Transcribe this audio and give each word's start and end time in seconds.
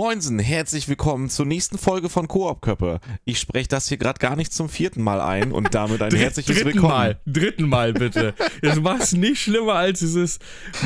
Moinsen, 0.00 0.38
herzlich 0.38 0.88
willkommen 0.88 1.28
zur 1.28 1.44
nächsten 1.44 1.76
Folge 1.76 2.08
von 2.08 2.26
Koop 2.26 2.62
Köppe. 2.62 3.00
Ich 3.26 3.38
spreche 3.38 3.68
das 3.68 3.86
hier 3.86 3.98
gerade 3.98 4.18
gar 4.18 4.34
nicht 4.34 4.50
zum 4.50 4.70
vierten 4.70 5.02
Mal 5.02 5.20
ein 5.20 5.52
und 5.52 5.74
damit 5.74 6.00
ein 6.00 6.14
herzliches 6.14 6.54
dritten 6.56 6.68
Willkommen. 6.76 6.88
Mal, 6.94 7.20
dritten 7.26 7.68
Mal 7.68 7.92
bitte. 7.92 8.32
Jetzt 8.62 8.82
war 8.82 8.98
es 8.98 9.12
nicht 9.12 9.42
schlimmer 9.42 9.74
als 9.74 9.98
dieses 9.98 10.38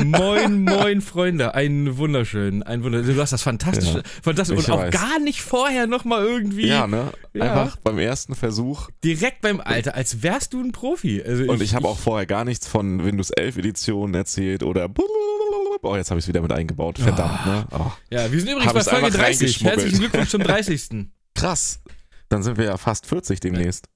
Moin, 0.03 0.63
Moin, 0.65 0.99
Freunde. 0.99 1.55
Ein 1.55 1.97
wunderschön, 1.97 2.61
ein 2.61 2.83
wunderschön. 2.83 3.15
Du 3.15 3.21
hast 3.21 3.31
das 3.31 3.41
fantastisch, 3.41 3.93
Ja, 3.93 4.01
fantastisch 4.21 4.59
ich 4.59 4.65
und 4.67 4.73
auch 4.73 4.79
weiß. 4.81 4.91
gar 4.93 5.19
nicht 5.19 5.41
vorher 5.41 5.87
nochmal 5.87 6.25
irgendwie 6.25 6.67
Ja, 6.67 6.85
ne? 6.85 7.13
Ja. 7.33 7.53
Einfach 7.53 7.77
beim 7.77 7.99
ersten 7.99 8.35
Versuch. 8.35 8.89
direkt 9.05 9.39
beim 9.39 9.61
Alter, 9.61 9.95
als 9.95 10.23
wärst 10.23 10.51
du 10.51 10.59
ein 10.61 10.73
Profi. 10.73 11.23
Also 11.25 11.45
Und 11.45 11.61
ich 11.61 11.73
habe 11.73 11.87
auch 11.87 11.99
vorher 11.99 12.25
gar 12.25 12.43
nichts 12.43 12.67
von 12.67 13.05
Windows 13.05 13.29
11 13.29 13.59
Editionen 13.59 14.13
erzählt 14.13 14.61
oder. 14.61 14.89
Oh, 15.85 15.95
jetzt 15.95 16.09
habe 16.09 16.19
ich 16.19 16.25
es 16.25 16.27
wieder 16.27 16.41
mit 16.41 16.51
eingebaut. 16.51 16.97
Verdammt, 16.99 17.45
ne? 17.45 17.67
Oh, 17.71 17.91
Ja, 18.09 18.31
wir 18.31 18.39
sind 18.39 18.49
übrigens 18.49 18.67
Hab 18.67 18.73
bei 18.73 18.83
Folge 18.83 19.05
einfach 19.07 19.19
30. 19.19 19.41
reingeschmuggelt. 19.41 19.81
Herzlichen 19.81 19.99
Glückwunsch 19.99 20.29
zum 20.29 20.43
30. 20.43 20.89
krass. 21.35 21.79
Dann 22.29 22.43
sind 22.43 22.57
wir 22.57 22.65
ja 22.65 22.77
fast 22.77 23.05
40 23.05 23.39
demnächst. 23.39 23.87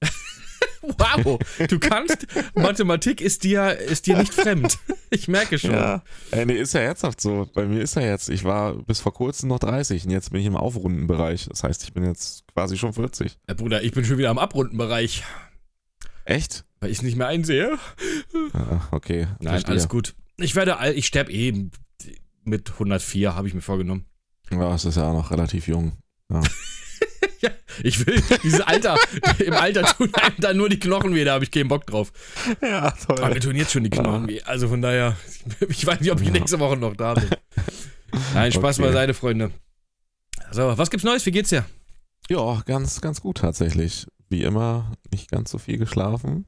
Wow, 0.82 1.38
du 1.68 1.78
kannst, 1.78 2.26
Mathematik 2.54 3.20
ist 3.20 3.44
dir, 3.44 3.78
ist 3.78 4.06
dir 4.06 4.16
nicht 4.16 4.32
fremd. 4.32 4.78
Ich 5.10 5.28
merke 5.28 5.58
schon. 5.58 5.72
Ja. 5.72 6.02
Äh, 6.30 6.46
nee, 6.46 6.54
ist 6.54 6.72
ja 6.72 6.80
herzhaft 6.80 7.20
so. 7.20 7.48
Bei 7.52 7.66
mir 7.66 7.82
ist 7.82 7.96
ja 7.96 8.02
jetzt, 8.02 8.30
ich 8.30 8.44
war 8.44 8.74
bis 8.74 8.98
vor 9.00 9.12
kurzem 9.12 9.50
noch 9.50 9.58
30 9.58 10.06
und 10.06 10.10
jetzt 10.10 10.32
bin 10.32 10.40
ich 10.40 10.46
im 10.46 10.56
Aufrundenbereich. 10.56 11.46
Das 11.50 11.64
heißt, 11.64 11.82
ich 11.84 11.92
bin 11.92 12.04
jetzt 12.04 12.44
quasi 12.54 12.78
schon 12.78 12.94
40. 12.94 13.36
Ja, 13.46 13.54
Bruder, 13.54 13.82
ich 13.82 13.92
bin 13.92 14.04
schon 14.06 14.16
wieder 14.16 14.30
am 14.30 14.38
Abrundenbereich, 14.38 15.22
Echt? 16.24 16.64
weil 16.80 16.90
ich 16.90 16.98
es 16.98 17.02
nicht 17.02 17.16
mehr 17.16 17.26
einsehe. 17.26 17.78
Ah, 18.54 18.80
okay. 18.90 19.26
Nein, 19.40 19.52
verstehe. 19.52 19.70
alles 19.72 19.88
gut. 19.88 20.14
Ich 20.40 20.54
werde, 20.56 20.78
all- 20.78 20.94
ich 20.96 21.06
sterbe 21.06 21.32
eh 21.32 21.68
mit 22.44 22.70
104, 22.72 23.34
habe 23.34 23.48
ich 23.48 23.54
mir 23.54 23.60
vorgenommen. 23.60 24.06
Ja, 24.50 24.74
es 24.74 24.84
ist 24.84 24.96
ja 24.96 25.04
auch 25.08 25.14
noch 25.14 25.30
relativ 25.30 25.68
jung. 25.68 25.92
Ja, 26.30 26.42
ich 27.82 28.04
will 28.06 28.22
dieses 28.42 28.60
Alter, 28.60 28.96
im 29.38 29.52
Alter 29.54 29.82
tun 29.84 30.12
einem 30.14 30.34
dann 30.38 30.56
nur 30.56 30.68
die 30.68 30.78
Knochen 30.78 31.14
weh, 31.14 31.24
da 31.24 31.34
habe 31.34 31.44
ich 31.44 31.50
keinen 31.50 31.68
Bock 31.68 31.86
drauf. 31.86 32.12
Ja, 32.60 32.90
toll. 32.90 33.18
Aber 33.18 33.32
mir 33.34 33.40
tun 33.40 33.56
jetzt 33.56 33.72
schon 33.72 33.84
die 33.84 33.90
Knochen 33.90 34.28
weh. 34.28 34.42
Also 34.42 34.68
von 34.68 34.82
daher, 34.82 35.16
ich 35.68 35.86
weiß 35.86 36.00
nicht, 36.00 36.10
ob 36.10 36.20
ich 36.20 36.26
Ja. 36.26 36.32
nächste 36.32 36.58
Woche 36.58 36.76
noch 36.76 36.94
da 36.96 37.14
bin. 37.14 37.28
Nein, 38.34 38.52
Spaß 38.52 38.78
Okay. 38.78 38.88
beiseite, 38.88 39.14
Freunde. 39.14 39.50
So, 40.50 40.76
was 40.76 40.90
gibt's 40.90 41.04
Neues? 41.04 41.24
Wie 41.26 41.30
geht's 41.30 41.50
dir? 41.50 41.64
Ja, 42.28 42.60
ganz, 42.66 43.00
ganz 43.00 43.20
gut 43.20 43.38
tatsächlich. 43.38 44.06
Wie 44.28 44.42
immer, 44.42 44.92
nicht 45.12 45.30
ganz 45.30 45.50
so 45.50 45.58
viel 45.58 45.78
geschlafen. 45.78 46.46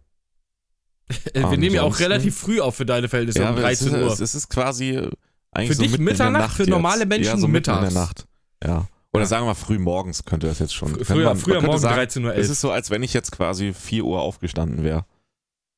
Äh, 1.35 1.51
Wir 1.51 1.59
nehmen 1.59 1.75
ja 1.75 1.83
auch 1.83 1.99
relativ 2.01 2.37
früh 2.37 2.61
auf 2.61 2.77
für 2.77 2.87
deine 2.87 3.09
Verhältnisse 3.09 3.41
um 3.43 3.49
aber 3.49 3.61
13 3.63 3.89
es 3.89 3.93
ist, 3.95 4.03
Uhr. 4.03 4.21
Es, 4.25 4.35
ist 4.35 4.49
quasi 4.49 5.09
eigentlich 5.53 5.69
Für 5.69 5.75
so 5.75 5.83
dich 5.83 5.99
Mitternacht, 5.99 6.43
Nacht 6.49 6.57
für 6.57 6.65
normale 6.69 7.07
Menschen 7.07 7.27
ja, 7.27 7.37
so 7.37 7.49
mitten 7.49 7.71
in 7.71 7.77
mittags. 7.81 7.93
der 7.95 8.03
Nacht. 8.03 8.27
Ja. 8.65 8.87
Oder 9.13 9.23
Ja. 9.25 9.29
sagen 9.29 9.47
wir 9.47 9.55
früh 9.55 9.79
morgens 9.79 10.25
könnte 10.25 10.47
das 10.47 10.59
jetzt 10.59 10.75
schon. 10.75 10.95
Früher- 11.05 11.25
man, 11.25 11.37
früher 11.37 11.57
man 11.57 11.67
morgen 11.67 11.79
sagen, 11.81 12.01
13.11 12.01 12.25
Uhr. 12.25 12.35
Es 12.37 12.49
ist 12.49 12.61
so, 12.61 12.71
als 12.71 12.91
wenn 12.91 13.03
ich 13.03 13.13
jetzt 13.13 13.31
quasi 13.33 13.73
4 13.75 14.05
Uhr 14.05 14.21
aufgestanden 14.23 14.83
wäre 14.85 15.05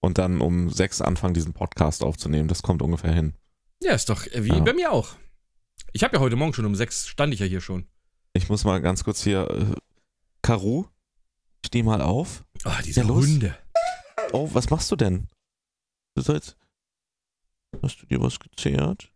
und 0.01 0.19
dann 0.19 0.41
um 0.41 0.71
6 0.71 1.01
anfangen, 1.03 1.35
diesen 1.35 1.53
Podcast 1.53 2.05
aufzunehmen. 2.05 2.47
Das 2.49 2.63
kommt 2.63 2.81
ungefähr 2.83 3.13
hin. 3.13 3.35
Ja, 3.83 3.93
ist 3.95 4.09
doch 4.09 4.27
äh, 4.29 4.45
wie 4.45 4.49
Ja. 4.51 4.61
bei 4.61 4.73
mir 4.73 4.93
auch. 4.93 5.09
Ich 5.93 6.05
habe 6.05 6.17
ja 6.17 6.21
heute 6.21 6.37
Morgen 6.37 6.53
schon 6.55 6.65
um 6.67 6.75
6 6.77 7.09
stand 7.09 7.35
ich 7.35 7.41
ja 7.41 7.47
hier 7.47 7.61
schon. 7.61 7.87
Ich 8.35 8.49
muss 8.49 8.65
mal 8.65 8.81
ganz 8.81 9.03
kurz 9.05 9.23
hier. 9.23 9.49
Äh, 9.51 9.65
Karu, 10.43 10.85
steh 11.65 11.83
mal 11.83 12.01
auf. 12.03 12.45
Oh, 12.65 12.71
diese 12.85 13.01
Ja. 13.01 13.09
Hunde. 13.09 13.57
Oh, 14.35 14.51
was 14.53 14.69
machst 14.69 14.91
du 14.91 14.97
denn? 14.97 15.29
Du 16.17 16.23
sollst. 16.23 16.57
Hast 17.83 18.03
du 18.03 18.07
dir 18.07 18.21
was 18.21 18.41
gezehrt? 18.41 19.13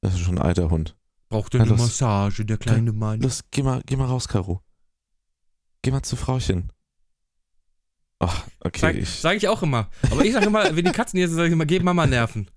Das 0.00 0.14
ist 0.14 0.20
schon 0.20 0.38
ein 0.38 0.44
alter 0.44 0.70
Hund. 0.70 0.96
Braucht 1.28 1.54
er 1.54 1.62
eine 1.62 1.70
los. 1.70 1.80
Massage, 1.80 2.44
der 2.44 2.56
kleine 2.56 2.92
Mann. 2.92 3.20
Los, 3.20 3.42
geh 3.50 3.64
mal, 3.64 3.82
geh 3.84 3.96
mal 3.96 4.06
raus, 4.06 4.28
Karu. 4.28 4.60
Geh 5.82 5.90
mal 5.90 6.02
zu 6.02 6.14
Frauchen. 6.14 6.70
Ach, 8.20 8.46
okay. 8.60 8.78
Sag, 8.80 8.94
ich, 8.94 9.08
sag 9.10 9.36
ich 9.36 9.48
auch 9.48 9.62
immer. 9.64 9.90
Aber 10.08 10.24
ich 10.24 10.32
sage 10.32 10.46
immer, 10.46 10.64
wenn 10.76 10.84
die 10.84 10.92
Katzen 10.92 11.18
hier 11.18 11.26
sind, 11.26 11.36
sage 11.36 11.48
ich 11.48 11.52
immer, 11.52 11.66
gib 11.66 11.82
Mama 11.82 12.06
Nerven. 12.06 12.48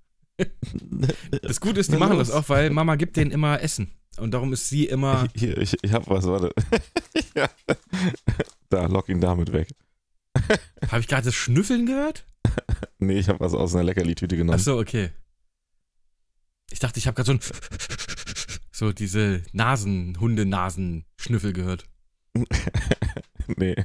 Das 1.41 1.59
Gute 1.59 1.79
ist, 1.79 1.87
die 1.87 1.93
Na 1.93 1.99
machen 1.99 2.17
los. 2.17 2.27
das 2.27 2.35
auch, 2.35 2.47
weil 2.49 2.69
Mama 2.69 2.95
gibt 2.95 3.17
denen 3.17 3.31
immer 3.31 3.59
Essen. 3.59 3.91
Und 4.17 4.35
darum 4.35 4.53
ist 4.53 4.69
sie 4.69 4.85
immer. 4.85 5.27
Hier, 5.35 5.57
ich, 5.57 5.75
ich 5.81 5.93
hab 5.93 6.07
was, 6.07 6.25
warte. 6.27 6.53
ja. 7.35 7.49
Da, 8.69 8.85
lock 8.85 9.09
ihn 9.09 9.19
damit 9.19 9.51
weg. 9.51 9.69
Habe 10.91 10.99
ich 11.01 11.07
gerade 11.07 11.25
das 11.25 11.35
Schnüffeln 11.35 11.85
gehört? 11.85 12.25
Nee, 12.99 13.19
ich 13.19 13.29
hab 13.29 13.39
was 13.39 13.53
aus 13.53 13.75
einer 13.75 13.83
Leckerli-Tüte 13.83 14.35
genommen. 14.37 14.57
Achso, 14.57 14.79
okay. 14.79 15.11
Ich 16.71 16.79
dachte, 16.79 16.97
ich 16.99 17.05
habe 17.07 17.15
gerade 17.15 17.27
so 17.27 17.33
ein. 17.33 17.39
So 18.71 18.91
diese 18.93 19.41
Nasen, 19.53 20.17
Hundenasen-Schnüffel 20.19 21.51
gehört. 21.53 21.85
nee. 23.57 23.75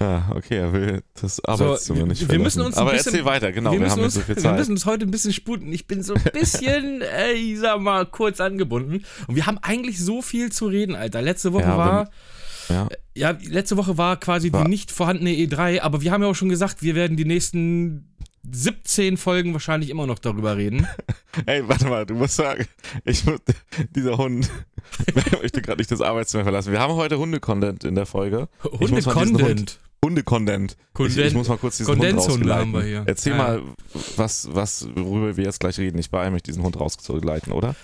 Ah, 0.00 0.30
okay, 0.34 0.56
er 0.58 0.72
will 0.72 1.02
das 1.20 1.42
Arbeitszimmer 1.44 2.00
wir- 2.00 2.06
nicht 2.06 2.20
wir 2.22 2.26
verlassen. 2.26 2.42
müssen 2.44 2.60
uns 2.62 2.76
Aber 2.76 2.90
bisschen- 2.90 3.14
erzähl 3.14 3.24
weiter, 3.24 3.52
genau, 3.52 3.72
wir, 3.72 3.78
müssen 3.78 3.92
haben 3.92 3.98
nicht 3.98 4.04
uns, 4.06 4.14
so 4.14 4.20
viel 4.22 4.36
Wir 4.36 4.42
Zeit. 4.42 4.58
müssen 4.58 4.72
uns 4.72 4.84
heute 4.84 5.06
ein 5.06 5.10
bisschen 5.10 5.32
sputen. 5.32 5.72
Ich 5.72 5.86
bin 5.86 6.02
so 6.02 6.14
ein 6.14 6.22
bisschen, 6.32 7.00
äh, 7.02 7.32
ich 7.32 7.58
sag 7.60 7.80
mal, 7.80 8.04
kurz 8.04 8.40
angebunden. 8.40 9.04
Und 9.26 9.36
wir 9.36 9.46
haben 9.46 9.58
eigentlich 9.62 9.98
so 10.04 10.20
viel 10.22 10.50
zu 10.52 10.66
reden, 10.66 10.94
Alter. 10.96 11.22
Letzte 11.22 11.52
Woche 11.52 11.62
Ja, 11.62 11.78
war. 11.78 12.10
Ja. 12.68 12.88
Ja, 13.16 13.30
letzte 13.44 13.76
Woche 13.76 13.96
war 13.98 14.18
quasi 14.18 14.52
War- 14.52 14.64
die 14.64 14.70
nicht 14.70 14.90
vorhandene 14.92 15.30
E3, 15.30 15.80
aber 15.80 16.00
wir 16.02 16.12
haben 16.12 16.22
ja 16.22 16.28
auch 16.28 16.34
schon 16.34 16.48
gesagt, 16.50 16.82
wir 16.82 16.94
werden 16.94 17.16
die 17.16 17.24
nächsten 17.24 18.12
17 18.48 19.16
Folgen 19.16 19.52
wahrscheinlich 19.54 19.90
immer 19.90 20.06
noch 20.06 20.18
darüber 20.18 20.56
reden. 20.56 20.86
Ey, 21.46 21.66
warte 21.68 21.86
mal, 21.86 22.06
du 22.06 22.14
musst 22.14 22.36
sagen, 22.36 22.66
ich 23.04 23.24
muss, 23.24 23.40
dieser 23.96 24.18
Hund 24.18 24.50
möchte 25.42 25.62
gerade 25.62 25.78
nicht 25.78 25.90
das 25.90 26.00
Arbeitszimmer 26.00 26.44
verlassen. 26.44 26.72
Wir 26.72 26.80
haben 26.80 26.94
heute 26.94 27.18
Hunde-Content 27.18 27.84
in 27.84 27.94
der 27.94 28.06
Folge. 28.06 28.48
Hunde-Content. 28.62 29.78
Hunde-Content. 30.04 30.76
Ich, 31.00 31.16
ich 31.16 31.34
muss 31.34 31.48
mal 31.48 31.58
kurz 31.58 31.78
diesen 31.78 31.90
Hund 31.92 32.00
Kondenzhunde 32.02 32.48
rausgeleiten. 32.50 32.60
haben 32.60 32.72
wir 32.74 32.82
hier. 32.82 33.02
Erzähl 33.06 33.32
Ja. 33.32 33.38
mal, 33.38 33.62
was, 34.16 34.48
was, 34.52 34.88
worüber 34.94 35.36
wir 35.36 35.44
jetzt 35.44 35.58
gleich 35.58 35.78
reden. 35.78 35.98
Ich 35.98 36.10
beeile 36.10 36.30
mich, 36.30 36.42
diesen 36.44 36.62
Hund 36.62 36.78
rauszuleiten, 36.78 37.52
oder? 37.52 37.74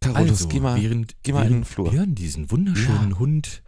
Carolus, 0.00 0.30
Also, 0.30 0.48
geh 0.48 0.60
mal, 0.60 0.80
während, 0.82 1.14
geh 1.22 1.32
mal 1.32 1.42
in 1.44 1.50
während 1.50 1.60
den 1.60 1.64
Flur. 1.64 1.90
Björn 1.90 2.14
diesen 2.14 2.50
wunderschönen 2.50 3.10
Ja. 3.12 3.18
Hund, 3.18 3.62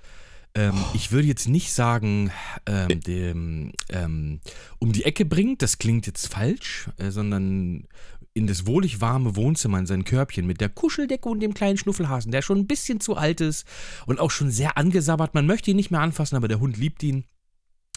ähm, 0.57 0.73
Oh. 0.75 0.91
ich 0.95 1.13
würde 1.13 1.29
jetzt 1.29 1.49
nicht 1.49 1.73
sagen, 1.73 2.33
ähm, 2.67 3.01
dem, 3.01 3.73
ähm, 3.91 4.41
um 4.79 4.93
die 4.93 5.05
Ecke 5.05 5.25
bringt, 5.25 5.63
das 5.63 5.79
klingt 5.79 6.07
jetzt 6.07 6.27
falsch, 6.27 6.89
äh, 6.99 7.11
sondern 7.11 7.87
in 8.35 8.47
das 8.47 8.67
wohlig 8.67 9.01
warme 9.01 9.35
Wohnzimmer, 9.37 9.79
in 9.79 9.87
sein 9.87 10.05
Körbchen 10.05 10.47
mit 10.47 10.61
der 10.61 10.69
Kuscheldecke 10.69 11.29
und 11.29 11.41
dem 11.41 11.55
kleinen 11.55 11.79
Schnuffelhasen, 11.79 12.33
der 12.33 12.43
schon 12.43 12.59
ein 12.59 12.67
bisschen 12.67 13.01
zu 13.01 13.17
alt 13.17 13.41
ist 13.41 13.67
und 14.07 14.21
auch 14.21 14.31
schon 14.31 14.51
sehr 14.51 14.77
angesabbert. 14.77 15.35
Man 15.35 15.47
möchte 15.47 15.71
ihn 15.71 15.77
nicht 15.77 15.91
mehr 15.91 16.01
anfassen, 16.03 16.37
aber 16.37 16.49
der 16.49 16.61
Hund 16.61 16.77
liebt 16.77 17.03
ihn. 17.03 17.25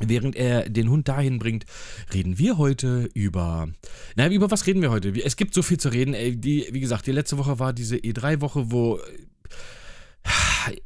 Während 0.01 0.37
er 0.37 0.69
den 0.69 0.89
Hund 0.89 1.09
dahin 1.09 1.39
bringt, 1.39 1.65
reden 2.13 2.37
wir 2.37 2.57
heute 2.57 3.09
über. 3.13 3.67
Na, 4.15 4.29
über 4.29 4.49
was 4.49 4.65
reden 4.65 4.81
wir 4.81 4.91
heute? 4.91 5.09
Es 5.21 5.35
gibt 5.35 5.53
so 5.53 5.61
viel 5.61 5.77
zu 5.77 5.89
reden. 5.89 6.13
Die, 6.39 6.69
wie 6.71 6.79
gesagt, 6.79 7.05
die 7.07 7.11
letzte 7.11 7.37
Woche 7.37 7.59
war 7.59 7.73
diese 7.73 7.97
E3-Woche, 7.97 8.71
wo 8.71 8.97
äh, 8.97 10.77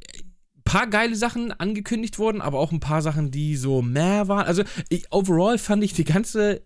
paar 0.74 0.86
geile 0.88 1.14
Sachen 1.14 1.52
angekündigt 1.52 2.18
wurden, 2.18 2.40
aber 2.40 2.58
auch 2.58 2.72
ein 2.72 2.80
paar 2.80 3.00
Sachen, 3.00 3.30
die 3.30 3.56
so 3.56 3.80
mehr 3.80 4.26
waren. 4.26 4.44
Also, 4.44 4.64
ich, 4.88 5.12
overall 5.12 5.56
fand 5.56 5.84
ich 5.84 5.92
die 5.92 6.04
ganze 6.04 6.62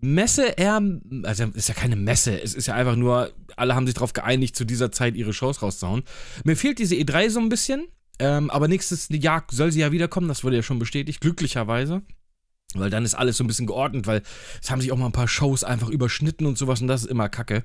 Messe 0.00 0.46
eher. 0.56 0.82
Also, 1.22 1.44
ist 1.54 1.68
ja 1.68 1.74
keine 1.74 1.94
Messe. 1.94 2.42
Es 2.42 2.52
ist 2.52 2.66
ja 2.66 2.74
einfach 2.74 2.96
nur, 2.96 3.32
alle 3.54 3.76
haben 3.76 3.86
sich 3.86 3.94
darauf 3.94 4.12
geeinigt, 4.12 4.56
zu 4.56 4.64
dieser 4.64 4.90
Zeit 4.90 5.14
ihre 5.14 5.32
Shows 5.32 5.62
rauszuhauen. 5.62 6.02
Mir 6.42 6.56
fehlt 6.56 6.80
diese 6.80 6.96
E3 6.96 7.30
so 7.30 7.38
ein 7.38 7.48
bisschen. 7.48 7.86
Ähm, 8.18 8.50
aber 8.50 8.66
nächstes 8.66 9.08
Jahr 9.08 9.44
soll 9.50 9.70
sie 9.70 9.80
ja 9.80 9.92
wiederkommen, 9.92 10.28
das 10.28 10.44
wurde 10.44 10.56
ja 10.56 10.62
schon 10.62 10.78
bestätigt, 10.78 11.22
glücklicherweise. 11.22 12.02
Weil 12.74 12.90
dann 12.90 13.04
ist 13.04 13.14
alles 13.14 13.36
so 13.36 13.44
ein 13.44 13.46
bisschen 13.46 13.66
geordnet, 13.66 14.06
weil 14.06 14.22
es 14.62 14.70
haben 14.70 14.80
sich 14.80 14.92
auch 14.92 14.96
mal 14.96 15.06
ein 15.06 15.12
paar 15.12 15.28
Shows 15.28 15.64
einfach 15.64 15.88
überschnitten 15.88 16.46
und 16.46 16.56
sowas 16.56 16.80
und 16.80 16.86
das 16.88 17.02
ist 17.02 17.10
immer 17.10 17.28
kacke. 17.28 17.64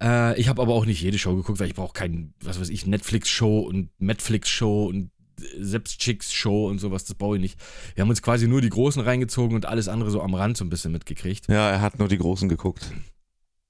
Äh, 0.00 0.38
ich 0.40 0.48
habe 0.48 0.62
aber 0.62 0.74
auch 0.74 0.86
nicht 0.86 1.00
jede 1.00 1.18
Show 1.18 1.34
geguckt, 1.34 1.58
weil 1.60 1.68
ich 1.68 1.74
brauche 1.74 1.92
kein, 1.92 2.34
was 2.42 2.60
weiß 2.60 2.68
ich, 2.68 2.86
Netflix-Show 2.86 3.60
und 3.60 3.90
Netflix-Show 3.98 4.86
und 4.86 5.10
Selbstchicks-Show 5.58 6.68
und 6.68 6.78
sowas, 6.78 7.04
das 7.04 7.16
brauche 7.16 7.36
ich 7.36 7.42
nicht. 7.42 7.58
Wir 7.94 8.02
haben 8.02 8.10
uns 8.10 8.22
quasi 8.22 8.46
nur 8.46 8.60
die 8.60 8.68
Großen 8.68 9.02
reingezogen 9.02 9.56
und 9.56 9.66
alles 9.66 9.88
andere 9.88 10.10
so 10.10 10.22
am 10.22 10.34
Rand 10.34 10.56
so 10.56 10.64
ein 10.64 10.70
bisschen 10.70 10.92
mitgekriegt. 10.92 11.48
Ja, 11.48 11.70
er 11.70 11.80
hat 11.80 11.98
nur 11.98 12.08
die 12.08 12.18
Großen 12.18 12.48
geguckt. 12.48 12.92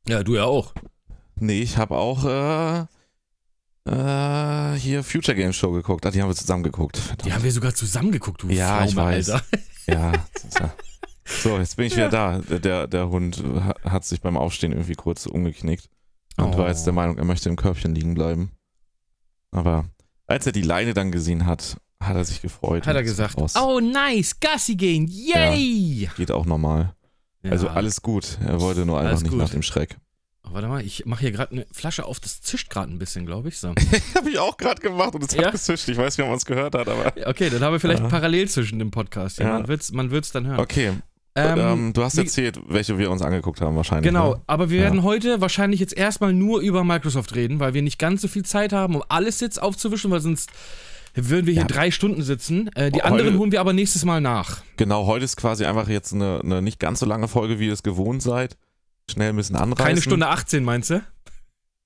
Ja, 0.06 0.22
du 0.22 0.36
ja 0.36 0.44
auch. 0.44 0.74
Nee, 1.36 1.62
ich 1.62 1.78
habe 1.78 1.96
auch 1.96 2.24
äh, 2.24 2.86
äh, 3.86 4.74
hier 4.78 5.02
Future 5.04 5.36
Game 5.36 5.52
Show 5.52 5.72
geguckt. 5.72 6.04
Ah, 6.06 6.10
die 6.10 6.20
haben 6.22 6.28
wir 6.28 6.34
zusammen 6.34 6.62
geguckt. 6.62 6.96
Verdammt. 6.96 7.24
Die 7.26 7.32
haben 7.32 7.44
wir 7.44 7.52
sogar 7.52 7.74
zusammen 7.74 8.12
geguckt, 8.12 8.42
du 8.42 8.48
Ja, 8.48 8.84
ich 8.84 8.92
Pflaume, 8.92 9.10
weiß. 9.10 9.30
Alter. 9.30 9.46
Ja. 9.86 10.12
ja- 10.60 10.74
So, 11.26 11.56
jetzt 11.58 11.76
bin 11.76 11.86
ich 11.86 11.96
wieder 11.96 12.10
da. 12.10 12.38
Der, 12.40 12.86
der 12.86 13.08
Hund 13.08 13.42
ha- 13.42 13.74
hat 13.84 14.04
sich 14.04 14.20
beim 14.20 14.36
Aufstehen 14.36 14.72
irgendwie 14.72 14.92
kurz 14.94 15.24
umgeknickt 15.24 15.88
und 16.36 16.54
Oh. 16.54 16.58
war 16.58 16.68
jetzt 16.68 16.84
der 16.84 16.92
Meinung, 16.92 17.16
er 17.16 17.24
möchte 17.24 17.48
im 17.48 17.56
Körbchen 17.56 17.94
liegen 17.94 18.12
bleiben. 18.12 18.50
Aber 19.50 19.86
als 20.26 20.44
er 20.44 20.52
die 20.52 20.60
Leine 20.60 20.92
dann 20.92 21.12
gesehen 21.12 21.46
hat, 21.46 21.78
hat 21.98 22.14
er 22.16 22.24
sich 22.26 22.42
gefreut. 22.42 22.86
Hat 22.86 22.94
er 22.94 23.02
gesagt, 23.02 23.36
oh 23.58 23.80
nice, 23.80 24.38
Gassi 24.38 24.74
gehen, 24.76 25.06
yay! 25.08 26.10
Geht 26.16 26.30
auch 26.30 26.44
normal. 26.44 26.94
Ja. 27.42 27.52
Also 27.52 27.68
alles 27.68 28.02
gut. 28.02 28.38
Er 28.44 28.60
wollte 28.60 28.84
nur 28.84 28.98
einfach 28.98 29.10
Alles 29.12 29.22
nicht 29.22 29.30
gut. 29.30 29.40
nach 29.40 29.50
dem 29.50 29.62
Schreck. 29.62 29.96
Oh, 30.46 30.52
warte 30.52 30.68
mal, 30.68 30.84
ich 30.84 31.06
mache 31.06 31.20
hier 31.20 31.30
gerade 31.32 31.52
eine 31.52 31.66
Flasche 31.72 32.04
auf, 32.04 32.20
das 32.20 32.40
zischt 32.42 32.68
gerade 32.70 32.92
ein 32.92 32.98
bisschen, 32.98 33.24
glaube 33.26 33.48
ich. 33.48 33.58
So. 33.58 33.68
Habe 34.14 34.30
ich 34.30 34.38
auch 34.38 34.56
gerade 34.56 34.80
gemacht 34.80 35.14
und 35.14 35.24
es 35.24 35.34
Ja? 35.34 35.46
hat 35.46 35.52
gezischt. 35.52 35.88
Ich 35.88 35.96
weiß 35.96 36.16
nicht, 36.18 36.24
ob 36.24 36.28
man 36.30 36.36
es 36.38 36.44
gehört 36.44 36.74
hat, 36.74 36.88
aber. 36.88 37.12
Okay, 37.26 37.48
dann 37.50 37.62
haben 37.62 37.72
wir 37.72 37.80
vielleicht 37.80 38.02
Ja. 38.02 38.08
parallel 38.08 38.48
zwischen 38.48 38.78
dem 38.78 38.90
Podcast. 38.90 39.38
Ja, 39.38 39.46
Ja. 39.46 39.52
Man 39.54 39.68
wird 39.68 39.80
es 39.80 39.92
man 39.92 40.10
wird's 40.10 40.32
dann 40.32 40.46
hören. 40.46 40.60
Okay. 40.60 40.92
Ähm, 41.36 41.58
Ähm, 41.58 41.92
du 41.94 42.04
hast 42.04 42.16
erzählt, 42.16 42.60
welche 42.68 42.96
wir 42.98 43.10
uns 43.10 43.20
angeguckt 43.22 43.60
haben, 43.60 43.74
wahrscheinlich. 43.74 44.04
Genau, 44.06 44.34
Ne? 44.34 44.40
aber 44.46 44.70
wir 44.70 44.80
werden 44.82 45.02
heute 45.02 45.40
wahrscheinlich 45.40 45.80
jetzt 45.80 45.96
erstmal 45.96 46.32
nur 46.32 46.60
über 46.60 46.84
Microsoft 46.84 47.34
reden, 47.34 47.58
weil 47.58 47.74
wir 47.74 47.82
nicht 47.82 47.98
ganz 47.98 48.22
so 48.22 48.28
viel 48.28 48.44
Zeit 48.44 48.72
haben, 48.72 48.94
um 48.94 49.02
alles 49.08 49.40
jetzt 49.40 49.60
aufzuwischen, 49.60 50.12
weil 50.12 50.20
sonst 50.20 50.50
würden 51.14 51.46
wir 51.46 51.54
hier 51.54 51.62
Ja. 51.62 51.68
drei 51.68 51.90
Stunden 51.90 52.22
sitzen. 52.22 52.68
Äh, 52.76 52.90
die 52.92 52.98
Heute- 52.98 53.04
anderen 53.06 53.38
holen 53.38 53.50
wir 53.50 53.60
aber 53.60 53.72
nächstes 53.72 54.04
Mal 54.04 54.20
nach. 54.20 54.62
Genau, 54.76 55.06
heute 55.06 55.24
ist 55.24 55.36
quasi 55.36 55.64
einfach 55.64 55.88
jetzt 55.88 56.12
eine, 56.12 56.40
eine 56.44 56.62
nicht 56.62 56.78
ganz 56.78 57.00
so 57.00 57.06
lange 57.06 57.26
Folge, 57.28 57.58
wie 57.58 57.66
ihr 57.66 57.72
es 57.72 57.82
gewohnt 57.82 58.22
seid. 58.22 58.56
Schnell 59.10 59.30
ein 59.30 59.36
bisschen 59.36 59.56
anreißen. 59.56 59.84
Keine 59.86 60.02
Stunde 60.02 60.28
18, 60.28 60.64
meinst 60.64 60.90
du? 60.90 61.02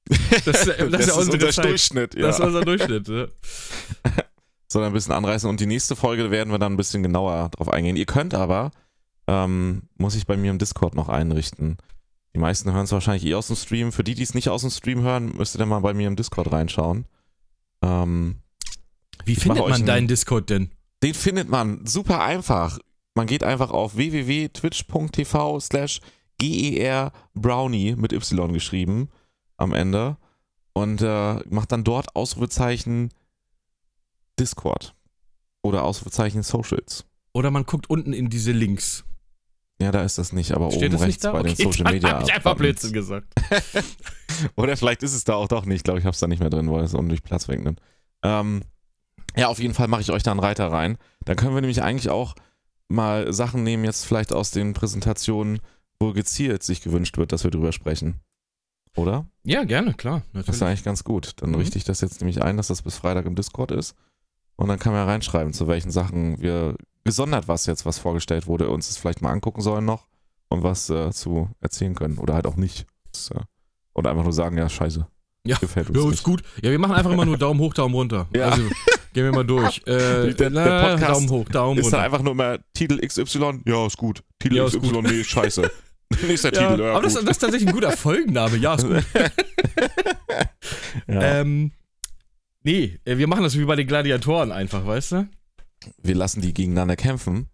Das, 0.09 0.19
das, 0.45 0.45
Das, 0.45 0.63
ist 0.63 0.67
ja 0.67 1.15
unsere 1.15 1.37
unser 1.37 1.51
Zeit. 1.51 1.65
Durchschnitt, 1.67 2.15
ja. 2.15 2.27
Das 2.29 2.39
ist 2.39 2.45
unser 2.45 2.61
Durchschnitt. 2.63 3.09
Ja. 3.09 3.27
sondern 4.69 4.91
ein 4.91 4.95
bisschen 4.95 5.13
anreißen. 5.13 5.49
Und 5.49 5.61
die 5.61 5.67
nächste 5.67 5.97
Folge 5.97 6.31
werden 6.31 6.51
wir 6.51 6.59
dann 6.59 6.75
ein 6.75 6.77
bisschen 6.77 7.03
genauer 7.03 7.49
drauf 7.51 7.69
eingehen. 7.71 7.97
Ihr 7.97 8.07
könnt 8.07 8.35
aber, 8.35 8.71
ähm, 9.27 9.83
muss 9.97 10.15
ich 10.15 10.27
bei 10.27 10.37
mir 10.37 10.51
im 10.51 10.59
Discord 10.59 10.95
noch 10.95 11.09
einrichten. 11.09 11.79
Die 12.35 12.39
meisten 12.39 12.73
hören 12.73 12.85
es 12.85 12.93
wahrscheinlich 12.93 13.25
eh 13.25 13.35
aus 13.35 13.47
dem 13.49 13.57
Stream. 13.57 13.93
Für 13.93 14.05
die, 14.05 14.15
die 14.15 14.23
es 14.23 14.35
nicht 14.35 14.49
aus 14.51 14.61
dem 14.61 14.71
Stream 14.71 15.03
hören, 15.03 15.35
müsst 15.37 15.55
ihr 15.57 15.59
dann 15.59 15.69
mal 15.71 15.81
bei 15.81 15.95
mir 15.95 16.07
im 16.07 16.17
Discord 16.17 16.53
reinschauen. 16.53 17.07
Ähm, 17.83 18.37
Wie 19.25 19.35
findet 19.35 19.63
man 19.63 19.73
einen- 19.73 19.87
deinen 19.87 20.09
Discord 20.09 20.51
denn? 20.51 20.71
den 21.03 21.15
findet 21.15 21.49
man 21.49 21.87
super 21.87 22.23
einfach. 22.23 22.79
Man 23.15 23.27
geht 23.27 23.45
einfach 23.45 23.71
auf 23.71 23.97
www.twitch.tv 23.97 25.61
slash 25.61 26.01
gerbrownie 26.39 27.97
mit 27.97 28.13
Y 28.13 28.53
geschrieben 28.53 29.09
am 29.57 29.73
Ende 29.75 30.17
und 30.73 31.03
äh, 31.03 31.35
macht 31.49 31.73
dann 31.73 31.85
dort 31.85 32.15
Ausrufezeichen 32.15 33.11
Discord 34.39 34.95
oder 35.63 35.83
Ausrufezeichen 35.85 36.43
Socials. 36.43 37.05
Oder 37.33 37.51
man 37.51 37.65
guckt 37.65 37.91
unten 37.91 38.13
in 38.13 38.31
diese 38.31 38.53
Links. 38.53 39.05
Ja, 39.81 39.93
da 39.93 40.03
ist 40.03 40.19
das 40.19 40.33
nicht, 40.33 40.53
aber 40.53 40.71
Steht 40.71 40.85
oben 40.85 40.93
das 40.93 41.03
rechts 41.03 41.23
bei 41.23 41.43
den 41.43 41.53
Okay, 41.53 41.63
Social 41.63 41.85
dann 41.85 41.93
Media. 41.95 42.11
hab 42.11 42.23
ich 42.23 42.33
einfach. 42.35 42.57
Blödsinn 42.57 42.93
gesagt. 42.93 43.33
Oder 44.57 44.77
vielleicht 44.77 45.03
ist 45.05 45.15
es 45.15 45.25
da 45.25 45.35
auch 45.35 45.47
doch 45.49 45.65
nicht. 45.67 45.79
Ich 45.79 45.83
glaube, 45.85 46.01
ich 46.01 46.05
habe 46.05 46.15
es 46.15 46.21
da 46.21 46.27
nicht 46.27 46.41
mehr 46.41 46.51
drin, 46.51 46.71
weil 46.71 46.83
es 46.83 46.95
unnötig 46.95 47.23
Platz 47.23 47.47
wegnimmt. 47.49 47.81
Ähm, 48.23 48.63
ja, 49.37 49.49
auf 49.49 49.61
jeden 49.61 49.75
Fall 49.75 49.87
mache 49.87 50.01
ich 50.01 50.11
euch 50.11 50.25
da 50.25 50.33
einen 50.33 50.41
Reiter 50.41 50.71
rein. 50.73 50.99
Dann 51.25 51.37
können 51.37 51.55
wir 51.55 51.61
nämlich 51.61 51.83
eigentlich 51.83 52.11
auch 52.11 52.35
mal 52.89 53.33
Sachen 53.33 53.63
nehmen, 53.63 53.85
jetzt 53.85 54.05
vielleicht 54.05 54.33
aus 54.33 54.51
den 54.51 54.73
Präsentationen, 54.75 55.61
wo 56.01 56.13
gezielt 56.13 56.63
sich 56.63 56.81
gewünscht 56.81 57.17
wird, 57.19 57.33
dass 57.33 57.45
wir 57.45 57.51
drüber 57.51 57.73
sprechen. 57.73 58.21
Oder? 58.97 59.27
Ja, 59.45 59.65
gerne, 59.65 59.95
klar. 59.95 60.23
Das 60.33 60.43
ist 60.43 60.47
Natürlich. 60.49 60.63
eigentlich 60.63 60.85
ganz 60.85 61.05
gut. 61.05 61.33
Dann 61.37 61.51
Mhm. 61.51 61.57
richte 61.57 61.79
ich 61.79 61.85
das 61.85 62.01
jetzt 62.01 62.21
nämlich 62.21 62.43
ein, 62.43 62.57
dass 62.57 62.69
das 62.69 62.83
bis 62.83 62.97
Freitag 62.97 63.27
im 63.27 63.35
Discord 63.35 63.71
ist. 63.73 63.95
Und 64.57 64.69
dann 64.69 64.79
kann 64.79 64.93
man 64.93 65.03
ja 65.03 65.07
reinschreiben, 65.07 65.53
zu 65.53 65.69
welchen 65.69 65.91
Sachen 65.91 66.41
wir 66.41 66.77
gesondert 67.05 67.47
was 67.49 67.67
jetzt, 67.67 67.87
was 67.87 67.99
vorgestellt 67.99 68.47
wurde, 68.47 68.69
uns 68.71 68.89
das 68.89 68.97
vielleicht 68.97 69.23
mal 69.23 69.31
angucken 69.31 69.61
sollen 69.61 69.85
noch 69.85 70.09
und 70.49 70.63
was 70.63 70.91
äh, 70.91 71.11
zu 71.13 71.49
erzählen 71.61 71.95
können. 71.95 72.19
Oder 72.19 72.35
halt 72.35 72.47
auch 72.47 72.57
nicht. 72.57 72.87
Das, 73.13 73.31
äh, 73.31 73.41
oder 73.95 74.11
einfach 74.11 74.25
nur 74.25 74.33
sagen, 74.33 74.59
ja, 74.59 74.69
scheiße. 74.69 75.07
Ja. 75.47 75.57
Gefällt 75.59 75.89
uns 75.91 75.97
Ja, 75.99 76.05
ist 76.05 76.11
nicht. 76.11 76.25
gut. 76.25 76.43
Ja, 76.63 76.71
wir 76.71 76.79
machen 76.79 76.95
einfach 76.97 77.13
immer 77.13 77.25
nur 77.25 77.39
Daumen 77.39 77.61
hoch, 77.61 77.73
Daumen 77.75 77.95
runter. 77.95 78.29
Ja. 78.35 78.49
Also, 78.51 78.63
gehen 79.15 79.25
wir 79.25 79.33
mal 79.33 79.47
durch. 79.47 79.81
Äh, 79.87 80.35
Der- 80.35 80.51
der 80.51 80.81
Podcast 80.91 81.15
Daumen 81.15 81.31
hoch, 81.31 81.49
Daumen 81.49 81.79
Ist 81.79 81.87
dann 81.87 82.01
runter. 82.01 82.05
einfach 82.05 82.23
nur 82.23 82.35
mal 82.35 82.61
Titel 82.75 82.99
XY? 83.07 83.61
Ja, 83.65 83.87
ist 83.87 83.97
gut. 83.97 84.23
Titel 84.41 84.57
Ja, 84.57 84.67
ist 84.67 84.77
XY, 84.79 84.93
gut. 84.93 85.05
nee, 85.05 85.23
scheiße. 85.25 85.71
Nächster 86.27 86.53
Ja, 86.55 86.71
Titel, 86.71 86.83
ja, 86.83 86.93
aber 86.93 87.03
das, 87.03 87.15
das 87.15 87.25
ist 87.25 87.39
tatsächlich 87.39 87.69
ein 87.69 87.75
guter 87.75 87.93
Folgenname. 87.93 88.57
Ja, 88.57 88.75
ist 88.75 88.87
gut. 88.87 89.05
ja. 91.07 91.41
Ähm, 91.41 91.73
nee, 92.63 92.99
äh, 93.05 93.19
wir 93.19 93.27
machen 93.27 93.43
das 93.43 93.57
wie 93.59 93.65
bei 93.65 93.77
den 93.77 93.87
Gladiatoren 93.87 94.53
einfach, 94.53 94.87
weißt 94.87 95.13
du? 95.13 95.29
wir 96.03 96.15
lassen 96.17 96.41
die 96.41 96.53
gegeneinander 96.53 96.97
kämpfen. 96.97 97.49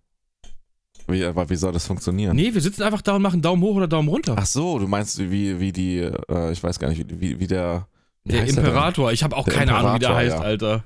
Wie, 1.07 1.23
aber 1.25 1.51
wie 1.51 1.57
soll 1.57 1.73
das 1.73 1.87
funktionieren? 1.87 2.35
Nee, 2.35 2.55
wir 2.55 2.61
sitzen 2.63 2.83
einfach 2.83 3.03
da 3.03 3.17
und 3.17 3.23
machen 3.23 3.43
Daumen 3.43 3.63
hoch 3.63 3.75
oder 3.77 3.87
Daumen 3.89 4.09
runter. 4.09 4.35
Ach 4.39 4.47
so, 4.47 4.79
du 4.79 4.87
meinst 4.89 5.19
wie, 5.19 5.61
wie 5.61 5.73
die, 5.73 5.99
äh, 5.99 6.51
ich 6.53 6.63
weiß 6.63 6.79
gar 6.79 6.89
nicht, 6.89 7.05
wie, 7.21 7.39
wie 7.39 7.47
der 7.47 7.87
wie 8.25 8.33
der 8.33 8.43
heißt 8.43 8.57
der 8.57 8.65
Imperator. 8.65 9.13
Ich 9.13 9.23
habe 9.23 9.37
auch 9.37 9.47
keine 9.47 9.75
Ahnung, 9.75 9.97
wie 9.97 9.99
der 9.99 10.09
Imperator, 10.11 10.17
heißt, 10.17 10.37
ja. 10.37 10.41
Alter. 10.41 10.85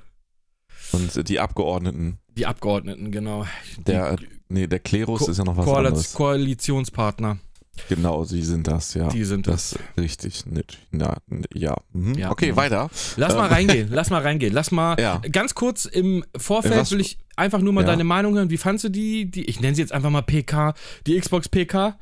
und 0.91 1.29
die 1.29 1.39
Abgeordneten. 1.39 2.19
Die 2.35 2.45
Abgeordneten, 2.45 3.11
genau. 3.11 3.45
Der, 3.87 4.17
nee, 4.49 4.67
der 4.67 4.79
Klerus 4.79 5.21
Ko- 5.21 5.31
ist 5.31 5.37
ja 5.37 5.45
noch 5.45 5.55
was 5.55 5.65
Koaliz 5.65 5.87
anderes. 5.87 6.13
Koalitionspartner. 6.13 7.37
Genau, 7.87 8.23
sie 8.23 8.41
sind 8.43 8.67
das, 8.67 8.93
ja. 8.93 9.07
Die 9.09 9.23
sind 9.23 9.47
das. 9.47 9.71
das 9.71 9.79
richtig 10.03 10.45
nett. 10.45 10.77
Ja, 10.91 11.17
ja. 11.53 11.75
Mhm. 11.93 12.15
Ja, 12.15 12.31
okay, 12.31 12.47
genau. 12.47 12.57
weiter. 12.57 12.89
Lass 13.15 13.33
mal 13.35 13.45
Ähm. 13.47 13.53
reingehen, 13.53 13.89
lass 13.91 14.09
mal 14.09 14.21
reingehen. 14.21 14.53
Lass 14.53 14.71
mal 14.71 14.99
Ja. 14.99 15.21
ganz 15.31 15.55
kurz 15.55 15.85
im 15.85 16.23
Vorfeld 16.35 16.75
Was- 16.77 16.91
will 16.91 16.99
ich 17.01 17.17
einfach 17.35 17.59
nur 17.61 17.73
mal 17.73 17.81
Ja. 17.81 17.87
deine 17.87 18.03
Meinung 18.03 18.35
hören. 18.35 18.49
Wie 18.49 18.57
fandst 18.57 18.83
du 18.83 18.89
die, 18.89 19.29
die, 19.31 19.45
ich 19.45 19.59
nenne 19.61 19.75
sie 19.75 19.81
jetzt 19.81 19.91
einfach 19.93 20.09
mal 20.09 20.21
PK, 20.23 20.73
die 21.07 21.19
Xbox 21.19 21.47
PK? 21.49 21.97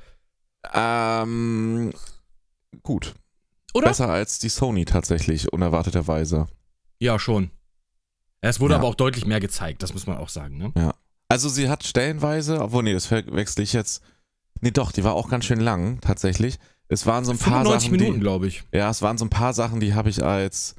Ähm, 0.73 1.93
gut. 2.83 3.13
Oder? 3.73 3.87
Besser 3.89 4.09
als 4.09 4.39
die 4.39 4.49
Sony 4.49 4.85
tatsächlich, 4.85 5.51
unerwarteterweise. 5.53 6.47
Ja, 6.99 7.19
schon. 7.19 7.51
Es 8.41 8.59
wurde 8.59 8.73
Ja. 8.73 8.79
aber 8.79 8.87
auch 8.87 8.95
deutlich 8.95 9.25
mehr 9.25 9.39
gezeigt, 9.39 9.83
das 9.83 9.93
muss 9.93 10.07
man 10.07 10.17
auch 10.17 10.29
sagen, 10.29 10.57
ne? 10.57 10.93
Also 11.29 11.49
sie 11.49 11.69
hat 11.69 11.83
stellenweise, 11.83 12.61
obwohl 12.61 12.83
nee, 12.83 12.93
das 12.93 13.11
wechsle 13.11 13.63
ich 13.63 13.73
jetzt. 13.73 14.01
Nee, 14.61 14.71
doch, 14.71 14.91
die 14.91 15.03
war 15.03 15.13
auch 15.13 15.29
ganz 15.29 15.45
schön 15.45 15.59
lang, 15.59 15.99
tatsächlich. 16.01 16.57
Es 16.87 17.05
waren 17.05 17.25
so 17.25 17.31
ein 17.31 17.37
paar 17.37 17.63
95 17.63 17.89
Sachen, 17.89 17.91
Minuten, 17.97 18.13
die, 18.15 18.19
glaube 18.21 18.47
ich. 18.47 18.63
ja, 18.71 18.89
es 18.89 19.01
waren 19.01 19.17
so 19.17 19.25
ein 19.25 19.29
paar 19.29 19.53
Sachen, 19.53 19.79
die 19.79 19.93
habe 19.93 20.09
ich 20.09 20.23
als, 20.23 20.75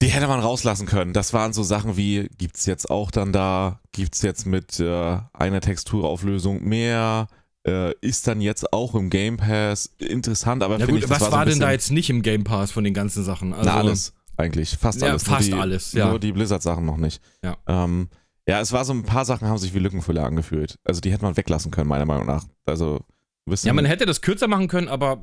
die 0.00 0.08
hätte 0.08 0.26
man 0.26 0.40
rauslassen 0.40 0.86
können. 0.86 1.12
Das 1.12 1.32
waren 1.32 1.52
so 1.52 1.62
Sachen 1.62 1.96
wie, 1.96 2.28
gibt's 2.38 2.64
jetzt 2.66 2.90
auch 2.90 3.10
dann 3.10 3.32
da, 3.32 3.80
gibt's 3.92 4.22
jetzt 4.22 4.46
mit 4.46 4.80
äh, 4.80 5.18
einer 5.32 5.60
Texturauflösung 5.60 6.64
mehr, 6.64 7.26
äh, 7.66 7.92
ist 8.00 8.26
dann 8.26 8.40
jetzt 8.40 8.72
auch 8.72 8.94
im 8.94 9.10
Game 9.10 9.36
Pass 9.36 9.94
interessant, 9.98 10.62
aber 10.62 10.78
Ja 10.78 10.86
gut, 10.86 11.04
ich, 11.04 11.10
was 11.10 11.20
war, 11.30 11.44
so 11.44 11.50
denn 11.50 11.60
da 11.60 11.70
jetzt 11.70 11.90
nicht 11.90 12.08
im 12.08 12.22
Game 12.22 12.44
Pass 12.44 12.70
von 12.70 12.84
den 12.84 12.94
ganzen 12.94 13.24
Sachen? 13.24 13.52
Also, 13.52 13.68
Na, 13.68 13.76
alles, 13.76 14.14
eigentlich. 14.36 14.76
Fast 14.78 15.02
Ja, 15.02 15.08
alles. 15.08 15.26
nur 15.26 15.36
fast 15.36 15.48
die, 15.48 15.54
alles, 15.54 15.92
ja. 15.92 16.08
Nur 16.08 16.20
die 16.20 16.32
Blizzard-Sachen 16.32 16.86
noch 16.86 16.96
nicht. 16.96 17.20
Ja. 17.42 17.56
Ähm, 17.66 18.08
ja, 18.48 18.60
es 18.60 18.72
war 18.72 18.84
so 18.84 18.92
ein 18.92 19.02
paar 19.04 19.24
Sachen 19.24 19.46
haben 19.48 19.58
sich 19.58 19.74
wie 19.74 19.78
Lückenfüller 19.78 20.24
angefühlt. 20.24 20.78
Also 20.84 21.00
die 21.00 21.12
hätte 21.12 21.22
man 21.24 21.36
weglassen 21.36 21.70
können, 21.70 21.88
meiner 21.88 22.06
Meinung 22.06 22.26
nach. 22.26 22.44
Also, 22.66 23.00
bisschen, 23.44 23.68
Ja, 23.68 23.74
man 23.74 23.84
hätte 23.84 24.04
das 24.06 24.20
kürzer 24.20 24.48
machen 24.48 24.68
können, 24.68 24.88
aber 24.88 25.22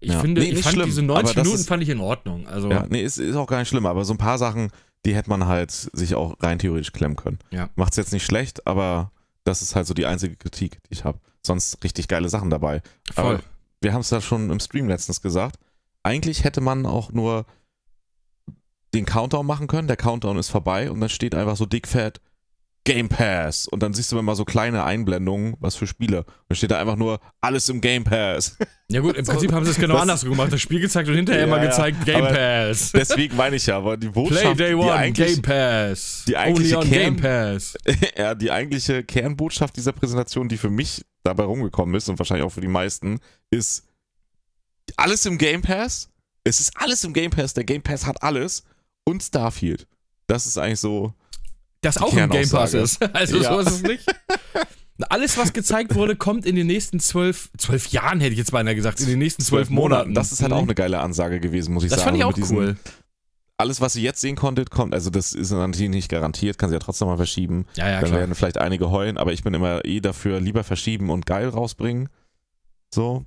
ich 0.00 0.12
Ja. 0.12 0.20
finde, 0.20 0.40
Nee, 0.40 0.50
ich 0.50 0.62
fand 0.62 0.74
schlimm, 0.74 0.86
diese 0.86 1.00
aber 1.02 1.14
90 1.14 1.34
das 1.34 1.44
Minuten 1.44 1.60
ist- 1.60 1.68
fand 1.68 1.82
ich 1.82 1.88
in 1.88 2.00
Ordnung. 2.00 2.46
Also, 2.46 2.70
Ja, 2.70 2.86
nee, 2.88 3.02
ist, 3.02 3.18
ist 3.18 3.34
auch 3.36 3.46
gar 3.46 3.58
nicht 3.60 3.68
schlimm, 3.68 3.86
aber 3.86 4.04
so 4.04 4.14
ein 4.14 4.18
paar 4.18 4.38
Sachen, 4.38 4.70
die 5.04 5.14
hätte 5.14 5.30
man 5.30 5.46
halt 5.46 5.70
sich 5.70 6.14
auch 6.14 6.36
rein 6.40 6.58
theoretisch 6.58 6.92
klemmen 6.92 7.16
können. 7.16 7.38
Ja. 7.50 7.70
Macht's 7.76 7.96
jetzt 7.96 8.12
nicht 8.12 8.24
schlecht, 8.24 8.66
aber 8.66 9.10
das 9.44 9.62
ist 9.62 9.74
halt 9.76 9.86
so 9.86 9.94
die 9.94 10.06
einzige 10.06 10.36
Kritik, 10.36 10.80
die 10.84 10.92
ich 10.92 11.04
habe. 11.04 11.18
Sonst 11.44 11.82
richtig 11.84 12.08
geile 12.08 12.28
Sachen 12.28 12.50
dabei. 12.50 12.82
voll. 13.12 13.24
Aber 13.36 13.40
wir 13.80 13.92
haben 13.92 14.00
es 14.00 14.08
da 14.08 14.20
schon 14.20 14.50
im 14.50 14.58
Stream 14.60 14.88
letztens 14.88 15.20
gesagt. 15.22 15.56
Eigentlich 16.02 16.42
hätte 16.44 16.60
man 16.60 16.86
auch 16.86 17.12
nur 17.12 17.46
den 18.94 19.04
Countdown 19.04 19.46
machen 19.46 19.66
können. 19.66 19.88
Der 19.88 19.96
Countdown 19.96 20.38
ist 20.38 20.48
vorbei 20.50 20.90
und 20.90 21.00
dann 21.00 21.08
steht 21.08 21.34
einfach 21.34 21.56
so 21.56 21.66
dickfett 21.66 22.20
Game 22.86 23.10
Pass. 23.10 23.68
Und 23.68 23.82
dann 23.82 23.92
siehst 23.92 24.10
du 24.12 24.18
immer 24.18 24.34
so 24.34 24.46
kleine 24.46 24.84
Einblendungen, 24.84 25.56
was 25.60 25.76
für 25.76 25.86
Spiele. 25.86 26.20
Und 26.20 26.26
dann 26.48 26.56
steht 26.56 26.70
da 26.70 26.80
einfach 26.80 26.96
nur 26.96 27.20
alles 27.42 27.68
im 27.68 27.82
Game 27.82 28.04
Pass. 28.04 28.56
Ja 28.88 29.00
gut, 29.00 29.16
im 29.16 29.26
Prinzip 29.26 29.50
haben 29.50 29.64
sie 29.64 29.72
es 29.72 29.78
genau 29.78 29.94
Das- 29.94 30.02
andersrum 30.02 30.30
gemacht. 30.30 30.52
Das 30.52 30.60
Spiel 30.60 30.78
gezeigt 30.78 31.08
und 31.08 31.16
hinterher 31.16 31.40
Ja, 31.40 31.46
immer 31.48 31.58
gezeigt 31.58 32.04
Game 32.04 32.20
Pass. 32.24 32.92
Deswegen 32.94 33.36
meine 33.36 33.56
ich 33.56 33.66
ja, 33.66 33.78
aber 33.78 33.96
die 33.96 34.06
Botschaft, 34.08 34.42
Play 34.42 34.54
Day 34.54 34.74
One, 34.74 35.10
Game 35.10 35.42
Pass. 35.42 36.22
die 36.28 36.36
eigentliche 36.36 36.78
Only 36.78 36.86
on 36.86 36.92
Game 36.92 37.16
Kern- 37.16 37.52
Pass. 37.54 37.76
ja, 38.16 38.34
die 38.36 38.48
eigentliche 38.52 39.02
Kernbotschaft 39.02 39.74
dieser 39.76 39.90
Präsentation, 39.90 40.48
die 40.48 40.56
für 40.56 40.70
mich 40.70 41.04
dabei 41.24 41.42
rumgekommen 41.42 41.96
ist 41.96 42.08
und 42.08 42.16
wahrscheinlich 42.20 42.46
auch 42.46 42.52
für 42.52 42.60
die 42.60 42.68
meisten, 42.68 43.18
ist 43.50 43.88
alles 44.96 45.26
im 45.26 45.36
Game 45.38 45.62
Pass. 45.62 46.08
Es 46.44 46.60
ist 46.60 46.70
alles 46.76 47.02
im 47.02 47.12
Game 47.12 47.32
Pass. 47.32 47.54
Der 47.54 47.64
Game 47.64 47.82
Pass 47.82 48.06
hat 48.06 48.22
alles 48.22 48.62
und 49.04 49.20
Starfield. 49.20 49.88
Das 50.28 50.46
ist 50.46 50.58
eigentlich 50.58 50.78
so. 50.78 51.12
Das 51.86 52.02
auch 52.02 52.12
im 52.16 52.28
Game 52.30 52.48
Pass 52.50 52.74
ist. 52.74 52.98
Also 53.14 53.38
Ja. 53.38 53.54
so 53.54 53.60
ist 53.60 53.70
es 53.70 53.82
nicht. 53.82 54.04
Alles, 55.10 55.36
was 55.36 55.52
gezeigt 55.52 55.94
wurde, 55.94 56.16
kommt 56.16 56.46
in 56.46 56.56
den 56.56 56.66
nächsten 56.66 57.00
zwölf, 57.00 57.50
zwölf 57.58 57.88
Jahren, 57.88 58.20
hätte 58.20 58.32
ich 58.32 58.38
jetzt 58.38 58.52
beinahe 58.52 58.74
gesagt, 58.74 58.98
in 59.00 59.06
den 59.06 59.18
nächsten 59.18 59.42
zwölf 59.42 59.68
Monaten. 59.68 60.14
Das 60.14 60.32
ist 60.32 60.42
halt 60.42 60.52
auch 60.52 60.62
eine 60.62 60.74
geile 60.74 61.00
Ansage 61.00 61.38
gewesen, 61.38 61.74
muss 61.74 61.84
ich 61.84 61.90
Das 61.90 61.98
sagen. 62.00 62.08
fand 62.10 62.18
ich 62.18 62.24
auch 62.24 62.32
diesen- 62.32 62.56
cool. 62.56 62.76
Alles, 63.58 63.80
was 63.80 63.96
ihr 63.96 64.02
jetzt 64.02 64.20
sehen 64.20 64.36
konntet, 64.36 64.70
kommt. 64.70 64.92
Also, 64.94 65.08
das 65.08 65.32
ist 65.32 65.50
natürlich 65.50 65.88
nicht 65.90 66.10
garantiert, 66.10 66.58
kann 66.58 66.68
sie 66.68 66.74
ja 66.76 66.78
trotzdem 66.78 67.08
mal 67.08 67.16
verschieben. 67.16 67.64
Ja, 67.74 67.88
ja, 67.88 68.00
Dann 68.00 68.08
klar. 68.10 68.20
werden 68.20 68.34
vielleicht 68.34 68.58
einige 68.58 68.90
heulen, 68.90 69.16
aber 69.16 69.32
ich 69.32 69.42
bin 69.44 69.54
immer 69.54 69.82
eh 69.84 70.00
dafür, 70.00 70.40
lieber 70.40 70.62
verschieben 70.62 71.08
und 71.10 71.24
geil 71.24 71.48
rausbringen. 71.48 72.08
So. 72.92 73.24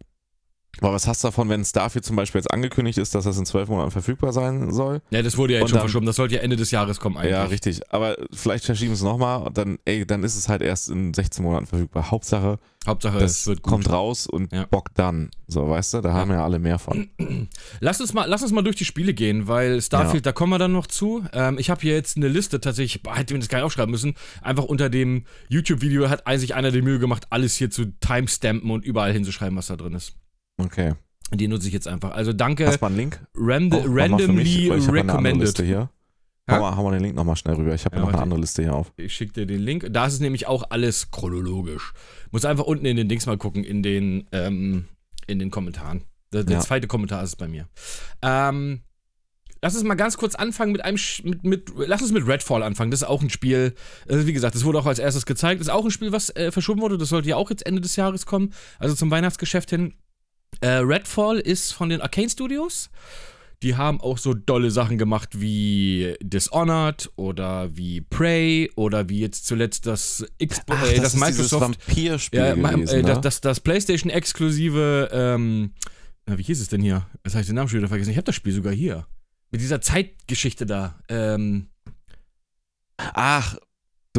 Aber 0.82 0.94
was 0.94 1.08
hast 1.08 1.24
du 1.24 1.28
davon, 1.28 1.50
wenn 1.50 1.66
Starfield 1.66 2.06
zum 2.06 2.16
Beispiel 2.16 2.40
jetzt 2.40 2.52
angekündigt 2.54 2.98
ist, 3.00 3.14
dass 3.14 3.26
das 3.26 3.38
in 3.38 3.46
zwölf 3.46 3.68
Monaten 3.68 3.92
verfügbar 3.92 4.32
sein 4.32 4.72
soll? 4.72 5.02
Ja, 5.10 5.22
das 5.22 5.36
wurde 5.38 5.54
ja 5.54 5.60
jetzt 5.60 5.70
schon 5.70 5.76
dann- 5.78 5.82
verschoben. 5.88 6.06
Das 6.06 6.16
sollte 6.16 6.36
ja 6.36 6.42
Ende 6.42 6.56
des 6.56 6.72
Jahres 6.72 7.00
kommen 7.02 7.18
eigentlich. 7.18 7.32
Ja, 7.32 7.44
richtig. 7.46 7.82
Aber 7.92 8.16
vielleicht 8.32 8.64
verschieben 8.64 8.92
sie 8.96 9.00
es 9.00 9.04
nochmal 9.04 9.42
und 9.46 9.58
dann, 9.58 9.80
ey, 9.84 10.06
dann 10.06 10.24
ist 10.24 10.38
es 10.38 10.48
halt 10.48 10.62
erst 10.62 10.90
in 10.90 11.14
16 11.14 11.44
Monaten 11.44 11.66
verfügbar. 11.66 12.12
Hauptsache, 12.12 12.60
Hauptsache, 12.88 13.20
das 13.20 13.42
es 13.42 13.48
wird 13.48 13.62
gut. 13.62 13.72
kommt 13.72 13.90
raus 13.90 14.26
und 14.26 14.54
Ja. 14.54 14.68
Bock 14.68 14.90
dann. 14.96 15.32
So, 15.48 15.68
weißt 15.70 15.96
du, 15.96 16.02
da 16.02 16.14
haben 16.14 16.32
ja 16.32 16.46
alle 16.46 16.60
mehr 16.60 16.80
von. 16.80 17.10
Lass 17.82 18.00
uns, 18.00 18.14
mal, 18.14 18.26
lass 18.30 18.42
uns 18.44 18.52
mal 18.54 18.62
durch 18.62 18.78
die 18.78 18.86
Spiele 18.86 19.14
gehen, 19.14 19.48
weil 19.50 19.82
Starfield, 19.82 20.26
da 20.26 20.32
kommen 20.32 20.54
wir 20.54 20.60
dann 20.60 20.72
noch 20.72 20.88
zu. 20.88 21.26
Ähm, 21.34 21.58
ich 21.60 21.70
habe 21.70 21.82
hier 21.82 21.94
jetzt 21.96 22.16
eine 22.16 22.30
Liste 22.30 22.62
tatsächlich, 22.62 23.02
hätte 23.14 23.34
mir 23.34 23.40
das 23.40 23.50
gar 23.50 23.58
nicht 23.58 23.66
aufschreiben 23.66 23.92
müssen. 23.92 24.14
Einfach 24.42 24.64
unter 24.64 24.90
dem 24.90 25.26
YouTube-Video 25.50 26.10
hat 26.10 26.24
sich 26.40 26.56
einer 26.56 26.72
die 26.72 26.82
Mühe 26.84 27.00
gemacht, 27.00 27.28
alles 27.32 27.56
hier 27.56 27.70
zu 27.70 27.86
timestampen 28.00 28.70
und 28.72 28.86
überall 28.86 29.12
hinzuschreiben, 29.12 29.58
was 29.58 29.68
da 29.68 29.76
drin 29.76 29.94
ist. 29.94 30.14
Okay. 30.60 30.94
Die 31.34 31.48
nutze 31.48 31.68
ich 31.68 31.74
jetzt 31.74 31.88
einfach. 31.88 32.12
Also 32.12 32.34
danke, 32.34 32.66
Hast 32.68 32.78
du 32.78 32.86
mal 32.86 32.88
einen 32.88 32.98
Link? 32.98 33.22
rand 33.36 33.74
Oh, 33.74 33.88
mich, 33.88 34.02
randomly 34.02 34.70
weil 34.70 34.80
ich 34.80 34.88
hab 34.88 34.94
noch 34.96 35.02
eine 35.02 35.14
andere 35.14 35.34
Liste 35.36 35.62
recommended. 35.64 35.66
hier. 35.66 35.90
Ja? 36.48 36.56
Hau 36.56 36.62
mal, 36.62 36.76
hau 36.76 36.84
mal 36.84 36.92
den 36.94 37.02
Link 37.04 37.16
nochmal 37.16 37.36
schnell 37.36 37.54
rüber. 37.56 37.76
Ich 37.76 37.86
habe 37.86 37.96
Ja, 37.98 38.02
noch 38.02 38.10
eine 38.10 38.20
andere 38.22 38.40
Liste 38.40 38.64
hier 38.64 38.74
auf. 38.74 38.92
Ich 38.98 39.14
schicke 39.16 39.34
dir 39.34 39.46
den 39.46 39.62
Link. 39.62 39.88
Da 39.92 40.08
ist 40.08 40.14
es 40.14 40.20
nämlich 40.20 40.48
auch 40.48 40.64
alles 40.72 41.12
chronologisch. 41.12 41.94
Muss 42.32 42.46
einfach 42.46 42.64
unten 42.66 42.86
in 42.88 42.98
den 42.98 43.08
Dings 43.08 43.28
mal 43.28 43.38
gucken, 43.38 43.64
in 43.64 43.84
den, 43.84 44.28
ähm, 44.32 44.86
in 45.28 45.38
den 45.38 45.52
Kommentaren. 45.52 46.02
Der, 46.34 46.44
der 46.44 46.58
Ja. 46.58 46.62
zweite 46.64 46.88
Kommentar 46.88 47.22
ist 47.22 47.30
es 47.30 47.36
bei 47.36 47.48
mir. 47.48 47.68
Ähm, 48.24 48.82
lass 49.62 49.76
uns 49.76 49.84
mal 49.84 49.94
ganz 49.94 50.18
kurz 50.18 50.34
anfangen 50.34 50.72
mit 50.72 50.84
einem, 50.84 50.98
Sch- 50.98 51.24
mit, 51.24 51.44
mit, 51.44 51.70
lass 51.76 52.02
uns 52.02 52.12
mit 52.12 52.26
Redfall 52.26 52.64
anfangen. 52.64 52.90
Das 52.90 53.02
ist 53.04 53.08
auch 53.08 53.22
ein 53.22 53.30
Spiel, 53.30 53.76
also 54.08 54.26
wie 54.26 54.34
gesagt, 54.34 54.56
das 54.56 54.64
wurde 54.66 54.80
auch 54.80 54.86
als 54.88 54.98
erstes 54.98 55.28
gezeigt. 55.28 55.60
Das 55.62 55.68
ist 55.68 55.74
auch 55.74 55.86
ein 55.86 55.92
Spiel, 55.92 56.12
was 56.12 56.36
äh, 56.36 56.52
verschoben 56.52 56.82
wurde. 56.82 56.98
Das 56.98 57.10
sollte 57.10 57.30
ja 57.30 57.36
auch 57.36 57.52
jetzt 57.52 57.66
Ende 57.68 57.82
des 57.82 57.96
Jahres 57.96 58.26
kommen, 58.26 58.54
also 58.80 58.96
zum 58.96 59.12
Weihnachtsgeschäft 59.12 59.70
hin. 59.70 59.94
Äh, 60.62 60.70
Redfall 60.70 61.40
ist 61.40 61.72
von 61.72 61.90
den 61.90 62.02
Arcane 62.02 62.30
Studios. 62.30 62.90
Die 63.62 63.76
haben 63.76 64.00
auch 64.00 64.18
so 64.18 64.34
dolle 64.34 64.72
Sachen 64.72 64.98
gemacht 64.98 65.42
wie 65.42 66.16
Dishonored 66.22 67.12
oder 67.18 67.76
wie 67.76 68.00
Prey 68.00 68.72
oder 68.76 69.10
wie 69.10 69.20
jetzt 69.20 69.46
zuletzt 69.46 69.86
das, 69.86 70.26
Xbox, 70.42 70.80
äh, 70.80 70.96
das, 70.96 71.14
ist 71.14 71.14
dieses 71.14 71.14
Microsoft 71.16 71.62
Vampirspiel 71.62 72.40
ja, 72.40 72.54
gewesen, 72.54 73.00
äh, 73.00 73.02
das, 73.02 73.16
ne? 73.18 73.22
das, 73.22 73.42
das 73.42 73.60
PlayStation-exklusive, 73.60 75.10
ähm, 75.12 75.74
na, 76.26 76.38
wie 76.38 76.44
hieß 76.44 76.62
es 76.62 76.70
denn 76.70 76.82
hier? 76.82 77.06
Jetzt 77.26 77.34
habe 77.34 77.42
ich 77.42 77.48
den 77.48 77.56
Namen 77.56 77.68
schon 77.68 77.80
wieder 77.80 77.90
vergessen. 77.90 78.12
Ich 78.12 78.18
habe 78.18 78.26
das 78.26 78.36
Spiel 78.36 78.54
sogar 78.54 78.72
hier. 78.72 79.08
Mit 79.52 79.60
dieser 79.60 79.82
Zeitgeschichte 79.82 80.66
da. 80.66 80.96
Ähm, 81.10 81.68
Ach, 83.14 83.58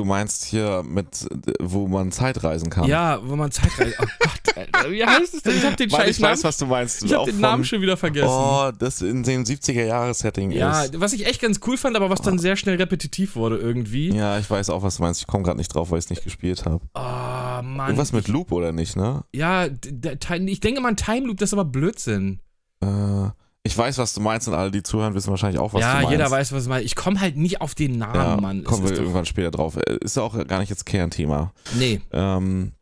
du 0.00 0.07
meinst 0.07 0.45
hier 0.45 0.83
mit, 0.83 1.26
wo 1.61 1.87
man 1.87 2.11
Zeitreisen 2.11 2.71
kann. 2.71 2.88
ja, 2.88 3.21
wo 3.23 3.37
man 3.37 3.50
Zeitreise. 3.50 3.95
Oh 4.00 4.07
Gott, 4.19 4.57
Alter, 4.57 4.90
wie 4.90 5.04
heißt 5.04 5.35
es 5.35 5.42
denn? 5.42 5.57
Ich 5.57 5.64
habe 5.64 5.76
den 5.76 5.92
Weil 5.92 6.07
scheiß 6.07 6.16
ich 6.16 6.23
weiß, 6.23 6.45
was 6.45 6.57
du 6.57 6.66
meinst. 6.66 7.04
Ich 7.04 7.14
Auch 7.14 7.26
den 7.26 7.40
Namen 7.40 7.64
schon 7.64 7.83
wieder 7.83 7.97
vergessen. 7.97 8.28
Oh, 8.28 8.71
das 8.78 9.02
in 9.02 9.23
dem 9.23 9.45
70er-Jahres-Setting 9.45 10.52
ja, 10.52 10.85
ist. 10.85 10.99
was 10.99 11.12
ich 11.12 11.26
echt 11.26 11.40
ganz 11.42 11.61
cool 11.66 11.76
fand, 11.76 11.97
aber 11.97 12.09
was 12.11 12.23
dann 12.23 12.38
sehr 12.38 12.57
schnell 12.57 12.76
repetitiv 12.76 13.37
wurde 13.37 13.59
irgendwie. 13.59 14.11
Ja, 14.14 14.38
ich 14.38 14.50
weiß 14.50 14.71
auch, 14.71 14.83
was 14.83 14.97
du 14.97 15.02
meinst. 15.02 15.21
Ich 15.21 15.26
komme 15.26 15.45
gerade 15.45 15.59
nicht 15.59 15.75
drauf, 15.75 15.90
weil 15.90 15.99
ich 15.99 16.07
es 16.07 16.11
nicht 16.11 16.25
gespielt 16.25 16.64
habe. 16.64 16.80
Oh, 16.95 17.62
Mann. 17.62 17.88
Irgendwas 17.88 18.12
mit 18.12 18.28
Loop 18.28 18.52
oder 18.52 18.73
nicht, 18.73 18.97
ne? 18.97 19.25
Ja, 19.35 19.66
ich 19.66 20.61
denke 20.61 20.80
mal 20.80 20.88
ein 20.88 20.97
Time 20.97 21.26
Loop, 21.26 21.38
das 21.38 21.50
ist 21.50 21.54
aber 21.54 21.64
Blödsinn. 21.64 22.40
Äh, 22.83 23.28
ich 23.62 23.76
weiß, 23.76 23.99
was 23.99 24.14
du 24.14 24.21
meinst 24.21 24.49
und 24.49 24.55
alle, 24.55 24.71
die 24.71 24.83
zuhören, 24.83 25.14
wissen 25.14 25.31
wahrscheinlich 25.31 25.61
auch, 25.61 25.73
was 25.75 25.81
du 25.81 25.87
ja, 25.87 25.95
meinst. 25.95 26.11
jeder 26.11 26.31
weiß, 26.31 26.52
was 26.52 26.62
ich 26.62 26.69
meine. 26.69 26.83
Ich 26.85 26.97
komme 26.97 27.21
halt 27.21 27.37
nicht 27.37 27.61
auf 27.61 27.75
den 27.75 27.99
Namen, 27.99 28.14
ja, 28.14 28.37
Mann. 28.40 28.64
Kommen 28.64 28.88
wir 28.88 28.97
irgendwann 28.97 29.26
später 29.26 29.50
drauf. 29.50 29.76
Äh, 29.76 29.99
Ist 30.00 30.17
ja 30.17 30.23
auch 30.23 30.47
gar 30.47 30.61
nicht 30.61 30.71
jetzt 30.71 30.87
Kernthema. 30.87 31.52
Nee. 31.79 32.00
Ähm, 32.12 32.73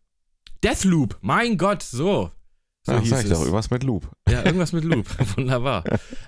Deathloop, 0.62 1.18
mein 1.20 1.58
Gott, 1.58 1.82
so. 1.82 2.30
So 2.86 2.92
ja, 2.92 3.04
sag 3.04 3.18
ich 3.18 3.24
es. 3.24 3.30
doch, 3.30 3.40
irgendwas 3.40 3.70
mit 3.70 3.82
Loop. 3.82 4.08
Ja, 4.28 4.44
irgendwas 4.44 4.72
mit 4.72 4.84
Loop. 4.84 5.06
Wunderbar. 5.36 5.84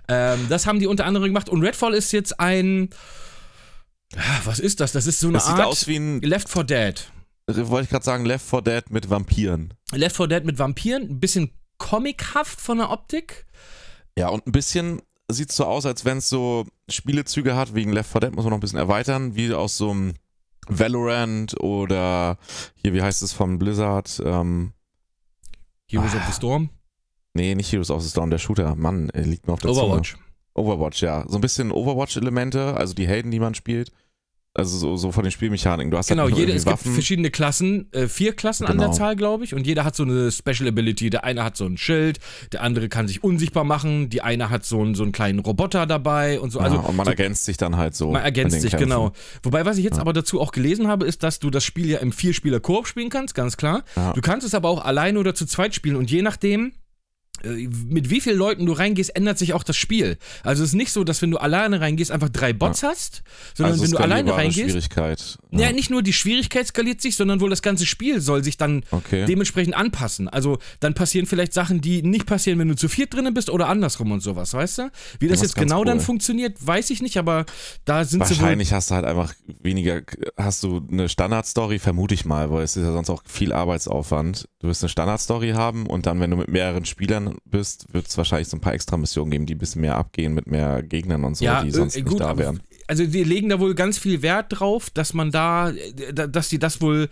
ähm, 0.08 0.46
das 0.48 0.66
haben 0.66 0.78
die 0.80 0.86
unter 0.86 1.06
anderem 1.06 1.26
gemacht. 1.28 1.48
Und 1.48 1.62
Redfall 1.62 1.94
ist 1.94 2.12
jetzt 2.12 2.38
ein. 2.40 2.90
Ah, 4.16 4.40
Was 4.44 4.58
ist 4.58 4.80
das? 4.80 4.92
Das 4.92 5.06
ist 5.06 5.20
so 5.20 5.28
eine 5.28 5.34
Das 5.34 5.46
sieht 5.46 5.54
Art 5.54 5.66
aus 5.66 5.86
wie 5.86 5.96
ein, 5.96 6.20
Left 6.20 6.48
4 6.48 6.64
Dead. 6.64 7.10
wollte 7.46 7.84
ich 7.84 7.90
gerade 7.90 8.04
sagen, 8.04 8.24
Left 8.24 8.44
4 8.44 8.62
Dead 8.62 8.90
mit 8.90 9.08
Vampiren. 9.08 9.74
Left 9.92 10.16
4 10.16 10.26
Dead 10.26 10.44
mit 10.44 10.58
Vampiren, 10.58 11.02
ein 11.04 11.20
bisschen 11.20 11.50
comichaft 11.78 12.60
von 12.60 12.78
der 12.78 12.90
Optik. 12.90 13.46
Ja, 14.18 14.28
und 14.28 14.46
ein 14.46 14.52
bisschen 14.52 15.00
sieht 15.30 15.52
so 15.52 15.64
aus, 15.64 15.86
als 15.86 16.04
wenn 16.04 16.18
es 16.18 16.28
so 16.28 16.66
Spielezüge 16.88 17.54
hat, 17.54 17.74
wegen 17.74 17.92
Left 17.92 18.10
4 18.10 18.20
Dead 18.22 18.34
muss 18.34 18.44
man 18.44 18.50
noch 18.50 18.58
ein 18.58 18.60
bisschen 18.60 18.78
erweitern, 18.78 19.36
wie 19.36 19.52
aus 19.54 19.76
so 19.76 19.90
einem 19.90 20.14
Valorant 20.68 21.58
oder 21.60 22.38
hier, 22.74 22.92
wie 22.94 23.02
heißt 23.02 23.22
es 23.22 23.32
von 23.32 23.58
Blizzard? 23.58 24.20
Ähm, 24.24 24.72
Heroes 25.88 26.14
Ah. 26.14 26.18
of 26.18 26.26
the 26.26 26.32
Storm. 26.32 26.70
nee, 27.34 27.54
nicht 27.54 27.70
Heroes 27.72 27.90
of 27.90 28.02
the 28.02 28.08
Storm, 28.10 28.30
der 28.30 28.38
Shooter. 28.38 28.74
Mann, 28.74 29.08
er 29.10 29.26
liegt 29.26 29.46
mir 29.46 29.52
auf 29.52 29.60
der 29.60 29.72
Zunge. 29.72 29.86
Overwatch. 29.86 30.16
Overwatch, 30.54 31.02
ja. 31.02 31.24
So 31.28 31.38
ein 31.38 31.40
bisschen 31.40 31.70
Overwatch-Elemente, 31.70 32.74
also 32.74 32.92
die 32.94 33.06
Helden, 33.06 33.30
die 33.30 33.38
man 33.40 33.54
spielt. 33.54 33.92
Also 34.60 34.78
so, 34.78 34.96
so 34.96 35.12
von 35.12 35.22
den 35.24 35.30
Spielmechaniken. 35.32 35.90
Du 35.90 35.96
hast 35.98 36.08
Genau, 36.08 36.22
halt 36.22 36.30
nicht 36.32 36.38
nur 36.38 36.46
jede, 36.46 36.56
es 36.56 36.64
gibt 36.64 36.72
Waffen. 36.78 36.92
verschiedene 36.92 37.30
Klassen, 37.30 37.92
äh, 37.92 38.06
vier 38.06 38.32
Klassen 38.34 38.66
an 38.66 38.78
der 38.78 38.86
Genau. 38.86 38.96
Zahl, 38.98 39.16
glaube 39.16 39.44
ich, 39.44 39.54
und 39.54 39.66
jeder 39.66 39.84
hat 39.84 39.96
so 39.96 40.02
eine 40.04 40.30
Special 40.30 40.68
Ability. 40.68 41.10
Der 41.10 41.24
eine 41.24 41.42
hat 41.44 41.56
so 41.56 41.64
ein 41.66 41.76
Schild, 41.76 42.18
der 42.52 42.62
andere 42.62 42.88
kann 42.88 43.08
sich 43.08 43.24
unsichtbar 43.24 43.64
machen, 43.64 44.08
die 44.10 44.22
eine 44.22 44.50
hat 44.50 44.64
so 44.64 44.80
einen, 44.80 44.94
so 44.94 45.02
einen 45.02 45.12
kleinen 45.12 45.38
Roboter 45.40 45.86
dabei 45.86 46.38
und 46.40 46.50
so. 46.50 46.60
Also 46.60 46.76
ja, 46.76 46.82
und 46.82 46.96
man 46.96 47.06
so, 47.06 47.10
ergänzt 47.10 47.44
sich 47.44 47.56
dann 47.56 47.76
halt 47.76 47.94
so. 47.94 48.10
man 48.12 48.22
ergänzt 48.22 48.60
sich, 48.60 48.70
Kämpfen. 48.70 48.88
genau. 48.88 49.12
Wobei, 49.42 49.64
was 49.64 49.78
ich 49.78 49.84
jetzt 49.84 49.96
Ja. 49.96 50.00
aber 50.02 50.12
dazu 50.12 50.40
auch 50.40 50.52
gelesen 50.52 50.88
habe, 50.88 51.06
ist, 51.06 51.22
dass 51.22 51.38
du 51.40 51.50
das 51.50 51.64
Spiel 51.64 51.88
ja 51.90 51.98
im 51.98 52.12
Vierspieler-Koop 52.12 52.86
spielen 52.86 53.08
kannst, 53.08 53.34
ganz 53.34 53.56
klar. 53.56 53.82
Ja. 53.96 54.12
Du 54.12 54.20
kannst 54.20 54.46
es 54.46 54.54
aber 54.54 54.68
auch 54.68 54.84
alleine 54.84 55.18
oder 55.18 55.34
zu 55.34 55.46
zweit 55.46 55.74
spielen 55.74 55.96
und 55.96 56.10
je 56.10 56.22
nachdem, 56.22 56.72
mit 57.44 58.10
wie 58.10 58.20
vielen 58.20 58.38
Leuten 58.38 58.66
du 58.66 58.72
reingehst, 58.72 59.14
ändert 59.16 59.38
sich 59.38 59.52
auch 59.54 59.62
das 59.62 59.76
Spiel. 59.76 60.18
Also 60.42 60.62
es 60.62 60.70
ist 60.70 60.74
nicht 60.74 60.92
so, 60.92 61.04
dass 61.04 61.22
wenn 61.22 61.30
du 61.30 61.38
alleine 61.38 61.80
reingehst, 61.80 62.10
einfach 62.10 62.28
drei 62.28 62.52
Bots 62.52 62.82
hast, 62.82 63.22
sondern 63.54 63.72
also 63.72 63.84
wenn 63.84 63.90
du 63.92 63.98
alleine 63.98 64.34
reingehst, 64.34 64.70
Schwierigkeit. 64.70 65.38
ja. 65.50 65.72
nicht 65.72 65.90
nur 65.90 66.02
die 66.02 66.12
Schwierigkeit 66.12 66.66
skaliert 66.66 67.00
sich, 67.00 67.16
sondern 67.16 67.40
wohl 67.40 67.50
das 67.50 67.62
ganze 67.62 67.86
Spiel 67.86 68.20
soll 68.20 68.44
sich 68.44 68.56
dann 68.56 68.82
Okay. 68.90 69.24
dementsprechend 69.26 69.74
anpassen. 69.74 70.28
Also 70.28 70.58
dann 70.80 70.94
passieren 70.94 71.26
vielleicht 71.26 71.52
Sachen, 71.52 71.80
die 71.80 72.02
nicht 72.02 72.26
passieren, 72.26 72.58
wenn 72.58 72.68
du 72.68 72.76
zu 72.76 72.88
viert 72.88 73.14
drinnen 73.14 73.34
bist 73.34 73.50
oder 73.50 73.68
andersrum 73.68 74.12
und 74.12 74.20
sowas, 74.20 74.52
weißt 74.54 74.78
du? 74.78 74.90
Wie 75.18 75.28
das 75.28 75.40
Das 75.40 75.48
jetzt 75.50 75.56
genau 75.56 75.84
dann 75.84 75.98
cool. 75.98 76.04
funktioniert, 76.04 76.54
weiß 76.64 76.90
ich 76.90 77.00
nicht, 77.02 77.16
aber 77.16 77.46
da 77.84 78.04
sind 78.04 78.24
sie 78.26 78.34
wohl 78.34 78.40
Wahrscheinlich 78.42 78.72
hast 78.72 78.90
du 78.90 78.94
halt 78.94 79.04
einfach 79.04 79.34
weniger, 79.62 80.02
hast 80.36 80.62
du 80.62 80.86
eine 80.90 81.08
Standardstory, 81.08 81.78
vermute 81.78 82.14
ich 82.14 82.24
mal, 82.24 82.50
weil 82.50 82.62
es 82.64 82.76
ist 82.76 82.82
ja 82.84 82.92
sonst 82.92 83.10
auch 83.10 83.22
viel 83.26 83.52
Arbeitsaufwand. 83.52 84.48
Du 84.60 84.68
wirst 84.68 84.82
eine 84.82 84.88
Standardstory 84.88 85.50
haben 85.50 85.86
und 85.86 86.06
dann, 86.06 86.20
wenn 86.20 86.30
du 86.30 86.36
mit 86.36 86.48
mehreren 86.48 86.84
Spielern 86.84 87.29
bist, 87.44 87.86
wird 87.92 88.06
es 88.06 88.16
wahrscheinlich 88.16 88.48
so 88.48 88.56
ein 88.56 88.60
paar 88.60 88.74
extra 88.74 88.96
Missionen 88.96 89.30
geben, 89.30 89.46
die 89.46 89.54
ein 89.54 89.58
bisschen 89.58 89.80
mehr 89.82 89.96
abgehen 89.96 90.34
mit 90.34 90.46
mehr 90.46 90.82
Gegnern 90.82 91.24
und 91.24 91.36
so, 91.36 91.44
ja, 91.44 91.62
die 91.62 91.70
sonst 91.70 91.96
äh, 91.96 92.00
nicht 92.00 92.08
gut, 92.10 92.20
da 92.20 92.28
aber- 92.28 92.38
wären. 92.40 92.60
Also 92.86 93.06
die 93.06 93.22
legen 93.22 93.48
da 93.48 93.60
wohl 93.60 93.74
ganz 93.74 93.98
viel 93.98 94.20
Wert 94.22 94.46
drauf, 94.50 94.90
dass 94.90 95.14
man 95.14 95.30
da, 95.30 95.70
äh, 95.70 96.12
da- 96.12 96.26
dass 96.26 96.48
die 96.48 96.58
das 96.58 96.80
wohl 96.80 97.08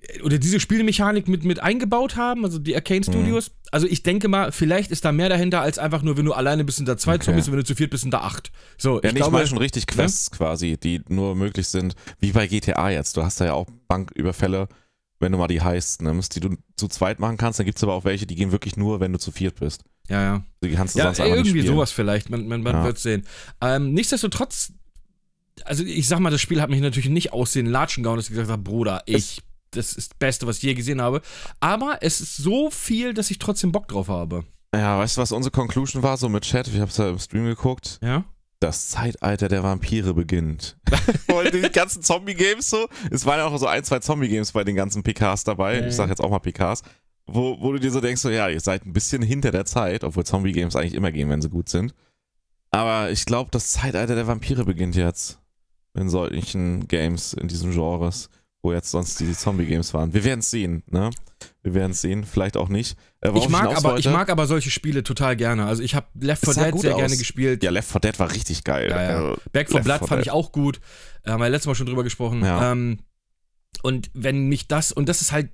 äh, 0.00 0.20
oder 0.22 0.38
diese 0.38 0.58
Spielmechanik 0.60 1.28
mit, 1.28 1.44
mit 1.44 1.60
eingebaut 1.60 2.16
haben, 2.16 2.44
also 2.44 2.58
die 2.58 2.74
Arcane 2.74 3.00
Mhm. 3.00 3.04
Studios. 3.12 3.50
Also 3.70 3.86
ich 3.86 4.02
denke 4.02 4.28
mal, 4.28 4.50
vielleicht 4.52 4.90
ist 4.90 5.04
da 5.04 5.12
mehr 5.12 5.28
dahinter, 5.28 5.60
als 5.60 5.78
einfach 5.78 6.02
nur, 6.02 6.16
wenn 6.16 6.24
du 6.26 6.32
alleine 6.32 6.64
bist, 6.64 6.76
sind 6.78 6.88
da 6.88 6.96
zwei 6.96 7.14
Okay. 7.14 7.24
Zombies 7.26 7.46
wenn 7.48 7.56
du 7.56 7.64
zu 7.64 7.74
viert 7.74 7.90
bist, 7.90 8.02
sind 8.02 8.12
da 8.12 8.20
acht. 8.20 8.50
So, 8.76 8.94
Ja, 8.96 8.98
ich 8.98 9.02
nicht 9.04 9.16
glaube, 9.16 9.32
mal 9.32 9.46
schon 9.46 9.58
richtig 9.58 9.86
Quests 9.86 10.30
quasi, 10.30 10.76
die 10.76 11.00
nur 11.08 11.34
möglich 11.36 11.68
sind, 11.68 11.94
wie 12.18 12.32
bei 12.32 12.46
GTA 12.48 12.90
jetzt. 12.90 13.16
Du 13.16 13.22
hast 13.22 13.40
da 13.40 13.46
ja 13.46 13.52
auch 13.54 13.66
Banküberfälle, 13.88 14.68
wenn 15.24 15.32
du 15.32 15.38
mal 15.38 15.48
die 15.48 15.60
Heists 15.62 16.00
nimmst, 16.00 16.36
die 16.36 16.40
du 16.40 16.56
zu 16.76 16.86
zweit 16.86 17.18
machen 17.18 17.36
kannst. 17.36 17.58
Dann 17.58 17.66
gibt 17.66 17.78
es 17.78 17.82
aber 17.82 17.94
auch 17.94 18.04
welche, 18.04 18.26
die 18.26 18.36
gehen 18.36 18.52
wirklich 18.52 18.76
nur, 18.76 19.00
wenn 19.00 19.12
du 19.12 19.18
zu 19.18 19.32
viert 19.32 19.58
bist. 19.58 19.82
ja, 20.08 20.22
ja. 20.22 20.42
Die 20.62 20.70
kannst 20.72 20.94
du 20.94 21.00
Ja, 21.00 21.06
sonst 21.06 21.20
einfach 21.20 21.36
irgendwie 21.36 21.66
sowas 21.66 21.90
vielleicht, 21.90 22.30
man, 22.30 22.46
man, 22.46 22.62
man 22.62 22.76
Ja. 22.76 22.84
wird 22.84 22.98
sehen. 22.98 23.26
Ähm, 23.60 23.92
nichtsdestotrotz, 23.94 24.72
also 25.64 25.82
ich 25.84 26.06
sag 26.06 26.20
mal, 26.20 26.30
das 26.30 26.40
Spiel 26.40 26.60
hat 26.60 26.70
mich 26.70 26.80
natürlich 26.80 27.10
nicht 27.10 27.32
aus 27.32 27.52
den 27.52 27.66
Latschen 27.66 28.02
gehauen, 28.04 28.16
dass 28.18 28.26
ich 28.26 28.30
gesagt 28.32 28.50
habe, 28.50 28.62
Bruder, 28.62 29.02
ich, 29.06 29.42
das 29.72 29.94
ist 29.94 30.12
das 30.12 30.18
Beste, 30.18 30.46
was 30.46 30.58
ich 30.58 30.62
je 30.62 30.74
gesehen 30.74 31.00
habe. 31.02 31.20
Aber 31.60 31.98
es 32.02 32.20
ist 32.20 32.36
so 32.36 32.70
viel, 32.70 33.12
dass 33.14 33.30
ich 33.30 33.38
trotzdem 33.38 33.72
Bock 33.72 33.88
drauf 33.88 34.08
habe. 34.08 34.44
Ja, 34.74 34.98
weißt 34.98 35.16
du, 35.16 35.20
was 35.22 35.32
unsere 35.32 35.52
Conclusion 35.52 36.02
war, 36.02 36.16
so 36.16 36.28
mit 36.28 36.42
Chat? 36.44 36.68
Ich 36.68 36.80
hab's 36.80 36.96
ja 36.96 37.08
im 37.08 37.18
Stream 37.18 37.44
geguckt. 37.46 37.98
Ja? 38.02 38.24
Das 38.64 38.88
Zeitalter 38.88 39.48
der 39.48 39.62
Vampire 39.62 40.14
beginnt. 40.14 40.78
Die 41.52 41.60
ganzen 41.70 42.02
Zombie-Games 42.02 42.70
so, 42.70 42.88
es 43.10 43.26
waren 43.26 43.38
ja 43.38 43.44
auch 43.46 43.58
so 43.58 43.66
ein, 43.66 43.84
zwei 43.84 43.98
Zombie-Games 43.98 44.52
bei 44.52 44.64
den 44.64 44.74
ganzen 44.74 45.02
PKs 45.02 45.44
dabei. 45.44 45.80
Ja. 45.80 45.86
Ich 45.86 45.94
sag 45.94 46.08
jetzt 46.08 46.22
auch 46.22 46.30
mal 46.30 46.38
PKs. 46.38 46.82
Wo, 47.26 47.60
wo 47.60 47.72
du 47.72 47.78
dir 47.78 47.90
so 47.90 48.00
denkst, 48.00 48.22
so, 48.22 48.30
ja, 48.30 48.48
ihr 48.48 48.60
seid 48.60 48.86
ein 48.86 48.94
bisschen 48.94 49.20
hinter 49.20 49.50
der 49.50 49.66
Zeit, 49.66 50.02
obwohl 50.02 50.24
Zombie-Games 50.24 50.76
eigentlich 50.76 50.94
immer 50.94 51.12
gehen, 51.12 51.28
wenn 51.28 51.42
sie 51.42 51.50
gut 51.50 51.68
sind. 51.68 51.94
Aber 52.70 53.10
ich 53.10 53.26
glaube, 53.26 53.50
das 53.50 53.72
Zeitalter 53.72 54.14
der 54.14 54.26
Vampire 54.26 54.64
beginnt 54.64 54.96
jetzt. 54.96 55.40
In 55.92 56.08
solchen 56.08 56.88
Games, 56.88 57.34
in 57.34 57.48
diesen 57.48 57.70
Genres, 57.70 58.30
wo 58.64 58.72
jetzt 58.72 58.90
sonst 58.90 59.20
die 59.20 59.32
Zombie-Games 59.32 59.92
waren. 59.94 60.14
Wir 60.14 60.24
werden 60.24 60.40
es 60.40 60.50
sehen, 60.50 60.82
ne? 60.90 61.10
Wir 61.62 61.74
werden 61.74 61.92
es 61.92 62.00
sehen, 62.00 62.24
vielleicht 62.24 62.56
auch 62.56 62.68
nicht. 62.70 62.96
Äh, 63.20 63.30
Ich 63.36 63.48
mag, 63.50 63.68
hinaus 63.68 63.84
aber, 63.84 63.98
ich 63.98 64.06
mag 64.08 64.30
aber 64.30 64.46
solche 64.46 64.70
Spiele 64.70 65.02
total 65.02 65.36
gerne. 65.36 65.66
Also 65.66 65.82
ich 65.82 65.94
habe 65.94 66.06
Left 66.18 66.42
Es 66.42 66.48
4 66.48 66.54
sah 66.54 66.70
Dead 66.70 66.80
sehr 66.80 66.94
aus. 66.94 67.00
gerne 67.00 67.16
gespielt. 67.16 67.62
Ja, 67.62 67.70
Left 67.70 67.90
4 67.90 68.00
Dead 68.00 68.18
war 68.18 68.32
richtig 68.32 68.64
geil. 68.64 68.88
Ja, 68.90 69.02
ja. 69.02 69.08
Also, 69.16 69.36
Back 69.52 69.68
4 69.68 69.74
Left 69.76 69.84
Blood 69.84 69.98
4 69.98 70.08
fand 70.08 70.18
Dead. 70.20 70.26
ich 70.26 70.30
auch 70.32 70.52
gut. 70.52 70.80
Äh, 71.24 71.30
haben 71.30 71.40
wir 71.42 71.48
letztes 71.50 71.66
Mal 71.66 71.74
schon 71.74 71.86
drüber 71.86 72.02
gesprochen. 72.04 72.42
Ja. 72.42 72.72
Ähm, 72.72 72.98
und 73.82 74.10
wenn 74.14 74.48
mich 74.48 74.66
das, 74.66 74.92
und 74.92 75.08
das 75.10 75.20
ist 75.20 75.30
halt, 75.32 75.50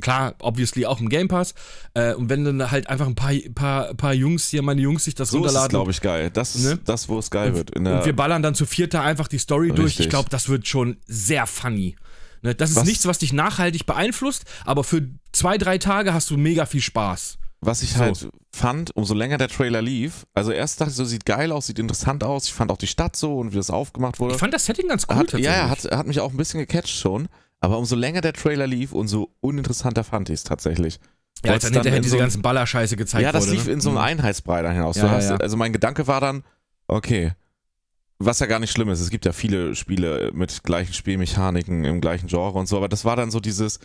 klar, 0.00 0.34
obviously 0.40 0.86
auch 0.86 1.00
im 1.00 1.08
Game 1.08 1.26
Pass. 1.28 1.54
Äh, 1.94 2.14
und 2.14 2.28
wenn 2.30 2.44
dann 2.44 2.70
halt 2.70 2.88
einfach 2.88 3.06
ein 3.06 3.16
paar, 3.16 3.32
paar, 3.54 3.94
paar 3.94 4.14
Jungs 4.14 4.48
hier, 4.48 4.62
meine 4.62 4.80
Jungs, 4.80 5.04
sich 5.04 5.14
das 5.16 5.30
So 5.30 5.38
ist 5.38 5.42
es, 5.42 5.48
runterladen. 5.48 5.70
glaube 5.70 5.90
ich, 5.90 6.00
geil. 6.00 6.30
Das 6.30 6.54
ist 6.54 6.64
Ne? 6.64 6.78
das, 6.84 7.08
wo 7.08 7.18
es 7.18 7.30
geil 7.30 7.54
wird. 7.56 7.70
In 7.72 7.84
der, 7.84 7.98
und 7.98 8.04
wir 8.06 8.14
ballern 8.14 8.42
dann 8.42 8.54
zu 8.54 8.66
vierter 8.66 9.02
einfach 9.02 9.26
die 9.26 9.38
Story 9.38 9.68
durch. 9.68 9.94
Ich 9.94 9.98
Richtig. 9.98 10.10
glaube, 10.10 10.30
das 10.30 10.48
wird 10.48 10.68
schon 10.68 10.98
sehr 11.06 11.46
funny. 11.48 11.96
Ne? 12.42 12.54
Das 12.54 12.70
ist 12.70 12.76
Was- 12.76 12.84
nichts, 12.84 13.06
was 13.06 13.18
dich 13.18 13.32
nachhaltig 13.32 13.86
beeinflusst, 13.86 14.44
aber 14.64 14.84
für 14.84 15.08
zwei, 15.32 15.58
drei 15.58 15.78
Tage 15.78 16.12
hast 16.12 16.30
du 16.30 16.36
mega 16.36 16.66
viel 16.66 16.80
Spaß. 16.82 17.38
Was 17.64 17.82
ich 17.82 17.92
So. 17.92 18.00
halt 18.00 18.28
fand, 18.52 18.94
umso 18.96 19.14
länger 19.14 19.38
der 19.38 19.46
Trailer 19.48 19.80
lief, 19.80 20.26
also 20.34 20.50
erst 20.50 20.80
dachte 20.80 20.90
ich 20.90 20.96
so, 20.96 21.04
sieht 21.04 21.24
geil 21.24 21.52
aus, 21.52 21.66
sieht 21.68 21.78
interessant 21.78 22.24
aus. 22.24 22.46
Ich 22.46 22.52
fand 22.52 22.72
auch 22.72 22.76
die 22.76 22.88
Stadt 22.88 23.14
so 23.14 23.38
und 23.38 23.52
wie 23.52 23.56
das 23.56 23.70
aufgemacht 23.70 24.18
wurde. 24.18 24.34
Ich 24.34 24.40
fand 24.40 24.52
das 24.52 24.66
Setting 24.66 24.88
ganz 24.88 25.06
cool 25.08 25.14
hat, 25.16 25.22
tatsächlich. 25.30 25.46
ja, 25.46 25.70
hat, 25.70 25.84
hat 25.84 26.06
mich 26.08 26.18
auch 26.18 26.32
ein 26.32 26.36
bisschen 26.36 26.58
gecatcht 26.58 26.90
schon. 26.98 27.28
Aber 27.60 27.78
umso 27.78 27.94
länger 27.94 28.20
der 28.20 28.32
Trailer 28.32 28.66
lief, 28.66 28.92
umso 28.92 29.30
uninteressanter 29.40 30.02
fand 30.02 30.28
ich 30.30 30.34
es 30.34 30.42
tatsächlich. 30.44 30.98
ja, 31.44 31.52
als 31.52 31.62
dann 31.62 31.72
hinterher 31.74 31.98
in 31.98 32.02
diese 32.02 32.16
so 32.16 32.18
ganzen 32.18 32.42
Ballerscheiße 32.42 32.96
gezeigt 32.96 33.22
Ja, 33.22 33.30
das 33.30 33.44
wurde. 33.46 33.52
lief 33.56 33.66
ne? 33.66 33.72
in 33.74 33.80
so 33.80 33.90
einem 33.90 33.98
Mhm. 33.98 34.04
Einheitsbrei 34.04 34.62
dahin 34.62 34.82
aus. 34.82 34.96
Ja, 34.96 35.04
ja, 35.06 35.10
hast, 35.12 35.30
ja. 35.30 35.36
Also 35.36 35.56
mein 35.56 35.72
Gedanke 35.72 36.08
war 36.08 36.20
dann, 36.20 36.42
okay, 36.88 37.32
was 38.24 38.38
ja 38.40 38.46
gar 38.46 38.58
nicht 38.58 38.70
schlimm 38.72 38.88
ist. 38.88 39.00
Es 39.00 39.10
gibt 39.10 39.24
ja 39.24 39.32
viele 39.32 39.74
Spiele 39.74 40.30
mit 40.34 40.62
gleichen 40.62 40.92
Spielmechaniken 40.92 41.84
im 41.84 42.00
gleichen 42.00 42.26
Genre 42.28 42.58
und 42.58 42.66
so, 42.66 42.76
aber 42.76 42.88
das 42.88 43.04
war 43.04 43.16
dann 43.16 43.30
so 43.30 43.40
dieses, 43.40 43.78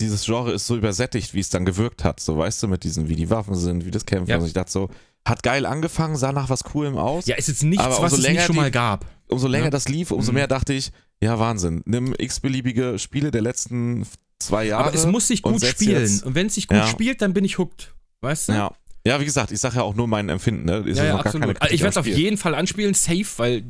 dieses 0.00 0.24
Genre 0.24 0.52
ist 0.52 0.66
so 0.66 0.76
übersättigt, 0.76 1.34
wie 1.34 1.40
es 1.40 1.48
dann 1.50 1.64
gewirkt 1.64 2.02
hat. 2.04 2.18
So, 2.20 2.36
weißt 2.36 2.62
du, 2.62 2.68
mit 2.68 2.82
diesen, 2.84 3.08
wie 3.08 3.16
die 3.16 3.30
Waffen 3.30 3.54
sind, 3.54 3.84
wie 3.86 3.90
das 3.90 4.04
Kämpfen. 4.06 4.30
Ja. 4.30 4.36
Also 4.36 4.46
ich 4.46 4.52
dachte 4.52 4.70
so, 4.72 4.88
hat 5.24 5.42
geil 5.44 5.64
angefangen, 5.66 6.16
sah 6.16 6.32
nach 6.32 6.50
was 6.50 6.64
Coolem 6.64 6.96
aus. 6.96 7.26
Ja, 7.26 7.36
ist 7.36 7.48
jetzt 7.48 7.62
nichts, 7.62 7.84
Aber 7.84 8.02
was 8.02 8.12
es 8.14 8.18
länger 8.20 8.38
nicht 8.40 8.46
schon 8.46 8.56
mal 8.56 8.70
gab. 8.72 9.06
umso 9.28 9.46
länger 9.46 9.64
Ja. 9.66 9.70
das 9.70 9.88
lief, 9.88 10.10
umso 10.10 10.32
Mhm. 10.32 10.36
mehr 10.36 10.48
dachte 10.48 10.72
ich, 10.72 10.90
ja, 11.22 11.38
Wahnsinn. 11.38 11.82
Nimm 11.84 12.14
x-beliebige 12.18 12.98
Spiele 12.98 13.30
der 13.30 13.42
letzten 13.42 14.04
zwei 14.40 14.64
Jahre. 14.64 14.86
Aber 14.86 14.94
es 14.94 15.06
muss 15.06 15.28
sich 15.28 15.42
gut 15.42 15.64
spielen. 15.64 16.00
jetzt- 16.00 16.24
Und 16.24 16.34
wenn 16.34 16.48
es 16.48 16.54
sich 16.56 16.66
gut 16.66 16.78
Ja. 16.78 16.86
spielt, 16.88 17.22
dann 17.22 17.32
bin 17.32 17.44
ich 17.44 17.58
hooked. 17.58 17.94
Weißt 18.22 18.48
du? 18.48 18.52
Ja. 18.54 18.72
Ja, 19.06 19.20
wie 19.20 19.24
gesagt, 19.24 19.50
ich 19.52 19.60
sage 19.60 19.76
ja 19.76 19.82
auch 19.82 19.94
nur 19.94 20.06
mein 20.08 20.28
Empfinden. 20.28 20.64
Ne? 20.64 20.78
Ist 20.86 20.98
ja, 20.98 21.04
ja 21.06 21.16
absolut. 21.18 21.60
Also 21.60 21.74
ich 21.74 21.80
werde 21.80 21.90
es 21.90 21.96
auf 21.96 22.06
jeden 22.06 22.36
Fall 22.36 22.54
anspielen, 22.54 22.94
safe, 22.94 23.26
weil 23.36 23.64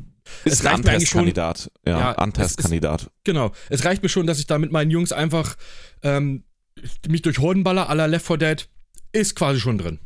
Ist 0.45 0.61
es 0.61 0.61
ein 0.61 0.67
reicht 0.67 0.85
schon- 0.85 0.91
Antestkandidat. 0.95 1.71
Ja, 1.87 1.99
Ja, 1.99 2.13
Antestkandidat. 2.13 3.11
Genau. 3.25 3.53
Es 3.71 3.85
reicht 3.85 4.03
mir 4.03 4.09
schon, 4.09 4.27
dass 4.27 4.39
ich 4.39 4.47
da 4.47 4.59
mit 4.59 4.73
meinen 4.73 4.91
Jungs 4.91 5.13
einfach 5.13 5.57
ähm, 6.03 6.45
mich 7.09 7.23
durch 7.23 7.39
Hordenballer 7.39 7.89
aller 7.89 8.09
Left 8.09 8.27
4 8.27 8.37
Dead 8.39 8.69
ist 9.13 9.35
quasi 9.37 9.61
schon 9.61 9.79
drin. 9.79 9.99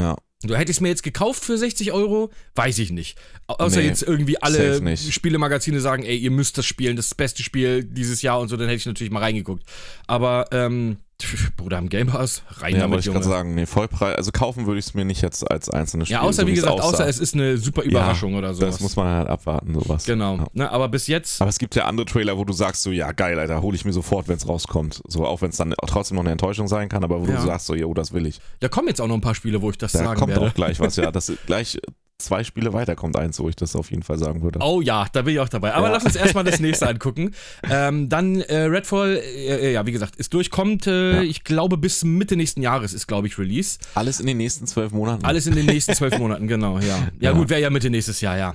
Ja. 0.00 0.16
Du 0.42 0.54
hättest 0.56 0.82
mir 0.82 0.88
jetzt 0.88 1.02
gekauft 1.02 1.42
für 1.42 1.56
60 1.56 1.92
Euro, 1.92 2.30
weiß 2.54 2.78
ich 2.78 2.90
nicht. 2.90 3.16
Au- 3.46 3.54
Außer 3.54 3.80
Nee, 3.80 3.86
jetzt 3.86 4.02
irgendwie 4.02 4.40
alle. 4.42 4.96
Spielemagazine 4.98 5.80
sagen, 5.80 6.02
ey, 6.02 6.18
ihr 6.18 6.30
müsst 6.30 6.58
das 6.58 6.66
spielen, 6.66 6.96
das 6.96 7.06
ist 7.06 7.12
das 7.12 7.16
beste 7.16 7.42
Spiel 7.42 7.82
dieses 7.84 8.20
Jahr 8.20 8.40
und 8.40 8.48
so, 8.48 8.56
dann 8.58 8.66
hätte 8.66 8.76
ich 8.76 8.84
natürlich 8.86 9.10
mal 9.12 9.20
reingeguckt. 9.20 9.62
Aber, 10.06 10.44
ähm, 10.52 10.98
Bruder, 11.56 11.78
am 11.78 11.88
Game 11.88 12.06
Pass, 12.08 12.42
rein 12.58 12.74
Ja, 12.74 12.80
damit, 12.80 12.94
wollte 12.96 13.08
ich 13.08 13.12
gerade 13.14 13.24
sagen, 13.28 13.54
nee, 13.54 13.66
Vollpreis, 13.66 14.16
also 14.16 14.30
kaufen 14.32 14.66
würde 14.66 14.78
ich 14.78 14.86
es 14.86 14.94
mir 14.94 15.04
nicht 15.04 15.22
jetzt 15.22 15.50
als 15.50 15.68
einzelnes 15.70 16.08
Spiel. 16.08 16.14
Ja, 16.16 16.22
außer 16.22 16.42
so 16.42 16.46
wie 16.48 16.52
es 16.52 16.56
gesagt, 16.60 16.74
aussah. 16.80 16.88
außer 16.88 17.08
es 17.08 17.18
ist 17.18 17.34
eine 17.34 17.56
super 17.58 17.82
Überraschung 17.82 18.34
oder 18.34 18.54
so. 18.54 18.60
Das 18.60 18.80
muss 18.80 18.96
man 18.96 19.06
halt 19.08 19.28
abwarten, 19.28 19.74
sowas. 19.74 20.04
Genau. 20.04 20.36
Ja. 20.36 20.46
Ne, 20.52 20.70
aber 20.70 20.88
bis 20.88 21.06
jetzt, 21.06 21.40
Aber 21.40 21.48
es 21.50 21.58
gibt 21.58 21.74
ja 21.74 21.84
andere 21.86 22.06
Trailer, 22.06 22.36
wo 22.38 22.44
du 22.44 22.52
sagst 22.52 22.82
so, 22.82 22.90
ja 22.90 23.12
geil, 23.12 23.38
Alter, 23.38 23.62
hole 23.62 23.74
ich 23.76 23.84
mir 23.84 23.92
sofort, 23.92 24.28
wenn 24.28 24.36
es 24.36 24.48
rauskommt. 24.48 25.02
So, 25.08 25.26
auch 25.26 25.42
wenn 25.42 25.50
es 25.50 25.56
dann 25.56 25.74
trotzdem 25.86 26.16
noch 26.16 26.22
eine 26.22 26.32
Enttäuschung 26.32 26.68
sein 26.68 26.88
kann, 26.88 27.04
aber 27.04 27.20
wo 27.20 27.26
Ja. 27.30 27.36
du 27.36 27.46
sagst 27.46 27.66
so, 27.66 27.74
jo, 27.74 27.92
das 27.94 28.12
will 28.12 28.26
ich. 28.26 28.40
da 28.60 28.68
kommen 28.68 28.88
jetzt 28.88 29.00
auch 29.00 29.06
noch 29.08 29.14
ein 29.14 29.20
paar 29.20 29.34
Spiele, 29.34 29.62
wo 29.62 29.70
ich 29.70 29.78
das 29.78 29.92
Da 29.92 30.00
sagen 30.00 30.18
kommt 30.18 30.32
werde. 30.34 30.46
auch 30.48 30.54
gleich 30.54 30.80
was, 30.80 30.96
ja. 30.96 31.10
Das 31.14 31.32
gleich 31.46 31.78
zwei 32.18 32.44
Spiele 32.44 32.72
weiter 32.72 32.94
kommt 32.94 33.16
eins, 33.16 33.38
wo 33.40 33.48
ich 33.48 33.56
das 33.56 33.74
auf 33.76 33.90
jeden 33.90 34.02
Fall 34.02 34.18
sagen 34.18 34.42
würde. 34.42 34.60
Oh 34.62 34.80
ja, 34.80 35.06
da 35.12 35.22
bin 35.22 35.34
ich 35.34 35.40
auch 35.40 35.48
dabei. 35.48 35.74
Aber 35.74 35.88
Ja. 35.88 35.92
lass 35.94 36.04
uns 36.04 36.16
erstmal 36.16 36.44
das 36.44 36.60
nächste 36.60 36.88
angucken. 36.88 37.34
Ähm, 37.68 38.08
dann 38.08 38.40
äh, 38.40 38.56
Redfall, 38.62 39.16
äh, 39.16 39.72
ja, 39.72 39.84
wie 39.86 39.92
gesagt, 39.92 40.16
ist 40.16 40.32
durch, 40.32 40.50
kommt, 40.50 40.86
äh, 40.86 41.16
Ja. 41.16 41.22
ich 41.22 41.44
glaube, 41.44 41.76
bis 41.76 42.04
Mitte 42.04 42.36
nächsten 42.36 42.62
Jahres 42.62 42.92
ist, 42.94 43.06
glaube 43.06 43.26
ich, 43.26 43.38
Release. 43.38 43.78
Alles 43.94 44.20
in 44.20 44.26
den 44.26 44.36
nächsten 44.36 44.66
zwölf 44.66 44.92
Monaten. 44.92 45.24
Alles 45.24 45.46
in 45.46 45.54
den 45.56 45.66
nächsten 45.66 45.94
zwölf 45.94 46.16
Monaten, 46.18 46.46
genau, 46.46 46.78
ja. 46.78 46.86
Ja, 46.88 47.02
Ja. 47.20 47.32
gut, 47.32 47.48
wäre 47.48 47.60
ja 47.60 47.70
Mitte 47.70 47.90
nächstes 47.90 48.20
Jahr, 48.20 48.38
ja. 48.38 48.54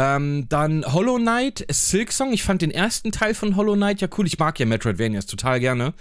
Ähm, 0.00 0.46
dann 0.48 0.84
Hollow 0.86 1.16
Knight, 1.16 1.66
Silk 1.70 2.12
Song. 2.12 2.32
Ich 2.32 2.44
fand 2.44 2.62
den 2.62 2.70
ersten 2.70 3.10
Teil 3.10 3.34
von 3.34 3.56
Hollow 3.56 3.74
Knight 3.74 4.00
ja 4.00 4.06
cool. 4.16 4.28
Ich 4.28 4.38
mag 4.38 4.58
ja 4.60 4.64
Metroidvanias 4.66 5.26
total 5.26 5.58
gerne. 5.58 5.92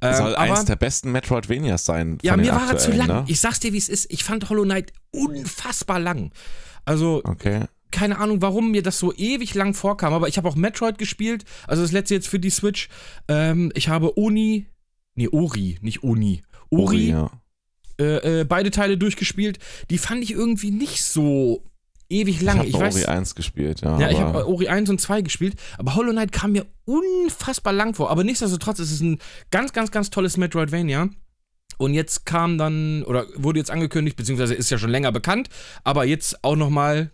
Ähm, 0.00 0.14
Soll 0.16 0.34
aber 0.34 0.52
eins 0.52 0.64
der 0.64 0.74
besten 0.74 1.12
Metroidvanias 1.12 1.84
sein. 1.84 2.18
ja, 2.22 2.36
mir 2.36 2.50
war 2.52 2.68
er 2.68 2.78
zu 2.78 2.90
lang. 2.90 3.06
Ne? 3.06 3.24
Ich 3.28 3.38
sag's 3.38 3.60
dir, 3.60 3.72
wie 3.72 3.78
es 3.78 3.88
ist. 3.88 4.10
Ich 4.10 4.24
fand 4.24 4.48
Hollow 4.50 4.64
Knight 4.64 4.92
unfassbar 5.12 6.00
lang. 6.00 6.32
Also, 6.84 7.22
Okay. 7.24 7.60
keine 7.92 8.18
Ahnung, 8.18 8.42
warum 8.42 8.72
mir 8.72 8.82
das 8.82 8.98
so 8.98 9.14
ewig 9.14 9.54
lang 9.54 9.72
vorkam, 9.72 10.12
aber 10.12 10.26
ich 10.26 10.36
habe 10.36 10.48
auch 10.48 10.56
Metroid 10.56 10.98
gespielt, 10.98 11.44
also 11.68 11.82
das 11.82 11.92
letzte 11.92 12.14
jetzt 12.14 12.26
für 12.28 12.40
die 12.40 12.50
Switch. 12.50 12.88
Ähm, 13.28 13.70
ich 13.76 13.88
habe 13.88 14.18
Oni, 14.18 14.66
nee, 15.14 15.28
Ori, 15.28 15.78
nicht 15.80 16.02
Oni. 16.02 16.42
Ori, 16.70 17.10
ja. 17.10 17.30
äh, 18.00 18.40
äh, 18.40 18.44
beide 18.44 18.72
Teile 18.72 18.98
durchgespielt. 18.98 19.60
Die 19.90 19.98
fand 19.98 20.24
ich 20.24 20.32
irgendwie 20.32 20.72
nicht 20.72 21.04
so 21.04 21.62
ewig 22.08 22.40
lang. 22.40 22.62
Ich 22.62 22.68
Ich, 22.68 22.74
habe. 22.74 22.86
Ori 22.86 23.04
1 23.04 23.34
gespielt, 23.34 23.80
ja. 23.82 23.98
ja, 23.98 24.10
ich 24.10 24.18
habe 24.18 24.46
Ori 24.46 24.68
1 24.68 24.90
und 24.90 25.00
2 25.00 25.22
gespielt, 25.22 25.54
aber 25.78 25.94
Hollow 25.94 26.12
Knight 26.12 26.32
kam 26.32 26.52
mir 26.52 26.66
unfassbar 26.84 27.72
lang 27.72 27.94
vor. 27.94 28.10
Aber 28.10 28.24
nichtsdestotrotz 28.24 28.78
ist 28.78 28.92
es 28.92 29.00
ein 29.00 29.18
ganz, 29.50 29.72
ganz, 29.72 29.90
ganz 29.90 30.10
tolles 30.10 30.36
Metroidvania. 30.36 31.08
Und 31.78 31.94
jetzt 31.94 32.24
kam 32.24 32.56
dann, 32.58 33.02
oder 33.02 33.26
wurde 33.36 33.58
jetzt 33.58 33.70
angekündigt, 33.70 34.16
beziehungsweise 34.16 34.54
ist 34.54 34.70
ja 34.70 34.78
schon 34.78 34.90
länger 34.90 35.10
bekannt, 35.12 35.48
aber 35.82 36.04
jetzt 36.04 36.44
auch 36.44 36.56
nochmal, 36.56 37.10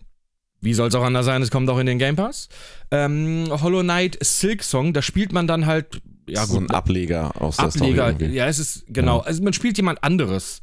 wie 0.59 0.73
soll 0.73 0.89
es 0.89 0.95
auch 0.95 1.03
anders 1.03 1.25
sein, 1.25 1.41
es 1.41 1.49
kommt 1.49 1.69
auch 1.69 1.79
in 1.79 1.87
den 1.87 1.97
Game 1.97 2.15
Pass. 2.15 2.47
Ähm, 2.91 3.47
Hollow 3.49 3.81
Knight 3.81 4.17
Silk 4.21 4.61
Song, 4.63 4.93
da 4.93 5.01
spielt 5.01 5.33
man 5.33 5.47
dann 5.47 5.65
halt, 5.65 6.01
ja 6.27 6.45
so 6.45 6.59
gut, 6.59 6.69
ein 6.69 6.75
Ableger 6.75 7.31
aus 7.41 7.57
der 7.57 7.65
Ableger, 7.65 7.93
Story. 8.09 8.09
irgendwie. 8.09 8.37
ja, 8.37 8.45
es 8.47 8.59
ist, 8.59 8.83
genau, 8.87 9.19
also 9.19 9.41
man 9.41 9.53
spielt 9.53 9.77
jemand 9.77 10.03
anderes. 10.03 10.61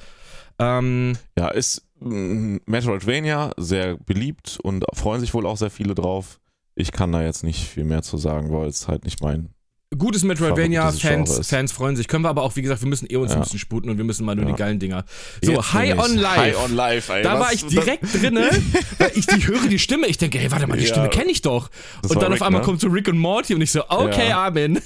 Ähm, 0.61 1.17
Ja, 1.37 1.49
ist 1.49 1.83
Metroidvania 2.01 3.53
sehr 3.57 3.97
beliebt 3.97 4.59
und 4.63 4.85
freuen 4.95 5.21
sich 5.21 5.35
wohl 5.35 5.47
auch 5.47 5.57
sehr 5.57 5.71
viele 5.71 5.95
drauf. 5.95 6.41
Ich 6.75 6.93
kann 6.93 7.11
da 7.13 7.23
jetzt 7.23 7.43
nicht 7.45 7.67
viel 7.69 7.85
mehr 7.85 8.03
zu 8.03 8.17
sagen, 8.19 8.53
weil 8.53 8.69
es 8.69 8.87
halt 8.89 9.05
nicht 9.05 9.21
mein. 9.23 9.51
Gutes 9.97 10.23
Metroidvania, 10.23 10.93
Fans. 10.93 11.49
Fans 11.49 11.73
freuen 11.73 11.97
sich. 11.97 12.09
Können 12.09 12.23
wir 12.23 12.29
aber 12.29 12.43
auch, 12.43 12.55
wie 12.57 12.63
gesagt, 12.63 12.83
wir 12.83 12.89
müssen 12.89 13.07
eh 13.11 13.17
uns 13.17 13.31
Ja. 13.33 13.39
ein 13.39 13.43
bisschen 13.43 13.59
sputen 13.59 13.89
und 13.91 13.97
wir 13.97 14.05
müssen 14.05 14.25
mal 14.27 14.35
nur 14.37 14.45
Ja. 14.45 14.53
die 14.53 14.57
geilen 14.59 14.79
Dinger. 14.79 15.05
So, 15.43 15.53
Jetzt 15.53 15.73
High 15.73 15.99
on 15.99 16.15
Life. 16.17 16.41
High 16.41 16.63
on 16.63 16.75
Life, 16.75 17.13
ey. 17.13 17.23
Da 17.23 17.41
war 17.41 17.53
ich 17.55 17.65
direkt 17.67 18.05
drinne, 18.15 18.51
weil 18.99 19.13
ich 19.15 19.27
die 19.27 19.47
höre 19.47 19.67
die 19.67 19.79
Stimme. 19.79 20.07
Ich 20.07 20.19
denke, 20.19 20.39
hey, 20.39 20.51
warte 20.53 20.67
mal, 20.67 20.77
die 20.77 20.85
Ja. 20.85 20.91
Stimme 20.91 21.09
kenne 21.09 21.31
ich 21.31 21.41
doch. 21.41 21.71
Das 22.03 22.11
Und 22.11 22.21
dann 22.23 22.33
Rick, 22.33 22.43
auf 22.43 22.47
einmal 22.47 22.61
ne? 22.61 22.67
kommt 22.67 22.81
so 22.83 22.89
Rick 22.89 23.09
und 23.09 23.19
Morty 23.19 23.55
und 23.55 23.63
ich 23.63 23.73
so, 23.73 23.83
okay. 23.89 24.31
Amen. 24.31 24.79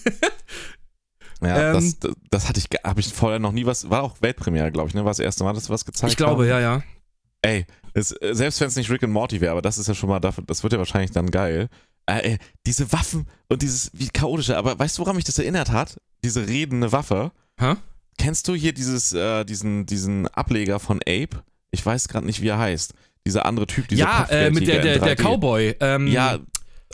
Ja, 1.42 1.56
ähm, 1.70 1.74
das, 1.74 1.98
das, 1.98 2.12
das 2.30 2.48
hatte 2.48 2.60
ich, 2.60 2.68
habe 2.84 3.00
ich 3.00 3.12
vorher 3.12 3.40
noch 3.40 3.50
nie 3.52 3.66
was. 3.66 3.90
War 3.90 4.04
auch 4.04 4.16
Weltpremiere, 4.20 4.70
glaube 4.70 4.88
ich, 4.88 4.94
ne? 4.94 5.04
War 5.04 5.10
das 5.10 5.18
erste 5.18 5.42
Mal, 5.42 5.52
dass 5.52 5.68
wir 5.68 5.74
was 5.74 5.84
gezeigt 5.84 6.12
Ich 6.12 6.16
glaube, 6.16 6.44
haben? 6.44 6.48
ja, 6.48 6.60
ja. 6.60 6.82
Ey, 7.42 7.66
es, 7.94 8.12
äh, 8.12 8.34
selbst 8.34 8.60
wenn 8.60 8.68
es 8.68 8.76
nicht 8.76 8.90
Rick 8.90 9.02
und 9.02 9.10
Morty 9.12 9.40
wäre, 9.40 9.52
aber 9.52 9.62
das 9.62 9.78
ist 9.78 9.88
ja 9.88 9.94
schon 9.94 10.08
mal 10.08 10.20
dafür, 10.20 10.44
das 10.46 10.62
wird 10.62 10.72
ja 10.72 10.78
wahrscheinlich 10.78 11.10
dann 11.10 11.30
geil. 11.30 11.68
Äh, 12.06 12.32
ey, 12.32 12.38
diese 12.66 12.90
Waffen 12.92 13.26
und 13.48 13.62
dieses, 13.62 13.90
wie 13.94 14.08
chaotische, 14.08 14.56
aber 14.56 14.78
weißt 14.78 14.98
du, 14.98 15.02
woran 15.02 15.16
mich 15.16 15.24
das 15.24 15.38
erinnert 15.38 15.70
hat? 15.70 16.00
Diese 16.24 16.46
redende 16.46 16.92
Waffe. 16.92 17.32
Hä? 17.60 17.74
Kennst 18.18 18.48
du 18.48 18.54
hier 18.54 18.72
dieses, 18.72 19.12
äh, 19.12 19.44
diesen, 19.44 19.86
diesen 19.86 20.28
Ableger 20.28 20.78
von 20.80 20.98
Ape? 21.00 21.42
Ich 21.70 21.84
weiß 21.84 22.08
gerade 22.08 22.26
nicht, 22.26 22.40
wie 22.42 22.48
er 22.48 22.58
heißt. 22.58 22.94
Dieser 23.26 23.46
andere 23.46 23.66
Typ, 23.66 23.88
dieser 23.88 24.00
Ja, 24.04 24.26
äh, 24.30 24.50
mit 24.50 24.66
der, 24.66 24.82
der, 24.82 24.98
der 24.98 25.16
3D. 25.16 25.22
Cowboy. 25.22 25.76
Ähm, 25.80 26.08
Ja, 26.08 26.38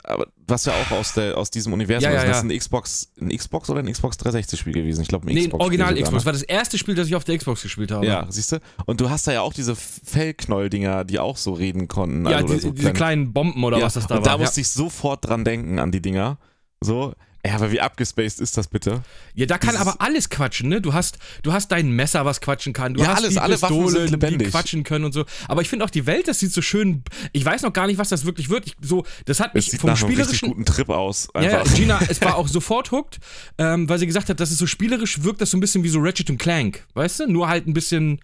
aber 0.09 0.27
was 0.47 0.65
ja 0.65 0.73
auch 0.73 0.91
aus, 0.91 1.13
der, 1.13 1.37
aus 1.37 1.51
diesem 1.51 1.71
Universum 1.73 2.09
Ja, 2.09 2.15
ja, 2.15 2.21
ist. 2.21 2.27
Das 2.27 2.37
ja. 2.37 2.39
ist 2.47 2.51
ein 2.51 2.57
Xbox, 2.57 3.11
ein 3.21 3.29
Xbox 3.29 3.69
oder 3.69 3.79
ein 3.79 3.91
Xbox 3.91 4.17
360-Spiel 4.17 4.73
gewesen. 4.73 5.01
Ich 5.01 5.07
glaube, 5.07 5.27
ein 5.27 5.33
Nee, 5.35 5.43
Xbox. 5.45 5.63
Original 5.63 5.89
sogar, 5.89 6.03
Xbox. 6.03 6.23
ne? 6.23 6.25
War 6.25 6.33
das 6.33 6.41
erste 6.43 6.77
Spiel, 6.77 6.95
das 6.95 7.07
ich 7.07 7.15
auf 7.15 7.23
der 7.23 7.37
Xbox 7.37 7.61
gespielt 7.61 7.91
habe. 7.91 8.05
Ja, 8.05 8.25
siehst 8.29 8.51
du? 8.51 8.59
Und 8.85 8.99
du 9.01 9.09
hast 9.09 9.27
da 9.27 9.31
ja 9.31 9.41
auch 9.41 9.53
diese 9.53 9.75
Fellknoll-Dinger, 9.75 11.05
die 11.05 11.19
auch 11.19 11.37
so 11.37 11.53
reden 11.53 11.87
konnten. 11.87 12.25
Ja, 12.27 12.37
also, 12.37 12.53
die, 12.53 12.59
so 12.59 12.71
diese 12.71 12.93
kleinen 12.93 13.33
Bomben 13.33 13.63
oder 13.63 13.81
was 13.81 13.93
das 13.93 14.07
da 14.07 14.15
und 14.17 14.25
war. 14.25 14.33
da 14.33 14.37
musste 14.39 14.61
ich 14.61 14.69
sofort 14.69 15.27
dran 15.27 15.45
denken, 15.45 15.79
an 15.79 15.91
die 15.91 16.01
Dinger. 16.01 16.37
So, 16.81 17.13
ja, 17.45 17.55
aber 17.55 17.71
wie 17.71 17.79
abgespaced 17.79 18.39
ist 18.41 18.57
das 18.57 18.67
bitte? 18.67 19.01
Ja, 19.33 19.45
da 19.45 19.57
kann 19.57 19.69
Dieses- 19.71 19.81
aber 19.87 20.01
alles 20.01 20.29
quatschen, 20.29 20.69
ne? 20.69 20.81
Du 20.81 20.93
hast, 20.93 21.17
du 21.43 21.53
hast 21.53 21.71
dein 21.71 21.91
Messer, 21.91 22.25
was 22.25 22.41
quatschen 22.41 22.73
kann. 22.73 22.93
Du 22.93 23.01
Ja, 23.01 23.09
hast 23.09 23.17
alles, 23.19 23.29
die 23.33 23.39
alle 23.39 23.61
Waffen 23.61 23.77
Pistole, 23.77 24.01
sind 24.01 24.11
lebendig. 24.11 24.47
die 24.47 24.51
quatschen 24.51 24.83
können 24.83 25.05
und 25.05 25.13
so. 25.13 25.25
Aber 25.47 25.61
ich 25.61 25.69
finde 25.69 25.85
auch 25.85 25.89
die 25.89 26.05
Welt, 26.05 26.27
das 26.27 26.39
sieht 26.39 26.51
so 26.51 26.61
schön. 26.61 27.03
Ich 27.31 27.45
weiß 27.45 27.61
noch 27.61 27.73
gar 27.73 27.87
nicht, 27.87 27.97
was 27.97 28.09
das 28.09 28.25
wirklich 28.25 28.49
wird. 28.49 28.67
Ich, 28.67 28.75
so, 28.81 29.05
das 29.25 29.39
hat 29.39 29.49
Es 29.49 29.53
mich 29.55 29.71
sieht 29.71 29.81
vom 29.81 29.89
nach 29.89 30.01
einem 30.01 30.09
spielerischen. 30.11 30.49
guten 30.49 30.65
Trip 30.65 30.89
aus. 30.89 31.29
Ja, 31.35 31.41
ja, 31.41 31.59
Einfach. 31.61 31.75
Gina, 31.75 31.99
es 32.09 32.19
war 32.21 32.35
auch 32.37 32.47
sofort 32.47 32.91
hooked, 32.91 33.19
ähm, 33.57 33.87
weil 33.87 33.99
sie 33.99 34.05
gesagt 34.07 34.29
hat, 34.29 34.39
dass 34.39 34.51
es 34.51 34.57
so 34.57 34.67
spielerisch 34.67 35.23
wirkt, 35.23 35.39
das 35.41 35.51
so 35.51 35.57
ein 35.57 35.61
bisschen 35.61 35.83
wie 35.83 35.89
so 35.89 35.99
Ratchet 35.99 36.37
Clank, 36.39 36.85
weißt 36.93 37.21
du? 37.21 37.27
Nur 37.31 37.47
halt 37.47 37.67
ein 37.67 37.73
bisschen 37.73 38.19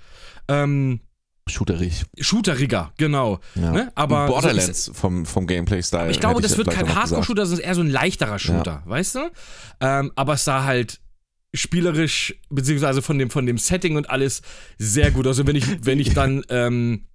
ähm, 0.48 1.00
Shooterig. 1.48 2.06
shooteriger, 2.20 2.92
genau. 2.98 3.40
Ja. 3.54 3.72
Ne? 3.72 3.92
Aber 3.94 4.26
Borderlands 4.26 4.90
vom, 4.94 5.28
vom 5.28 5.46
Gameplay-Style. 5.46 6.10
Ich 6.10 6.20
glaube, 6.20 6.42
das 6.42 6.58
wird 6.58 6.72
vielleicht 6.72 6.88
kein. 6.88 6.96
Hardcore-Shooter, 6.96 7.46
sondern 7.46 7.66
eher 7.68 7.76
so 7.76 7.82
ein 7.82 7.90
leichterer 7.90 8.40
Shooter, 8.40 8.82
weißt 8.86 9.16
du? 9.16 9.32
Ähm, 9.80 10.12
aber 10.16 10.34
es 10.34 10.44
sah 10.44 10.64
halt 10.64 11.00
spielerisch, 11.54 12.36
beziehungsweise 12.50 13.02
von 13.02 13.20
dem, 13.20 13.30
von 13.30 13.46
dem 13.46 13.60
Setting 13.60 13.96
und 13.96 14.10
alles 14.10 14.42
sehr 14.80 15.12
gut. 15.12 15.28
Also 15.28 15.46
wenn 15.46 15.56
ich, 15.56 15.86
wenn 15.86 16.00
ich 16.00 16.14
dann 16.14 16.44
ähm, 16.50 17.06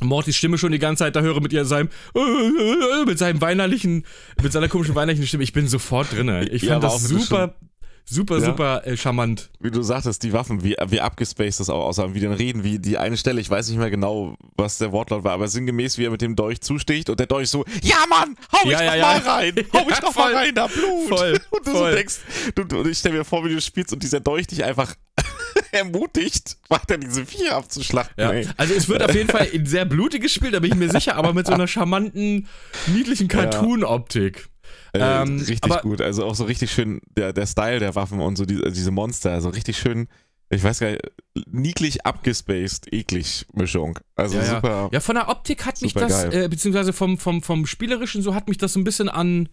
Mortys 0.00 0.36
Stimme 0.36 0.58
schon 0.58 0.72
die 0.72 0.78
ganze 0.78 1.04
Zeit 1.04 1.16
da 1.16 1.20
höre 1.20 1.40
mit 1.40 1.52
ihr 1.52 1.64
seinem, 1.64 1.88
mit 3.06 3.18
seinem 3.18 3.40
weinerlichen, 3.40 4.06
mit 4.42 4.52
seiner 4.52 4.68
komischen 4.68 4.94
weinerlichen 4.94 5.26
Stimme, 5.26 5.42
ich 5.42 5.52
bin 5.52 5.66
sofort 5.68 6.12
drin. 6.12 6.28
Ich 6.50 6.62
Ja, 6.62 6.74
fand 6.74 6.84
aber 6.84 6.94
das 6.94 7.02
super, 7.08 7.54
super, 8.04 8.38
Ja. 8.38 8.44
super 8.46 8.86
äh, 8.86 8.96
charmant. 8.96 9.50
Wie 9.60 9.70
du 9.70 9.82
sagtest, 9.82 10.22
die 10.22 10.32
Waffen, 10.32 10.62
wie, 10.64 10.76
wie 10.88 11.00
abgespaced 11.00 11.60
das 11.60 11.70
auch 11.70 11.84
aussah, 11.84 12.14
wie 12.14 12.20
dann 12.20 12.32
reden, 12.32 12.64
wie 12.64 12.78
die 12.78 12.98
eine 12.98 13.16
Stelle, 13.16 13.40
ich 13.40 13.48
weiß 13.50 13.68
nicht 13.68 13.78
mehr 13.78 13.90
genau, 13.90 14.36
was 14.56 14.78
der 14.78 14.92
Wortlaut 14.92 15.24
war, 15.24 15.32
aber 15.32 15.48
sinngemäß, 15.48 15.98
wie 15.98 16.04
er 16.06 16.10
mit 16.10 16.20
dem 16.22 16.36
Dolch 16.36 16.60
zusticht 16.60 17.08
und 17.10 17.18
der 17.20 17.26
Dolch 17.26 17.48
so, 17.48 17.64
ja 17.82 17.96
Mann, 18.08 18.36
hau 18.52 18.66
mich 18.66 18.72
Ja, 18.72 18.86
doch 18.86 18.94
ja, 18.96 19.02
mal 19.02 19.20
ja. 19.24 19.32
rein, 19.34 19.54
hau 19.72 19.84
mich 19.84 19.94
Ja, 19.94 20.00
doch 20.00 20.12
voll. 20.12 20.32
mal 20.32 20.34
rein, 20.44 20.54
da 20.54 20.66
Blut. 20.66 21.08
Voll, 21.08 21.40
und 21.50 21.66
du 21.66 21.70
voll. 21.72 21.90
so 21.90 21.96
denkst, 21.96 22.14
du, 22.54 22.64
du, 22.64 22.88
ich 22.88 22.98
stell 22.98 23.12
mir 23.12 23.24
vor, 23.24 23.44
wie 23.44 23.54
du 23.54 23.60
spielst 23.60 23.92
und 23.92 24.02
dieser 24.02 24.20
Dolch 24.20 24.46
dich 24.46 24.64
einfach 24.64 24.94
ermutigt, 25.72 26.56
weiter 26.68 26.98
diese 26.98 27.24
Viecher 27.26 27.56
abzuschlachten. 27.56 28.14
Ja. 28.16 28.30
ey. 28.32 28.48
Also 28.56 28.74
es 28.74 28.88
wird 28.88 29.02
auf 29.02 29.14
jeden 29.14 29.28
Fall 29.28 29.48
ein 29.52 29.66
sehr 29.66 29.84
blutiges 29.84 30.32
Spiel, 30.32 30.50
da 30.50 30.60
bin 30.60 30.72
ich 30.72 30.76
mir 30.78 30.90
sicher, 30.90 31.16
aber 31.16 31.32
mit 31.32 31.46
so 31.46 31.52
einer 31.52 31.66
charmanten, 31.68 32.46
niedlichen 32.86 33.28
Cartoon-Optik. 33.28 34.48
Äh, 34.94 35.22
Ähm, 35.22 35.38
richtig 35.38 35.62
aber- 35.64 35.80
gut, 35.82 36.00
also 36.00 36.24
auch 36.24 36.34
so 36.34 36.44
richtig 36.44 36.70
schön 36.70 37.00
der, 37.16 37.32
der 37.32 37.46
Style 37.46 37.78
der 37.78 37.94
Waffen 37.94 38.20
und 38.20 38.36
so 38.36 38.44
die, 38.44 38.60
diese 38.72 38.90
Monster, 38.90 39.32
also 39.32 39.48
richtig 39.48 39.78
schön, 39.78 40.06
ich 40.50 40.62
weiß 40.62 40.80
gar 40.80 40.90
nicht, 40.90 41.02
niedlich 41.50 42.04
abgespaced, 42.04 42.92
eklig 42.92 43.46
Mischung. 43.54 43.98
Also 44.16 44.36
Ja, 44.36 44.44
ja. 44.44 44.54
super. 44.56 44.88
Ja, 44.92 45.00
von 45.00 45.14
der 45.14 45.28
Optik 45.30 45.64
hat 45.64 45.80
mich 45.80 45.94
das, 45.94 46.24
äh, 46.24 46.46
beziehungsweise 46.50 46.92
vom, 46.92 47.16
vom, 47.16 47.42
vom 47.42 47.64
Spielerischen 47.66 48.20
so 48.20 48.34
hat 48.34 48.48
mich 48.48 48.58
das 48.58 48.74
so 48.74 48.80
ein 48.80 48.84
bisschen 48.84 49.08
an, 49.08 49.48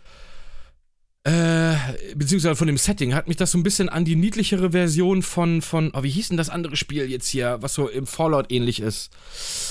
äh, 1.23 1.75
beziehungsweise 2.15 2.55
von 2.55 2.67
dem 2.67 2.77
Setting 2.77 3.13
hat 3.13 3.27
mich 3.27 3.37
das 3.37 3.51
so 3.51 3.57
ein 3.57 3.63
bisschen 3.63 3.87
an 3.89 4.03
die 4.05 4.15
niedlichere 4.15 4.71
Version 4.71 5.21
von, 5.21 5.61
von, 5.61 5.91
oh, 5.93 6.03
wie 6.03 6.09
hieß 6.09 6.29
denn 6.29 6.37
das 6.37 6.49
andere 6.49 6.75
Spiel 6.75 7.09
jetzt 7.09 7.27
hier, 7.27 7.57
was 7.61 7.73
so 7.73 7.87
im 7.87 8.05
Fallout 8.07 8.51
ähnlich 8.51 8.81
ist? 8.81 9.11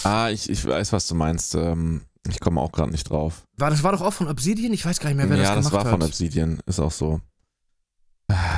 Ah, 0.05 0.29
ich, 0.31 0.49
ich 0.49 0.65
weiß, 0.65 0.93
was 0.93 1.09
du 1.09 1.15
meinst. 1.15 1.55
Ähm, 1.55 2.03
ich 2.27 2.41
komme 2.41 2.61
auch 2.61 2.73
gerade 2.73 2.91
nicht 2.91 3.09
drauf. 3.11 3.45
War, 3.57 3.71
das 3.71 3.83
war 3.83 3.93
doch 3.93 4.01
auch 4.01 4.13
von 4.13 4.29
Obsidian? 4.29 4.73
Ich 4.73 4.85
weiß 4.85 5.01
gar 5.01 5.09
nicht 5.11 5.17
mehr, 5.19 5.29
wer 5.29 5.37
ja, 5.37 5.55
das 5.55 5.65
das, 5.65 5.71
gemacht 5.71 5.85
war 5.87 5.93
hat. 5.93 5.99
von 6.01 6.09
Obsidian, 6.09 6.59
ist 6.67 6.81
auch 6.81 6.91
so. 6.93 7.21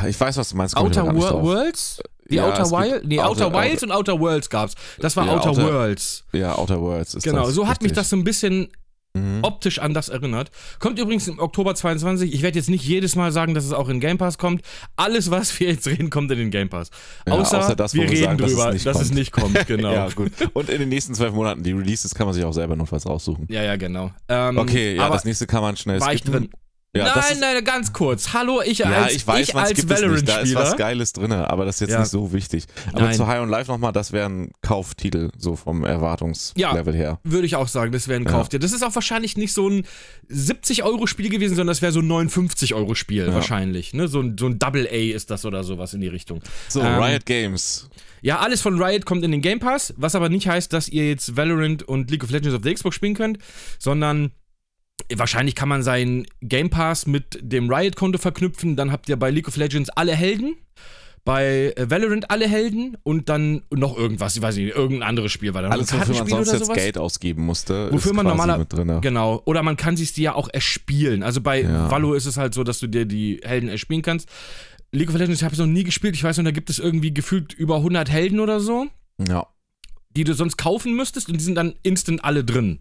Ich 0.08 0.18
weiß, 0.18 0.36
was 0.36 0.48
du 0.48 0.56
meinst. 0.56 0.74
komm 0.74 0.86
Outer. 0.86 1.14
Worlds? 1.14 2.02
Die 2.28 2.36
Ja, 2.36 2.46
Outer 2.48 2.70
Wilds? 2.70 3.06
Nee, 3.06 3.20
Outer- 3.20 3.46
Outer, 3.46 3.58
Wilds 3.60 3.82
und 3.84 3.92
Outer 3.92 4.18
Worlds 4.20 4.50
gab's. 4.50 4.74
Das 4.98 5.16
war 5.16 5.26
Ja, 5.26 5.32
Outer, 5.36 5.50
Outer- 5.50 5.62
Worlds. 5.72 6.24
Ja, 6.32 6.54
Outer 6.56 6.80
Worlds 6.80 7.14
ist 7.14 7.22
Genau, 7.24 7.46
das. 7.46 7.54
so 7.54 7.62
hat 7.68 7.80
mich 7.82 7.90
richtig. 7.90 7.96
das 7.98 8.10
so 8.10 8.16
ein 8.16 8.24
bisschen 8.24 8.68
Mhm. 9.12 9.40
optisch 9.42 9.80
an 9.80 9.92
das 9.92 10.08
erinnert. 10.08 10.52
Kommt 10.78 10.98
übrigens 11.00 11.26
im 11.26 11.40
Oktober 11.40 11.74
22. 11.74 12.32
Ich 12.32 12.42
werde 12.42 12.58
jetzt 12.58 12.70
nicht 12.70 12.84
jedes 12.84 13.16
Mal 13.16 13.32
sagen, 13.32 13.54
dass 13.54 13.64
es 13.64 13.72
auch 13.72 13.88
in 13.88 13.98
Game 13.98 14.18
Pass 14.18 14.38
kommt. 14.38 14.62
Alles, 14.94 15.30
was 15.32 15.58
wir 15.58 15.68
jetzt 15.70 15.86
reden, 15.88 16.10
kommt 16.10 16.30
in 16.30 16.38
den 16.38 16.50
Game 16.52 16.68
Pass. 16.68 16.90
Ja, 17.26 17.32
außer, 17.32 17.58
außer 17.58 17.74
das, 17.76 17.92
wir 17.94 18.02
wir 18.04 18.10
reden 18.10 18.22
sagen, 18.24 18.38
dass 18.38 18.50
es 18.52 18.56
drüber, 18.56 18.72
nicht 18.72 18.86
dass 18.86 19.00
es 19.00 19.08
kommt. 19.08 19.18
nicht 19.18 19.32
kommt. 19.32 19.66
Genau. 19.66 19.92
Ja, 19.92 20.08
gut. 20.10 20.30
Und 20.52 20.68
in 20.70 20.78
den 20.78 20.88
nächsten 20.90 21.14
zwölf 21.14 21.34
Monaten, 21.34 21.62
die 21.64 21.72
Releases 21.72 22.14
kann 22.14 22.26
man 22.26 22.34
sich 22.34 22.44
auch 22.44 22.52
selber 22.52 22.76
notfalls 22.76 23.04
raussuchen. 23.06 23.46
ja, 23.50 23.62
ja, 23.64 23.76
genau. 23.76 24.12
Ähm, 24.28 24.56
Okay, 24.58 24.94
ja, 24.96 25.08
das 25.10 25.24
nächste 25.24 25.46
kann 25.46 25.62
man 25.62 25.76
schnell 25.76 26.00
skippen. 26.00 26.50
Ja, 26.92 27.04
nein, 27.14 27.24
ist, 27.32 27.40
nein, 27.40 27.64
ganz 27.64 27.92
kurz. 27.92 28.32
Hallo, 28.32 28.62
ich 28.64 28.78
ja, 28.78 28.86
als, 28.86 29.14
ich 29.14 29.24
weiß, 29.24 29.54
man 29.54 29.62
als 29.64 29.76
nicht. 29.76 29.88
Da 29.88 29.94
ist 29.94 30.02
was 30.02 30.02
Valorant-Spieler. 30.02 30.76
Geiles 30.76 31.12
drin, 31.12 31.30
aber 31.32 31.64
das 31.64 31.76
ist 31.76 31.80
jetzt 31.82 31.90
Ja. 31.92 32.00
nicht 32.00 32.08
so 32.10 32.32
wichtig. 32.32 32.64
Aber 32.92 33.02
Nein. 33.02 33.14
zu 33.14 33.28
High 33.28 33.40
on 33.42 33.48
Life 33.48 33.70
nochmal, 33.70 33.92
das 33.92 34.10
wäre 34.10 34.28
ein 34.28 34.50
Kauftitel, 34.60 35.30
so 35.38 35.54
vom 35.54 35.84
Erwartungslevel 35.84 36.92
her. 36.92 37.20
Würde 37.22 37.46
ich 37.46 37.54
auch 37.54 37.68
sagen, 37.68 37.92
das 37.92 38.08
wäre 38.08 38.18
ein 38.18 38.24
Ja. 38.24 38.32
Kauftier. 38.32 38.58
Das 38.58 38.72
ist 38.72 38.82
auch 38.82 38.92
wahrscheinlich 38.96 39.36
nicht 39.36 39.52
so 39.52 39.68
ein 39.68 39.84
70-Euro-Spiel 40.28 41.28
gewesen, 41.28 41.54
sondern 41.54 41.68
das 41.68 41.80
wäre 41.80 41.92
so 41.92 42.00
ein 42.00 42.08
59-Euro-Spiel 42.08 43.26
Ja. 43.26 43.34
wahrscheinlich. 43.34 43.94
Ne? 43.94 44.08
So, 44.08 44.20
ein, 44.20 44.36
so 44.36 44.46
ein 44.46 44.58
Double 44.58 44.88
A 44.88 45.14
ist 45.14 45.30
das 45.30 45.44
oder 45.44 45.62
sowas 45.62 45.94
in 45.94 46.00
die 46.00 46.08
Richtung. 46.08 46.40
So, 46.68 46.80
Ähm, 46.80 47.00
Riot 47.00 47.24
Games. 47.24 47.88
Ja, 48.22 48.40
alles 48.40 48.62
von 48.62 48.82
Riot 48.82 49.06
kommt 49.06 49.24
in 49.24 49.30
den 49.30 49.42
Game 49.42 49.60
Pass, 49.60 49.94
was 49.96 50.16
aber 50.16 50.28
nicht 50.28 50.48
heißt, 50.48 50.72
dass 50.72 50.88
ihr 50.88 51.08
jetzt 51.08 51.36
Valorant 51.36 51.84
und 51.84 52.10
League 52.10 52.24
of 52.24 52.30
Legends 52.30 52.54
auf 52.54 52.62
der 52.62 52.74
Xbox 52.74 52.96
spielen 52.96 53.14
könnt, 53.14 53.38
sondern 53.78 54.32
wahrscheinlich 55.14 55.54
kann 55.54 55.68
man 55.68 55.82
seinen 55.82 56.26
Game 56.40 56.70
Pass 56.70 57.06
mit 57.06 57.38
dem 57.40 57.72
Riot-Konto 57.72 58.18
verknüpfen. 58.18 58.76
Dann 58.76 58.92
habt 58.92 59.08
ihr 59.08 59.16
bei 59.16 59.30
League 59.30 59.48
of 59.48 59.56
Legends 59.56 59.90
alle 59.90 60.14
Helden, 60.14 60.56
bei 61.24 61.72
äh, 61.76 61.90
Valorant 61.90 62.30
alle 62.30 62.48
Helden 62.48 62.96
und 63.02 63.28
dann 63.28 63.62
noch 63.72 63.96
irgendwas, 63.96 64.36
ich 64.36 64.42
weiß 64.42 64.56
nicht, 64.56 64.74
irgendein 64.74 65.08
anderes 65.08 65.30
Spiel 65.32 65.52
war 65.54 65.62
da. 65.62 65.68
noch 65.68 65.74
Alles, 65.74 65.92
wofür 65.92 66.14
man 66.24 66.44
sonst 66.44 66.52
jetzt? 66.52 66.72
Geld 66.74 66.98
ausgeben 66.98 67.44
musste, 67.44 67.92
Wofür 67.92 68.12
ist 68.12 68.16
man 68.16 68.26
normaler- 68.26 68.58
mit 68.58 68.72
drin. 68.72 69.00
Genau. 69.00 69.42
Oder 69.44 69.62
man 69.62 69.76
kann 69.76 69.96
sich 69.96 70.12
die 70.12 70.22
ja 70.22 70.34
auch 70.34 70.48
erspielen. 70.52 71.22
Also 71.22 71.40
bei 71.40 71.62
Ja. 71.62 71.90
Valo 71.90 72.14
ist 72.14 72.26
es 72.26 72.36
halt 72.36 72.54
so, 72.54 72.64
dass 72.64 72.78
du 72.80 72.86
dir 72.86 73.04
die 73.04 73.40
Helden 73.44 73.68
erspielen 73.68 74.02
kannst. 74.02 74.28
League 74.92 75.08
of 75.10 75.14
Legends, 75.16 75.40
ich 75.40 75.44
habe 75.44 75.52
es 75.52 75.58
noch 75.60 75.66
nie 75.66 75.84
gespielt. 75.84 76.14
Ich 76.16 76.24
weiß 76.24 76.38
noch, 76.38 76.44
da 76.44 76.50
gibt 76.50 76.68
es 76.70 76.78
irgendwie 76.78 77.12
gefühlt 77.14 77.52
über 77.52 77.76
100 77.76 78.10
Helden 78.10 78.40
oder 78.40 78.58
so, 78.58 78.86
Ja. 79.28 79.46
die 80.16 80.24
du 80.24 80.32
sonst 80.34 80.56
kaufen 80.56 80.96
müsstest 80.96 81.28
und 81.28 81.36
die 81.38 81.44
sind 81.44 81.54
dann 81.54 81.74
instant 81.82 82.24
alle 82.24 82.42
drin. 82.44 82.80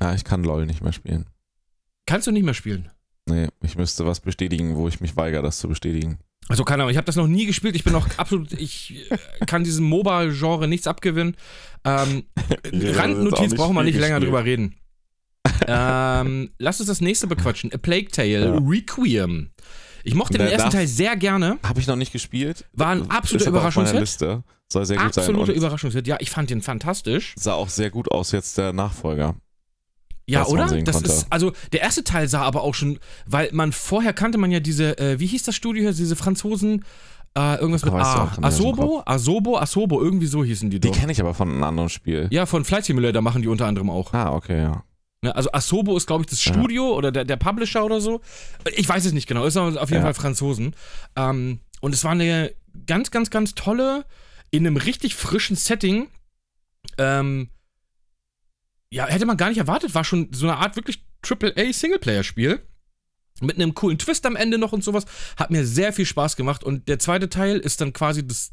ja, 0.00 0.14
ich 0.14 0.24
kann 0.24 0.42
LOL 0.44 0.64
nicht 0.64 0.80
mehr 0.82 0.92
spielen. 0.94 1.26
Kannst 2.10 2.26
du 2.26 2.32
nicht 2.32 2.44
mehr 2.44 2.54
spielen. 2.54 2.88
Nee, 3.26 3.46
ich 3.62 3.76
müsste 3.76 4.04
was 4.04 4.18
bestätigen, 4.20 4.74
wo 4.76 4.88
ich 4.88 5.00
mich 5.00 5.16
weigere, 5.16 5.42
das 5.42 5.58
zu 5.60 5.68
bestätigen. 5.68 6.18
Also 6.48 6.64
keine 6.64 6.82
Ahnung, 6.82 6.90
ich 6.90 6.96
habe 6.96 7.04
das 7.04 7.14
noch 7.14 7.28
nie 7.28 7.46
gespielt. 7.46 7.76
Ich 7.76 7.84
bin 7.84 7.92
noch 7.92 8.08
absolut, 8.18 8.52
ich 8.54 9.06
äh, 9.10 9.46
kann 9.46 9.62
diesem 9.62 9.84
MOBA-Genre 9.84 10.66
nichts 10.66 10.88
abgewinnen. 10.88 11.36
Ähm, 11.84 12.24
Randnotiz 12.72 13.54
brauchen 13.54 13.76
wir 13.76 13.84
nicht 13.84 13.94
länger 13.98 14.16
gespielt. 14.18 14.24
drüber 14.34 14.44
reden. 14.44 14.74
ähm, 15.68 16.50
lass 16.58 16.80
uns 16.80 16.88
das 16.88 17.00
nächste 17.00 17.26
bequatschen. 17.26 17.72
A 17.72 17.78
Plague 17.78 18.08
Tale 18.10 18.28
Ja. 18.46 18.58
Requiem. 18.58 19.50
Ich 20.02 20.14
mochte 20.14 20.34
den 20.38 20.46
Der 20.46 20.52
ersten 20.52 20.66
darf- 20.66 20.74
Teil 20.74 20.86
sehr 20.88 21.14
gerne. 21.16 21.58
Habe 21.62 21.78
ich 21.80 21.86
noch 21.86 21.96
nicht 21.96 22.12
gespielt. 22.12 22.64
War 22.72 22.88
ein 22.88 23.10
absoluter 23.10 23.50
Überraschungshit. 23.50 24.08
Soll 24.72 24.86
sehr 24.86 24.96
gut 24.96 25.14
sein. 25.14 25.24
Absoluter 25.24 25.52
Überraschungshit. 25.52 26.06
Ja, 26.06 26.16
ich 26.20 26.30
fand 26.30 26.50
den 26.50 26.62
fantastisch. 26.62 27.34
sah 27.38 27.52
auch 27.54 27.68
sehr 27.68 27.90
gut 27.90 28.10
aus 28.10 28.32
jetzt 28.32 28.56
der 28.58 28.72
Nachfolger. 28.72 29.36
Ja, 30.26 30.46
oder? 30.46 30.66
Das 30.82 30.96
konnte. 30.96 31.10
ist, 31.10 31.26
also 31.30 31.52
der 31.72 31.80
erste 31.80 32.04
Teil 32.04 32.28
sah 32.28 32.42
aber 32.42 32.62
auch 32.62 32.74
schon, 32.74 32.98
weil 33.26 33.50
man 33.52 33.72
vorher 33.72 34.12
kannte 34.12 34.38
man 34.38 34.50
ja 34.52 34.60
diese, 34.60 34.96
äh, 34.98 35.18
wie 35.18 35.26
hieß 35.26 35.42
das 35.42 35.56
Studio 35.56 35.82
hier, 35.82 35.92
diese 35.92 36.14
Franzosen, 36.16 36.84
äh, 37.36 37.56
irgendwas 37.56 37.84
mit 37.84 37.92
A. 37.94 38.32
Asobo? 38.42 39.02
Asobo? 39.06 39.58
Asobo, 39.58 40.00
irgendwie 40.00 40.26
so 40.26 40.44
hießen 40.44 40.70
die 40.70 40.78
Die 40.80 40.88
doch. 40.90 40.96
kenne 40.96 41.12
ich 41.12 41.20
aber 41.20 41.34
von 41.34 41.48
einem 41.50 41.62
anderen 41.64 41.88
Spiel. 41.88 42.28
Ja, 42.30 42.46
von 42.46 42.64
Flight 42.64 42.84
Simulator 42.84 43.22
machen 43.22 43.42
die 43.42 43.48
unter 43.48 43.66
anderem 43.66 43.90
auch. 43.90 44.12
Ah, 44.12 44.32
okay, 44.34 44.58
ja. 44.62 44.84
Ne, 45.22 45.34
Also 45.34 45.50
Asobo 45.52 45.96
ist, 45.96 46.06
glaube 46.06 46.22
ich, 46.22 46.30
das 46.30 46.44
Ja. 46.44 46.52
Studio 46.54 46.94
oder 46.96 47.12
der, 47.12 47.24
der 47.24 47.36
Publisher 47.36 47.84
oder 47.84 48.00
so. 48.00 48.20
Ich 48.76 48.88
weiß 48.88 49.04
es 49.04 49.12
nicht 49.12 49.26
genau, 49.26 49.44
ist 49.44 49.56
aber 49.56 49.80
auf 49.80 49.90
jeden 49.90 50.00
Ja. 50.02 50.06
Fall 50.06 50.14
Franzosen. 50.14 50.74
Ähm, 51.16 51.60
und 51.80 51.92
es 51.94 52.04
war 52.04 52.12
eine 52.12 52.52
ganz, 52.86 53.10
ganz, 53.10 53.30
ganz 53.30 53.54
tolle, 53.54 54.04
in 54.50 54.66
einem 54.66 54.76
richtig 54.76 55.14
frischen 55.14 55.56
Setting. 55.56 56.08
Ähm, 56.98 57.48
ja, 58.92 59.06
hätte 59.06 59.26
man 59.26 59.36
gar 59.36 59.48
nicht 59.48 59.58
erwartet, 59.58 59.94
war 59.94 60.04
schon 60.04 60.28
so 60.32 60.46
eine 60.48 60.56
Art 60.58 60.76
wirklich 60.76 61.04
AAA-Singleplayer-Spiel. 61.22 62.60
Mit 63.42 63.56
einem 63.56 63.74
coolen 63.74 63.98
Twist 63.98 64.26
am 64.26 64.36
Ende 64.36 64.58
noch 64.58 64.72
und 64.72 64.84
sowas. 64.84 65.06
Hat 65.36 65.50
mir 65.50 65.64
sehr 65.64 65.92
viel 65.92 66.04
Spaß 66.04 66.36
gemacht. 66.36 66.62
Und 66.62 66.88
der 66.88 66.98
zweite 66.98 67.28
Teil 67.30 67.58
ist 67.58 67.80
dann 67.80 67.92
quasi 67.92 68.26
das 68.26 68.52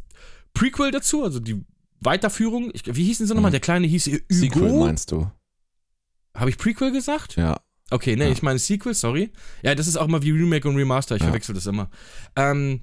Prequel 0.54 0.92
dazu, 0.92 1.24
also 1.24 1.40
die 1.40 1.66
Weiterführung. 2.00 2.70
Ich, 2.74 2.84
wie 2.96 3.04
hießen 3.04 3.28
sie 3.28 3.34
nochmal? 3.34 3.50
Mhm. 3.52 3.54
Der 3.54 3.60
kleine 3.62 3.88
hieß 3.88 4.08
Hugo. 4.08 4.20
Sequel 4.30 4.72
meinst 4.80 5.12
du? 5.12 5.30
Habe 6.36 6.50
ich 6.52 6.58
Prequel 6.58 6.92
gesagt? 6.92 7.36
Ja. 7.36 7.60
Okay, 7.90 8.16
nee, 8.16 8.26
Ja. 8.26 8.32
ich 8.32 8.44
meine 8.44 8.60
Sequel, 8.60 8.94
sorry. 8.94 9.32
Ja, 9.62 9.76
das 9.76 9.88
ist 9.88 9.98
auch 9.98 10.08
immer 10.08 10.22
wie 10.22 10.32
Remake 10.32 10.68
und 10.70 10.76
Remaster, 10.78 11.16
ich 11.16 11.22
Ja. 11.22 11.28
verwechsel 11.28 11.56
das 11.56 11.66
immer. 11.66 11.90
Ähm, 12.36 12.82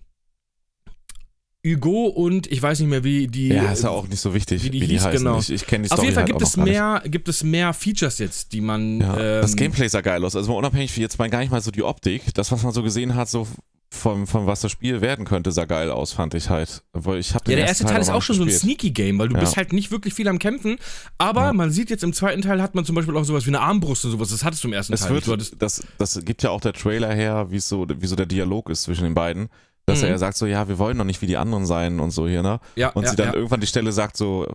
Hugo 1.66 2.06
und 2.06 2.46
ich 2.52 2.60
weiß 2.62 2.80
nicht 2.80 2.88
mehr, 2.90 3.04
wie 3.04 3.26
die. 3.26 3.48
Ja, 3.48 3.72
ist 3.72 3.84
ja 3.84 3.90
auch 3.90 4.06
nicht 4.06 4.20
so 4.20 4.34
wichtig, 4.34 4.62
wie 4.62 4.66
wie 4.66 4.70
die 4.70 4.80
die, 4.80 4.86
hieß, 4.94 5.04
heißen. 5.06 5.18
genau. 5.24 5.38
Ich, 5.38 5.50
ich 5.50 5.66
kenne 5.66 5.84
die 5.84 5.90
Auf 5.90 5.96
Story 5.96 6.08
jeden 6.08 6.14
Fall 6.14 6.22
halt 6.24 6.32
gibt 6.32 6.42
auch 6.42 6.48
es 6.48 6.56
mehr, 6.56 7.02
gibt 7.06 7.28
es 7.28 7.42
mehr 7.42 7.72
Features 7.72 8.18
jetzt, 8.18 8.52
die 8.52 8.60
man. 8.60 9.00
Ja, 9.00 9.40
das 9.40 9.52
ähm, 9.52 9.56
Gameplay 9.56 9.88
sah 9.88 10.00
geil 10.02 10.24
aus. 10.24 10.36
Also 10.36 10.54
unabhängig 10.56 10.96
jetzt 10.96 11.18
mal 11.18 11.30
gar 11.30 11.38
nicht 11.40 11.50
mal 11.50 11.60
so 11.62 11.70
die 11.70 11.82
Optik. 11.82 12.34
Das, 12.34 12.52
was 12.52 12.62
man 12.62 12.72
so 12.72 12.82
gesehen 12.82 13.14
hat, 13.14 13.28
so 13.30 13.46
von, 13.90 14.26
von 14.26 14.46
was 14.46 14.60
das 14.60 14.72
Spiel 14.72 15.00
werden 15.00 15.24
könnte, 15.24 15.52
sah 15.52 15.64
geil 15.66 15.88
aus, 15.90 16.12
fand 16.12 16.34
ich 16.34 16.50
halt. 16.50 16.82
Weil 16.92 17.18
ich 17.20 17.32
hab 17.34 17.44
den 17.44 17.52
Ja, 17.52 17.56
der 17.58 17.68
erste 17.68 17.84
Teil 17.84 18.00
ist 18.00 18.08
noch 18.08 18.16
auch 18.16 18.22
schon 18.22 18.36
so 18.36 18.42
ein 18.42 18.46
gespielt. 18.48 18.62
Sneaky 18.78 18.90
Game, 18.90 19.18
weil 19.18 19.28
du 19.28 19.34
Ja. 19.34 19.40
bist 19.40 19.56
halt 19.56 19.72
nicht 19.72 19.90
wirklich 19.92 20.12
viel 20.14 20.26
am 20.28 20.38
Kämpfen. 20.40 20.76
Aber 21.16 21.46
Ja. 21.46 21.52
man 21.52 21.70
sieht 21.70 21.90
jetzt 21.90 22.02
im 22.02 22.12
zweiten 22.12 22.42
Teil 22.42 22.60
hat 22.60 22.74
man 22.74 22.84
zum 22.84 22.96
Beispiel 22.96 23.16
auch 23.16 23.24
sowas 23.24 23.44
wie 23.46 23.50
eine 23.50 23.60
Armbrust 23.60 24.04
und 24.04 24.10
sowas. 24.10 24.30
Das 24.30 24.42
hattest 24.44 24.64
du 24.64 24.68
im 24.68 24.74
ersten 24.74 24.92
Es 24.92 25.02
Teil. 25.02 25.24
wird, 25.26 25.62
das, 25.62 25.82
das 25.98 26.20
gibt 26.24 26.42
ja 26.42 26.50
auch 26.50 26.60
der 26.60 26.72
Trailer 26.72 27.14
her, 27.14 27.46
wie 27.50 27.60
so, 27.60 27.86
wie 27.88 28.06
so 28.06 28.16
der 28.16 28.26
Dialog 28.26 28.68
ist 28.68 28.82
zwischen 28.82 29.04
den 29.04 29.14
beiden. 29.14 29.48
Dass 29.86 30.00
Mhm. 30.02 30.08
er 30.08 30.18
sagt 30.18 30.36
so, 30.36 30.46
ja, 30.46 30.66
wir 30.68 30.78
wollen 30.78 30.96
doch 30.96 31.04
nicht 31.04 31.20
wie 31.22 31.26
die 31.26 31.36
anderen 31.36 31.66
sein 31.66 32.00
und 32.00 32.10
so 32.10 32.26
hier, 32.26 32.42
ne? 32.42 32.60
ja, 32.76 32.88
Und 32.90 33.04
ja, 33.04 33.10
sie 33.10 33.16
dann 33.16 33.28
ja. 33.28 33.34
irgendwann 33.34 33.60
die 33.60 33.66
Stelle 33.66 33.92
sagt 33.92 34.16
so, 34.16 34.46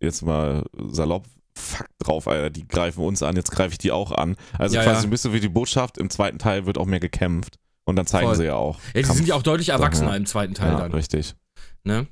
jetzt 0.00 0.22
mal 0.22 0.64
salopp, 0.90 1.24
fuck 1.54 1.86
drauf, 1.98 2.28
Alter, 2.28 2.50
die 2.50 2.66
greifen 2.68 3.02
uns 3.04 3.22
an, 3.22 3.36
jetzt 3.36 3.50
greife 3.50 3.72
ich 3.72 3.78
die 3.78 3.90
auch 3.92 4.12
an. 4.12 4.36
Also 4.58 4.76
Ja, 4.76 4.82
quasi 4.82 5.00
ja. 5.02 5.04
ein 5.06 5.10
bisschen 5.10 5.32
wie 5.32 5.40
die 5.40 5.48
Botschaft, 5.48 5.96
im 5.98 6.10
zweiten 6.10 6.38
Teil 6.38 6.66
wird 6.66 6.76
auch 6.78 6.86
mehr 6.86 7.00
gekämpft. 7.00 7.56
Und 7.84 7.96
dann 7.96 8.06
zeigen 8.06 8.26
Voll. 8.28 8.36
sie 8.36 8.44
ja 8.44 8.54
auch. 8.54 8.78
ja, 8.94 9.00
die 9.02 9.08
sind 9.08 9.26
ja 9.26 9.34
auch 9.34 9.42
deutlich 9.42 9.70
erwachsener 9.70 10.14
im 10.14 10.26
zweiten 10.26 10.54
Teil 10.54 10.76
dann. 10.76 10.92
richtig. 10.92 11.34
Ne? 11.82 12.06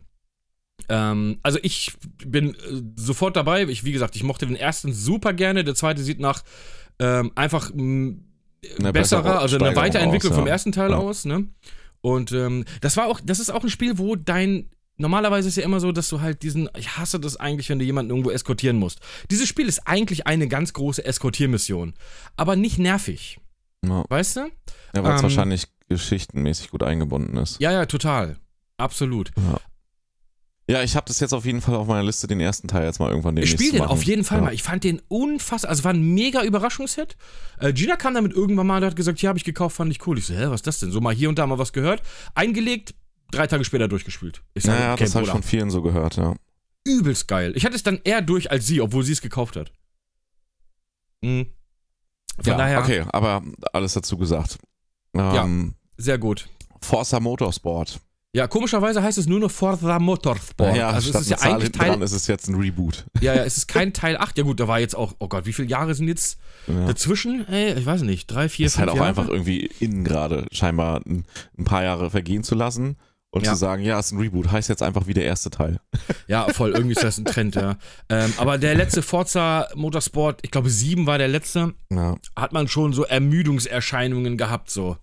Ähm, 0.88 1.38
also 1.42 1.58
ich 1.62 1.92
bin 2.24 2.54
äh, 2.54 2.56
sofort 2.96 3.36
dabei. 3.36 3.64
Ich, 3.64 3.84
wie 3.84 3.92
gesagt, 3.92 4.16
ich 4.16 4.22
mochte 4.22 4.46
den 4.46 4.56
ersten 4.56 4.92
super 4.92 5.32
gerne. 5.34 5.64
Der 5.64 5.74
zweite 5.74 6.02
sieht 6.02 6.18
nach 6.20 6.42
ähm, 6.98 7.30
einfach 7.34 7.70
besserer, 7.70 8.92
bessere 8.92 9.38
also 9.38 9.58
eine 9.58 9.76
Weiterentwicklung 9.76 10.32
aus, 10.32 10.38
vom 10.38 10.46
ja. 10.46 10.52
ersten 10.52 10.72
Teil 10.72 10.90
Ja. 10.90 10.96
aus. 10.96 11.24
Ne? 11.26 11.46
Und 12.00 12.32
ähm, 12.32 12.64
das 12.80 12.96
war 12.96 13.06
auch, 13.06 13.20
das 13.24 13.40
ist 13.40 13.50
auch 13.50 13.62
ein 13.62 13.70
Spiel, 13.70 13.98
wo 13.98 14.16
dein 14.16 14.70
Normalerweise 15.00 15.46
ist 15.46 15.54
ja 15.56 15.62
immer 15.62 15.78
so, 15.78 15.92
dass 15.92 16.08
du 16.08 16.20
halt 16.22 16.42
diesen, 16.42 16.68
ich 16.76 16.96
hasse 16.98 17.20
das 17.20 17.36
eigentlich, 17.36 17.68
wenn 17.68 17.78
du 17.78 17.84
jemanden 17.84 18.10
irgendwo 18.10 18.32
eskortieren 18.32 18.78
musst. 18.78 18.98
Dieses 19.30 19.46
Spiel 19.48 19.68
ist 19.68 19.86
eigentlich 19.86 20.26
eine 20.26 20.48
ganz 20.48 20.72
große 20.72 21.04
Eskortiermission, 21.04 21.94
aber 22.34 22.56
nicht 22.56 22.80
nervig, 22.80 23.38
Ja, 23.86 24.02
weißt 24.08 24.36
du? 24.38 24.40
ja 24.96 25.04
weil 25.04 25.12
es 25.14 25.20
Ähm, 25.20 25.22
wahrscheinlich 25.22 25.68
geschichtenmäßig 25.88 26.70
gut 26.70 26.82
eingebunden 26.82 27.36
ist. 27.36 27.60
Ja, 27.60 27.70
ja, 27.70 27.86
total. 27.86 28.38
Absolut. 28.76 29.30
Ja, 29.36 29.60
ich 30.68 30.96
habe 30.96 31.06
das 31.06 31.18
jetzt 31.20 31.32
auf 31.32 31.46
jeden 31.46 31.62
Fall 31.62 31.76
auf 31.76 31.86
meiner 31.86 32.02
Liste, 32.04 32.26
den 32.26 32.40
ersten 32.40 32.68
Teil 32.68 32.84
jetzt 32.84 32.98
mal 33.00 33.08
irgendwann 33.08 33.36
Ich 33.38 33.44
demnächst 33.44 33.54
spiele 33.54 33.70
zu 33.70 33.76
den 33.76 33.82
machen. 33.84 33.90
auf 33.92 34.02
jeden 34.02 34.22
Fall 34.24 34.38
ja. 34.38 34.44
mal. 34.44 34.52
Ich 34.52 34.62
fand 34.62 34.84
den 34.84 35.00
unfassbar, 35.08 35.70
also 35.70 35.84
war 35.84 35.94
ein 35.94 36.14
mega 36.14 36.42
Überraschungshit. 36.42 37.16
Äh, 37.58 37.72
Gina 37.72 37.96
kam 37.96 38.12
damit 38.12 38.32
irgendwann 38.32 38.66
mal 38.66 38.76
und 38.78 38.84
hat 38.84 38.94
gesagt, 38.94 39.22
ja, 39.22 39.30
habe 39.30 39.38
ich 39.38 39.44
gekauft, 39.44 39.76
fand 39.76 39.90
ich 39.90 40.06
cool. 40.06 40.18
Ich 40.18 40.26
so, 40.26 40.34
hä, 40.34 40.46
was 40.48 40.56
ist 40.56 40.66
das 40.66 40.80
denn? 40.80 40.90
So 40.90 41.00
mal 41.00 41.14
hier 41.14 41.30
und 41.30 41.38
da 41.38 41.46
mal 41.46 41.58
was 41.58 41.72
gehört. 41.72 42.02
Eingelegt, 42.34 42.94
drei 43.30 43.46
Tage 43.46 43.64
später 43.64 43.88
durchgespielt. 43.88 44.42
Ich 44.52 44.64
sag, 44.64 44.78
Naja, 44.78 44.92
okay, 44.92 45.04
das 45.04 45.14
habe 45.14 45.24
ich 45.24 45.30
von 45.30 45.42
vielen 45.42 45.70
so 45.70 45.80
gehört, 45.80 46.16
ja. 46.16 46.34
übelst 46.84 47.28
geil. 47.28 47.52
Ich 47.56 47.64
hatte 47.64 47.74
es 47.76 47.82
dann 47.82 48.00
eher 48.04 48.20
durch 48.20 48.50
als 48.50 48.66
sie, 48.66 48.82
obwohl 48.82 49.04
sie 49.04 49.12
es 49.12 49.22
gekauft 49.22 49.56
hat. 49.56 49.72
Mhm. 51.22 51.46
Von 52.42 52.52
ja, 52.52 52.58
daher, 52.58 52.80
okay, 52.80 53.04
aber 53.08 53.42
alles 53.72 53.94
dazu 53.94 54.18
gesagt. 54.18 54.58
Ähm, 55.14 55.74
sehr 55.96 56.18
gut. 56.18 56.48
Forza 56.80 57.18
Motorsport. 57.20 58.00
Ja, 58.38 58.46
komischerweise 58.46 59.02
heißt 59.02 59.18
es 59.18 59.26
nur 59.26 59.40
noch 59.40 59.50
Forza 59.50 59.98
Motorsport. 59.98 60.76
ja, 60.76 60.90
also 60.90 61.10
es 61.10 61.20
ist 61.22 61.30
ja 61.30 61.38
eigentlich 61.38 61.64
hinten 61.64 61.78
dran 61.78 61.88
Teil, 61.94 62.02
ist 62.02 62.12
es 62.12 62.26
jetzt 62.28 62.48
ein 62.48 62.54
Reboot. 62.54 63.04
ja, 63.20 63.34
ja, 63.34 63.44
es 63.44 63.56
ist 63.56 63.66
kein 63.68 63.92
Teil 63.92 64.16
8. 64.16 64.38
Ja 64.38 64.44
gut, 64.44 64.60
da 64.60 64.68
war 64.68 64.78
jetzt 64.78 64.94
auch, 64.94 65.14
oh 65.18 65.26
Gott, 65.28 65.44
wie 65.46 65.52
viele 65.52 65.66
Jahre 65.68 65.94
sind 65.94 66.06
jetzt 66.06 66.38
Ja. 66.68 66.86
dazwischen? 66.86 67.46
Ey, 67.48 67.74
ich 67.74 67.84
weiß 67.84 68.02
nicht, 68.02 68.26
drei, 68.28 68.48
vier, 68.48 68.66
ist 68.66 68.74
fünf 68.76 68.80
halt 68.82 68.90
auch 68.90 68.96
Jahre? 68.96 69.08
einfach 69.08 69.28
irgendwie 69.28 69.68
innen 69.80 70.04
gerade 70.04 70.46
scheinbar 70.52 71.00
ein, 71.06 71.24
ein 71.58 71.64
paar 71.64 71.82
Jahre 71.82 72.10
vergehen 72.10 72.44
zu 72.44 72.54
lassen 72.54 72.96
und 73.30 73.44
Ja. 73.44 73.52
zu 73.52 73.58
sagen, 73.58 73.82
ja, 73.82 73.98
es 73.98 74.06
ist 74.06 74.12
ein 74.12 74.20
Reboot, 74.20 74.50
heißt 74.52 74.68
jetzt 74.68 74.82
einfach 74.82 75.06
wie 75.08 75.14
der 75.14 75.24
erste 75.24 75.50
Teil. 75.50 75.80
Ja, 76.28 76.48
voll, 76.52 76.70
irgendwie 76.70 76.92
ist 76.94 77.02
das 77.02 77.18
ein 77.18 77.24
Trend, 77.24 77.56
ja. 77.56 77.76
Ähm, 78.08 78.32
aber 78.38 78.56
der 78.56 78.74
letzte 78.74 79.02
Forza 79.02 79.66
Motorsport, 79.74 80.38
ich 80.42 80.50
glaube 80.50 80.70
sieben 80.70 81.06
war 81.06 81.18
der 81.18 81.28
letzte, 81.28 81.74
Ja. 81.92 82.14
hat 82.36 82.52
man 82.52 82.68
schon 82.68 82.92
so 82.92 83.04
Ermüdungserscheinungen 83.04 84.36
gehabt, 84.36 84.70
so. 84.70 84.96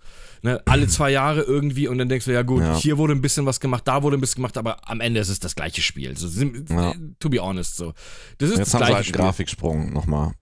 Ne, 0.45 0.62
alle 0.67 0.88
zwei 0.88 1.10
Jahre 1.10 1.41
irgendwie 1.41 1.88
und 1.88 1.97
dann 1.97 2.08
denkst 2.08 2.25
du, 2.25 2.31
ja 2.31 2.43
gut, 2.43 2.62
Ja. 2.62 2.77
hier 2.77 2.99
wurde 2.99 3.13
ein 3.13 3.21
bisschen 3.21 3.47
was 3.47 3.60
gemacht, 3.60 3.81
da 3.88 4.03
wurde 4.03 4.15
ein 4.15 4.21
bisschen 4.21 4.36
gemacht, 4.36 4.58
aber 4.60 4.88
am 4.88 5.01
Ende 5.01 5.19
ist 5.19 5.29
es 5.29 5.39
das 5.39 5.55
gleiche 5.55 5.81
Spiel. 5.81 6.15
So, 6.15 6.27
sim- 6.27 6.65
Ja. 6.69 6.93
To 7.19 7.29
be 7.29 7.39
honest, 7.39 7.77
so. 7.77 7.93
Das 8.38 8.51
ist 8.51 8.58
Jetzt 8.60 8.67
das 8.67 8.73
haben 8.75 8.79
sie 8.79 8.86
gleiche 8.86 8.86
halt 8.86 8.95
einen 8.95 9.03
Spiel. 9.05 9.21
Grafiksprung 9.21 9.91
nochmal. 9.91 10.34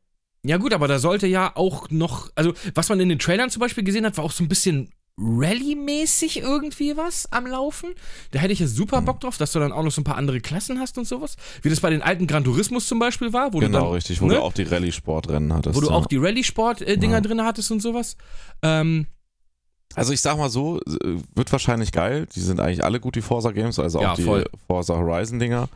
Ja 0.45 0.57
gut, 0.57 0.73
aber 0.73 0.89
da 0.89 0.99
sollte 0.99 1.25
ja 1.27 1.55
auch 1.55 1.89
noch, 1.89 2.29
also 2.35 2.53
was 2.75 2.89
man 2.89 2.99
in 2.99 3.07
den 3.07 3.17
Trailern 3.17 3.49
zum 3.49 3.61
Beispiel 3.61 3.85
gesehen 3.85 4.05
hat, 4.05 4.17
war 4.17 4.25
auch 4.25 4.33
so 4.33 4.43
ein 4.43 4.49
bisschen 4.49 4.89
Rally-mäßig 5.17 6.39
irgendwie 6.41 6.97
was 6.97 7.31
am 7.31 7.45
Laufen. 7.47 7.91
Da 8.31 8.39
hätte 8.39 8.51
ich 8.53 8.59
ja 8.59 8.67
super 8.67 8.97
Hm. 8.97 9.05
Bock 9.05 9.19
drauf, 9.21 9.37
dass 9.37 9.51
du 9.51 9.59
dann 9.59 9.71
auch 9.71 9.83
noch 9.83 9.91
so 9.91 10.01
ein 10.01 10.03
paar 10.03 10.17
andere 10.17 10.41
Klassen 10.41 10.79
hast 10.79 10.97
und 10.97 11.05
sowas. 11.07 11.35
Wie 11.61 11.69
das 11.69 11.79
bei 11.79 11.89
den 11.91 12.01
alten 12.01 12.27
Gran 12.27 12.43
Turismus 12.43 12.87
zum 12.87 12.99
Beispiel 12.99 13.31
war, 13.31 13.53
wo 13.53 13.59
Genau, 13.59 13.79
du 13.79 13.83
dann, 13.85 13.93
richtig, 13.93 14.19
wo 14.21 14.25
ne? 14.25 14.33
du 14.35 14.41
auch 14.41 14.53
die 14.53 14.63
Rallye-Sportrennen 14.63 15.53
hattest. 15.53 15.75
wo 15.75 15.81
du 15.81 15.87
ja. 15.89 15.93
auch 15.93 16.07
die 16.07 16.17
Rallye-Sport-Dinger 16.17 17.13
Ja. 17.13 17.21
drin 17.21 17.41
hattest 17.43 17.71
und 17.71 17.81
sowas. 17.81 18.17
Ähm, 18.61 19.07
Also 19.95 20.13
ich 20.13 20.21
sag 20.21 20.37
mal 20.37 20.49
so, 20.49 20.79
äh, 20.81 21.17
wird 21.35 21.51
wahrscheinlich 21.51 21.91
geil. 21.91 22.27
Die 22.35 22.39
sind 22.39 22.59
eigentlich 22.59 22.83
alle 22.83 22.99
gut, 22.99 23.15
die 23.15 23.21
Forza 23.21 23.51
Games, 23.51 23.79
also 23.79 23.99
auch 23.99 24.03
Ja, 24.03 24.15
die 24.15 24.23
voll. 24.23 24.45
Forza 24.67 24.95
Horizon 24.95 25.39
Dinger. 25.39 25.69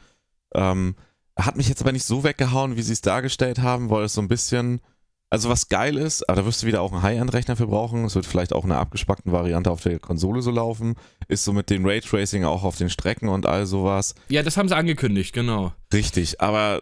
Ähm, 0.54 0.96
hat 1.36 1.56
mich 1.56 1.70
jetzt 1.70 1.82
aber 1.82 1.92
nicht 1.92 2.06
so 2.06 2.24
weggehauen, 2.24 2.76
wie 2.78 2.82
sie 2.82 2.94
es 2.94 3.02
dargestellt 3.02 3.60
haben, 3.60 3.90
weil 3.90 4.06
es 4.06 4.14
so 4.14 4.22
ein 4.22 4.28
bisschen, 4.28 4.82
also 5.30 5.50
was 5.50 5.70
geil 5.70 5.98
ist, 5.98 6.28
aber 6.28 6.38
da 6.42 6.46
wirst 6.48 6.64
du 6.64 6.68
wieder 6.68 6.82
auch 6.82 6.92
einen 6.92 7.04
High-End-Rechner 7.04 7.56
für 7.56 7.68
brauchen. 7.68 8.06
Es 8.06 8.16
wird 8.16 8.26
vielleicht 8.26 8.54
auch 8.54 8.64
in 8.66 8.72
einer 8.72 8.80
abgespackten 8.80 9.32
Variante 9.32 9.70
auf 9.70 9.82
der 9.82 10.00
Konsole 10.00 10.42
so 10.42 10.50
laufen. 10.52 10.96
Ist 11.28 11.44
so 11.44 11.54
mit 11.54 11.70
dem 11.70 11.86
Raytracing 11.86 12.44
auch 12.46 12.64
auf 12.64 12.78
den 12.78 12.90
Strecken 12.90 13.30
und 13.30 13.46
all 13.46 13.66
sowas. 13.68 14.16
ja, 14.30 14.42
das 14.42 14.58
haben 14.58 14.68
sie 14.70 14.76
angekündigt, 14.76 15.34
genau. 15.34 15.74
Richtig, 15.94 16.42
aber 16.42 16.82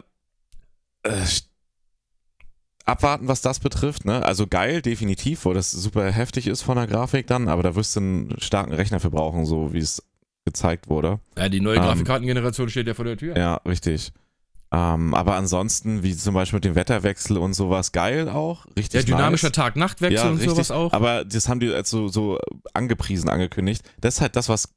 äh, 1.02 1.10
abwarten, 2.86 3.28
was 3.28 3.42
das 3.42 3.58
betrifft. 3.60 4.04
Ne? 4.04 4.24
Also 4.24 4.46
geil, 4.46 4.80
definitiv, 4.80 5.44
weil 5.44 5.54
das 5.54 5.70
super 5.70 6.10
heftig 6.10 6.46
ist 6.46 6.62
von 6.62 6.76
der 6.76 6.86
Grafik 6.86 7.26
dann, 7.26 7.48
aber 7.48 7.62
da 7.62 7.74
wirst 7.74 7.96
du 7.96 8.00
einen 8.00 8.40
starken 8.40 8.72
Rechner 8.72 9.00
für 9.00 9.10
brauchen, 9.10 9.44
so 9.44 9.72
wie 9.72 9.78
es 9.78 10.02
gezeigt 10.44 10.88
wurde. 10.88 11.18
Ja, 11.36 11.48
die 11.48 11.60
neue 11.60 11.76
Ähm, 11.76 11.82
Grafikkartengeneration 11.82 12.70
steht 12.70 12.86
ja 12.86 12.94
vor 12.94 13.04
der 13.04 13.16
Tür. 13.16 13.36
Ja, 13.36 13.56
richtig. 13.66 14.12
Ähm, 14.72 15.14
aber 15.14 15.34
ansonsten, 15.36 16.02
wie 16.02 16.16
zum 16.16 16.34
Beispiel 16.34 16.56
mit 16.58 16.64
dem 16.64 16.74
Wetterwechsel 16.74 17.36
und 17.36 17.54
sowas, 17.54 17.92
geil 17.92 18.28
auch. 18.28 18.66
Richtig 18.76 19.04
Der 19.04 19.16
dynamischer 19.16 19.48
nice. 19.48 19.56
Tag-Nacht-Wechsel 19.56 20.16
ja, 20.16 20.30
und 20.30 20.38
richtig, 20.38 20.50
sowas 20.50 20.70
auch. 20.70 20.92
Aber 20.92 21.24
das 21.24 21.48
haben 21.48 21.60
die 21.60 21.72
als 21.72 21.90
so, 21.90 22.08
so 22.08 22.38
angepriesen, 22.74 23.28
angekündigt. 23.28 23.82
Das 24.00 24.16
ist 24.16 24.20
halt 24.20 24.36
das, 24.36 24.48
was 24.48 24.68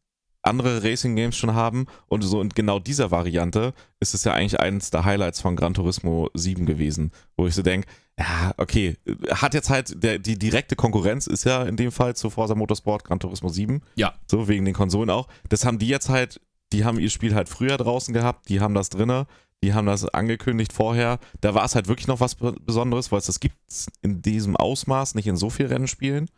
andere 0.42 0.84
Racing-Games 0.84 1.36
schon 1.36 1.54
haben. 1.54 1.86
Und 2.08 2.22
so 2.22 2.42
in 2.42 2.50
genau 2.50 2.80
dieser 2.80 3.12
Variante 3.12 3.74
ist 4.00 4.14
es 4.14 4.24
ja 4.24 4.34
eigentlich 4.34 4.60
eines 4.60 4.90
der 4.90 5.06
Highlights 5.06 5.42
von 5.42 5.56
Gran 5.56 5.74
Turismo 5.74 6.30
7 6.34 6.66
gewesen, 6.66 7.12
wo 7.38 7.48
ich 7.48 7.56
so 7.56 7.62
denke, 7.62 7.88
ja, 8.18 8.54
okay, 8.58 8.98
hat 9.32 9.54
jetzt 9.54 9.70
halt, 9.70 10.04
der, 10.04 10.20
die 10.20 10.38
direkte 10.38 10.76
Konkurrenz 10.76 11.26
ist 11.26 11.46
ja 11.46 11.64
in 11.64 11.78
dem 11.78 11.92
Fall 11.92 12.16
zu 12.16 12.30
Forza 12.30 12.54
Motorsport 12.54 13.06
Gran 13.06 13.20
Turismo 13.20 13.50
7. 13.50 13.82
Ja. 13.96 14.14
So, 14.28 14.48
wegen 14.48 14.66
den 14.66 14.74
Konsolen 14.74 15.10
auch. 15.10 15.28
Das 15.48 15.66
haben 15.66 15.80
die 15.80 15.88
jetzt 15.88 16.10
halt, 16.10 16.42
die 16.74 16.84
haben 16.84 17.00
ihr 17.00 17.10
Spiel 17.10 17.34
halt 17.34 17.48
früher 17.48 17.78
draußen 17.78 18.14
gehabt, 18.14 18.50
die 18.50 18.60
haben 18.60 18.74
das 18.74 18.90
drinne, 18.90 19.26
die 19.64 19.74
haben 19.74 19.86
das 19.86 20.06
angekündigt 20.06 20.74
vorher. 20.74 21.20
Da 21.40 21.54
war 21.54 21.64
es 21.64 21.76
halt 21.76 21.88
wirklich 21.88 22.08
noch 22.08 22.20
was 22.20 22.36
Besonderes, 22.36 23.12
weil 23.12 23.20
es 23.20 23.26
das 23.26 23.40
gibt 23.40 23.56
in 24.02 24.22
diesem 24.22 24.58
Ausmaß, 24.58 25.16
nicht 25.16 25.28
in 25.28 25.38
so 25.38 25.50
vielen 25.50 25.70
Rennspielen. 25.70 26.30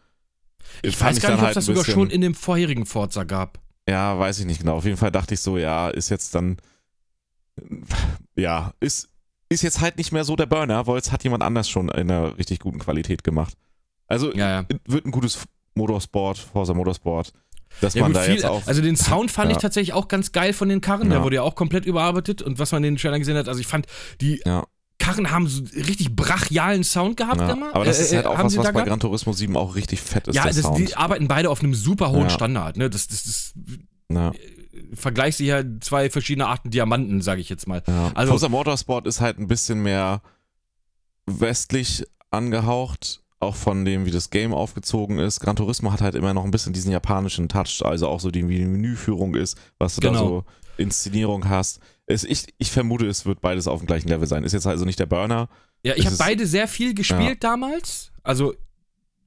ich 0.84 0.96
Fand 0.96 1.16
weiß 1.16 1.22
gar 1.24 1.32
nicht, 1.32 1.42
ob 1.42 1.50
es 1.50 1.56
das 1.56 1.68
halt 1.68 1.78
ein 1.78 1.84
sogar 1.84 1.86
schon 1.86 2.10
in 2.12 2.22
dem 2.22 2.36
vorherigen 2.36 2.86
Forza 2.86 3.24
gab. 3.24 3.60
Ja, 3.90 4.18
weiß 4.18 4.40
ich 4.40 4.46
nicht 4.46 4.60
genau. 4.60 4.76
Auf 4.78 4.86
jeden 4.86 4.98
Fall 4.98 5.12
dachte 5.12 5.34
ich 5.34 5.40
so, 5.42 5.58
ja, 5.58 5.90
ist 5.90 6.10
jetzt 6.10 6.36
dann. 6.36 6.58
Ja, 8.36 8.74
ist, 8.80 9.10
ist 9.50 9.62
jetzt 9.62 9.82
halt 9.82 9.98
nicht 9.98 10.12
mehr 10.12 10.24
so 10.24 10.36
der 10.36 10.46
Burner, 10.46 10.88
weil 10.88 10.98
es 10.98 11.12
hat 11.12 11.24
jemand 11.24 11.44
anders 11.44 11.70
schon 11.70 11.90
in 11.90 12.10
einer 12.10 12.38
richtig 12.38 12.60
guten 12.60 12.80
Qualität 12.80 13.24
gemacht. 13.24 13.56
Also 14.08 14.34
Ja, 14.34 14.50
ja. 14.62 14.66
wird 14.86 15.06
ein 15.06 15.12
gutes 15.12 15.40
Motorsport, 15.76 16.38
Forza 16.38 16.74
Motorsport, 16.74 17.34
dass 17.82 17.94
Ja, 17.94 18.02
man 18.04 18.12
gut, 18.14 18.22
da 18.22 18.26
viel, 18.26 18.36
jetzt 18.36 18.46
auch. 18.46 18.66
also 18.68 18.82
den 18.82 18.96
Sound 18.98 19.32
fand 19.32 19.52
ich 19.52 19.58
tatsächlich 19.58 19.94
auch 19.94 20.08
ganz 20.08 20.32
geil 20.32 20.54
von 20.54 20.70
den 20.70 20.82
Karren. 20.82 21.10
Der 21.10 21.24
wurde 21.24 21.38
ja 21.38 21.42
auch 21.44 21.56
komplett 21.56 21.86
überarbeitet 21.86 22.42
und 22.42 22.60
was 22.60 22.72
man 22.72 22.84
in 22.84 22.96
den 22.96 22.98
Trailern 23.02 23.20
gesehen 23.20 23.38
hat, 23.38 23.48
also 23.48 23.60
ich 23.60 23.68
fand, 23.68 23.88
die 24.22 24.42
Ja. 24.46 24.66
Karren 25.02 25.32
haben 25.32 25.48
so 25.48 25.64
richtig 25.76 26.16
brachialen 26.16 26.84
Sound 26.84 27.18
gehabt 27.18 27.42
ja, 27.42 27.52
immer. 27.52 27.76
aber 27.76 27.86
das 27.86 28.00
Äh, 28.00 28.04
ist 28.04 28.14
halt 28.14 28.26
äh, 28.26 28.28
auch 28.30 28.38
was, 28.44 28.52
sie 28.52 28.58
was 28.60 28.66
da 28.68 28.72
bei? 28.72 28.84
Gran 28.84 29.00
Turismo 29.00 29.34
7 29.34 29.56
auch 29.58 29.76
richtig 29.76 30.00
fett 30.02 30.28
ist. 30.28 30.36
Ja, 30.36 30.46
das, 30.46 30.58
Sound. 30.58 30.78
die 30.78 30.96
arbeiten 30.96 31.28
beide 31.28 31.50
auf 31.50 31.62
einem 31.62 31.74
super 31.74 32.12
hohen 32.12 32.24
Ja. 32.24 32.30
Standard. 32.30 32.78
Ne? 32.78 32.90
Das, 32.90 33.08
das, 33.08 33.24
das 33.24 33.54
ja, 34.12 34.32
vergleichst 34.94 35.40
du 35.40 35.44
ja 35.44 35.64
zwei 35.80 36.10
verschiedene 36.10 36.48
Arten 36.48 36.70
Diamanten, 36.70 37.22
sage 37.22 37.42
ich 37.42 37.50
jetzt 37.50 37.68
mal. 37.68 37.82
ja. 37.88 38.12
Also- 38.14 38.32
Forza 38.32 38.50
Motorsport 38.50 39.08
ist 39.08 39.22
halt 39.22 39.40
ein 39.40 39.48
bisschen 39.48 39.82
mehr 39.84 40.22
westlich 41.26 42.06
angehaucht, 42.30 43.22
auch 43.40 43.56
von 43.56 43.86
dem, 43.86 44.06
wie 44.06 44.12
das 44.12 44.30
Game 44.30 44.54
aufgezogen 44.54 45.18
ist. 45.20 45.40
Gran 45.40 45.56
Turismo 45.56 45.92
hat 45.92 46.02
halt 46.02 46.16
immer 46.16 46.34
noch 46.34 46.44
ein 46.46 46.52
bisschen 46.52 46.74
diesen 46.74 46.92
japanischen 46.92 47.50
Touch, 47.50 47.82
also 47.84 48.08
auch 48.08 48.20
so 48.20 48.32
die, 48.32 48.48
wie 48.48 48.58
die 48.58 48.66
Menüführung 48.66 49.36
ist, 49.36 49.58
was 49.80 49.96
du 49.96 50.02
da 50.02 50.10
Genau. 50.10 50.20
so 50.28 50.44
Inszenierung 50.78 51.48
hast. 51.50 51.80
Es, 52.12 52.24
ich, 52.24 52.46
ich 52.58 52.72
vermute, 52.72 53.08
es 53.08 53.26
wird 53.26 53.42
beides 53.42 53.68
auf 53.68 53.80
dem 53.82 53.88
gleichen 53.88 54.08
Level 54.10 54.28
sein. 54.28 54.44
Ist 54.44 54.54
jetzt 54.54 54.68
also 54.68 54.86
nicht 54.86 55.00
der 55.00 55.06
Burner. 55.06 55.50
Ja, 55.84 55.96
ich 55.96 56.06
habe 56.06 56.18
beide 56.18 56.46
sehr 56.46 56.68
viel 56.68 56.94
gespielt 56.94 57.44
damals. 57.44 58.12
Also 58.24 58.54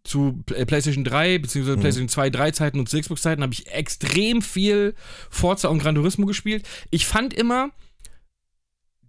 zu 0.05 0.43
Pl- 0.47 0.65
PlayStation 0.67 1.03
3 1.05 1.39
bzw. 1.39 1.77
Mhm. 1.77 1.81
PlayStation 1.81 2.09
2, 2.09 2.31
3 2.31 2.51
Zeiten 2.53 2.79
und 2.79 2.89
zu 2.89 3.01
Xbox 3.01 3.23
Zeiten 3.23 3.43
habe 3.43 3.53
ich 3.55 3.67
extrem 3.73 4.43
viel 4.43 4.95
Forza 5.31 5.69
und 5.69 5.79
Gran 5.79 5.95
Turismo 5.95 6.27
gespielt. 6.27 6.67
Ich 6.91 7.07
fand 7.07 7.33
immer 7.35 7.71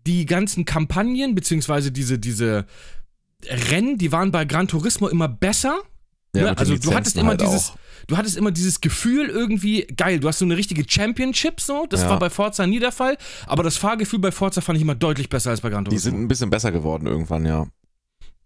die 0.08 0.26
ganzen 0.26 0.66
Kampagnen 0.66 1.36
bzw. 1.36 1.90
diese 1.92 2.20
diese 2.20 2.66
Rennen, 3.48 3.98
die 3.98 4.12
waren 4.12 4.32
bei 4.32 4.46
Gran 4.46 4.68
Turismo 4.68 5.08
immer 5.08 5.28
besser. 5.28 5.80
Ne? 6.44 6.50
mit 6.50 6.50
den 6.52 6.58
Also 6.60 6.78
du 6.78 6.94
hattest 6.96 7.18
immer 7.18 7.30
halt 7.30 7.42
dieses, 7.42 7.70
auch. 7.72 7.78
du 8.08 8.18
hattest 8.18 8.38
immer 8.38 8.52
dieses 8.52 8.82
Gefühl 8.82 9.30
irgendwie 9.30 9.82
geil. 9.96 10.20
Du 10.20 10.28
hast 10.28 10.40
so 10.40 10.46
eine 10.46 10.58
richtige 10.58 10.84
Championship 10.88 11.60
so. 11.62 11.86
Das 11.90 12.02
Ja. 12.02 12.10
war 12.12 12.20
bei 12.20 12.30
Forza 12.30 12.66
nie 12.68 12.80
der 12.80 12.92
Fall. 12.92 13.18
Aber 13.48 13.64
das 13.64 13.78
Fahrgefühl 13.78 14.20
bei 14.20 14.32
Forza 14.32 14.62
fand 14.62 14.78
ich 14.78 14.82
immer 14.84 14.96
deutlich 14.96 15.30
besser 15.30 15.50
als 15.52 15.62
bei 15.62 15.70
Gran 15.70 15.86
Die 15.86 15.90
Turismo. 15.90 16.12
sind 16.12 16.22
ein 16.22 16.28
bisschen 16.28 16.50
besser 16.50 16.72
geworden 16.72 17.08
irgendwann, 17.08 17.46
ja. 17.46 17.68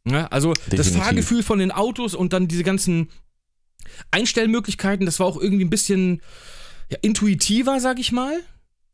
Ja, 0.07 0.27
also 0.27 0.53
das 0.53 0.65
Definitiv. 0.69 1.03
Fahrgefühl 1.03 1.43
von 1.43 1.59
den 1.59 1.71
Autos 1.71 2.15
und 2.15 2.31
dann 2.33 2.47
diese 2.47 2.63
ganzen 2.63 3.09
Einstellmöglichkeiten, 4.11 5.05
das 5.05 5.19
war 5.19 5.27
auch 5.27 5.39
irgendwie 5.39 5.65
ein 5.65 5.69
bisschen 5.69 6.21
ja, 6.89 6.97
intuitiver, 7.01 7.79
sag 7.79 7.99
ich 7.99 8.11
mal. 8.11 8.39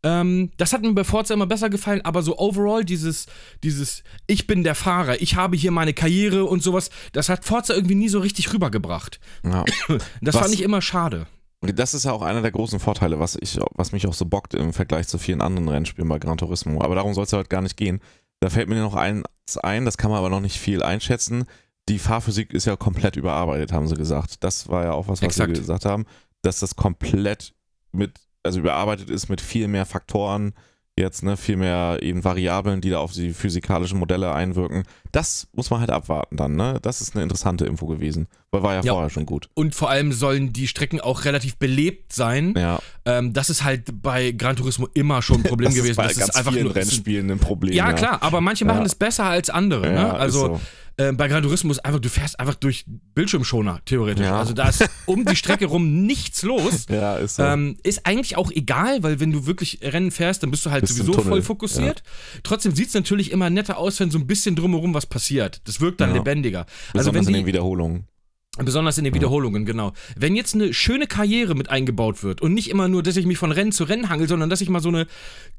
Ähm, 0.06 0.52
das 0.58 0.72
hat 0.72 0.84
mir 0.84 0.94
bei 0.94 1.04
Forza 1.04 1.34
immer 1.34 1.48
besser 1.48 1.70
gefallen, 1.70 2.02
aber 2.04 2.22
so 2.22 2.38
overall 2.38 2.86
dieses, 2.86 3.26
dieses 3.64 4.04
Ich 4.28 4.46
bin 4.46 4.64
der 4.64 4.76
Fahrer, 4.76 5.20
ich 5.22 5.36
habe 5.36 5.58
hier 5.58 5.72
meine 5.72 5.94
Karriere 5.94 6.46
und 6.46 6.62
sowas, 6.62 6.92
das 7.12 7.28
hat 7.28 7.44
Forza 7.44 7.74
irgendwie 7.74 7.96
nie 7.96 8.08
so 8.10 8.20
richtig 8.20 8.54
rübergebracht. 8.54 9.20
ja. 9.44 9.66
Das 10.22 10.36
Was- 10.36 10.42
fand 10.44 10.54
ich 10.54 10.62
immer 10.62 10.82
schade. 10.82 11.26
Das 11.62 11.96
ist 11.96 12.06
ja 12.06 12.12
auch 12.12 12.22
einer 12.22 12.44
der 12.44 12.52
großen 12.52 12.80
Vorteile, 12.80 13.20
was, 13.20 13.36
ich, 13.42 13.58
was 13.74 13.92
mich 13.92 14.06
auch 14.06 14.14
so 14.14 14.26
bockt 14.26 14.54
im 14.54 14.72
Vergleich 14.74 15.08
zu 15.08 15.18
vielen 15.18 15.42
anderen 15.42 15.68
Rennspielen 15.68 16.08
bei 16.08 16.20
Gran 16.20 16.38
Turismo. 16.38 16.84
Aber 16.84 16.94
darum 16.94 17.16
soll 17.16 17.24
es 17.24 17.32
ja 17.32 17.40
heute 17.40 17.50
gar 17.50 17.62
nicht 17.62 17.76
gehen. 17.78 18.02
Da 18.40 18.52
fällt 18.52 18.70
mir 18.70 18.76
noch 18.76 18.94
eins 18.94 19.24
ein, 19.64 19.86
das 19.86 19.98
kann 19.98 20.12
man 20.12 20.20
aber 20.20 20.30
noch 20.30 20.42
nicht 20.42 20.60
viel 20.60 20.84
einschätzen. 20.84 21.46
Die 21.90 21.98
Fahrphysik 21.98 22.54
ist 22.54 22.66
ja 22.66 22.76
komplett 22.76 23.16
überarbeitet, 23.16 23.72
haben 23.72 23.88
sie 23.88 23.96
gesagt. 23.96 24.44
Das 24.44 24.68
war 24.70 24.84
ja 24.84 24.92
auch 24.92 25.08
was, 25.08 25.22
was 25.22 25.28
Exakt. 25.30 25.56
sie 25.56 25.62
gesagt 25.62 25.86
haben, 25.86 26.06
dass 26.44 26.60
das 26.60 26.76
komplett 26.76 27.56
mit, 27.92 28.20
also 28.46 28.60
überarbeitet 28.60 29.10
ist 29.10 29.28
mit 29.30 29.42
viel 29.42 29.68
mehr 29.68 29.86
Faktoren, 29.86 30.54
jetzt, 30.98 31.24
ne? 31.24 31.36
Viel 31.36 31.58
mehr 31.58 31.98
eben 32.02 32.24
Variablen, 32.24 32.80
die 32.80 32.90
da 32.90 33.00
auf 33.00 33.12
die 33.12 33.34
physikalischen 33.34 34.00
Modelle 34.00 34.32
einwirken. 34.34 34.84
Das 35.12 35.48
muss 35.52 35.70
man 35.70 35.82
halt 35.82 35.90
abwarten 35.90 36.38
dann, 36.38 36.56
ne? 36.56 36.80
Das 36.82 37.02
ist 37.02 37.16
eine 37.16 37.24
interessante 37.24 37.66
Info 37.66 37.86
gewesen. 37.86 38.28
Weil 38.52 38.64
war 38.64 38.74
ja, 38.76 38.82
Ja. 38.82 38.94
vorher 38.94 39.10
schon 39.10 39.26
gut. 39.26 39.50
Und 39.56 39.76
vor 39.76 39.90
allem 39.90 40.14
sollen 40.14 40.54
die 40.54 40.68
Strecken 40.70 41.02
auch 41.02 41.26
relativ 41.26 41.58
belebt 41.58 42.14
sein. 42.14 42.54
Ja. 42.58 42.80
Ähm, 43.04 43.34
das 43.34 43.50
ist 43.50 43.66
halt 43.66 44.02
bei 44.02 44.32
Gran 44.32 44.56
Turismo 44.56 44.88
immer 44.94 45.22
schon 45.22 45.38
ein 45.38 45.44
Problem 45.50 45.68
das 45.68 45.76
gewesen. 45.76 45.92
ist 45.92 45.98
bei 45.98 46.08
das 46.08 46.16
ganz 46.18 46.30
ist 46.30 46.36
einfach 46.38 46.54
vielen 46.54 46.64
nur, 46.68 46.76
Rennspielen 46.76 47.30
ein 47.30 47.40
Problem. 47.40 47.74
Ja, 47.74 47.92
klar, 47.92 48.24
aber 48.24 48.40
manche 48.40 48.64
machen 48.64 48.80
Ja. 48.80 48.86
es 48.86 48.96
besser 48.96 49.26
als 49.26 49.50
andere. 49.50 49.88
Ja, 49.88 49.92
ne? 49.94 50.14
Also 50.14 50.40
so. 50.40 50.62
Äh, 50.98 51.12
bei 51.12 51.28
Gran 51.28 51.44
Turismo 51.44 51.72
ist 51.72 51.80
einfach, 51.80 52.00
du 52.00 52.10
fährst 52.10 52.40
einfach 52.40 52.56
durch 52.56 52.86
Bildschirmschoner, 53.14 53.82
theoretisch. 53.86 54.26
Ja. 54.26 54.40
Also 54.40 54.54
da 54.54 54.70
ist 54.70 54.88
um 55.06 55.26
die 55.26 55.36
Strecke 55.36 55.66
rum 55.66 56.06
nichts 56.06 56.42
los. 56.44 56.86
Ja, 56.96 57.18
ist 57.18 57.36
so. 57.36 57.44
Ähm, 57.44 57.78
ist 57.84 58.06
eigentlich 58.06 58.38
auch 58.38 58.52
egal, 58.52 59.04
weil 59.04 59.20
wenn 59.20 59.32
du 59.32 59.46
wirklich 59.46 59.80
Rennen 59.82 60.12
fährst, 60.12 60.44
dann 60.44 60.52
bist 60.52 60.66
du 60.66 60.72
halt 60.72 60.82
Bist 60.82 60.96
sowieso 60.96 61.14
voll 61.22 61.42
fokussiert. 61.42 62.04
Trotzdem 62.44 62.74
sieht 62.76 62.90
es 62.90 62.94
natürlich 62.94 63.32
immer 63.32 63.50
netter 63.50 63.78
aus, 63.78 64.00
wenn 64.00 64.12
so 64.12 64.18
ein 64.18 64.28
bisschen 64.28 64.56
drumherum 64.56 64.94
was 64.94 65.06
passiert. 65.06 65.62
Das 65.66 65.82
wirkt 65.82 66.00
dann 66.02 66.10
Ja. 66.12 66.18
lebendiger. 66.18 66.60
Also 66.94 67.12
Besonders 67.12 67.14
wenn 67.14 67.22
in 67.22 67.34
die, 67.34 67.40
den 67.42 67.48
Wiederholungen. 67.48 68.08
Besonders 68.58 68.98
in 68.98 69.04
den 69.04 69.14
Wiederholungen, 69.14 69.66
genau. 69.66 69.92
Wenn 70.16 70.36
jetzt 70.36 70.56
eine 70.56 70.74
schöne 70.74 71.08
Karriere 71.08 71.56
mit 71.56 71.70
eingebaut 71.70 72.24
wird 72.24 72.42
und 72.42 72.54
nicht 72.54 72.70
immer 72.70 72.88
nur, 72.88 73.04
dass 73.04 73.18
ich 73.18 73.26
mich 73.26 73.38
von 73.38 73.52
Rennen 73.52 73.74
zu 73.74 73.84
Rennen 73.84 74.08
hangel, 74.10 74.30
sondern 74.30 74.50
dass 74.50 74.62
ich 74.62 74.70
mal 74.70 74.80
so 74.80 74.88
eine 74.90 75.08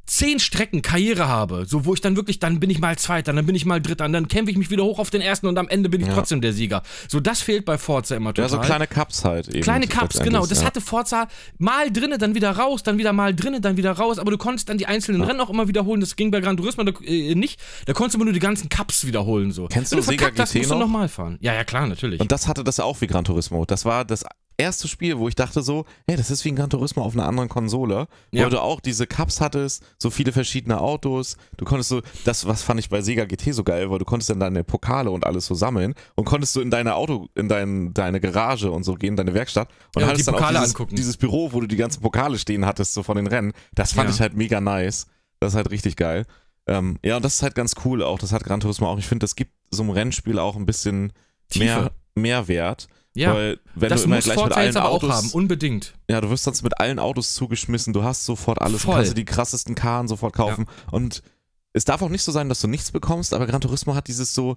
zehn 0.07 0.39
Strecken 0.39 0.83
Karriere 0.83 1.29
habe, 1.29 1.67
so 1.67 1.85
wo 1.85 1.93
ich 1.93 2.01
dann 2.01 2.17
wirklich, 2.17 2.39
dann 2.39 2.61
bin 2.61 2.71
ich 2.71 2.79
mal 2.79 2.97
Zweiter, 2.97 3.33
dann 3.33 3.45
bin 3.45 3.55
ich 3.55 3.67
mal 3.67 3.83
Dritter, 3.83 4.05
und 4.07 4.13
dann 4.13 4.29
kämpfe 4.29 4.51
ich 4.51 4.57
mich 4.57 4.71
wieder 4.71 4.85
hoch 4.85 4.99
auf 4.99 5.11
den 5.11 5.21
Ersten 5.21 5.47
und 5.47 5.59
am 5.59 5.69
Ende 5.69 5.89
bin 5.89 6.01
ich 6.01 6.07
Ja. 6.07 6.15
trotzdem 6.15 6.41
der 6.41 6.53
Sieger. 6.53 6.83
So, 7.09 7.21
das 7.21 7.43
fehlt 7.43 7.65
bei 7.65 7.77
Forza 7.77 8.17
immer 8.17 8.33
total. 8.33 8.45
Ja, 8.45 8.57
so 8.57 8.61
kleine 8.61 8.87
Cups 8.87 9.25
halt 9.25 9.49
eben. 9.49 9.63
Kleine 9.63 9.89
Cups, 9.89 10.21
genau. 10.21 10.47
Das 10.47 10.61
ja. 10.61 10.67
hatte 10.67 10.81
Forza 10.81 11.29
mal 11.59 11.91
drinne, 11.91 12.19
dann 12.19 12.35
wieder 12.35 12.53
raus, 12.53 12.83
dann 12.83 12.99
wieder 12.99 13.13
mal 13.13 13.35
drinne, 13.35 13.61
dann 13.61 13.77
wieder 13.77 13.93
raus. 13.93 14.19
Aber 14.19 14.31
du 14.31 14.39
konntest 14.39 14.69
dann 14.69 14.79
die 14.79 14.87
einzelnen 14.87 15.23
Rennen 15.23 15.41
auch 15.41 15.51
immer 15.51 15.67
wiederholen. 15.69 16.01
Das 16.01 16.15
ging 16.17 16.31
bei 16.31 16.41
Gran 16.41 16.57
Turismo 16.57 16.85
äh, 17.05 17.35
nicht. 17.35 17.61
Da 17.87 17.93
konntest 17.93 18.15
du 18.15 18.19
immer 18.19 18.27
nur 18.27 18.35
die 18.35 18.41
ganzen 18.41 18.69
Cups 18.69 19.07
wiederholen. 19.07 19.51
So. 19.51 19.67
Kennst 19.67 19.91
Wenn 19.91 19.99
du 19.99 20.03
Sega 20.05 20.19
verkackt 20.19 20.41
hast, 20.41 20.53
GT 20.53 20.59
musst 20.61 20.71
du 20.71 20.75
noch? 20.75 20.81
nochmal 20.83 21.09
fahren. 21.09 21.37
Ja, 21.41 21.53
ja, 21.53 21.65
klar, 21.65 21.87
natürlich. 21.89 22.21
Und 22.21 22.31
das 22.31 22.47
hatte 22.47 22.63
das 22.63 22.79
auch 22.79 22.86
wie 23.01 23.07
Gran 23.07 23.25
Turismo. 23.25 23.65
Das 23.65 23.85
war 23.85 24.05
das 24.05 24.25
erste 24.59 24.89
Spiel, 24.89 25.19
wo 25.19 25.29
ich 25.29 25.35
dachte 25.35 25.61
so, 25.61 25.85
hey, 26.09 26.17
das 26.17 26.31
ist 26.31 26.43
wie 26.47 26.49
ein 26.51 26.57
Gran 26.57 26.71
Turismo 26.71 27.03
auf 27.03 27.13
einer 27.13 27.27
anderen 27.29 27.49
Konsole, 27.51 28.07
Ja. 28.31 28.47
wo 28.47 28.49
du 28.49 28.59
auch 28.63 28.81
diese 28.81 29.07
Cups 29.07 29.43
hattest, 29.43 29.85
so 29.99 30.09
viele 30.09 30.33
verschiedene 30.33 30.81
Autos. 30.81 31.37
Du 31.59 31.67
konntest 31.67 31.91
so, 31.91 32.01
das 32.25 32.47
was 32.47 32.63
fand 32.63 32.81
ich 32.81 32.89
bei 32.89 33.03
Sega 33.03 33.27
GT 33.27 33.53
so 33.53 33.65
geil, 33.65 33.91
weil 33.91 33.99
du 33.99 34.07
konntest 34.07 34.31
dann 34.31 34.41
deine 34.41 34.65
Pokale 34.65 35.11
und 35.11 35.27
alles 35.27 35.45
so 35.45 35.55
sammeln 35.55 35.95
und 36.15 36.25
konntest 36.25 36.55
so 36.55 36.63
in 36.63 36.71
deine 36.71 36.95
Auto, 36.95 37.29
in 37.35 37.51
dein, 37.51 37.93
deine 37.93 38.19
Garage 38.19 38.71
und 38.71 38.83
so 38.85 38.95
gehen, 38.95 39.15
deine 39.17 39.35
Werkstatt 39.35 39.69
und 39.95 40.01
Ja, 40.01 40.09
hattest 40.09 40.23
die 40.23 40.25
dann 40.31 40.35
Pokale 40.37 40.59
auch 40.59 40.63
dieses, 40.63 40.75
angucken. 40.75 40.97
dieses 40.97 41.17
Büro, 41.19 41.53
wo 41.53 41.61
du 41.61 41.67
die 41.67 41.77
ganzen 41.77 42.01
Pokale 42.01 42.39
stehen 42.39 42.65
hattest, 42.65 42.95
so 42.95 43.03
von 43.03 43.17
den 43.17 43.27
Rennen. 43.27 43.53
Das 43.75 43.93
fand 43.93 44.09
Ja. 44.09 44.15
ich 44.15 44.21
halt 44.23 44.35
mega 44.35 44.63
nice. 44.63 45.07
Das 45.39 45.53
ist 45.53 45.57
halt 45.57 45.71
richtig 45.71 45.97
geil. 45.97 46.25
Ähm, 46.67 46.99
ja, 47.05 47.17
und 47.17 47.25
das 47.27 47.35
ist 47.35 47.43
halt 47.43 47.55
ganz 47.55 47.75
cool 47.85 48.03
auch. 48.03 48.19
Das 48.19 48.33
hat 48.33 48.43
Gran 48.43 48.61
Turismo 48.61 48.89
auch. 48.89 48.99
Ich 48.99 49.07
finde, 49.07 49.25
das 49.25 49.37
gibt 49.37 49.53
so 49.71 49.83
einem 49.83 49.91
Rennspiel 49.91 50.39
auch 50.39 50.57
ein 50.57 50.65
bisschen 50.65 51.13
mehr 51.55 51.77
Tiefe. 51.77 51.91
Mehrwert. 52.17 52.89
Ja, 53.15 53.35
weil 53.35 53.59
wenn 53.75 53.89
das 53.89 54.03
du 54.03 54.09
immer 54.09 54.19
gleich 54.19 54.37
mit 54.37 54.45
Forza 54.45 54.61
allen 54.61 54.77
Autos, 54.77 55.11
auch 55.11 55.15
haben, 55.15 55.31
unbedingt. 55.31 55.95
ja, 56.11 56.21
du 56.21 56.29
wirst 56.29 56.45
sonst 56.45 56.63
mit 56.63 56.79
allen 56.79 56.99
Autos 56.99 57.33
zugeschmissen, 57.33 57.95
du 57.95 58.03
hast 58.03 58.27
sofort 58.27 58.61
alles, 58.61 58.83
Voll. 58.83 58.93
du 58.93 58.99
kannst 58.99 59.11
dir 59.13 59.15
die 59.15 59.25
krassesten 59.25 59.75
Karren 59.75 60.07
sofort 60.07 60.35
kaufen 60.35 60.67
und 60.91 61.23
es 61.73 61.87
darf 61.87 62.03
auch 62.03 62.11
nicht 62.11 62.23
so 62.23 62.33
sein, 62.33 62.51
dass 62.51 62.61
du 62.61 62.69
nichts 62.69 62.93
bekommst, 62.93 63.33
aber 63.33 63.47
Gran 63.47 63.63
Turismo 63.63 63.95
hat 63.95 64.09
dieses 64.09 64.35
so, 64.35 64.57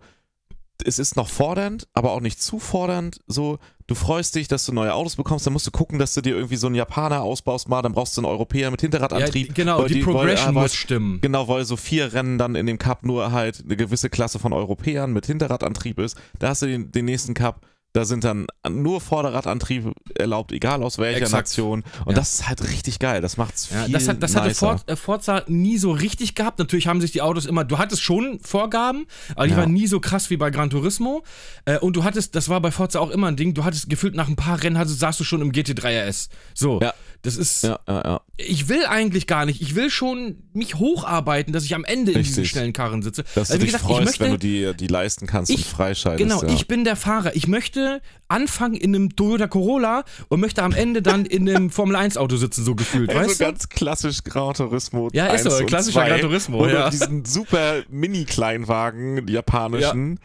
es 0.85 0.99
ist 0.99 1.15
noch 1.15 1.29
fordernd, 1.29 1.87
aber 1.93 2.11
auch 2.11 2.21
nicht 2.21 2.41
zu 2.41 2.59
fordernd, 2.59 3.19
so, 3.27 3.59
du 3.87 3.95
freust 3.95 4.35
dich, 4.35 4.47
dass 4.47 4.65
du 4.65 4.71
neue 4.73 4.93
Autos 4.93 5.15
bekommst, 5.15 5.45
dann 5.45 5.53
musst 5.53 5.67
du 5.67 5.71
gucken, 5.71 5.99
dass 5.99 6.13
du 6.13 6.21
dir 6.21 6.35
irgendwie 6.35 6.55
so 6.55 6.67
einen 6.67 6.75
Japaner 6.75 7.21
ausbaust 7.21 7.67
mal, 7.69 7.81
dann 7.81 7.93
brauchst 7.93 8.15
du 8.17 8.21
einen 8.21 8.29
Europäer 8.31 8.71
mit 8.71 8.81
Ja, 8.81 8.85
Hinterradantrieb. 8.87 9.53
genau, 9.55 9.79
weil 9.79 9.87
die, 9.89 10.05
weil- 10.05 10.13
Progression 10.13 10.55
weil- 10.55 10.63
muss 10.63 10.73
stimmen. 10.75 11.19
Genau, 11.21 11.47
weil 11.47 11.65
so 11.65 11.75
vier 11.75 12.13
Rennen 12.13 12.37
dann 12.37 12.55
in 12.55 12.65
dem 12.65 12.77
Cup 12.77 13.03
nur 13.05 13.31
halt 13.31 13.63
eine 13.65 13.75
gewisse 13.75 14.09
Klasse 14.09 14.39
von 14.39 14.53
Europäern 14.53 15.11
mit 15.11 15.25
Hinterradantrieb 15.25 15.99
ist. 15.99 16.17
Da 16.39 16.49
hast 16.49 16.61
du 16.61 16.67
den, 16.67 16.91
den 16.91 17.05
nächsten 17.05 17.33
Cup, 17.33 17.61
da 17.93 18.05
sind 18.05 18.23
dann 18.23 18.45
nur 18.69 19.01
Vorderradantrieb 19.01 19.91
erlaubt, 20.15 20.51
egal 20.51 20.83
aus 20.83 20.97
welcher 20.99 21.21
Exakt. 21.23 21.47
Nation. 21.47 21.83
Und 22.05 22.09
Ja. 22.11 22.19
das 22.19 22.35
ist 22.35 22.47
halt 22.47 22.63
richtig 22.69 22.99
geil. 22.99 23.19
Das 23.21 23.37
macht's 23.37 23.69
Ja, 23.71 23.83
viel 23.85 23.93
das, 23.93 24.07
hat, 24.07 24.21
das 24.21 24.35
hatte 24.35 24.47
nicer. 24.49 24.77
For, 24.77 24.93
äh, 24.93 24.95
Forza 24.95 25.43
nie 25.47 25.77
so 25.77 25.91
richtig 25.91 26.35
gehabt. 26.35 26.59
Natürlich 26.59 26.87
haben 26.87 27.01
sich 27.01 27.11
die 27.11 27.21
Autos 27.21 27.45
immer, 27.47 27.63
du 27.65 27.77
hattest 27.79 28.03
schon 28.03 28.39
Vorgaben, 28.43 29.07
aber 29.35 29.45
die 29.47 29.53
Ja. 29.53 29.57
waren 29.57 29.73
nie 29.73 29.87
so 29.87 29.99
krass 29.99 30.29
wie 30.29 30.37
bei 30.37 30.51
Gran 30.51 30.69
Turismo. 30.69 31.23
Äh, 31.65 31.79
und 31.79 31.95
du 31.95 32.03
hattest, 32.03 32.35
das 32.35 32.47
war 32.49 32.61
bei 32.61 32.71
Forza 32.71 32.99
auch 32.99 33.09
immer 33.09 33.27
ein 33.27 33.35
Ding, 33.35 33.53
du 33.55 33.63
hattest 33.63 33.89
gefühlt 33.89 34.13
nach 34.15 34.27
ein 34.27 34.35
paar 34.35 34.61
Rennen, 34.61 34.77
hattest, 34.77 34.99
saßt 34.99 35.19
du 35.19 35.23
schon 35.23 35.41
im 35.41 35.51
GT3 35.51 36.07
RS. 36.07 36.29
So, 36.53 36.79
Ja. 36.81 36.93
Das 37.21 37.35
ist, 37.35 37.63
Ja, 37.63 37.79
ja, 37.87 38.01
ja. 38.03 38.21
ich 38.37 38.69
will 38.69 38.85
eigentlich 38.85 39.27
gar 39.27 39.45
nicht, 39.45 39.61
ich 39.61 39.75
will 39.75 39.89
schon 39.89 40.37
mich 40.53 40.75
hocharbeiten, 40.75 41.51
dass 41.51 41.65
ich 41.65 41.75
am 41.75 41.83
Ende 41.83 42.11
in 42.13 42.19
diesen 42.19 42.35
Richtig. 42.35 42.49
schnellen 42.51 42.71
Karren 42.73 43.01
sitze. 43.01 43.23
Dass 43.35 43.51
Also, 43.51 43.53
du 43.53 43.59
dich 43.59 43.73
gesagt, 43.73 43.83
freust, 43.83 43.99
ich 43.99 44.05
möchte, 44.05 44.23
wenn 44.23 44.31
du 44.31 44.37
die, 44.37 44.73
die 44.77 44.87
leisten 44.87 45.27
kannst 45.27 45.51
und 45.51 45.59
Ich- 45.59 45.65
freischaltest. 45.65 46.29
Genau, 46.29 46.41
ja. 46.43 46.49
ich 46.55 46.67
bin 46.67 46.83
der 46.85 46.95
Fahrer. 46.95 47.35
Ich 47.35 47.47
möchte 47.47 48.01
anfangen 48.29 48.75
in 48.75 48.95
einem 48.95 49.15
Toyota 49.15 49.47
Corolla 49.47 50.03
und 50.29 50.39
möchte 50.39 50.63
am 50.63 50.71
Ende 50.71 51.01
dann 51.01 51.25
in 51.25 51.49
einem 51.49 51.69
Formel 51.71 51.95
1 51.95 52.15
Auto 52.17 52.37
sitzen, 52.37 52.63
so 52.63 52.75
gefühlt, 52.75 53.09
also 53.09 53.29
weißt 53.29 53.39
du? 53.41 53.43
ganz 53.43 53.69
klassisch 53.69 54.23
Gran 54.23 54.53
Turismo. 54.53 55.09
Ja, 55.13 55.27
ist 55.27 55.43
so, 55.43 55.49
1 55.49 55.59
und 55.61 55.65
klassischer 55.67 55.99
2, 56.01 56.07
Gran 56.09 56.21
Turismo, 56.21 56.65
du 56.65 56.73
ja. 56.73 56.89
diesen 56.89 57.25
super 57.25 57.83
Mini-Kleinwagen, 57.89 59.27
japanischen, 59.27 60.19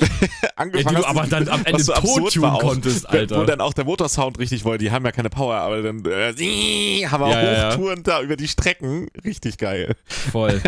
angefangen 0.56 0.84
Ja, 0.84 0.90
die 0.90 0.94
du 0.94 0.96
hast, 0.96 1.04
aber 1.06 1.26
dann 1.26 1.48
am 1.48 1.64
Ende 1.64 1.82
so 1.82 1.92
absurd 1.92 2.24
tottunen 2.34 2.42
war 2.42 2.54
auch, 2.56 2.60
konntest, 2.60 3.04
Wo 3.08 3.08
Alter. 3.08 3.46
dann 3.46 3.60
auch 3.60 3.72
der 3.74 3.84
Motorsound 3.84 4.38
richtig 4.38 4.64
wollte. 4.64 4.84
Die 4.84 4.90
haben 4.92 5.04
ja 5.04 5.12
keine 5.12 5.30
Power, 5.30 5.56
aber 5.56 5.82
dann 5.82 6.04
äh, 6.04 6.32
haben 7.06 7.20
wir 7.24 7.30
Ja, 7.30 7.42
ja, 7.42 7.52
ja. 7.52 7.70
Hochtouren 7.72 8.02
da 8.02 8.22
über 8.22 8.36
die 8.36 8.48
Strecken. 8.48 9.08
Richtig 9.24 9.58
geil. 9.58 9.94
Voll. 10.06 10.60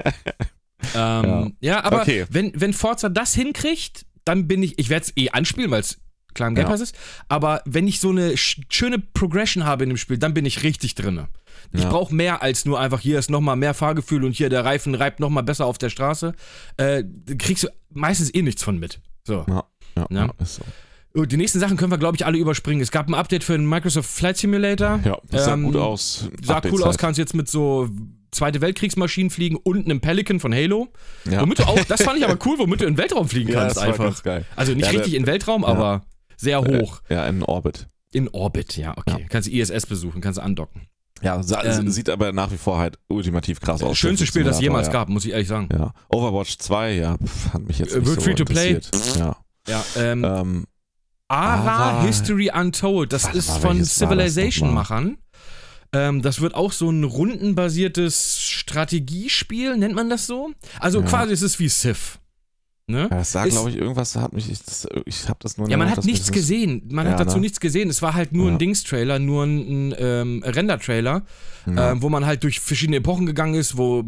ähm, 0.94 1.56
ja. 1.60 1.84
aber 1.84 2.00
Okay. 2.02 2.26
wenn, 2.30 2.52
wenn 2.54 2.72
Forza 2.72 3.08
das 3.08 3.34
hinkriegt, 3.34 4.06
dann 4.24 4.48
bin 4.48 4.62
ich, 4.62 4.78
ich 4.78 4.88
werde 4.88 5.06
es 5.06 5.16
eh 5.16 5.30
anspielen, 5.30 5.70
weil 5.70 5.80
es 5.80 5.98
klar 6.34 6.48
im 6.48 6.54
Game 6.54 6.64
Ja. 6.64 6.70
Pass 6.70 6.80
ist, 6.80 6.94
aber 7.28 7.62
wenn 7.64 7.86
ich 7.88 8.00
so 8.00 8.10
eine 8.10 8.36
sch 8.36 8.60
schöne 8.68 8.98
Progression 8.98 9.64
habe 9.64 9.84
in 9.84 9.90
dem 9.90 9.96
Spiel, 9.96 10.18
dann 10.18 10.34
bin 10.34 10.46
ich 10.46 10.62
richtig 10.62 10.94
drinne. 10.94 11.28
Ich 11.72 11.82
Ja. 11.82 11.88
brauche 11.90 12.14
mehr 12.14 12.42
als 12.42 12.64
nur 12.64 12.80
einfach, 12.80 13.00
hier 13.00 13.18
ist 13.18 13.30
nochmal 13.30 13.56
mehr 13.56 13.74
Fahrgefühl 13.74 14.24
und 14.24 14.32
hier 14.32 14.48
der 14.48 14.64
Reifen 14.64 14.94
reibt 14.94 15.20
nochmal 15.20 15.42
besser 15.42 15.66
auf 15.66 15.78
der 15.78 15.90
Straße. 15.90 16.34
Äh, 16.76 17.04
kriegst 17.38 17.64
du 17.64 17.68
meistens 17.90 18.32
eh 18.34 18.42
nichts 18.42 18.62
von 18.62 18.78
mit. 18.78 19.00
So. 19.30 19.44
Ja, 19.48 19.64
ja, 19.96 20.06
Ja. 20.10 20.30
ist 20.40 20.56
so. 20.56 21.24
Die 21.24 21.36
nächsten 21.36 21.58
Sachen 21.58 21.76
können 21.76 21.90
wir, 21.90 21.98
glaube 21.98 22.16
ich, 22.16 22.24
alle 22.26 22.38
überspringen. 22.38 22.80
Es 22.80 22.90
gab 22.90 23.08
ein 23.08 23.14
Update 23.14 23.42
für 23.44 23.52
den 23.54 23.68
Microsoft 23.68 24.08
Flight 24.10 24.36
Simulator. 24.36 25.00
Ja, 25.04 25.18
das 25.30 25.44
sah 25.46 25.54
Ähm, 25.54 25.64
gut 25.64 25.76
aus. 25.76 26.28
Sah 26.42 26.52
cool 26.54 26.56
Update-Zeit. 26.56 26.86
aus, 26.86 26.98
kannst 26.98 27.18
jetzt 27.18 27.34
mit 27.34 27.48
so 27.48 27.88
Zweite 28.32 28.60
Weltkriegsmaschinen 28.60 29.28
fliegen 29.30 29.56
und 29.56 29.86
einem 29.86 30.00
Pelican 30.00 30.38
von 30.38 30.54
Halo. 30.54 30.86
Ja. 31.28 31.40
Womit 31.42 31.58
du 31.58 31.64
auch, 31.64 31.82
das 31.84 32.02
fand 32.04 32.16
ich 32.18 32.24
aber 32.24 32.38
cool, 32.46 32.58
womit 32.60 32.80
du 32.80 32.84
in 32.86 32.92
den 32.94 32.98
Weltraum 32.98 33.28
fliegen 33.28 33.50
Ja, 33.50 33.62
kannst 33.62 33.76
das 33.76 33.82
war 33.82 33.88
einfach. 33.90 34.04
ganz 34.04 34.22
geil. 34.22 34.44
Also 34.54 34.72
nicht 34.72 34.84
Ja, 34.84 34.90
richtig 34.92 35.14
in 35.14 35.22
den 35.22 35.26
Weltraum, 35.26 35.64
aber 35.64 36.02
sehr 36.36 36.60
hoch. 36.60 37.00
Ja, 37.08 37.26
in 37.26 37.42
Orbit. 37.42 37.88
In 38.12 38.28
Orbit, 38.28 38.76
ja, 38.76 38.96
okay. 38.96 39.26
Kannst 39.28 39.48
du 39.48 39.52
ISS 39.52 39.86
besuchen, 39.86 40.20
kannst 40.20 40.38
du 40.38 40.42
andocken. 40.44 40.82
Ja, 41.22 41.40
Ähm, 41.64 41.90
sieht 41.90 42.08
aber 42.08 42.32
nach 42.32 42.50
wie 42.50 42.56
vor 42.56 42.78
halt 42.78 42.98
ultimativ 43.08 43.60
krass 43.60 43.82
aus. 43.82 43.98
Schönste 43.98 44.26
Spiel, 44.26 44.42
das 44.44 44.56
es 44.56 44.62
jemals 44.62 44.86
ja. 44.86 44.92
gab, 44.94 45.08
muss 45.08 45.24
ich 45.24 45.32
ehrlich 45.32 45.48
sagen. 45.48 45.68
Ja. 45.72 45.92
Overwatch 46.08 46.58
2, 46.58 46.92
ja, 46.92 47.16
pf, 47.18 47.52
hat 47.54 47.62
mich 47.62 47.78
jetzt 47.78 47.92
Äh, 47.94 47.98
nicht 47.98 48.06
wird 48.08 48.20
so 48.20 48.24
free 48.24 48.34
to 48.34 48.44
play. 48.44 48.80
Ja. 49.18 49.36
Ja, 49.68 49.84
ähm, 49.96 50.24
Ähm, 50.24 50.64
Ara 51.28 52.02
History 52.02 52.50
Untold, 52.52 53.12
das 53.12 53.32
ist 53.34 53.48
mal, 53.48 53.60
von 53.60 53.84
Civilization-Machern. 53.84 55.18
Ähm, 55.92 56.22
das 56.22 56.40
wird 56.40 56.54
auch 56.54 56.72
so 56.72 56.88
ein 56.90 57.04
rundenbasiertes 57.04 58.40
Strategiespiel, 58.40 59.76
nennt 59.76 59.94
man 59.94 60.08
das 60.08 60.26
so? 60.26 60.50
Also 60.78 61.00
Ja. 61.00 61.06
quasi 61.06 61.32
ist 61.32 61.42
es 61.42 61.58
wie 61.58 61.68
Civ. 61.68 62.18
Ne? 62.90 63.02
ja, 63.10 63.18
das 63.18 63.32
sah, 63.32 63.46
glaube 63.46 63.70
ich, 63.70 63.76
irgendwas 63.76 64.16
hat 64.16 64.32
mich, 64.32 64.50
ich, 64.50 64.62
das- 64.62 64.86
ich 65.06 65.28
habe 65.28 65.38
das 65.42 65.56
nur 65.58 65.68
Ja, 65.68 65.76
man 65.76 65.90
hat 65.90 66.04
nichts 66.04 66.26
das- 66.26 66.32
gesehen. 66.32 66.82
Man 66.90 67.06
Ja, 67.06 67.12
hat 67.12 67.20
dazu 67.20 67.36
ne? 67.36 67.42
nichts 67.42 67.60
gesehen. 67.60 67.88
Es 67.90 68.02
war 68.02 68.14
halt 68.14 68.32
nur 68.32 68.46
Ja. 68.48 68.52
ein 68.54 68.58
Dings-Trailer, 68.58 69.18
nur 69.18 69.44
ein, 69.44 69.90
ein 69.90 69.94
ähm, 69.98 70.42
Render-Trailer, 70.44 71.22
ähm, 71.66 72.02
wo 72.02 72.08
man 72.08 72.26
halt 72.26 72.42
durch 72.44 72.60
verschiedene 72.60 72.96
Epochen 72.98 73.26
gegangen 73.26 73.54
ist, 73.54 73.76
wo 73.76 74.04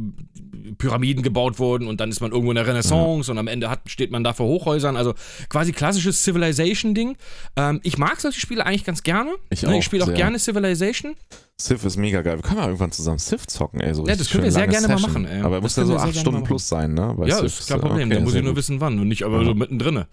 Pyramiden 0.78 1.22
gebaut 1.22 1.58
wurden 1.58 1.86
und 1.88 2.00
dann 2.00 2.10
ist 2.10 2.20
man 2.20 2.30
irgendwo 2.32 2.50
in 2.50 2.56
der 2.56 2.66
Renaissance 2.66 3.30
und 3.30 3.38
am 3.38 3.46
Ende 3.48 3.68
hat, 3.70 3.80
steht 3.86 4.10
man 4.10 4.22
da 4.24 4.32
vor 4.32 4.46
Hochhäusern. 4.46 4.96
Also 4.96 5.14
quasi 5.48 5.72
klassisches 5.72 6.22
Civilization-Ding. 6.24 7.16
Ähm, 7.56 7.80
ich 7.82 7.98
mag 7.98 8.20
solche 8.20 8.40
Spiele 8.40 8.64
eigentlich 8.66 8.84
ganz 8.84 9.02
gerne. 9.02 9.34
Ich 9.50 9.62
Ne, 9.62 9.78
ich 9.78 9.84
spiele 9.84 10.02
auch 10.02 10.08
sehr. 10.08 10.16
gerne 10.16 10.38
Civilization. 10.38 11.14
Civ 11.60 11.84
ist 11.84 11.96
mega 11.96 12.22
geil. 12.22 12.36
Wir 12.38 12.42
können 12.42 12.58
ja 12.58 12.66
irgendwann 12.66 12.92
zusammen 12.92 13.18
Civ 13.18 13.46
zocken, 13.46 13.80
ey. 13.80 13.94
So 13.94 14.06
Ja, 14.06 14.16
das 14.16 14.30
können 14.30 14.44
wir 14.44 14.52
sehr 14.52 14.66
gerne 14.66 14.88
mal 14.88 14.98
Session. 14.98 15.22
machen, 15.22 15.26
ey. 15.26 15.42
Aber 15.42 15.60
muss 15.60 15.76
ja 15.76 15.84
so 15.84 15.96
acht 15.96 16.16
Stunden 16.16 16.40
mal 16.40 16.46
plus 16.46 16.68
sein, 16.68 16.94
ne? 16.94 17.14
Bei 17.16 17.26
ja, 17.28 17.36
Civ. 17.36 17.44
ist 17.60 17.68
kein 17.68 17.80
Problem. 17.80 18.08
Okay, 18.08 18.18
da 18.18 18.24
muss 18.24 18.34
ich 18.34 18.42
nur 18.42 18.52
gut. 18.52 18.58
wissen, 18.58 18.80
wann 18.80 18.98
und 18.98 19.08
nicht 19.08 19.22
aber 19.24 19.38
Ja. 19.40 19.44
so 19.44 19.54
mittendrin. 19.54 20.04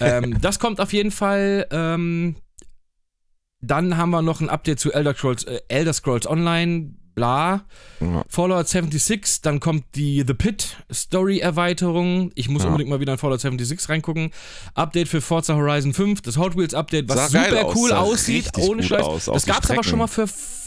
ähm, 0.00 0.38
das 0.40 0.58
kommt 0.58 0.80
auf 0.80 0.92
jeden 0.92 1.10
Fall. 1.10 1.66
Ähm, 1.70 2.36
dann 3.60 3.96
haben 3.96 4.10
wir 4.10 4.22
noch 4.22 4.40
ein 4.40 4.48
Update 4.48 4.78
zu 4.78 4.92
Elder 4.92 5.14
Scrolls, 5.14 5.42
äh, 5.44 5.60
Elder 5.68 5.92
Scrolls 5.92 6.28
Online, 6.28 6.94
bla. 7.18 7.64
Ja. 8.00 8.24
Fallout 8.28 8.68
76, 8.68 9.42
dann 9.42 9.58
kommt 9.60 9.84
die 9.96 10.24
The 10.26 10.34
Pit 10.34 10.76
Story 10.92 11.38
Erweiterung. 11.40 12.30
Ich 12.34 12.48
muss 12.48 12.62
Ja. 12.62 12.68
unbedingt 12.68 12.90
mal 12.90 13.00
wieder 13.00 13.12
in 13.12 13.18
Fallout 13.18 13.40
76 13.40 13.88
reingucken. 13.88 14.30
Update 14.74 15.08
für 15.08 15.20
Forza 15.20 15.54
Horizon 15.54 15.92
5, 15.92 16.22
das 16.22 16.36
Hot 16.36 16.56
Wheels 16.56 16.74
Update, 16.74 17.08
was 17.08 17.30
Sah 17.32 17.44
super 17.44 17.66
aus, 17.66 17.76
cool 17.76 17.88
sah 17.90 17.98
aussieht, 17.98 18.50
ohne 18.58 18.82
Scheiß. 18.82 19.02
aus, 19.04 19.24
das 19.26 19.44
die 19.44 19.50
gab's 19.50 19.70
aber 19.70 19.82
schon 19.84 19.98
mal 19.98 20.06
für 20.06 20.26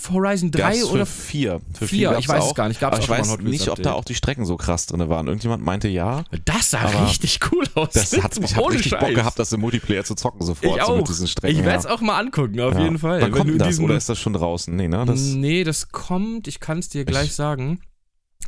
Horizon 0.10 0.52
3 0.52 0.60
Gab's 0.62 0.84
oder 0.86 1.06
für 1.06 1.22
vier. 1.22 1.62
Für 1.74 1.88
vier? 1.88 2.10
gab's 2.12 2.20
Ich 2.24 2.30
weiß 2.30 2.44
auch. 2.44 2.48
es 2.50 2.56
gar 2.56 2.68
nicht. 2.68 2.80
Gab's 2.80 2.96
aber 2.96 3.04
ich 3.04 3.10
weiß 3.10 3.38
nicht, 3.40 3.68
ob 3.70 3.82
da 3.84 3.94
auch 3.94 4.04
die 4.06 4.16
Strecken 4.16 4.46
so 4.46 4.58
krass 4.58 4.86
drin 4.88 5.08
waren. 5.10 5.28
Irgendjemand 5.28 5.64
meinte 5.64 5.88
ja. 5.88 6.24
Das 6.46 6.72
sah 6.72 6.86
richtig 7.06 7.40
cool 7.52 7.66
aus. 7.76 7.90
Das 7.92 8.12
hat, 8.22 8.38
ich 8.38 8.56
habe 8.56 8.72
richtig 8.72 8.92
Bock 8.92 9.02
Scheiß. 9.02 9.16
gehabt, 9.16 9.40
das 9.40 9.52
im 9.54 9.60
Multiplayer 9.62 10.04
zu 10.04 10.16
zocken 10.16 10.46
sofort. 10.46 10.80
Ich 10.80 10.86
So 10.86 10.94
mit 10.96 11.04
auch. 11.04 11.08
diesen 11.08 11.28
Strecken. 11.28 11.58
Ich 11.60 11.64
werde 11.64 11.80
es 11.80 11.84
ja. 11.86 11.92
auch 11.92 12.02
mal 12.02 12.18
angucken, 12.20 12.60
auf 12.62 12.74
Ja. 12.74 12.82
jeden 12.82 12.98
Fall. 13.00 13.22
Wann 13.22 13.32
kommt 13.32 13.60
das? 13.62 13.80
Oder 13.80 13.96
ist 13.98 14.10
das 14.10 14.18
schon 14.20 14.34
draußen? 14.34 14.76
Nee, 14.76 14.88
ne? 14.88 15.04
Das, 15.06 15.20
nee, 15.20 15.64
das 15.64 15.90
kommt, 15.92 16.48
ich 16.48 16.60
kann 16.60 16.80
es 16.80 16.90
dir 16.90 17.06
gleich 17.06 17.28
Ich- 17.28 17.36
sagen. 17.36 17.80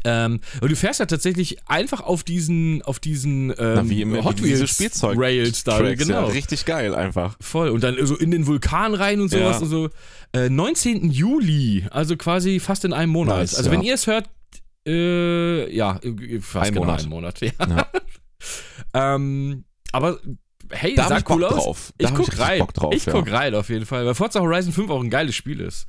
Ähm, 0.05 0.41
aber 0.57 0.67
du 0.69 0.75
fährst 0.75 0.99
ja 0.99 1.05
tatsächlich 1.05 1.57
einfach 1.67 2.01
auf 2.01 2.23
diesen, 2.23 2.81
auf 2.81 2.99
diesen 2.99 3.49
ähm, 3.51 3.55
na, 3.57 3.89
wie 3.89 4.01
im 4.01 4.23
Hot 4.23 4.43
Wheels 4.43 4.69
Spielzeug 4.69 5.17
Rails 5.17 5.63
da, 5.63 5.77
Tracks, 5.79 6.05
genau. 6.05 6.27
Ja, 6.27 6.33
richtig 6.33 6.65
geil 6.65 6.93
einfach. 6.93 7.35
Voll. 7.39 7.69
Und 7.69 7.83
dann 7.83 7.95
so 8.05 8.15
in 8.17 8.31
den 8.31 8.45
Vulkan 8.47 8.93
rein 8.95 9.21
und 9.21 9.29
sowas 9.29 9.57
Ja. 9.57 9.61
und 9.63 9.69
so. 9.69 9.89
Äh, 10.33 10.49
19. 10.49 11.09
Juli, 11.11 11.85
also 11.91 12.17
quasi 12.17 12.59
fast 12.59 12.85
in 12.85 12.93
einem 12.93 13.11
Monat. 13.11 13.37
Nice, 13.37 13.55
also 13.55 13.69
ja. 13.69 13.75
wenn 13.77 13.83
ihr 13.83 13.93
es 13.93 14.07
hört, 14.07 14.29
äh, 14.85 15.73
ja, 15.73 15.99
äh, 16.03 16.39
fast 16.41 16.67
Ein 16.67 16.73
genau 16.73 16.85
Monat. 16.85 16.99
einen 17.01 17.09
Monat. 17.09 17.39
Ja. 17.41 17.51
Ja. 17.59 17.87
ähm, 19.15 19.63
aber 19.91 20.19
hey, 20.69 20.95
Da 20.95 21.07
sah 21.07 21.17
ich 21.19 21.23
Bock 21.23 21.37
cool 21.37 21.45
aus. 21.45 21.53
drauf. 21.63 21.93
Da 21.97 22.05
Ich 22.05 22.11
hab 22.11 22.17
guck 22.17 22.33
ich 22.33 22.39
rein. 22.39 22.59
Bock 22.59 22.73
drauf, 22.73 22.93
ich 22.93 23.05
guck 23.05 23.31
rein 23.31 23.55
auf 23.55 23.69
jeden 23.69 23.85
Fall, 23.85 24.05
weil 24.05 24.15
Forza 24.15 24.39
Horizon 24.41 24.73
5 24.73 24.89
auch 24.89 25.01
ein 25.03 25.09
geiles 25.09 25.35
Spiel 25.35 25.61
ist. 25.61 25.85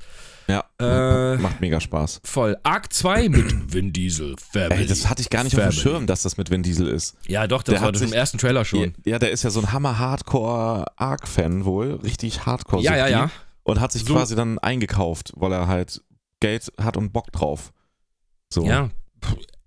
Ja, 0.47 0.63
Äh, 0.79 1.37
macht 1.37 1.59
mega 1.61 1.79
Spaß. 1.81 2.21
Voll. 2.23 2.55
Arc 2.63 2.93
2 2.93 3.29
mit 3.29 3.45
Vin 3.73 3.91
Diesel. 3.93 4.35
Family. 4.51 4.81
Ey, 4.81 4.85
das 4.87 5.09
hatte 5.09 5.21
ich 5.21 5.29
gar 5.31 5.43
nicht 5.43 5.55
auf 5.55 5.61
Family. 5.61 5.75
dem 5.75 5.81
Schirm, 5.81 6.05
dass 6.07 6.21
das 6.21 6.37
mit 6.37 6.51
Vin 6.51 6.61
Diesel 6.61 6.87
ist. 6.87 7.15
Ja, 7.27 7.47
doch, 7.47 7.63
das 7.63 7.73
Der 7.75 7.81
war 7.81 7.91
das 7.91 8.01
im 8.03 8.13
ersten 8.13 8.37
Trailer 8.37 8.63
schon. 8.65 8.93
Ja, 9.05 9.17
der 9.17 9.31
ist 9.31 9.43
ja 9.43 9.49
so 9.49 9.61
ein 9.61 9.71
Hammer-Hardcore-Arc-Fan 9.71 11.65
wohl. 11.65 11.95
Richtig 12.03 12.45
hardcore 12.45 12.83
Ja, 12.83 12.95
ja, 12.95 13.07
ja. 13.07 13.31
Und 13.63 13.79
hat 13.79 13.91
sich 13.91 14.03
So- 14.05 14.13
quasi 14.13 14.35
dann 14.35 14.59
eingekauft, 14.59 15.33
weil 15.35 15.51
er 15.51 15.67
halt 15.67 16.01
Geld 16.39 16.71
hat 16.79 16.97
und 16.97 17.11
Bock 17.13 17.31
drauf. 17.31 17.71
So. 18.53 18.65
Ja. 18.65 18.91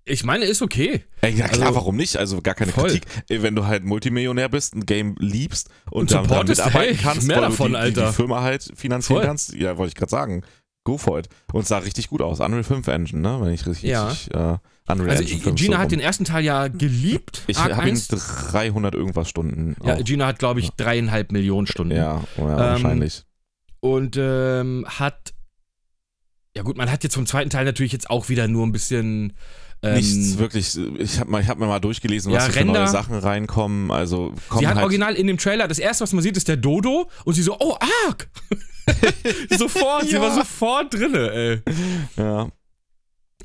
Ich 0.05 0.23
meine, 0.23 0.45
ist 0.45 0.61
okay. 0.63 1.03
Ey, 1.21 1.33
ja 1.35 1.47
klar, 1.47 1.67
Also- 1.67 1.75
warum 1.81 1.95
nicht? 1.97 2.17
Also 2.17 2.41
gar 2.41 2.55
keine 2.55 2.71
Voll. 2.71 2.89
Kritik. 2.89 3.05
Ey, 3.29 3.43
wenn 3.43 3.55
du 3.55 3.67
halt 3.67 3.83
Multimillionär 3.83 4.49
bist, 4.49 4.73
ein 4.73 4.85
Game 4.85 5.15
liebst 5.19 5.69
und, 5.91 6.01
Und 6.01 6.11
dann 6.11 6.23
supportest, 6.23 6.65
mitarbeiten 6.65 6.95
hey, 6.95 7.03
kannst, 7.03 7.27
mehr 7.27 7.35
weil 7.37 7.43
davon, 7.43 7.71
du 7.73 7.77
die, 7.77 7.83
Alter. 7.83 8.07
die 8.07 8.13
Firma 8.13 8.41
halt 8.41 8.71
finanzieren 8.75 9.17
Voll. 9.19 9.25
kannst, 9.27 9.53
ja, 9.53 9.77
wollte 9.77 9.89
ich 9.89 9.95
gerade 9.95 10.09
sagen. 10.09 10.43
Go 10.89 10.97
for 10.97 11.19
it. 11.19 11.29
Und 11.53 11.67
sah 11.67 11.77
richtig 11.79 12.07
gut 12.09 12.21
aus. 12.21 12.39
Unreal 12.39 12.63
5 12.63 12.87
Engine, 12.87 13.21
ne? 13.21 13.37
Wenn 13.41 13.53
ich 13.53 13.65
richtig, 13.67 13.89
Ja. 13.89 14.07
richtig 14.07 14.33
äh, 14.33 14.57
Unreal 14.87 15.09
Also 15.11 15.21
Engine 15.23 15.41
5 15.41 15.55
Gina 15.59 15.75
so 15.77 15.81
hat 15.83 15.91
den 15.91 15.99
ersten 15.99 16.25
Teil 16.25 16.43
ja 16.43 16.67
geliebt. 16.67 17.43
Ich 17.47 17.59
habe 17.59 17.73
ihn 17.73 17.79
1. 17.79 18.07
300 18.07 18.95
irgendwas 18.95 19.29
Stunden. 19.29 19.75
Ja, 19.83 19.95
auch. 19.95 20.03
Gina 20.03 20.25
hat, 20.25 20.39
glaube 20.39 20.59
ich, 20.61 20.71
dreieinhalb 20.71 21.31
Millionen 21.31 21.67
Stunden. 21.67 21.95
ja, 21.95 22.23
ja 22.37 22.43
Ähm, 22.43 22.47
wahrscheinlich. 22.57 23.23
Und 23.81 24.17
ähm, 24.19 24.85
hat. 24.87 25.33
Ja, 26.55 26.63
gut, 26.63 26.77
man 26.77 26.91
hat 26.91 27.03
jetzt 27.03 27.13
vom 27.13 27.27
zweiten 27.27 27.49
Teil 27.51 27.65
natürlich 27.65 27.93
jetzt 27.93 28.09
auch 28.09 28.29
wieder 28.29 28.47
nur 28.47 28.65
ein 28.65 28.71
bisschen. 28.71 29.33
Ähm, 29.81 29.93
Nichts 29.95 30.37
wirklich. 30.37 30.77
Ich 30.97 31.19
habe 31.19 31.47
hab 31.47 31.57
mir 31.57 31.65
mal 31.67 31.79
durchgelesen, 31.79 32.33
was 32.33 32.47
Ja, 32.47 32.51
für 32.51 32.65
neue 32.65 32.87
Sachen 32.89 33.15
reinkommen. 33.17 33.91
Also 33.91 34.33
kommen 34.49 34.59
Sie 34.59 34.67
hat 34.67 34.75
halt, 34.75 34.83
original 34.83 35.15
in 35.15 35.27
dem 35.27 35.37
Trailer, 35.37 35.67
das 35.69 35.79
erste, 35.79 36.03
was 36.03 36.11
man 36.11 36.21
sieht, 36.21 36.35
ist 36.35 36.47
der 36.49 36.57
Dodo 36.57 37.09
und 37.23 37.33
sie 37.33 37.41
so, 37.43 37.55
oh, 37.59 37.75
Ark! 38.07 38.29
sofort, 39.57 40.05
sie 40.07 40.13
Ja. 40.15 40.21
war 40.21 40.35
sofort 40.35 40.93
drinne, 40.93 41.31
ey. 41.31 41.61
Ja. 42.17 42.49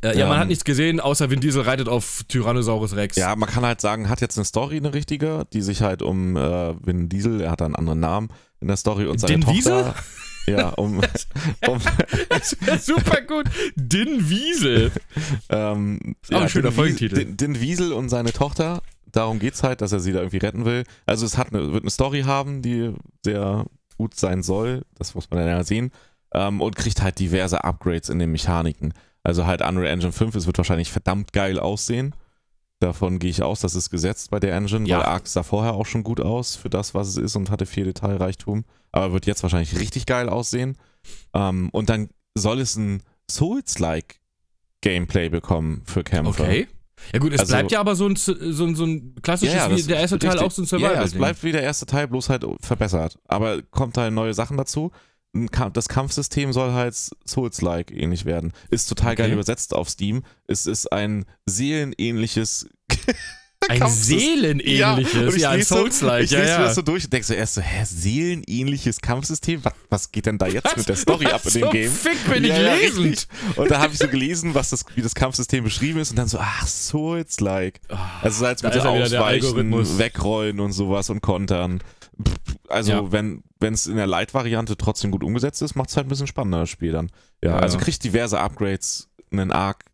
Äh, 0.02 0.18
ja, 0.18 0.26
man 0.26 0.34
Ähm. 0.36 0.40
hat 0.40 0.48
nichts 0.48 0.64
gesehen, 0.64 1.00
außer 1.00 1.30
Vin 1.30 1.40
Diesel 1.40 1.62
reitet 1.62 1.88
auf 1.88 2.24
Tyrannosaurus 2.28 2.96
Rex. 2.96 3.16
ja, 3.16 3.34
man 3.36 3.48
kann 3.48 3.64
halt 3.64 3.80
sagen, 3.80 4.08
hat 4.08 4.20
jetzt 4.20 4.36
eine 4.36 4.44
Story, 4.44 4.76
eine 4.76 4.92
richtige, 4.92 5.46
die 5.52 5.62
sich 5.62 5.82
halt 5.82 6.02
um 6.02 6.36
äh, 6.36 6.74
Vin 6.84 7.08
Diesel, 7.08 7.40
er 7.40 7.50
hat 7.52 7.62
einen 7.62 7.76
anderen 7.76 8.00
Namen 8.00 8.28
in 8.60 8.66
der 8.68 8.76
Story 8.76 9.06
und 9.06 9.18
seine 9.20 9.34
Din 9.34 9.40
Tochter. 9.42 9.54
Diesel? 9.54 9.94
Ja, 10.46 10.70
um, 10.70 10.98
um 11.68 11.80
Das 12.28 12.56
wäre 12.60 12.78
super 12.78 13.20
gut. 13.22 13.46
Din 13.76 14.28
Wiesel. 14.28 14.92
ähm, 15.48 16.16
auch 16.32 16.42
ein 16.42 16.48
schöner 16.48 16.68
Din 16.68 16.76
Folgentitel. 16.76 17.16
Wiesel, 17.16 17.24
Din, 17.26 17.36
Din 17.36 17.60
Wiesel 17.60 17.92
und 17.92 18.08
seine 18.08 18.32
Tochter. 18.32 18.82
Darum 19.12 19.38
geht's 19.38 19.62
halt, 19.62 19.80
dass 19.80 19.92
er 19.92 20.00
sie 20.00 20.12
da 20.12 20.18
irgendwie 20.18 20.38
retten 20.38 20.64
will. 20.64 20.84
Also 21.06 21.24
es 21.24 21.38
hat 21.38 21.54
eine, 21.54 21.72
wird 21.72 21.84
eine 21.84 21.90
Story 21.90 22.22
haben, 22.22 22.62
die 22.62 22.92
sehr 23.24 23.64
gut 23.96 24.14
sein 24.14 24.42
soll. 24.42 24.82
Das 24.98 25.14
muss 25.14 25.30
man 25.30 25.40
dann 25.40 25.48
ja 25.48 25.64
sehen. 25.64 25.92
Ähm, 26.32 26.60
und 26.60 26.74
kriegt 26.76 27.00
halt 27.00 27.18
diverse 27.18 27.62
Upgrades 27.62 28.08
in 28.08 28.18
den 28.18 28.32
Mechaniken. 28.32 28.92
Also 29.22 29.46
halt 29.46 29.62
Unreal 29.62 29.86
Engine 29.86 30.12
5, 30.12 30.34
es 30.34 30.46
wird 30.46 30.58
wahrscheinlich 30.58 30.90
verdammt 30.90 31.32
geil 31.32 31.58
aussehen. 31.58 32.14
Davon 32.80 33.18
gehe 33.18 33.30
ich 33.30 33.42
aus, 33.42 33.60
das 33.60 33.74
ist 33.74 33.90
gesetzt 33.90 34.30
bei 34.30 34.40
der 34.40 34.54
Engine, 34.54 34.86
Ja. 34.86 34.98
weil 34.98 35.06
Arc 35.06 35.26
sah 35.26 35.42
vorher 35.42 35.74
auch 35.74 35.86
schon 35.86 36.02
gut 36.02 36.20
aus 36.20 36.56
für 36.56 36.68
das, 36.70 36.94
was 36.94 37.08
es 37.08 37.16
ist 37.16 37.36
und 37.36 37.50
hatte 37.50 37.66
viel 37.66 37.84
Detailreichtum. 37.84 38.64
Aber 38.92 39.12
wird 39.12 39.26
jetzt 39.26 39.42
wahrscheinlich 39.42 39.78
richtig 39.78 40.06
geil 40.06 40.28
aussehen. 40.28 40.76
Ähm, 41.34 41.68
und 41.72 41.88
dann 41.88 42.10
soll 42.36 42.60
es 42.60 42.76
ein 42.76 43.02
Souls-like 43.30 44.20
Gameplay 44.80 45.28
bekommen 45.28 45.82
für 45.86 46.02
Kämpfer. 46.04 46.44
Okay. 46.44 46.68
Ja 47.12 47.18
gut, 47.18 47.32
es 47.32 47.40
Also- 47.40 47.52
bleibt 47.52 47.72
ja 47.72 47.80
aber 47.80 47.96
so 47.96 48.06
ein, 48.06 48.16
so 48.16 48.32
ein, 48.34 48.74
so 48.76 48.84
ein 48.84 49.14
klassisches, 49.22 49.68
wie 49.70 49.76
das 49.76 49.86
der 49.86 49.96
erste 50.00 50.18
Teil 50.18 50.30
richtig. 50.32 50.46
auch 50.46 50.50
so 50.50 50.62
ein 50.62 50.64
Ja, 50.64 50.68
survival 50.68 50.94
ja, 50.94 51.02
es 51.02 51.14
bleibt 51.14 51.42
wie 51.42 51.52
der 51.52 51.62
erste 51.62 51.86
Teil, 51.86 52.08
bloß 52.08 52.28
halt 52.28 52.44
verbessert. 52.60 53.18
Aber 53.26 53.62
kommt 53.62 53.96
halt 53.98 54.12
neue 54.14 54.34
Sachen 54.34 54.56
dazu. 54.56 54.90
Das 55.72 55.88
Kampfsystem 55.88 56.52
soll 56.52 56.72
halt 56.72 56.94
Souls-like 57.26 57.90
ähnlich 57.90 58.24
werden. 58.24 58.52
Ist 58.70 58.88
total 58.88 59.16
geil 59.16 59.26
Okay. 59.26 59.34
übersetzt 59.34 59.74
auf 59.74 59.88
Steam. 59.90 60.22
Es 60.46 60.66
ist 60.66 60.92
ein 60.92 61.24
seelenähnliches 61.46 62.68
Ein. 63.66 63.88
Seelenähnliches, 63.88 65.34
ich 65.36 65.40
ja, 65.42 65.50
ein 65.50 65.56
lese 65.58 65.68
so- 65.70 65.76
Souls-like, 65.76 66.24
Ich 66.24 66.30
ja, 66.32 66.40
lese 66.40 66.52
mir 66.52 66.58
ja. 66.58 66.64
das 66.66 66.74
so 66.74 66.82
durch 66.82 67.04
und 67.04 67.12
denke 67.14 67.26
so 67.26 67.32
erst 67.32 67.54
so, 67.54 67.62
hä, 67.62 67.84
seelenähnliches 67.84 69.00
Kampfsystem? 69.00 69.64
Was, 69.64 69.72
was 69.88 70.12
geht 70.12 70.26
denn 70.26 70.36
da 70.36 70.46
jetzt 70.46 70.76
mit 70.76 70.86
der 70.86 70.96
Story 70.96 71.26
ab 71.26 71.40
in 71.46 71.50
so 71.50 71.58
dem 71.60 71.70
Game? 71.70 71.90
Fick 71.90 72.22
bin 72.30 72.44
Ja, 72.44 72.56
ich 72.56 72.62
ja, 72.62 72.74
lesend. 72.74 73.04
richtig. 73.06 73.28
Und 73.56 73.70
da 73.70 73.80
habe 73.80 73.94
ich 73.94 73.98
so 73.98 74.08
gelesen, 74.08 74.54
was 74.54 74.68
das, 74.68 74.84
wie 74.94 75.00
das 75.02 75.14
Kampfsystem 75.14 75.64
beschrieben 75.64 75.98
ist 76.00 76.10
und 76.10 76.16
dann 76.16 76.28
so, 76.28 76.38
ach, 76.40 76.66
Souls-like. 76.66 77.80
Also 78.20 78.40
so 78.40 78.44
als 78.46 78.60
Da 78.60 78.68
mit 78.68 78.74
wieder, 78.74 78.84
der 78.84 78.90
Ausweichen, 79.22 79.46
Algorithmus. 79.46 79.96
Wegrollen 79.98 80.60
und 80.60 80.72
sowas 80.72 81.08
und 81.08 81.22
Kontern. 81.22 81.80
Pff, 82.22 82.53
Also 82.68 82.92
Ja. 82.92 83.12
wenn 83.12 83.42
es 83.60 83.86
in 83.86 83.96
der 83.96 84.06
Light-Variante 84.06 84.76
trotzdem 84.76 85.10
gut 85.10 85.22
umgesetzt 85.24 85.62
ist, 85.62 85.74
macht 85.74 85.90
es 85.90 85.96
halt 85.96 86.06
ein 86.06 86.10
bisschen 86.10 86.26
spannender, 86.26 86.60
das 86.60 86.70
Spiel 86.70 86.92
dann. 86.92 87.10
Ja, 87.42 87.50
Ja, 87.50 87.58
also 87.58 87.78
ja. 87.78 87.84
kriegt 87.84 88.02
diverse 88.04 88.38
Upgrades, 88.40 89.08
einen 89.30 89.50
Arc 89.52 89.84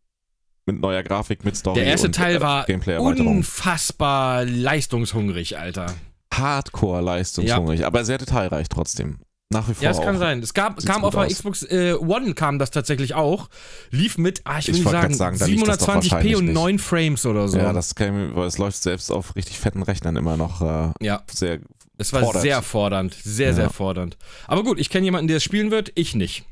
mit 0.67 0.81
neuer 0.81 1.03
Grafik, 1.03 1.45
mit 1.45 1.57
Story 1.57 1.81
Der 1.81 1.87
erste 1.89 2.11
Teil 2.11 2.41
war 2.41 2.67
unfassbar 2.69 4.45
leistungshungrig, 4.45 5.59
Alter. 5.59 5.87
Hardcore 6.33 7.01
leistungshungrig, 7.01 7.85
aber 7.85 8.05
sehr 8.05 8.19
detailreich 8.19 8.69
trotzdem. 8.69 9.19
Nach 9.53 9.69
wie 9.69 9.75
vor 9.75 9.83
Ja, 9.83 9.91
es 9.91 10.01
kann 10.01 10.17
sein. 10.17 10.39
Es 10.41 10.55
gab, 10.55 10.81
kam 10.85 11.03
auf 11.03 11.13
der. 11.15 11.27
Xbox 11.27 11.65
äh, 11.65 11.95
One 11.95 12.35
kam 12.35 12.61
das 12.61 12.71
tatsächlich 12.71 13.15
auch. 13.15 13.49
Lief 13.91 14.17
mit, 14.17 14.43
ah, 14.45 14.61
ich 14.61 14.69
will 14.69 14.75
Ich 14.77 14.85
nicht 14.85 14.91
sagen, 14.93 15.15
sagen, 15.15 15.39
da 15.41 15.47
lief 15.47 15.65
das 15.65 15.79
doch 15.79 15.89
720p 15.89 15.95
wahrscheinlich 15.95 16.37
und 16.37 16.45
nicht. 16.45 16.55
9 16.55 16.79
Frames 16.79 17.27
oder 17.27 17.49
so. 17.49 17.59
Ja, 17.59 17.73
das 17.73 17.97
kann, 17.97 18.37
weil 18.37 18.47
es 18.47 18.59
läuft 18.59 18.81
selbst 18.81 19.11
auf 19.11 19.35
richtig 19.35 19.59
fetten 19.59 19.83
Rechnern 19.83 20.15
immer 20.15 20.37
noch 20.37 20.63
äh, 20.63 20.93
ja, 21.05 21.25
sehr. 21.33 21.59
Es 22.01 22.13
war 22.13 22.23
fordert. 22.23 22.43
sehr 22.43 22.63
fordernd. 22.63 23.15
Sehr, 23.23 23.49
Ja. 23.49 23.55
sehr 23.55 23.71
fordernd. 23.71 24.17
Aber 24.47 24.63
gut, 24.65 24.79
ich 24.79 24.91
kenne 24.91 25.05
jemanden, 25.05 25.29
der 25.29 25.37
es 25.39 25.45
spielen 25.45 25.71
wird, 25.71 25.93
ich 25.95 26.15
nicht. 26.15 26.45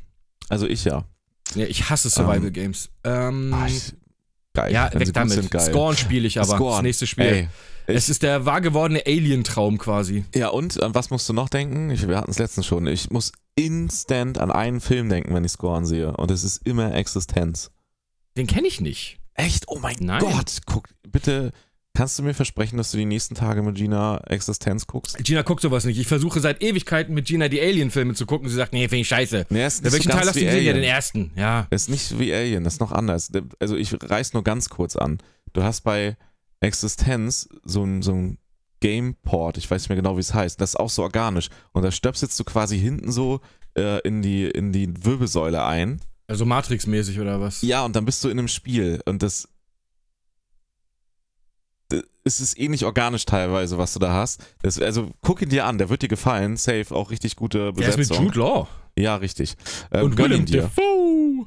Also 0.48 0.66
ich 0.66 0.84
ja. 0.84 1.04
Ja, 1.54 1.66
ich 1.66 1.88
hasse 1.90 2.10
Survival 2.10 2.50
Games. 2.50 2.90
Ähm, 3.04 3.52
Ah, 3.54 3.66
ich, 3.66 3.94
geil. 4.54 4.72
ja, 4.72 4.90
Wenn 4.92 5.00
weg 5.00 5.12
damit. 5.14 5.32
Sind. 5.34 5.60
Scorn 5.60 5.96
spiele 5.96 6.26
ich 6.26 6.38
aber. 6.38 6.48
Das 6.48 6.56
Scorn. 6.56 6.82
nächste 6.84 7.06
Spiel. 7.06 7.24
Ey, 7.24 7.48
es 7.86 8.10
ist 8.10 8.22
der 8.22 8.44
wahr 8.44 8.60
gewordene 8.60 9.02
Alien-Traum 9.06 9.78
quasi. 9.78 10.24
Ja, 10.34 10.48
und 10.48 10.82
an 10.82 10.94
was 10.94 11.08
musst 11.08 11.26
du 11.28 11.32
noch 11.32 11.48
denken? 11.48 11.88
Ich, 11.90 12.06
wir 12.06 12.18
hatten 12.18 12.30
es 12.30 12.38
letztens 12.38 12.66
schon. 12.66 12.86
Ich 12.86 13.08
muss 13.10 13.32
instant 13.54 14.38
an 14.38 14.50
einen 14.50 14.80
Film 14.82 15.08
denken, 15.08 15.34
wenn 15.34 15.44
ich 15.44 15.52
Scorn 15.52 15.86
sehe. 15.86 16.14
Und 16.16 16.30
es 16.30 16.44
ist 16.44 16.66
immer 16.66 16.94
Existenz. 16.94 17.70
Den 18.36 18.46
kenne 18.46 18.68
ich 18.68 18.80
nicht. 18.82 19.18
Echt? 19.34 19.64
Oh 19.68 19.78
mein 19.80 19.96
Nein. 20.00 20.20
Gott. 20.20 20.58
Guck, 20.66 20.88
bitte, 21.08 21.52
kannst 21.98 22.16
du 22.16 22.22
mir 22.22 22.32
versprechen, 22.32 22.76
dass 22.76 22.92
du 22.92 22.96
die 22.96 23.04
nächsten 23.04 23.34
Tage 23.34 23.60
mit 23.60 23.74
Gina 23.74 24.18
Existenz 24.28 24.86
guckst? 24.86 25.18
Gina 25.24 25.42
guckt 25.42 25.62
sowas 25.62 25.84
nicht. 25.84 25.98
Ich 25.98 26.06
versuche 26.06 26.38
seit 26.38 26.62
Ewigkeiten 26.62 27.12
mit 27.12 27.26
Gina 27.26 27.48
die 27.48 27.60
Alien-Filme 27.60 28.14
zu 28.14 28.24
gucken. 28.24 28.48
Sie 28.48 28.54
sagt, 28.54 28.72
nee, 28.72 28.86
finde 28.86 29.00
ich 29.00 29.08
scheiße. 29.08 29.46
Nee, 29.50 29.66
ist 29.66 29.82
nicht 29.82 29.92
welchen 29.92 30.12
so 30.12 30.16
Teil 30.16 30.28
hast 30.28 30.36
du 30.36 30.44
gesehen? 30.44 30.64
Ja, 30.64 30.72
den 30.74 30.84
ersten. 30.84 31.32
Ja. 31.34 31.66
Das 31.70 31.82
ist 31.82 31.88
nicht 31.88 32.16
wie 32.20 32.32
Alien, 32.32 32.62
das 32.62 32.74
ist 32.74 32.80
noch 32.80 32.92
anders. 32.92 33.32
Also 33.58 33.74
ich 33.74 33.92
reiß 34.00 34.32
nur 34.32 34.44
ganz 34.44 34.68
kurz 34.68 34.94
an. 34.94 35.18
Du 35.54 35.64
hast 35.64 35.80
bei 35.80 36.16
Existenz 36.60 37.48
so 37.64 37.82
ein, 37.82 38.02
so 38.02 38.12
ein 38.12 38.38
Gameport, 38.78 39.58
ich 39.58 39.68
weiß 39.68 39.82
nicht 39.82 39.88
mehr 39.88 39.96
genau, 39.96 40.14
wie 40.16 40.20
es 40.20 40.32
heißt. 40.32 40.60
Das 40.60 40.70
ist 40.70 40.76
auch 40.76 40.90
so 40.90 41.02
organisch. 41.02 41.48
Und 41.72 41.82
da 41.82 41.90
stöpselst 41.90 42.38
du 42.38 42.44
quasi 42.44 42.78
hinten 42.78 43.10
so 43.10 43.40
äh, 43.76 43.98
in, 44.06 44.22
die, 44.22 44.44
in 44.44 44.70
die 44.70 45.04
Wirbelsäule 45.04 45.64
ein. 45.64 46.00
Also 46.28 46.44
Matrix-mäßig 46.44 47.18
oder 47.18 47.40
was? 47.40 47.62
Ja, 47.62 47.84
und 47.84 47.96
dann 47.96 48.04
bist 48.04 48.22
du 48.22 48.28
in 48.28 48.38
einem 48.38 48.46
Spiel. 48.46 49.00
Und 49.04 49.24
das. 49.24 49.48
Es 52.24 52.40
ist 52.40 52.58
ähnlich 52.60 52.84
organisch 52.84 53.24
teilweise, 53.24 53.78
was 53.78 53.94
du 53.94 53.98
da 54.00 54.12
hast. 54.12 54.44
Das, 54.60 54.78
also 54.78 55.10
guck 55.22 55.40
ihn 55.40 55.48
dir 55.48 55.64
an, 55.64 55.78
der 55.78 55.88
wird 55.88 56.02
dir 56.02 56.08
gefallen. 56.08 56.56
Safe, 56.58 56.86
auch 56.94 57.10
richtig 57.10 57.36
gute 57.36 57.72
Der 57.72 57.88
ist 57.88 57.96
Besetzung. 57.96 58.24
mit 58.26 58.34
Jude 58.34 58.38
Law. 58.40 58.68
Ja, 58.98 59.16
richtig. 59.16 59.56
Ähm, 59.90 60.04
und 60.06 60.16
gönn 60.16 60.26
ihn 60.26 60.30
Willem 60.32 60.46
dir. 60.46 60.62
Dafoe. 60.62 61.46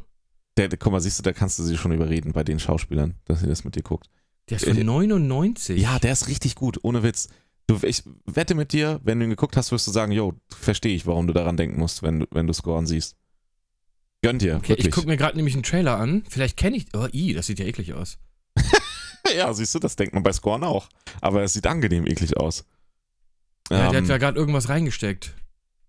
Der, 0.58 0.68
der, 0.70 0.80
guck 0.80 0.92
mal, 0.92 1.00
siehst 1.00 1.20
du, 1.20 1.24
da 1.24 1.34
kannst 1.34 1.60
du 1.60 1.64
sie 1.64 1.78
schon 1.78 1.92
überreden 1.92 2.32
bei 2.34 2.44
den 2.44 2.58
Schauspielern, 2.60 3.14
dass 3.26 3.42
sie 3.42 3.48
das 3.48 3.64
mit 3.64 3.76
dir 3.76 3.84
guckt. 3.84 4.10
Der 4.50 4.58
ist 4.58 4.66
von 4.68 4.76
Äh, 4.78 4.84
99. 4.84 5.80
Ja, 5.80 6.00
der 6.00 6.12
ist 6.14 6.28
richtig 6.28 6.56
gut, 6.56 6.80
ohne 6.82 7.04
Witz. 7.04 7.30
Du, 7.68 7.78
ich 7.84 8.04
wette 8.26 8.56
mit 8.56 8.74
dir, 8.74 9.00
wenn 9.04 9.20
du 9.20 9.26
ihn 9.26 9.30
geguckt 9.30 9.56
hast, 9.58 9.72
wirst 9.72 9.86
du 9.86 9.92
sagen, 9.92 10.12
yo, 10.12 10.34
verstehe 10.50 10.96
ich, 10.96 11.06
warum 11.06 11.28
du 11.28 11.34
daran 11.34 11.56
denken 11.58 11.80
musst, 11.80 12.02
wenn 12.02 12.22
du, 12.22 12.26
wenn 12.32 12.48
du 12.48 12.54
Scoren 12.54 12.88
siehst. 12.88 13.16
Gönn 14.24 14.39
dir, 14.39 14.56
Okay, 14.58 14.70
wirklich. 14.70 14.88
ich 14.88 14.94
gucke 14.94 15.08
mir 15.08 15.18
gerade 15.18 15.38
nämlich 15.38 15.54
einen 15.54 15.64
Trailer 15.64 15.98
an. 15.98 16.24
Vielleicht 16.28 16.58
kenne 16.58 16.78
ich. 16.78 16.88
Oh, 16.96 17.08
i, 17.14 17.34
das 17.34 17.46
sieht 17.46 17.60
ja 17.60 17.66
eklig 17.66 17.94
aus. 17.94 18.18
ja, 19.36 19.54
siehst 19.54 19.74
du, 19.76 19.80
das 19.80 19.96
denkt 19.96 20.14
man 20.14 20.24
bei 20.24 20.34
Scorn 20.34 20.64
auch. 20.64 20.88
Aber 21.22 21.44
es 21.44 21.54
sieht 21.54 21.68
angenehm 21.68 22.06
eklig 22.08 22.38
aus. 22.38 22.66
Ja, 23.70 23.90
der 23.90 24.00
Ähm, 24.00 24.04
hat 24.06 24.10
da 24.10 24.18
gerade 24.18 24.38
irgendwas 24.40 24.70
reingesteckt. 24.70 25.34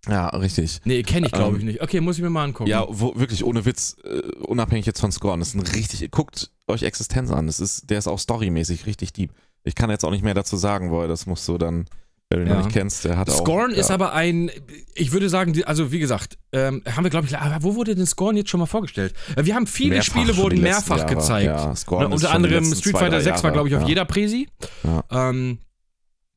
ja 0.08 0.28
richtig. 0.28 0.80
Nee, 0.84 1.02
kenne 1.02 1.26
ich, 1.26 1.32
glaube 1.32 1.54
Ähm, 1.56 1.60
ich 1.60 1.64
nicht. 1.64 1.82
Okay, 1.82 2.00
muss 2.00 2.16
ich 2.16 2.22
mir 2.22 2.30
mal 2.30 2.44
angucken. 2.44 2.68
Ja, 2.70 2.86
wo, 2.88 3.14
wirklich 3.16 3.44
ohne 3.44 3.64
Witz, 3.64 3.96
äh, 4.04 4.20
unabhängig 4.46 4.86
jetzt 4.86 5.00
von 5.00 5.10
Scorn, 5.12 5.40
das 5.40 5.48
ist 5.48 5.54
ein 5.54 5.60
richtig, 5.60 6.10
guckt 6.10 6.50
euch 6.68 6.82
Existenz 6.82 7.30
an, 7.30 7.46
das 7.46 7.60
ist, 7.60 7.90
der 7.90 7.98
ist 7.98 8.06
auch 8.08 8.18
storymäßig 8.18 8.86
richtig 8.86 9.12
deep. 9.12 9.32
Ich 9.64 9.74
kann 9.74 9.90
jetzt 9.90 10.04
auch 10.04 10.10
nicht 10.10 10.24
mehr 10.24 10.34
dazu 10.34 10.56
sagen, 10.56 10.90
weil 10.92 11.08
das 11.08 11.26
musst 11.26 11.46
du 11.48 11.56
dann, 11.58 11.86
wenn 12.32 12.44
du 12.44 12.44
ihn 12.44 12.48
Ja. 12.50 12.58
noch 12.58 12.64
nicht 12.66 12.74
kennst, 12.74 13.04
der 13.04 13.16
hat 13.16 13.28
auch. 13.30 13.36
Scorn 13.38 13.70
ja, 13.70 13.76
ist 13.78 13.90
aber 13.90 14.12
ein, 14.12 14.50
ich 14.94 15.12
würde 15.12 15.28
sagen, 15.28 15.60
also 15.64 15.92
wie 15.92 15.98
gesagt, 15.98 16.38
ähm, 16.52 16.82
haben 16.94 17.04
wir, 17.04 17.10
glaube 17.10 17.26
ich, 17.26 17.36
aber 17.38 17.62
wo 17.62 17.74
wurde 17.74 17.94
denn 17.94 18.06
Scorn 18.06 18.36
jetzt 18.36 18.50
schon 18.50 18.60
mal 18.60 18.66
vorgestellt? 18.66 19.14
Äh, 19.36 19.44
Wir 19.44 19.54
haben 19.54 19.66
viele 19.66 19.90
mehrfach 19.96 20.06
Spiele 20.10 20.36
wurden 20.36 20.60
mehrfach 20.60 20.98
Jahre. 20.98 21.14
gezeigt. 21.14 21.46
Ja, 21.46 21.74
Scorn 21.76 22.00
Ne, 22.00 22.06
ist 22.08 22.22
unter 22.22 22.32
schon 22.32 22.42
die 22.42 22.48
anderem 22.56 22.74
Street 22.74 22.96
Fighter 22.98 23.10
drei 23.16 23.20
6 23.22 23.42
war, 23.44 23.52
glaube 23.52 23.68
ich, 23.68 23.76
auf 23.76 23.86
jeder 23.88 24.04
Präsi. 24.04 24.48
Ja. 24.84 25.04
Ähm, 25.30 25.58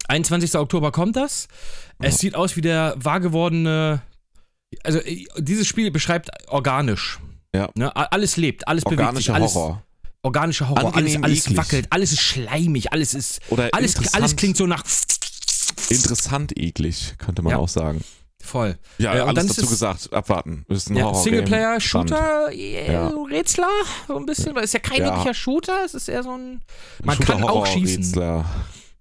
21. 0.08 0.56
Oktober 0.56 0.92
kommt 0.92 1.16
das. 1.16 1.48
Es 2.00 2.18
sieht 2.20 2.36
aus 2.36 2.56
wie 2.56 2.62
der 2.62 2.96
wahr 2.98 3.20
gewordene. 3.20 4.02
Also, 4.84 5.00
äh, 5.00 5.26
dieses 5.38 5.68
Spiel 5.68 5.90
beschreibt 5.92 6.30
organisch. 6.50 7.20
Ja. 7.56 7.70
Ne? 7.76 7.96
Alles 7.96 8.36
lebt, 8.38 8.68
alles 8.68 8.84
bewegt 8.84 9.00
sich, 9.18 9.30
Organischer 9.30 9.34
alles. 9.36 9.56
Horror. 9.56 9.82
Organischer 10.24 10.68
Horror, 10.70 10.80
alles, 10.96 10.96
Angenehm 10.98 11.24
alles 11.24 11.46
eklig. 11.46 11.58
wackelt, 11.58 11.88
alles 11.92 12.12
ist 12.12 12.22
schleimig, 12.22 12.92
alles 12.92 13.14
ist. 13.14 13.40
Oder 13.50 13.70
Alles, 13.74 14.14
alles 14.14 14.36
klingt 14.36 14.58
so 14.58 14.66
nach. 14.66 14.84
Interessant 15.90 16.58
eklig, 16.58 17.16
könnte 17.18 17.42
man 17.42 17.52
Ja. 17.52 17.58
auch 17.58 17.70
sagen. 17.70 18.04
Voll. 18.42 18.78
Ja, 19.00 19.16
Äh, 19.16 19.20
alles 19.22 19.34
dann 19.36 19.46
ist 19.48 19.58
dazu 19.58 19.64
es- 19.64 19.70
gesagt, 19.72 20.14
abwarten. 20.14 20.66
Ist 20.70 20.90
ein 20.92 20.98
Ja, 20.98 21.14
Singleplayer, 21.16 21.80
Shooter, 21.80 22.52
äh, 22.52 22.94
Ja. 22.94 23.10
so 23.10 23.24
Rätsler, 23.24 23.70
so 24.08 24.18
ein 24.18 24.26
bisschen, 24.28 24.54
weil 24.56 24.64
es 24.64 24.70
ist 24.70 24.74
ja 24.74 24.80
kein 24.82 25.00
Ja. 25.00 25.06
wirklicher 25.08 25.34
Shooter, 25.34 25.84
es 25.84 25.96
ist 25.96 26.08
eher 26.10 26.22
so 26.22 26.32
ein. 26.38 26.62
Man 27.04 27.16
Shooter, 27.16 27.34
kann 27.34 27.44
auch 27.44 27.50
Horror, 27.50 27.66
schießen. 27.68 28.04
Rätsler, 28.04 28.46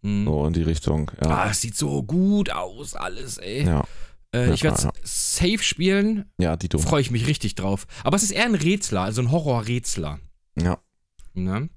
Mhm. 0.03 0.25
so 0.25 0.47
in 0.47 0.53
die 0.55 0.62
Richtung. 0.62 1.11
Ah, 1.21 1.29
Ja, 1.29 1.51
es 1.51 1.61
sieht 1.61 1.77
so 1.77 2.03
gut 2.03 2.51
aus, 2.51 2.95
alles, 2.95 3.37
ey. 3.39 3.65
ja, 3.67 3.85
Äh, 4.35 4.53
ich 4.55 4.62
werde 4.62 4.83
ja. 4.83 4.93
safe 5.03 5.62
spielen, 5.62 6.31
ja 6.39 6.57
Dito. 6.57 6.79
freue 6.79 7.03
ich 7.03 7.11
mich 7.11 7.27
richtig 7.27 7.55
drauf. 7.55 7.87
Aber 8.03 8.17
es 8.17 8.23
ist 8.23 8.31
eher 8.33 8.47
ein 8.47 8.55
Rätsler, 8.55 9.03
also 9.03 9.21
ein 9.21 9.31
Horror-Rätsler. 9.31 10.21
Ja. 10.57 10.79
Ne? 11.35 11.69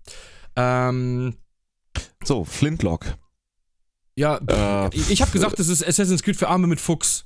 Ähm, 0.55 1.35
So, 2.23 2.45
Flintlock. 2.45 3.05
Ja, 4.17 4.39
Äh, 4.47 4.89
ich, 4.95 5.11
ich 5.11 5.21
habe 5.21 5.31
gesagt, 5.31 5.57
das 5.59 5.67
ist 5.69 5.85
Assassin's 5.87 6.23
Creed 6.23 6.35
für 6.35 6.49
Arme 6.49 6.67
mit 6.67 6.81
Fuchs. 6.81 7.25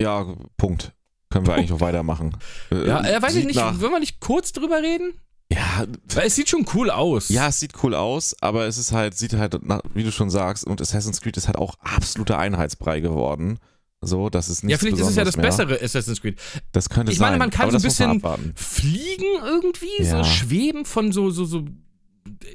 Ja, 0.00 0.26
Punkt. 0.56 0.92
Können 1.30 1.46
wir 1.46 1.54
eigentlich 1.56 1.72
auch 1.72 1.80
weitermachen. 1.80 2.36
Äh, 2.70 2.86
Ja, 2.86 3.04
äh, 3.04 3.20
weiß 3.20 3.34
ich 3.36 3.46
nicht, 3.46 3.56
Nach, 3.56 3.80
wollen 3.80 3.92
wir 3.92 4.00
nicht 4.00 4.20
kurz 4.20 4.52
drüber 4.52 4.82
reden? 4.82 5.14
ja, 5.50 5.84
Weil 6.14 6.26
es 6.26 6.34
sieht 6.34 6.48
schon 6.48 6.66
cool 6.74 6.90
aus. 6.90 7.28
ja, 7.28 7.48
es 7.48 7.60
sieht 7.60 7.72
cool 7.82 7.94
aus, 7.94 8.34
aber 8.40 8.66
es 8.66 8.78
ist 8.78 8.92
halt, 8.92 9.16
sieht 9.16 9.32
halt, 9.32 9.58
wie 9.94 10.02
du 10.04 10.10
schon 10.12 10.28
sagst, 10.30 10.64
und 10.66 10.80
Assassin's 10.80 11.20
Creed 11.20 11.36
ist 11.36 11.46
halt 11.46 11.56
auch 11.56 11.74
absoluter 11.80 12.38
Einheitsbrei 12.38 13.00
geworden. 13.00 13.58
So, 14.02 14.28
das 14.28 14.48
ist 14.50 14.62
nicht 14.62 14.72
Ja, 14.72 14.78
vielleicht 14.78 14.98
ist 14.98 15.08
es 15.08 15.16
ja 15.16 15.24
das 15.24 15.36
bessere 15.36 15.80
Assassin's 15.80 16.20
Creed. 16.20 16.38
Das 16.72 16.90
könnte 16.90 17.12
Ich 17.12 17.18
sein. 17.18 17.28
meine, 17.28 17.38
man 17.38 17.50
kann 17.50 17.70
so 17.70 17.76
ein 17.78 17.82
bisschen. 17.82 18.20
Fliegen 18.54 19.24
irgendwie, 19.44 20.04
so 20.04 20.16
Ja. 20.16 20.24
schweben 20.24 20.84
von 20.84 21.12
so, 21.12 21.30
so, 21.30 21.44
so 21.44 21.64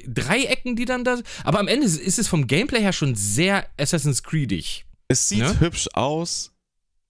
Dreiecken, 0.06 0.76
die 0.76 0.84
dann 0.84 1.04
da. 1.04 1.18
Aber 1.44 1.60
am 1.60 1.68
Ende 1.68 1.86
ist 1.86 2.18
es 2.18 2.28
vom 2.28 2.46
Gameplay 2.46 2.80
her 2.80 2.92
schon 2.92 3.14
sehr 3.14 3.66
Assassin's 3.78 4.22
Creedig. 4.22 4.84
Es 5.08 5.28
sieht 5.28 5.40
Ne? 5.40 5.60
hübsch 5.60 5.88
aus, 5.92 6.52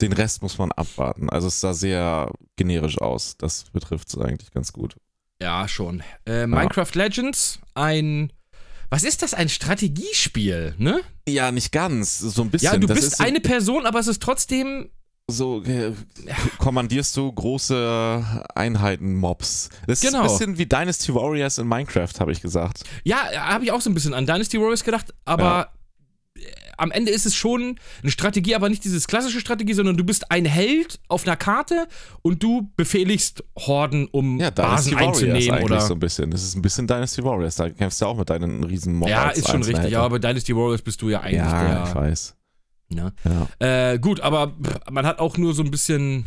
den 0.01 0.13
Rest 0.13 0.41
muss 0.41 0.57
man 0.57 0.71
abwarten. 0.71 1.29
Also 1.29 1.47
es 1.47 1.61
sah 1.61 1.73
sehr 1.73 2.31
generisch 2.55 2.97
aus. 2.99 3.37
Das 3.37 3.65
betrifft 3.71 4.09
es 4.09 4.17
eigentlich 4.17 4.51
ganz 4.51 4.73
gut. 4.73 4.95
Ja, 5.41 5.67
schon. 5.67 6.03
Äh, 6.25 6.47
Minecraft 6.47 6.91
Legends, 6.93 7.59
ein. 7.73 8.31
Was 8.89 9.03
ist 9.03 9.21
das? 9.23 9.33
Ein 9.33 9.49
Strategiespiel, 9.49 10.75
ne? 10.77 11.01
Ja, 11.27 11.51
nicht 11.51 11.71
ganz, 11.71 12.19
so 12.19 12.41
ein 12.43 12.49
bisschen. 12.51 12.73
Ja, 12.73 12.77
du 12.77 12.87
das 12.87 12.95
bist 12.95 13.07
ist 13.13 13.17
so, 13.17 13.23
eine 13.23 13.39
Person, 13.39 13.85
aber 13.85 13.99
es 13.99 14.07
ist 14.07 14.21
trotzdem. 14.21 14.89
So 15.29 15.63
äh, 15.63 15.93
kommandierst 16.57 17.15
du 17.15 17.31
große 17.31 18.43
Einheiten-Mobs. 18.55 19.69
Das 19.87 20.01
Genau. 20.01 20.25
ist 20.25 20.31
ein 20.33 20.37
bisschen 20.37 20.57
wie 20.57 20.65
Dynasty 20.65 21.13
Warriors 21.15 21.57
in 21.57 21.67
Minecraft, 21.67 22.09
habe 22.19 22.31
ich 22.31 22.41
gesagt. 22.41 22.83
Ja, 23.03 23.17
habe 23.33 23.63
ich 23.65 23.71
auch 23.71 23.81
so 23.81 23.89
ein 23.89 23.93
bisschen 23.93 24.13
an 24.13 24.25
Dynasty 24.25 24.59
Warriors 24.59 24.83
gedacht, 24.83 25.13
aber 25.23 25.69
äh, 26.35 26.39
am 26.77 26.91
Ende 26.91 27.11
ist 27.11 27.25
es 27.25 27.35
schon 27.35 27.79
eine 28.01 28.11
Strategie, 28.11 28.53
aber 28.55 28.67
nicht 28.67 28.83
dieses 28.83 29.07
klassische 29.07 29.39
Strategie, 29.39 29.73
sondern 29.73 29.95
du 29.95 30.03
bist 30.03 30.29
ein 30.31 30.43
Held 30.43 30.99
auf 31.07 31.25
einer 31.25 31.37
Karte 31.37 31.87
und 32.21 32.43
du 32.43 32.69
befehligst 32.75 33.43
Horden, 33.57 34.07
um 34.11 34.39
Ja, 34.41 34.49
Basen 34.49 34.93
Warriors 34.95 35.17
einzunehmen 35.23 35.63
oder. 35.63 35.79
so 35.79 35.93
ein 35.93 35.99
bisschen. 35.99 36.31
Das 36.31 36.43
ist 36.43 36.55
ein 36.55 36.61
bisschen 36.61 36.85
Dynasty 36.87 37.23
Warriors. 37.23 37.55
Da 37.55 37.69
kämpfst 37.69 38.01
du 38.01 38.07
auch 38.07 38.17
mit 38.17 38.29
deinen 38.29 38.63
riesen 38.65 38.93
Mobs. 38.95 39.09
ja, 39.11 39.29
ist 39.29 39.49
schon 39.49 39.63
richtig. 39.63 39.91
Ja, 39.91 40.01
aber 40.01 40.19
bei 40.19 40.27
Dynasty 40.27 40.53
Warriors 40.55 40.81
bist 40.81 41.01
du 41.01 41.09
ja 41.09 41.21
eigentlich 41.21 41.37
ja, 41.37 41.83
ich 41.85 41.91
der. 41.93 41.95
weiß. 42.01 42.35
Ne? 42.93 43.13
Ja. 43.59 43.91
Äh, 43.91 43.99
gut, 43.99 44.21
aber 44.21 44.53
man 44.89 45.05
hat 45.05 45.19
auch 45.19 45.37
nur 45.37 45.53
so 45.53 45.63
ein 45.63 45.71
bisschen. 45.71 46.25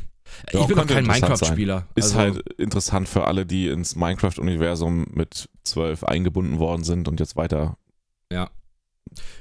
Ja, 0.52 0.60
ich 0.60 0.66
bin 0.66 0.78
auch 0.78 0.86
kein 0.86 1.06
Minecraft-Spieler. 1.06 1.86
Ist 1.94 2.16
also, 2.16 2.18
halt 2.18 2.52
interessant 2.58 3.08
für 3.08 3.26
alle, 3.26 3.46
die 3.46 3.68
ins 3.68 3.94
Minecraft-Universum 3.94 5.06
mit 5.12 5.48
12 5.64 6.02
eingebunden 6.02 6.58
worden 6.58 6.82
sind 6.82 7.06
und 7.06 7.20
jetzt 7.20 7.36
weiter. 7.36 7.76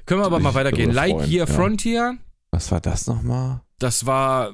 Können 0.06 0.22
wir 0.22 0.26
aber 0.26 0.40
mal 0.40 0.54
weitergehen. 0.54 0.92
Lightyear 0.92 1.48
ja. 1.48 1.54
Frontier, 1.54 2.18
Was 2.52 2.72
war 2.72 2.82
das 2.82 3.08
nochmal? 3.08 3.62
das 3.80 4.06
war 4.06 4.54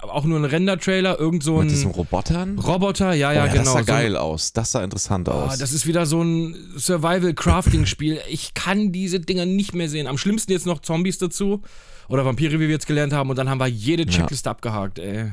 auch 0.00 0.24
nur 0.24 0.38
ein 0.38 0.44
Render-Trailer, 0.44 1.18
irgend 1.18 1.42
so 1.42 1.58
mit 1.60 1.70
diesen 1.70 1.90
ein 1.90 1.94
Robotern? 1.94 2.58
Roboter, 2.58 3.14
ja, 3.14 3.32
ja, 3.32 3.42
oh, 3.42 3.46
ja, 3.46 3.52
genau. 3.52 3.64
Das 3.64 3.72
sah 3.72 3.78
so 3.80 3.84
geil 3.84 4.16
aus. 4.16 4.52
Das 4.52 4.70
sah 4.72 4.84
interessant 4.84 5.28
Oh, 5.28 5.32
aus. 5.32 5.58
das 5.58 5.72
ist 5.72 5.86
wieder 5.86 6.06
so 6.06 6.22
ein 6.22 6.54
Survival-Crafting-Spiel. 6.76 8.20
Ich 8.30 8.54
kann 8.54 8.92
diese 8.92 9.18
Dinger 9.20 9.44
nicht 9.46 9.74
mehr 9.74 9.88
sehen. 9.88 10.06
Am 10.06 10.16
schlimmsten 10.18 10.52
jetzt 10.52 10.66
noch 10.66 10.80
Zombies 10.80 11.18
dazu. 11.18 11.62
Oder 12.08 12.24
Vampire, 12.24 12.54
wie 12.54 12.60
wir 12.60 12.68
jetzt 12.68 12.86
gelernt 12.86 13.12
haben. 13.12 13.28
Und 13.28 13.36
dann 13.36 13.50
haben 13.50 13.58
wir 13.60 13.66
jede 13.66 14.04
Ja. 14.04 14.08
Checkliste 14.10 14.48
abgehakt, 14.48 14.98
ey. 15.00 15.32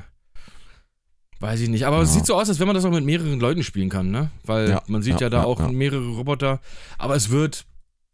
Weiß 1.40 1.60
ich 1.60 1.70
nicht. 1.70 1.86
Aber 1.86 2.02
es 2.02 2.10
Ja. 2.10 2.16
sieht 2.16 2.26
so 2.26 2.36
aus, 2.36 2.50
als 2.50 2.60
wenn 2.60 2.68
man 2.68 2.76
das 2.76 2.86
auch 2.86 2.92
mit 2.92 3.06
mehreren 3.06 3.40
Leuten 3.40 3.62
spielen 3.64 3.90
kann, 3.90 4.10
ne? 4.10 4.32
Weil 4.46 4.70
Ja, 4.72 4.82
man 4.88 5.02
sieht 5.04 5.16
ja, 5.16 5.28
ja, 5.28 5.30
da 5.30 5.38
ja, 5.40 5.44
auch 5.44 5.60
ja. 5.60 5.68
mehrere 5.70 6.08
Roboter. 6.16 6.60
Aber 6.98 7.16
es 7.16 7.30
wird 7.30 7.66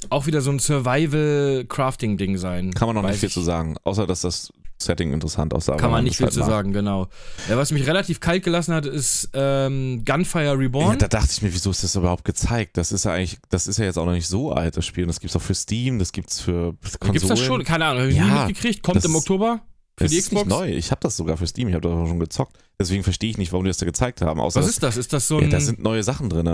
auch 0.09 0.25
wieder 0.25 0.41
so 0.41 0.51
ein 0.51 0.59
Survival-Crafting-Ding 0.59 2.37
sein. 2.37 2.73
Kann 2.73 2.87
man 2.87 2.95
noch 2.95 3.03
nicht 3.09 3.19
viel 3.19 3.29
zu 3.29 3.41
sagen, 3.41 3.75
außer 3.83 4.05
dass 4.07 4.21
das 4.21 4.51
Setting 4.83 5.13
interessant 5.13 5.53
aussah. 5.53 5.75
Kann 5.77 5.91
man 5.91 6.03
nicht 6.03 6.13
das 6.13 6.17
viel 6.17 6.25
halt 6.25 6.33
zu 6.33 6.39
mag. 6.41 6.49
sagen, 6.49 6.73
genau. 6.73 7.07
Ja, 7.49 7.57
was 7.57 7.71
mich 7.71 7.85
relativ 7.87 8.19
kalt 8.19 8.43
gelassen 8.43 8.73
hat, 8.73 8.85
ist 8.85 9.29
ähm, 9.33 10.03
Gunfire 10.05 10.45
Ja, 10.45 10.51
Reborn. 10.53 10.97
da 10.97 11.07
dachte 11.07 11.29
ich 11.31 11.41
mir, 11.41 11.53
wieso 11.53 11.69
ist 11.71 11.83
das 11.83 11.95
überhaupt 11.95 12.25
gezeigt? 12.25 12.77
Das 12.77 12.91
ist 12.91 13.05
ja 13.05 13.13
eigentlich, 13.13 13.37
das 13.49 13.67
ist 13.67 13.77
ja 13.77 13.85
jetzt 13.85 13.97
auch 13.97 14.05
noch 14.05 14.11
nicht 14.13 14.27
so 14.27 14.51
alt, 14.51 14.77
das 14.77 14.85
Spiel. 14.85 15.05
Das 15.05 15.19
gibt's 15.19 15.35
auch 15.35 15.41
für 15.41 15.55
Steam, 15.55 15.99
das 15.99 16.11
gibt's 16.11 16.39
für 16.41 16.73
Konsolen. 16.99 17.13
Gibt's 17.13 17.27
das 17.27 17.39
schon? 17.39 17.63
Keine 17.63 17.85
Ahnung, 17.85 18.01
habe 18.01 18.11
ich 18.11 18.19
nie 18.19 18.27
Ja, 18.27 18.45
mitgekriegt. 18.45 18.83
Kommt 18.83 18.97
das 18.97 19.05
im 19.05 19.11
ist- 19.11 19.17
Oktober 19.17 19.61
für 19.97 20.05
Das 20.05 20.11
die 20.11 20.17
ist 20.17 20.25
Xbox. 20.29 20.45
nicht 20.47 20.55
neu. 20.57 20.69
Ich 20.71 20.91
habe 20.91 21.01
das 21.01 21.17
sogar 21.17 21.37
für 21.37 21.47
Steam, 21.47 21.67
ich 21.67 21.73
habe 21.75 21.87
das 21.87 21.91
auch 21.97 22.07
schon 22.07 22.19
gezockt. 22.19 22.57
Deswegen 22.79 23.03
verstehe 23.03 23.29
ich 23.29 23.37
nicht, 23.37 23.51
warum 23.51 23.65
die 23.65 23.69
das 23.69 23.77
da 23.77 23.85
gezeigt 23.85 24.21
haben. 24.21 24.39
Außer 24.39 24.59
Was 24.61 24.67
ist 24.69 24.81
das? 24.81 24.97
Ist 24.97 25.13
das 25.13 25.27
so 25.27 25.39
ja, 25.39 25.45
ein. 25.45 25.49
da 25.51 25.59
sind 25.59 25.79
neue 25.83 26.01
Sachen 26.03 26.29
drin. 26.29 26.47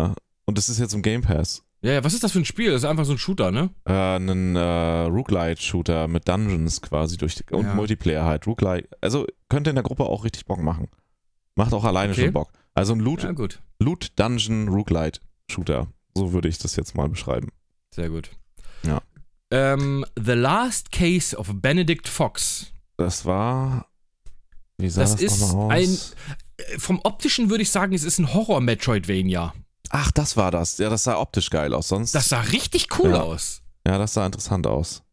Und 0.45 0.57
das 0.57 0.69
ist 0.69 0.79
jetzt 0.79 0.93
im 0.93 1.01
Game 1.01 1.21
Pass. 1.21 1.63
Ja, 1.81 1.91
ja, 1.93 2.03
was 2.03 2.13
ist 2.13 2.23
das 2.23 2.31
für 2.31 2.39
ein 2.39 2.45
Spiel? 2.45 2.71
Das 2.71 2.81
ist 2.83 2.89
einfach 2.89 3.05
so 3.05 3.11
ein 3.13 3.17
Shooter, 3.17 3.51
ne? 3.51 3.69
Äh, 3.85 3.93
einen 3.93 4.55
äh, 4.55 4.59
Roguelite-Shooter 5.05 6.07
mit 6.07 6.27
Dungeons 6.27 6.81
quasi 6.81 7.17
durch 7.17 7.43
und 7.51 7.65
Ja. 7.65 7.73
Multiplayer 7.75 8.25
halt. 8.25 8.47
Roguelite. 8.47 8.89
Also 9.01 9.25
könnte 9.49 9.69
in 9.69 9.75
der 9.75 9.83
Gruppe 9.83 10.03
auch 10.05 10.23
richtig 10.23 10.45
Bock 10.45 10.59
machen. 10.61 10.87
Macht 11.55 11.73
auch 11.73 11.83
alleine 11.85 12.13
Okay. 12.13 12.23
schon 12.25 12.33
Bock. 12.33 12.51
Also 12.73 12.93
ein 12.93 12.99
Loot, 12.99 13.23
Ja. 13.23 13.33
Loot 13.79 14.11
Dungeon 14.19 14.67
Roguelite-Shooter. 14.69 15.87
So 16.15 16.33
würde 16.33 16.47
ich 16.49 16.57
das 16.57 16.75
jetzt 16.75 16.95
mal 16.95 17.09
beschreiben. 17.09 17.49
Sehr 17.93 18.09
gut. 18.09 18.31
Ja. 18.83 19.01
Ähm, 19.51 20.05
The 20.19 20.33
Last 20.33 20.91
Case 20.91 21.37
of 21.37 21.49
Benedict 21.53 22.07
Fox. 22.07 22.71
Das 22.97 23.25
war. 23.25 23.87
Wie 24.77 24.89
sah 24.89 25.01
Das 25.01 25.11
das, 25.13 25.21
ist 25.21 25.39
nochmal 25.41 25.77
ein- 25.77 25.83
aus? 25.89 26.15
Äh, 26.57 26.77
Vom 26.79 26.99
optischen 27.03 27.49
würde 27.49 27.61
ich 27.63 27.71
sagen, 27.71 27.93
es 27.93 28.03
ist 28.03 28.19
ein 28.19 28.33
Horror-Metroidvania. 28.33 29.53
Ach, 29.89 30.11
das 30.11 30.37
war 30.37 30.51
das. 30.51 30.77
Ja, 30.77 30.89
das 30.89 31.03
sah 31.05 31.17
optisch 31.17 31.49
geil 31.49 31.73
aus. 31.73 31.87
Sonst. 31.87 32.13
Das 32.15 32.29
sah 32.29 32.41
richtig 32.41 32.87
cool 32.99 33.11
Ja. 33.11 33.21
aus. 33.21 33.61
ja, 33.87 33.97
das 33.97 34.13
sah 34.13 34.25
interessant 34.25 34.67
aus. 34.67 35.03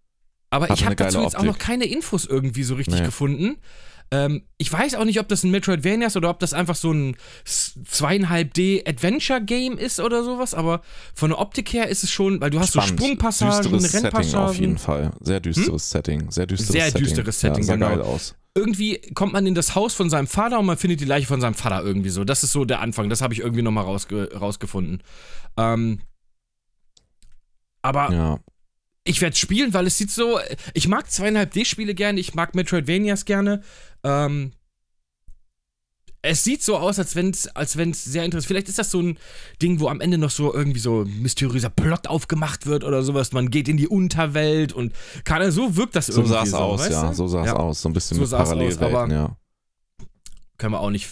Aber 0.51 0.64
Hatte 0.68 0.75
ich 0.75 0.85
habe 0.85 0.95
dazu 0.97 1.20
jetzt 1.22 1.37
auch 1.37 1.43
noch 1.43 1.59
keine 1.59 1.85
Infos 1.87 2.25
irgendwie 2.27 2.62
so 2.62 2.75
richtig 2.77 3.01
Nee. 3.01 3.05
gefunden. 3.07 3.57
Ähm, 4.11 4.43
ich 4.59 4.70
weiß 4.72 4.95
auch 4.95 5.05
nicht, 5.05 5.18
ob 5.18 5.27
das 5.29 5.43
ein 5.43 5.51
Metroidvania 5.51 6.07
ist 6.07 6.16
oder 6.16 6.31
ob 6.31 6.39
das 6.39 6.53
einfach 6.53 6.77
so 6.77 6.93
ein 6.93 7.16
zweieinhalb 7.45 8.55
D 8.55 8.85
Adventure 8.87 9.41
Game 9.43 9.79
ist 9.79 9.99
oder 10.01 10.22
sowas. 10.22 10.55
Aber 10.55 10.83
von 11.14 11.31
der 11.31 11.39
Optik 11.41 11.72
her 11.72 11.89
ist 11.89 12.05
es 12.05 12.11
schon, 12.11 12.41
weil 12.41 12.51
du 12.51 12.61
hast 12.61 12.70
Spannend. 12.75 12.91
so 13.01 13.05
Sprungpassagen, 13.05 13.72
düsteres 13.72 13.93
Setting 13.93 14.35
auf 14.35 14.55
jeden 14.55 14.77
Rennpassagen. 14.77 14.79
Fall. 14.79 15.12
Sehr 15.20 15.41
düsteres 15.41 15.91
Setting. 15.91 16.31
Sehr 16.31 16.47
düsteres 16.47 16.72
Sehr 16.72 16.85
Setting. 16.87 17.03
düsteres 17.05 17.41
Setting, 17.41 17.62
ja, 17.62 17.66
sah 17.66 17.72
genau. 17.75 17.89
geil 17.89 18.03
aus. 18.03 18.35
Irgendwie 18.57 18.98
kommt 19.14 19.32
man 19.32 19.46
in 19.46 19.55
das 19.55 19.74
Haus 19.74 19.94
von 19.94 20.09
seinem 20.09 20.28
Vater 20.28 20.61
und 20.61 20.66
man 20.66 20.76
findet 20.76 21.00
die 21.00 21.05
Leiche 21.07 21.26
von 21.26 21.40
seinem 21.40 21.55
Vater 21.55 21.82
irgendwie 21.82 22.11
so. 22.11 22.22
Das 22.24 22.44
ist 22.44 22.52
so 22.52 22.64
der 22.64 22.80
Anfang. 22.80 23.09
Das 23.11 23.20
habe 23.20 23.34
ich 23.34 23.40
irgendwie 23.40 23.62
nochmal 23.62 23.84
rausge 23.84 24.30
rausgefunden. 24.32 25.02
Ähm, 25.57 26.00
aber 27.82 28.12
Ja. 28.12 28.38
ich 29.05 29.20
werde 29.20 29.36
spielen, 29.36 29.74
weil 29.74 29.86
es 29.88 29.98
sieht 29.98 30.11
so. 30.11 30.38
Ich 30.72 30.86
mag 30.88 31.11
zweieinhalb 31.11 31.50
D-Spiele 31.52 31.94
gerne, 31.94 32.20
ich 32.20 32.34
mag 32.34 32.55
Metroidvanias 32.55 33.24
gerne. 33.24 33.62
Ähm, 34.05 34.52
Es 36.27 36.43
sieht 36.43 36.62
so 36.62 36.79
aus, 36.79 36.99
als 36.99 37.14
wenn 37.16 37.31
es 37.31 37.49
als 37.49 37.77
wenn's 37.77 38.03
sehr 38.03 38.25
interessant 38.25 38.47
Vielleicht 38.49 38.68
ist 38.70 38.79
das 38.79 38.91
so 38.91 39.01
ein 39.01 39.18
Ding, 39.61 39.79
wo 39.79 39.89
am 39.89 40.01
Ende 40.01 40.16
noch 40.16 40.31
so 40.31 40.55
irgendwie 40.55 40.81
so 40.81 41.03
ein 41.03 41.20
mysteriöser 41.20 41.68
Plot 41.68 42.07
aufgemacht 42.09 42.64
wird 42.66 42.83
oder 42.83 43.03
sowas. 43.03 43.33
Man 43.33 43.51
geht 43.51 43.68
in 43.68 43.77
die 43.77 43.89
Unterwelt 43.89 44.72
und 44.72 44.95
keine, 45.25 45.53
so 45.53 45.77
wirkt 45.77 45.95
das 45.97 46.07
So 46.07 46.22
irgendwie. 46.22 46.31
sah 46.33 46.43
es 46.45 46.51
so, 46.51 46.57
aus, 46.57 46.89
ja. 46.89 47.09
du? 47.11 47.14
So 47.14 47.27
sah 47.29 47.41
es 47.43 47.47
Ja. 47.49 47.57
aus. 47.57 47.83
So 47.83 47.91
ein 47.91 47.93
bisschen 47.93 48.14
So 48.16 48.22
mit 48.22 48.31
sah's 48.31 48.41
aus, 48.41 48.49
Parallelwelten, 48.49 48.85
aber- 48.97 49.12
ja. 49.12 49.37
Können 50.57 50.72
wir 50.72 50.81
auch 50.81 50.91
nicht 50.91 51.09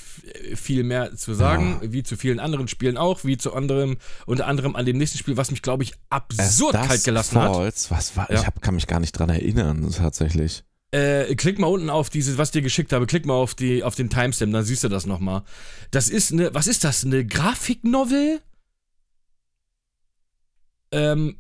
viel 0.55 0.85
mehr 0.85 1.17
zu 1.17 1.35
sagen, 1.35 1.81
wie 1.83 2.05
zu 2.05 2.17
vielen 2.17 2.39
anderen 2.39 2.69
Spielen 2.69 2.97
auch, 2.97 3.25
wie 3.25 3.37
zu 3.37 3.53
anderem, 3.55 3.99
unter 4.25 4.47
anderem 4.47 4.77
an 4.77 4.87
dem 4.87 4.97
nächsten 4.99 5.19
Spiel, 5.19 5.37
was 5.37 5.51
mich, 5.51 5.63
glaube 5.63 5.83
ich, 5.83 5.93
absurd 6.11 6.77
As 6.77 6.87
kalt 6.89 7.05
gelassen 7.05 7.41
hat. 7.43 7.53
Falls, 7.53 7.91
was 7.91 8.17
war, 8.17 8.31
Ja. 8.31 8.39
ich 8.41 8.47
hab, 8.47 8.63
kann 8.63 8.77
mich 8.77 8.87
gar 8.87 9.01
nicht 9.01 9.13
dran 9.13 9.29
erinnern, 9.31 9.91
tatsächlich. 9.91 10.63
Äh, 10.93 11.35
klick 11.37 11.59
mal 11.59 11.69
unten 11.69 11.89
auf 11.89 12.11
dieses, 12.11 12.37
was 12.37 12.49
ich 12.49 12.53
dir 12.53 12.63
geschickt 12.63 12.93
habe, 12.93 13.07
klick 13.07 13.25
mal 13.25 13.33
auf, 13.35 13.55
die, 13.55 13.83
auf 13.83 13.95
den 13.95 14.11
Timestamp, 14.11 14.53
dann 14.53 14.63
siehst 14.65 14.85
du 14.85 14.89
das 14.89 15.07
nochmal. 15.07 15.43
Das 15.91 16.11
ist 16.11 16.33
eine, 16.33 16.53
was 16.55 16.67
ist 16.67 16.85
das, 16.85 17.03
eine 17.05 17.25
Grafiknovel? 17.25 18.41
Ähm, 20.93 21.39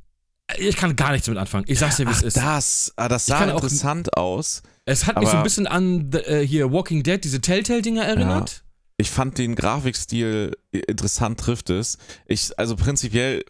ich 0.59 0.77
kann 0.77 0.97
gar 0.97 1.13
nichts 1.13 1.29
mit 1.29 1.37
anfangen. 1.37 1.65
Ich 1.69 1.79
sag's 1.79 1.97
dir, 1.97 2.07
wie 2.07 2.13
es 2.13 2.23
ist. 2.23 2.37
das, 2.39 2.93
ah, 2.97 3.09
das 3.09 3.27
sah 3.27 3.39
kann 3.39 3.51
auch- 3.51 3.57
interessant 3.57 4.17
aus. 4.17 4.63
es 4.87 5.07
hat 5.07 5.19
mich 5.19 5.29
so 5.29 5.37
ein 5.37 5.43
bisschen 5.43 5.67
an 5.67 6.11
äh, 6.13 6.41
hier 6.41 6.73
Walking 6.73 7.03
Dead, 7.03 7.23
diese 7.23 7.41
Telltale-Dinger 7.41 8.05
erinnert. 8.05 8.65
Ich 8.97 9.11
fand 9.11 9.37
den 9.39 9.55
Grafikstil 9.55 10.57
interessant, 10.71 11.41
trifft 11.41 11.71
es. 11.71 11.99
Ich, 12.27 12.59
also 12.59 12.77
prinzipiell, 12.77 13.45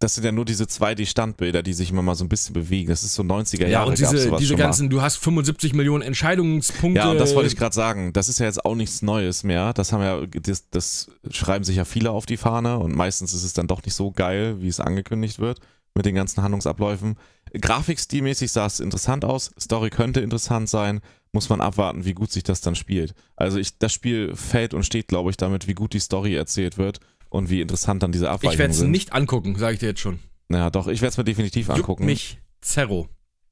das 0.00 0.14
sind 0.14 0.24
ja 0.24 0.32
nur 0.32 0.46
diese 0.46 0.64
2D-Standbilder, 0.64 1.62
die 1.62 1.74
sich 1.74 1.90
immer 1.90 2.00
mal 2.00 2.14
so 2.14 2.24
ein 2.24 2.30
bisschen 2.30 2.54
bewegen. 2.54 2.88
Das 2.88 3.02
ist 3.04 3.14
so 3.14 3.22
90er 3.22 3.62
Ja, 3.64 3.68
Jahre. 3.68 3.90
und 3.90 4.00
gab's 4.00 4.10
diese, 4.10 4.30
diese 4.36 4.46
schon 4.48 4.56
mal. 4.58 4.64
ganzen, 4.64 4.88
du 4.88 5.02
hast 5.02 5.16
75 5.16 5.74
Millionen 5.74 6.02
Entscheidungspunkte. 6.02 7.00
Ja, 7.00 7.10
und 7.10 7.18
das 7.20 7.34
wollte 7.34 7.48
ich 7.48 7.56
gerade 7.56 7.74
sagen. 7.74 8.14
Das 8.14 8.30
ist 8.30 8.40
ja 8.40 8.46
jetzt 8.46 8.64
auch 8.64 8.74
nichts 8.74 9.02
Neues 9.02 9.44
mehr. 9.44 9.74
Das 9.74 9.92
haben 9.92 10.02
ja, 10.02 10.24
das, 10.26 10.70
das 10.70 11.10
schreiben 11.30 11.64
sich 11.64 11.76
ja 11.76 11.84
viele 11.84 12.12
auf 12.12 12.24
die 12.24 12.38
Fahne 12.38 12.78
und 12.78 12.96
meistens 12.96 13.34
ist 13.34 13.44
es 13.44 13.52
dann 13.52 13.66
doch 13.66 13.84
nicht 13.84 13.94
so 13.94 14.10
geil, 14.10 14.56
wie 14.60 14.68
es 14.68 14.80
angekündigt 14.80 15.38
wird 15.38 15.60
mit 15.94 16.06
den 16.06 16.14
ganzen 16.14 16.42
Handlungsabläufen. 16.42 17.16
Grafikstilmäßig 17.60 18.52
sah 18.52 18.66
es 18.66 18.80
interessant 18.80 19.24
aus. 19.24 19.50
Story 19.60 19.90
könnte 19.90 20.20
interessant 20.20 20.70
sein. 20.70 21.00
Muss 21.32 21.48
man 21.50 21.60
abwarten, 21.60 22.04
wie 22.06 22.14
gut 22.14 22.32
sich 22.32 22.42
das 22.42 22.62
dann 22.62 22.74
spielt. 22.74 23.12
Also 23.36 23.58
ich, 23.58 23.76
das 23.78 23.92
Spiel 23.92 24.34
fällt 24.34 24.72
und 24.72 24.84
steht, 24.84 25.08
glaube 25.08 25.30
ich, 25.30 25.36
damit, 25.36 25.68
wie 25.68 25.74
gut 25.74 25.92
die 25.92 26.00
Story 26.00 26.34
erzählt 26.34 26.78
wird 26.78 27.00
und 27.30 27.48
wie 27.50 27.60
interessant 27.62 28.02
dann 28.02 28.12
diese 28.12 28.26
Ich 28.26 28.30
Abweichungen 28.30 28.58
werde 28.58 28.72
es 28.72 28.78
sind. 28.78 28.90
nicht 28.90 29.12
angucken, 29.14 29.56
sage 29.56 29.74
ich 29.74 29.80
dir 29.80 29.86
jetzt 29.88 30.00
schon. 30.00 30.18
Ja, 30.50 30.68
doch, 30.70 30.86
ich 30.88 31.00
werde 31.00 31.10
es 31.12 31.16
mir 31.16 31.24
definitiv 31.24 31.68
Juckt 31.68 31.78
angucken. 31.80 32.04
mich 32.04 32.38
Zerro. 32.60 33.08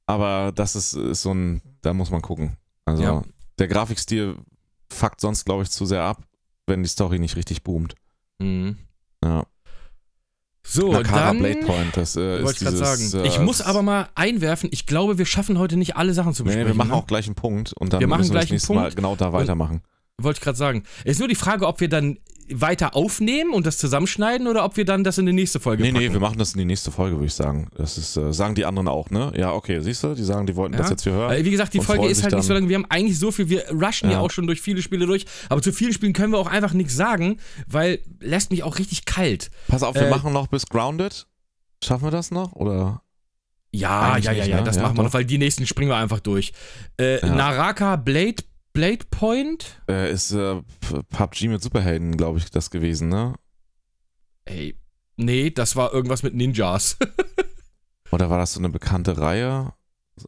Aber 0.07 0.53
das 0.55 0.77
ist, 0.77 0.95
ist 0.95 1.23
so 1.23 1.33
ein, 1.33 1.63
da 1.83 1.93
muss 1.95 2.11
man 2.11 2.21
gucken. 2.23 2.57
Also 2.85 3.03
Ja. 3.03 3.23
der 3.59 3.69
Grafikstil 3.69 4.37
fuckt 4.91 5.21
sonst, 5.21 5.45
glaube 5.45 5.63
ich, 5.63 5.71
zu 5.71 5.87
sehr 5.87 6.03
ab, 6.03 6.23
wenn 6.67 6.83
die 6.83 6.89
Story 6.89 7.19
nicht 7.19 7.37
richtig 7.37 7.63
boomt. 7.63 7.95
Mhm. 8.39 8.77
Ja. 9.25 9.45
So, 10.67 10.93
Nakara 10.93 11.29
dann 11.29 11.39
Blade 11.39 11.61
Point, 11.65 11.97
das 11.97 12.17
äh, 12.17 12.43
wollte 12.43 12.45
ist 12.45 12.53
ich 12.53 12.59
gerade 12.61 12.77
dieses, 12.99 13.11
sagen. 13.13 13.25
äh, 13.25 13.29
ich 13.29 13.39
muss 13.41 13.63
aber 13.63 13.81
mal 13.83 14.09
einwerfen, 14.15 14.69
ich 14.71 14.85
glaube, 14.85 15.17
wir 15.17 15.25
schaffen 15.25 15.59
heute 15.59 15.77
nicht 15.79 15.97
alle 15.97 16.13
Sachen 16.13 16.35
zu 16.35 16.43
Nee, 16.43 16.49
besprechen. 16.49 16.69
wir 16.69 16.75
machen 16.75 16.89
ne? 16.89 16.95
auch 16.95 17.07
gleich 17.07 17.27
einen 17.27 17.35
Punkt 17.37 17.73
und 17.73 17.93
dann 17.93 18.01
Wir 18.01 18.07
müssen 18.07 18.35
wir 18.35 18.41
das 18.41 18.51
nächste 18.51 18.75
Mal 18.75 18.83
Punkt 18.83 18.97
genau 18.97 19.17
da 19.17 19.33
weitermachen. 19.33 19.81
Wollte 20.19 20.39
ich 20.39 20.43
gerade 20.45 20.59
sagen. 20.59 20.83
Es 21.05 21.13
ist 21.13 21.19
nur 21.21 21.29
die 21.29 21.37
Frage, 21.37 21.67
ob 21.67 21.81
wir 21.81 21.89
dann 21.89 22.19
weiter 22.53 22.95
aufnehmen 22.97 23.53
und 23.53 23.67
das 23.67 23.79
zusammenschneiden 23.79 24.47
oder 24.47 24.65
ob 24.65 24.77
wir 24.77 24.85
dann 24.85 25.05
das 25.05 25.19
in 25.19 25.27
die 25.27 25.33
nächste 25.33 25.61
Folge 25.61 25.83
Nee, 25.83 25.93
packen. 25.93 26.05
nee, 26.07 26.13
wir 26.13 26.21
machen 26.21 26.39
das 26.39 26.53
in 26.53 26.59
die 26.59 26.65
nächste 26.65 26.91
Folge, 26.91 27.17
würde 27.17 27.27
ich 27.27 27.35
sagen. 27.35 27.69
Das 27.77 27.99
ist, 27.99 28.17
äh, 28.17 28.33
sagen 28.33 28.55
die 28.55 28.65
anderen 28.65 28.89
auch, 28.89 29.11
ne? 29.11 29.33
Ja, 29.37 29.53
okay, 29.53 29.81
siehst 29.81 30.03
du, 30.03 30.15
die 30.15 30.23
sagen, 30.25 30.47
die 30.47 30.57
wollten 30.57 30.77
das 30.77 30.87
Ja. 30.87 30.91
jetzt 30.93 31.03
hier 31.03 31.13
hören. 31.13 31.45
Wie 31.45 31.51
gesagt, 31.51 31.75
die 31.75 31.81
Folge 31.81 32.07
ist 32.07 32.23
halt 32.23 32.35
nicht 32.35 32.45
so 32.47 32.55
lange. 32.55 32.69
Wir 32.69 32.77
haben 32.77 32.87
eigentlich 32.89 33.19
so 33.19 33.31
viel, 33.33 33.49
wir 33.49 33.65
rushen 33.71 34.09
ja, 34.11 34.17
Ja. 34.17 34.21
auch 34.21 34.31
schon 34.31 34.47
durch 34.47 34.61
viele 34.61 34.83
Spiele 34.83 35.07
durch, 35.07 35.27
aber 35.49 35.61
zu 35.63 35.73
vielen 35.73 35.93
Spielen 35.93 36.13
können 36.13 36.33
wir 36.33 36.39
auch 36.39 36.47
einfach 36.47 36.73
nichts 36.73 36.95
sagen, 36.97 37.39
weil 37.67 38.01
lässt 38.21 38.51
mich 38.51 38.63
auch 38.63 38.79
richtig 38.79 39.05
kalt. 39.05 39.51
Pass 39.69 39.83
auf, 39.83 39.95
wir 39.95 40.03
äh, 40.07 40.11
machen 40.11 40.33
noch 40.33 40.47
bis 40.49 40.67
Grounded. 40.67 41.27
Schaffen 41.85 42.07
wir 42.07 42.11
das 42.11 42.31
noch? 42.31 42.53
Oder? 42.55 43.03
Ja, 43.71 44.13
Eigentlich 44.13 44.25
ja, 44.25 44.33
ja, 44.33 44.39
nicht, 44.45 44.49
ja, 44.51 44.57
ne? 44.57 44.63
das 44.65 44.77
Ja, 44.77 44.83
machen 44.83 44.97
wir 44.97 45.03
noch, 45.05 45.13
weil 45.13 45.27
die 45.27 45.37
nächsten 45.37 45.67
springen 45.67 45.91
wir 45.91 45.97
einfach 45.97 46.21
durch. 46.21 46.53
Äh, 46.99 47.21
Ja. 47.21 47.35
Naraka 47.35 47.97
Blade, 47.97 48.37
Blade 48.79 49.07
Point? 49.11 49.83
Äh, 49.89 50.13
ist 50.13 50.31
äh, 50.31 50.63
PUBG 51.11 51.49
mit 51.49 51.61
Superhelden, 51.61 52.17
glaube 52.17 52.39
ich, 52.39 52.49
das 52.53 52.71
gewesen, 52.71 53.09
ne? 53.09 53.35
Ey, 54.45 54.77
nee, 55.17 55.51
das 55.51 55.75
war 55.75 55.93
irgendwas 55.93 56.23
mit 56.23 56.35
Ninjas. 56.35 56.97
Oder 58.13 58.31
war 58.31 58.39
das 58.39 58.53
so 58.53 58.61
eine 58.61 58.69
bekannte 58.69 59.19
Reihe 59.19 59.73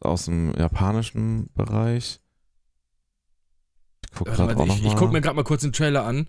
aus 0.01 0.25
dem 0.25 0.53
japanischen 0.57 1.49
Bereich? 1.55 2.19
Ich 4.03 4.11
guck 4.17 4.27
Warte 4.27 4.43
gerade 4.43 4.55
mal, 4.55 4.69
auch 4.69 4.77
ich, 4.77 4.85
ich 4.85 4.95
guck 4.97 5.13
mir 5.13 5.21
gerade 5.21 5.37
mal 5.37 5.45
kurz 5.45 5.61
den 5.61 5.71
Trailer 5.71 6.03
an. 6.03 6.27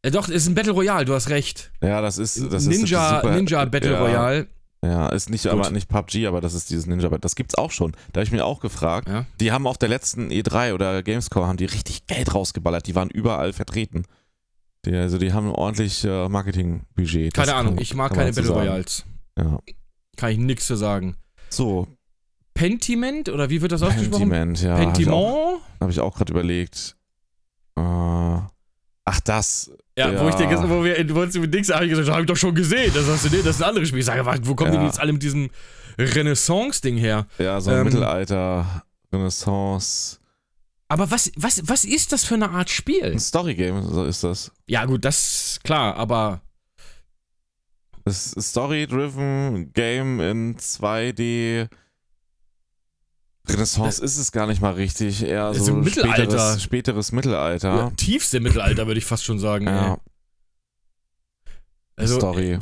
Äh, 0.00 0.12
doch, 0.12 0.30
es 0.30 0.36
ist 0.36 0.46
ein 0.48 0.54
Battle 0.54 0.72
Royale, 0.72 1.04
du 1.04 1.12
hast 1.12 1.28
recht. 1.28 1.72
Ja, 1.82 2.00
das 2.00 2.16
ist 2.16 2.42
das 2.50 2.64
Ninja, 2.64 3.20
ist 3.20 3.36
Ninja 3.36 3.66
Battle 3.66 3.92
ja, 3.92 4.00
Royale. 4.00 4.48
Ja, 4.82 5.08
ist 5.08 5.28
nicht, 5.28 5.42
Gut. 5.42 5.52
aber 5.52 5.70
nicht 5.70 5.88
PUBG, 5.88 6.26
aber 6.26 6.40
das 6.40 6.54
ist 6.54 6.70
dieses 6.70 6.86
Ninja 6.86 7.08
Battle. 7.08 7.20
Das 7.20 7.34
gibt's 7.34 7.54
auch 7.54 7.70
schon. 7.70 7.92
Da 8.12 8.20
habe 8.20 8.24
ich 8.24 8.32
mir 8.32 8.46
auch 8.46 8.60
gefragt. 8.60 9.08
Ja. 9.08 9.26
Die 9.38 9.52
haben 9.52 9.66
auf 9.66 9.76
der 9.76 9.90
letzten 9.90 10.30
E3 10.30 10.72
oder 10.72 11.02
Gamescore 11.02 11.46
haben 11.46 11.58
die 11.58 11.66
richtig 11.66 12.06
Geld 12.06 12.34
rausgeballert. 12.34 12.86
Die 12.86 12.94
waren 12.94 13.10
überall 13.10 13.52
vertreten. 13.52 14.04
Die, 14.86 14.94
also 14.94 15.18
die 15.18 15.34
haben 15.34 15.50
ordentlich 15.52 16.02
äh, 16.04 16.28
Marketingbudget. 16.30 17.36
Das 17.36 17.46
Keine 17.46 17.58
Ahnung, 17.58 17.74
kann- 17.74 17.82
ich 17.82 17.94
mag 17.94 18.14
keine 18.14 18.32
Battle. 18.32 18.50
Royals. 18.50 19.04
Ja. 19.38 19.58
Kann 20.16 20.30
ich 20.32 20.38
nichts 20.38 20.66
zu 20.66 20.76
sagen. 20.76 21.16
So, 21.50 21.86
Pentiment 22.54 23.28
oder 23.28 23.50
wie 23.50 23.60
wird 23.60 23.72
das 23.72 23.82
ausgesprochen? 23.82 24.30
Pentiment, 24.30 24.62
ja. 24.62 24.78
Habe 24.78 24.82
ich 25.02 25.08
auch, 25.10 25.32
Pentiment? 25.34 25.62
hab 25.80 25.90
ich 25.90 26.00
auch 26.00 26.16
gerade 26.16 26.32
überlegt. 26.32 26.96
Äh, 27.76 28.38
ach, 29.10 29.20
das. 29.20 29.70
Ja, 29.98 30.10
Ja. 30.12 30.22
wo 30.24 30.28
ich 30.28 30.34
dir 30.36 30.46
wo 30.68 30.84
wir 30.84 30.96
in 30.96 31.14
wo 31.14 31.20
uns 31.20 31.34
über 31.34 31.46
Dings 31.46 31.68
habe 31.70 31.84
ich 31.84 31.90
gesagt, 31.90 32.08
habe 32.08 32.20
ich 32.22 32.26
doch 32.26 32.36
schon 32.36 32.54
gesehen. 32.54 32.92
Das 32.94 33.06
hast 33.06 33.24
du 33.26 33.28
nee, 33.30 33.42
das 33.42 33.56
ist 33.56 33.62
ein 33.62 33.68
anderes 33.68 33.88
Spiel. 33.88 34.00
Ich 34.00 34.06
sage, 34.06 34.24
wo 34.46 34.54
kommen 34.54 34.72
Ja. 34.72 34.80
die 34.80 34.86
jetzt 34.86 35.00
alle 35.00 35.12
mit 35.12 35.22
diesem 35.22 35.50
Renaissance-Ding 35.98 36.96
her? 36.96 37.26
Ja, 37.38 37.60
so 37.60 37.70
ein 37.70 37.78
Ähm, 37.78 37.84
Mittelalter, 37.84 38.84
Renaissance. 39.12 40.18
Aber 40.88 41.10
was, 41.10 41.30
was, 41.36 41.62
was 41.68 41.84
ist 41.84 42.12
das 42.12 42.24
für 42.24 42.34
eine 42.34 42.50
Art 42.50 42.70
Spiel? 42.70 43.04
Ein 43.04 43.18
Story-Game, 43.20 43.82
so 43.82 44.04
ist 44.04 44.24
das. 44.24 44.50
Ja, 44.66 44.84
gut, 44.86 45.04
das 45.04 45.52
ist 45.52 45.64
klar, 45.64 45.94
aber 45.96 46.40
Das 48.04 48.30
Story-driven 48.38 49.72
Game 49.72 50.20
in 50.20 50.56
2D. 50.56 51.68
Renaissance 53.52 54.02
ist 54.04 54.16
es 54.16 54.32
gar 54.32 54.46
nicht 54.46 54.60
mal 54.60 54.72
richtig, 54.74 55.22
eher 55.22 55.50
Ist 55.50 55.64
so 55.66 55.72
im 55.72 55.80
Mittelalter. 55.80 56.22
Späteres, 56.22 56.62
späteres 56.62 57.12
Mittelalter. 57.12 57.68
ja, 57.76 57.90
tiefste 57.96 58.40
Mittelalter, 58.40 58.86
würde 58.86 58.98
ich 58.98 59.04
fast 59.04 59.24
schon 59.24 59.38
sagen. 59.38 59.66
Ja. 59.66 59.98
Also, 61.96 62.16
Story. 62.16 62.58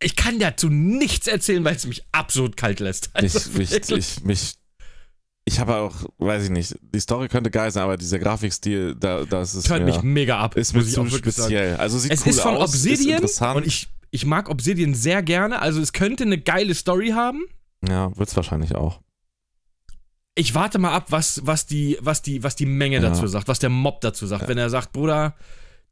ich 0.00 0.14
kann 0.16 0.38
dazu 0.38 0.68
nichts 0.68 1.26
erzählen, 1.26 1.64
weil 1.64 1.74
es 1.76 1.86
mich 1.86 2.04
absolut 2.12 2.56
kalt 2.56 2.80
lässt. 2.80 3.10
Also, 3.14 3.38
ich, 3.38 3.72
wirklich. 3.72 4.18
ich, 4.18 4.24
mich, 4.24 4.54
ich 5.44 5.58
habe 5.58 5.76
auch, 5.76 6.04
weiß 6.18 6.44
ich 6.44 6.50
nicht, 6.50 6.76
die 6.82 7.00
Story 7.00 7.28
könnte 7.28 7.50
geil 7.50 7.70
sein, 7.70 7.82
aber 7.82 7.96
dieser 7.96 8.18
Grafikstil, 8.18 8.94
da, 8.94 9.24
das 9.24 9.54
ist 9.54 9.68
mir, 9.68 9.80
mich 9.80 10.02
mega 10.02 10.38
ab. 10.38 10.56
ist 10.56 10.74
mir 10.74 10.82
ich 10.82 10.92
zu 10.92 11.10
wirklich 11.10 11.34
sagen. 11.34 11.48
speziell. 11.48 11.76
Also 11.76 11.98
sieht 11.98 12.12
Es 12.12 12.24
cool 12.24 12.30
ist 12.30 12.40
von 12.40 12.54
aus, 12.56 12.74
ist 12.74 12.84
Obsidian 12.86 13.16
interessant. 13.16 13.56
und 13.56 13.66
ich, 13.66 13.88
ich 14.10 14.24
mag 14.26 14.48
Obsidian 14.48 14.94
sehr 14.94 15.22
gerne. 15.22 15.60
Also 15.60 15.80
es 15.80 15.92
könnte 15.92 16.24
eine 16.24 16.38
geile 16.38 16.74
Story 16.74 17.08
haben. 17.08 17.44
ja, 17.88 18.16
wird's 18.16 18.36
wahrscheinlich 18.36 18.74
auch. 18.74 19.00
Ich 20.38 20.54
warte 20.54 20.78
mal 20.78 20.92
ab, 20.92 21.06
was, 21.10 21.40
was, 21.44 21.66
die, 21.66 21.98
was, 22.00 22.22
die, 22.22 22.42
was 22.44 22.54
die 22.56 22.66
Menge 22.66 22.96
Ja. 22.96 23.02
dazu 23.02 23.26
sagt, 23.26 23.48
was 23.48 23.58
der 23.58 23.70
Mob 23.70 24.00
dazu 24.00 24.26
sagt. 24.26 24.46
Wenn 24.48 24.56
er 24.58 24.70
sagt, 24.70 24.92
Bruder, 24.92 25.34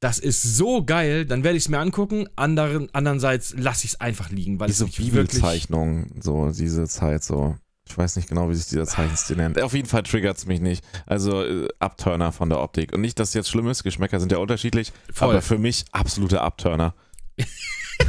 das 0.00 0.18
ist 0.18 0.42
so 0.42 0.84
geil, 0.84 1.26
dann 1.26 1.42
werde 1.42 1.56
ich 1.56 1.64
es 1.64 1.68
mir 1.68 1.78
angucken. 1.78 2.28
Anderen, 2.36 2.88
andererseits 2.92 3.54
lasse 3.56 3.86
ich 3.86 3.92
es 3.94 4.00
einfach 4.00 4.30
liegen, 4.30 4.60
weil 4.60 4.68
Diese 4.68 4.84
es. 4.84 4.94
Bibelzeichnung, 4.96 6.10
so 6.20 6.50
diese 6.50 6.86
Zeit, 6.86 7.24
so. 7.24 7.56
Ich 7.88 7.96
weiß 7.96 8.16
nicht 8.16 8.28
genau, 8.28 8.50
wie 8.50 8.54
sich 8.54 8.66
dieser 8.66 8.84
Zeichenstil 8.86 9.36
nennt. 9.36 9.60
Auf 9.62 9.72
jeden 9.72 9.88
Fall 9.88 10.02
triggert's 10.02 10.44
mich 10.46 10.60
nicht. 10.60 10.84
Also 11.06 11.44
äh, 11.44 11.68
Abturner 11.78 12.32
von 12.32 12.48
der 12.48 12.60
Optik. 12.60 12.92
Und 12.92 13.00
nicht, 13.00 13.18
dass 13.20 13.28
es 13.28 13.34
jetzt 13.34 13.48
schlimm 13.48 13.68
ist, 13.68 13.84
Geschmäcker 13.84 14.18
sind 14.20 14.32
ja 14.32 14.38
unterschiedlich, 14.38 14.92
Voll. 15.12 15.30
aber 15.30 15.40
für 15.42 15.56
mich 15.58 15.84
absolute 15.92 16.40
Abturner. 16.40 16.94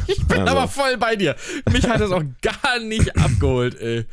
Ich 0.08 0.26
bin 0.26 0.40
Also- 0.42 0.52
aber 0.58 0.68
voll 0.68 0.98
bei 0.98 1.16
dir. 1.16 1.36
Mich 1.72 1.88
hat 1.88 2.00
das 2.02 2.12
auch 2.12 2.24
gar 2.42 2.80
nicht 2.80 3.16
abgeholt, 3.18 3.80
ey. 3.80 4.06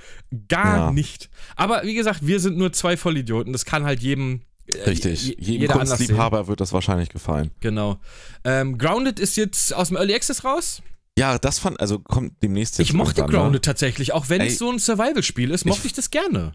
Gar 0.48 0.76
Ja. 0.76 0.92
nicht. 0.92 1.30
Aber 1.56 1.82
wie 1.84 1.94
gesagt, 1.94 2.26
wir 2.26 2.40
sind 2.40 2.56
nur 2.58 2.72
zwei 2.72 2.96
Vollidioten. 2.96 3.52
Das 3.52 3.64
kann 3.64 3.84
halt 3.84 4.00
jedem. 4.00 4.42
äh, 4.66 4.78
Richtig. 4.88 5.24
je- 5.24 5.34
Jedem. 5.38 5.68
Kunstliebhaber 5.76 6.46
wird 6.48 6.60
das 6.60 6.72
wahrscheinlich 6.72 7.10
gefallen. 7.10 7.50
Genau. 7.60 7.98
Ähm, 8.44 8.78
Grounded 8.78 9.20
ist 9.20 9.36
jetzt 9.36 9.74
aus 9.74 9.88
dem 9.88 9.98
Early 9.98 10.14
Access 10.14 10.42
raus. 10.42 10.80
Ja, 11.18 11.38
das 11.38 11.58
fand, 11.58 11.78
also 11.80 11.98
kommt 12.00 12.42
demnächst 12.42 12.78
jetzt 12.78 12.88
Ich 12.88 12.94
mochte 12.94 13.20
ne? 13.20 13.28
Grounded 13.28 13.62
tatsächlich, 13.64 14.12
auch 14.14 14.30
wenn 14.30 14.40
Ey, 14.40 14.48
es 14.48 14.58
so 14.58 14.70
ein 14.70 14.78
Survival-Spiel 14.78 15.50
ist, 15.50 15.64
mochte 15.66 15.86
ich, 15.86 15.92
das 15.92 16.10
gerne. 16.10 16.52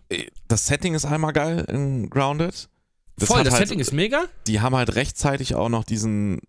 Das 0.47 0.65
Setting 0.67 0.95
ist 0.95 1.05
einmal 1.05 1.33
geil 1.33 1.65
in 1.71 2.09
Grounded. 2.09 2.67
Voll, 3.19 3.37
hat 3.39 3.45
das 3.45 3.53
halt, 3.53 3.67
Setting 3.67 3.79
ist 3.79 3.93
mega. 3.93 4.25
Die 4.47 4.59
haben 4.59 4.75
halt 4.75 4.95
rechtzeitig 4.95 5.53
auch 5.55 5.69
noch 5.69 5.83
diesen 5.83 6.39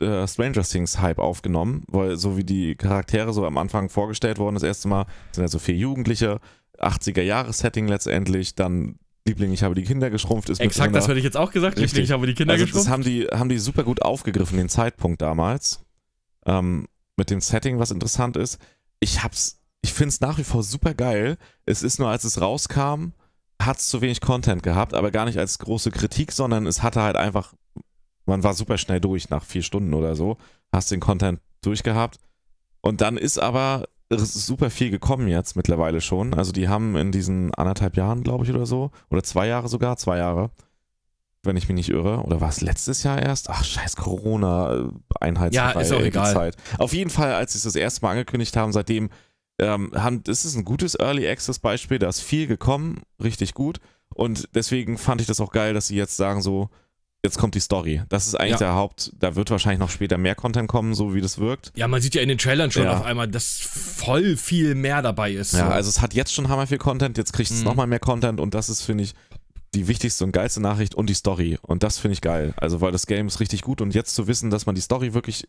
äh, 0.00 0.26
Stranger 0.26 0.62
Things 0.62 1.00
Hype 1.00 1.18
aufgenommen, 1.18 1.84
weil 1.88 2.16
so 2.16 2.36
wie 2.36 2.44
die 2.44 2.74
Charaktere 2.74 3.32
so 3.32 3.46
am 3.46 3.58
Anfang 3.58 3.88
vorgestellt 3.88 4.38
wurden, 4.38 4.54
das 4.54 4.62
erste 4.62 4.88
Mal 4.88 5.06
sind 5.32 5.42
halt 5.42 5.50
so 5.50 5.58
vier 5.58 5.76
Jugendliche, 5.76 6.40
80er 6.78 7.22
Jahre 7.22 7.52
Setting 7.52 7.88
letztendlich, 7.88 8.54
dann 8.54 8.98
Liebling, 9.26 9.52
ich 9.52 9.62
habe 9.62 9.74
die 9.74 9.82
Kinder 9.82 10.10
geschrumpft, 10.10 10.48
ist 10.48 10.60
Exakt, 10.60 10.94
das 10.94 11.06
hätte 11.06 11.18
ich 11.18 11.24
jetzt 11.24 11.36
auch 11.36 11.52
gesagt. 11.52 11.78
Richtig. 11.78 12.04
Ich 12.04 12.10
habe 12.10 12.26
die 12.26 12.34
Kinder 12.34 12.54
also 12.54 12.64
geschrumpft. 12.64 12.86
das 12.86 12.92
haben 12.92 13.02
die, 13.02 13.26
haben 13.26 13.48
die 13.48 13.58
super 13.58 13.84
gut 13.84 14.02
aufgegriffen, 14.02 14.56
den 14.56 14.68
Zeitpunkt 14.68 15.20
damals. 15.20 15.84
Ähm, 16.46 16.88
mit 17.16 17.30
dem 17.30 17.40
Setting, 17.40 17.78
was 17.78 17.90
interessant 17.90 18.36
ist. 18.36 18.58
Ich 18.98 19.22
hab's, 19.22 19.60
ich 19.82 19.92
finde 19.92 20.08
es 20.08 20.20
nach 20.20 20.38
wie 20.38 20.44
vor 20.44 20.62
super 20.62 20.94
geil. 20.94 21.36
Es 21.66 21.82
ist 21.82 21.98
nur, 21.98 22.08
als 22.08 22.24
es 22.24 22.40
rauskam, 22.40 23.12
hat 23.60 23.78
es 23.78 23.88
zu 23.88 24.00
wenig 24.00 24.22
Content 24.22 24.62
gehabt, 24.62 24.94
aber 24.94 25.10
gar 25.10 25.26
nicht 25.26 25.38
als 25.38 25.58
große 25.58 25.90
Kritik, 25.90 26.32
sondern 26.32 26.66
es 26.66 26.82
hatte 26.82 27.02
halt 27.02 27.16
einfach, 27.16 27.52
man 28.30 28.42
war 28.44 28.54
super 28.54 28.78
schnell 28.78 29.00
durch 29.00 29.28
nach 29.28 29.44
vier 29.44 29.62
Stunden 29.62 29.92
oder 29.92 30.14
so, 30.14 30.38
hast 30.72 30.90
den 30.90 31.00
Content 31.00 31.40
durchgehabt. 31.62 32.18
Und 32.80 33.00
dann 33.02 33.18
ist 33.18 33.38
aber 33.38 33.88
super 34.08 34.70
viel 34.70 34.90
gekommen 34.90 35.28
jetzt 35.28 35.56
mittlerweile 35.56 36.00
schon. 36.00 36.32
Also 36.34 36.52
die 36.52 36.68
haben 36.68 36.96
in 36.96 37.12
diesen 37.12 37.52
anderthalb 37.54 37.96
Jahren, 37.96 38.22
glaube 38.22 38.44
ich, 38.44 38.50
oder 38.50 38.66
so, 38.66 38.90
oder 39.10 39.22
zwei 39.22 39.46
Jahre 39.46 39.68
sogar, 39.68 39.96
zwei 39.96 40.18
Jahre, 40.18 40.50
wenn 41.42 41.56
ich 41.56 41.68
mich 41.68 41.74
nicht 41.74 41.90
irre. 41.90 42.22
Oder 42.22 42.40
war 42.40 42.48
es 42.48 42.60
letztes 42.60 43.02
Jahr 43.02 43.20
erst? 43.20 43.50
Ach, 43.50 43.64
scheiß 43.64 43.96
Corona, 43.96 44.90
Einheitsbrei, 45.20 45.72
Ja, 45.72 45.80
ist 45.80 45.92
auch 45.92 46.00
egal. 46.00 46.32
Zeit. 46.32 46.56
Auf 46.78 46.92
jeden 46.92 47.10
Fall, 47.10 47.34
als 47.34 47.52
sie 47.52 47.58
es 47.58 47.64
das 47.64 47.76
erste 47.76 48.02
Mal 48.02 48.12
angekündigt 48.12 48.56
haben, 48.56 48.72
seitdem 48.72 49.10
ähm, 49.58 49.92
haben, 49.94 50.22
das 50.22 50.44
ist 50.44 50.56
ein 50.56 50.64
gutes 50.64 50.94
Early 50.94 51.28
Access 51.28 51.58
Beispiel, 51.58 51.98
da 51.98 52.08
ist 52.08 52.20
viel 52.20 52.46
gekommen, 52.46 53.02
richtig 53.22 53.54
gut. 53.54 53.80
Und 54.14 54.48
deswegen 54.54 54.98
fand 54.98 55.20
ich 55.20 55.26
das 55.26 55.40
auch 55.40 55.52
geil, 55.52 55.74
dass 55.74 55.88
sie 55.88 55.96
jetzt 55.96 56.16
sagen 56.16 56.42
so, 56.42 56.70
jetzt 57.22 57.38
kommt 57.38 57.54
die 57.54 57.60
Story. 57.60 58.02
Das 58.08 58.26
ist 58.26 58.34
eigentlich 58.34 58.52
Ja. 58.52 58.58
der 58.58 58.74
Haupt, 58.74 59.12
da 59.18 59.34
wird 59.36 59.50
wahrscheinlich 59.50 59.78
noch 59.80 59.90
später 59.90 60.16
mehr 60.18 60.34
Content 60.34 60.68
kommen, 60.68 60.94
so 60.94 61.14
wie 61.14 61.20
das 61.20 61.38
wirkt. 61.38 61.72
ja, 61.76 61.86
man 61.88 62.00
sieht 62.00 62.14
ja 62.14 62.22
in 62.22 62.28
den 62.28 62.38
Trailern 62.38 62.70
schon 62.70 62.84
Ja. 62.84 62.96
auf 62.98 63.04
einmal, 63.04 63.28
dass 63.28 63.58
voll 63.60 64.36
viel 64.36 64.74
mehr 64.74 65.02
dabei 65.02 65.32
ist. 65.32 65.52
Ja, 65.52 65.66
so. 65.66 65.72
also 65.72 65.88
es 65.90 66.00
hat 66.00 66.14
jetzt 66.14 66.32
schon 66.32 66.48
hammer 66.48 66.66
viel 66.66 66.78
Content, 66.78 67.18
jetzt 67.18 67.32
kriegt 67.32 67.50
es 67.50 67.58
Mhm. 67.58 67.64
nochmal 67.64 67.86
mehr 67.86 67.98
Content 68.00 68.40
und 68.40 68.54
das 68.54 68.68
ist, 68.68 68.82
finde 68.82 69.04
ich, 69.04 69.14
die 69.74 69.86
wichtigste 69.86 70.24
und 70.24 70.32
geilste 70.32 70.60
Nachricht 70.60 70.94
und 70.96 71.08
die 71.08 71.14
Story. 71.14 71.56
Und 71.62 71.82
das 71.84 71.98
finde 71.98 72.14
ich 72.14 72.20
geil. 72.22 72.54
Also, 72.56 72.80
weil 72.80 72.90
das 72.90 73.06
Game 73.06 73.26
ist 73.28 73.38
richtig 73.38 73.62
gut 73.62 73.80
und 73.80 73.94
jetzt 73.94 74.14
zu 74.16 74.26
wissen, 74.26 74.50
dass 74.50 74.66
man 74.66 74.74
die 74.74 74.80
Story 74.80 75.14
wirklich 75.14 75.46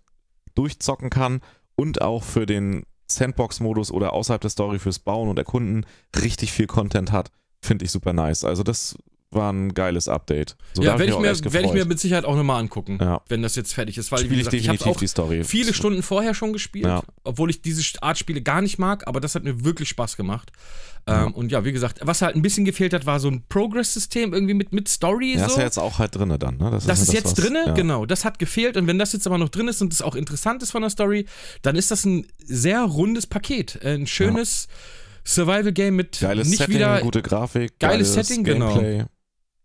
durchzocken 0.56 1.10
kann 1.10 1.42
und 1.76 2.02
auch 2.02 2.24
für 2.24 2.46
den 2.46 2.84
Sandbox-Modus 3.10 3.92
oder 3.92 4.14
außerhalb 4.14 4.42
der 4.42 4.50
Story 4.50 4.80
fürs 4.80 5.00
Bauen 5.00 5.28
und 5.30 5.38
Erkunden 5.38 5.86
richtig 6.22 6.52
viel 6.52 6.68
Content 6.68 7.12
hat, 7.12 7.32
finde 7.62 7.86
ich 7.86 7.92
super 7.92 8.14
nice. 8.14 8.44
Also, 8.44 8.64
das 8.64 8.96
war 9.32 9.52
ein 9.52 9.74
geiles 9.74 10.08
Update. 10.08 10.58
So, 10.74 10.84
ja, 10.84 10.92
werde 11.00 11.06
ich, 11.06 11.14
auch 11.14 11.20
mir, 11.22 11.54
werd 11.54 11.66
ich 11.66 11.74
mir 11.74 11.86
mit 11.86 12.00
Sicherheit 12.00 12.26
auch 12.26 12.36
nochmal 12.36 12.60
angucken, 12.60 12.98
Ja. 13.02 13.22
wenn 13.30 13.42
das 13.42 13.56
jetzt 13.56 13.74
fertig 13.74 13.98
ist. 13.98 14.12
Weil, 14.12 14.20
wie 14.20 14.26
Spiele 14.26 14.42
ich 14.42 14.46
gesagt, 14.46 14.56
ich 14.62 14.68
habe 14.68 14.78
definitiv 14.78 14.96
auch 14.98 15.00
die 15.00 15.08
Story. 15.08 15.44
viele 15.46 15.74
Stunden 15.74 16.04
vorher 16.04 16.34
schon 16.34 16.52
gespielt, 16.54 16.86
Ja. 16.86 17.02
obwohl 17.24 17.50
ich 17.50 17.62
diese 17.62 17.82
Art 18.04 18.18
Spiele 18.18 18.42
gar 18.42 18.62
nicht 18.62 18.78
mag, 18.78 19.08
aber 19.08 19.20
das 19.22 19.36
hat 19.36 19.44
mir 19.44 19.64
wirklich 19.64 19.90
Spaß 19.90 20.18
gemacht. 20.18 20.52
Ja. 21.08 21.26
Ähm, 21.26 21.34
und 21.34 21.52
ja, 21.52 21.64
wie 21.66 21.72
gesagt, 21.72 22.00
was 22.04 22.22
halt 22.22 22.36
ein 22.36 22.42
bisschen 22.42 22.66
gefehlt 22.66 22.94
hat, 22.94 23.06
war 23.06 23.20
so 23.20 23.30
ein 23.30 23.44
Progress-System 23.50 24.34
irgendwie 24.34 24.54
mit, 24.54 24.72
mit 24.74 24.88
Story. 24.88 25.34
Ja, 25.34 25.46
so. 25.46 25.52
ist 25.54 25.58
ja 25.58 25.64
jetzt 25.64 25.80
auch 25.80 25.98
halt 25.98 26.16
drinne 26.16 26.38
dann, 26.38 26.58
ne? 26.58 26.70
Das 26.70 26.86
ja 26.86 26.94
ist 26.94 27.14
jetzt 27.14 27.26
was- 27.26 27.34
drinne, 27.36 27.64
ja. 27.68 27.74
genau. 27.74 28.06
Das 28.06 28.24
hat 28.26 28.38
gefehlt. 28.38 28.78
Und 28.78 28.86
wenn 28.88 29.00
das 29.00 29.14
jetzt 29.14 29.26
aber 29.26 29.38
noch 29.38 29.50
drin 29.50 29.68
ist 29.68 29.82
und 29.82 29.94
es 29.94 30.02
auch 30.02 30.16
interessant 30.16 30.62
ist 30.62 30.72
von 30.72 30.82
der 30.82 30.92
Story, 30.92 31.26
dann 31.62 31.76
ist 31.76 31.90
das 31.90 32.06
ein 32.06 32.28
sehr 32.46 32.82
rundes 32.84 33.26
Paket. 33.28 33.80
Ein 33.84 34.06
schönes 34.08 34.68
Survival-Game 35.26 35.96
mit 35.96 36.20
Geiles 36.20 36.50
nicht 36.50 36.58
Setting, 36.60 36.76
wieder. 36.76 37.00
gute 37.02 37.22
Grafik, 37.22 37.80
geiles 37.80 38.14
geiles 38.14 38.28
Setting, 38.28 38.44
genau. 38.44 39.06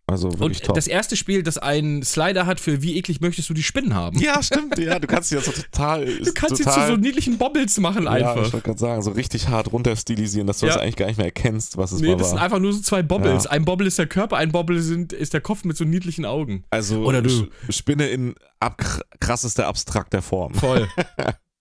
Also 0.09 0.31
wirklich 0.39 0.61
Und 0.61 0.67
top. 0.67 0.77
das 0.77 0.87
erste 0.87 1.17
Spiel, 1.17 1.43
das 1.43 1.59
einen 1.59 2.05
Slider 2.05 2.47
hat 2.47 2.61
für 2.61 2.81
wie 2.81 2.97
eklig 2.97 3.21
möchtest 3.21 3.51
du 3.51 3.55
die 3.55 3.65
Spinnen 3.65 3.93
haben. 3.93 4.17
Ja, 4.21 4.41
stimmt, 4.41 4.79
ja, 4.79 5.01
du 5.01 5.09
kannst 5.09 5.31
sie 5.31 5.35
ja 5.35 5.41
so 5.41 5.51
total. 5.51 6.05
Du 6.07 6.33
kannst 6.33 6.59
sie 6.59 6.63
total, 6.63 6.87
zu 6.87 6.93
so 6.95 6.97
niedlichen 6.97 7.39
Bobbles 7.39 7.77
machen 7.81 8.05
Ja, 8.05 8.17
ich 8.17 8.25
einfach. 8.25 8.53
wollte 8.53 8.61
gerade 8.61 8.79
sagen, 8.79 9.03
so 9.03 9.11
richtig 9.11 9.49
hart 9.49 9.73
runterstilisieren, 9.73 10.47
dass 10.47 10.61
du 10.61 10.67
Ja. 10.67 10.75
das 10.75 10.81
eigentlich 10.83 10.95
gar 10.95 11.07
nicht 11.07 11.17
mehr 11.17 11.27
erkennst, 11.27 11.77
was 11.77 11.91
es 11.91 12.01
nee, 12.01 12.07
mal 12.11 12.17
das 12.19 12.29
sind 12.29 12.37
war. 12.37 12.45
einfach 12.45 12.61
nur 12.61 12.73
so 12.73 12.81
zwei 12.83 13.03
Bobbles. 13.03 13.45
Ja. 13.45 13.51
Ein 13.51 13.65
Bobble 13.65 13.89
ist 13.89 13.99
der 13.99 14.07
Körper, 14.07 14.37
ein 14.37 14.53
Bobble 14.53 14.81
sind, 14.81 15.13
ist 15.13 15.35
der 15.35 15.41
Kopf 15.41 15.65
mit 15.65 15.77
so 15.77 15.85
niedlichen 15.85 16.25
Augen. 16.25 16.63
Also 16.71 17.01
Oder 17.05 17.21
du. 17.23 17.49
Spinne 17.71 18.07
in 18.07 18.37
ab 18.61 18.81
krassester 19.19 19.67
abstrakter 19.67 20.23
Form. 20.23 20.55
Voll. 20.55 20.87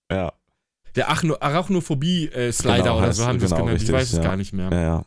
Ja, 0.08 0.32
Der 0.94 1.10
Achno- 1.10 1.36
Arachnophobie-Slider 1.40 2.76
Genau, 2.84 2.98
oder 2.98 3.12
so 3.12 3.26
haben 3.26 3.40
sie 3.40 3.46
es 3.46 3.50
genau, 3.50 3.64
genannt. 3.64 3.82
Ich 3.82 3.88
richtig, 3.88 3.94
weiß 3.96 4.12
es 4.12 4.18
ja. 4.18 4.22
gar 4.22 4.36
nicht 4.36 4.52
mehr. 4.52 4.70
ja, 4.70 4.80
ja. 4.82 5.04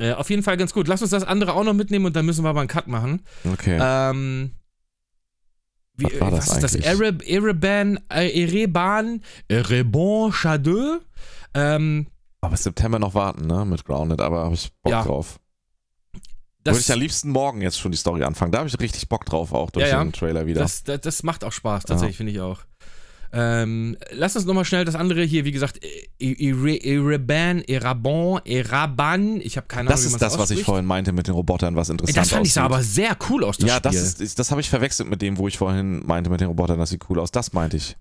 Äh, 0.00 0.12
auf 0.14 0.30
jeden 0.30 0.42
Fall 0.42 0.56
ganz 0.56 0.72
gut. 0.72 0.88
Lass 0.88 1.02
uns 1.02 1.10
das 1.10 1.24
andere 1.24 1.52
auch 1.52 1.62
noch 1.62 1.74
mitnehmen 1.74 2.06
und 2.06 2.16
dann 2.16 2.24
müssen 2.24 2.42
wir 2.42 2.52
mal 2.54 2.60
einen 2.60 2.68
Cut 2.68 2.86
machen. 2.88 3.20
Okay. 3.44 3.78
Ähm, 3.80 4.52
wie, 5.94 6.04
Was 6.04 6.20
war 6.20 6.30
das 6.30 6.48
was 6.48 6.56
ist 6.56 6.62
das? 6.62 6.74
eigentlich? 6.76 6.86
Ereb, 6.86 7.22
Ereban, 7.28 8.00
äh, 8.10 8.40
Ereban, 8.42 9.22
Ereban 9.48 10.32
Chadeux. 10.32 11.02
Ähm, 11.52 12.06
aber 12.40 12.56
September 12.56 12.98
noch 12.98 13.12
warten, 13.14 13.46
ne, 13.46 13.66
mit 13.66 13.84
Grounded, 13.84 14.22
aber 14.22 14.44
habe 14.44 14.54
ich 14.54 14.72
Bock 14.82 14.92
Ja. 14.92 15.02
drauf. 15.04 15.38
das, 16.64 16.74
Würde 16.76 16.80
ich 16.80 16.92
am 16.92 16.98
liebsten 17.00 17.30
morgen 17.30 17.60
jetzt 17.60 17.78
schon 17.78 17.92
die 17.92 17.98
Story 17.98 18.22
anfangen. 18.24 18.52
Da 18.52 18.58
habe 18.60 18.68
ich 18.68 18.80
richtig 18.80 19.08
Bock 19.10 19.26
drauf, 19.26 19.52
auch 19.52 19.70
durch 19.70 19.84
Ja, 19.86 19.98
ja. 19.98 20.02
den 20.04 20.12
Trailer 20.14 20.46
wieder. 20.46 20.62
das, 20.62 20.82
das, 20.84 21.02
das 21.02 21.22
macht 21.22 21.44
auch 21.44 21.52
Spaß, 21.52 21.84
tatsächlich, 21.84 22.16
finde 22.16 22.32
ich 22.32 22.40
auch. 22.40 22.60
Ähm, 23.32 23.96
lass 24.10 24.34
uns 24.34 24.44
nochmal 24.44 24.64
schnell 24.64 24.84
das 24.84 24.94
andere 24.96 25.22
hier, 25.22 25.44
wie 25.44 25.52
gesagt, 25.52 25.80
Ere- 26.18 26.82
Ereban, 26.84 27.62
Eraban, 27.62 28.40
Eraban. 28.44 29.40
Ich 29.40 29.56
habe 29.56 29.66
keine 29.68 29.88
Das 29.88 30.00
Ahnung, 30.00 30.10
wie 30.10 30.14
ist 30.14 30.22
das, 30.22 30.38
was 30.38 30.50
ich 30.50 30.64
vorhin 30.64 30.84
meinte 30.84 31.12
mit 31.12 31.26
den 31.28 31.34
Robotern, 31.34 31.76
was 31.76 31.90
interessant 31.90 32.16
Das 32.16 32.30
fand 32.30 32.46
ich 32.46 32.52
sah 32.52 32.64
aber 32.64 32.82
sehr 32.82 33.16
cool 33.28 33.44
aus, 33.44 33.58
das 33.58 33.68
ja, 33.68 33.78
das 33.80 33.94
ist, 33.94 34.20
ist 34.20 34.38
das 34.38 34.50
habe 34.50 34.60
ich 34.60 34.68
verwechselt 34.68 35.08
mit 35.08 35.22
dem, 35.22 35.38
wo 35.38 35.46
ich 35.46 35.58
vorhin 35.58 36.04
meinte 36.06 36.28
mit 36.30 36.40
den 36.40 36.48
Robotern, 36.48 36.78
das 36.78 36.90
sieht 36.90 37.08
cool 37.08 37.20
aus. 37.20 37.30
Das 37.30 37.52
meinte 37.52 37.76
ich. 37.76 37.96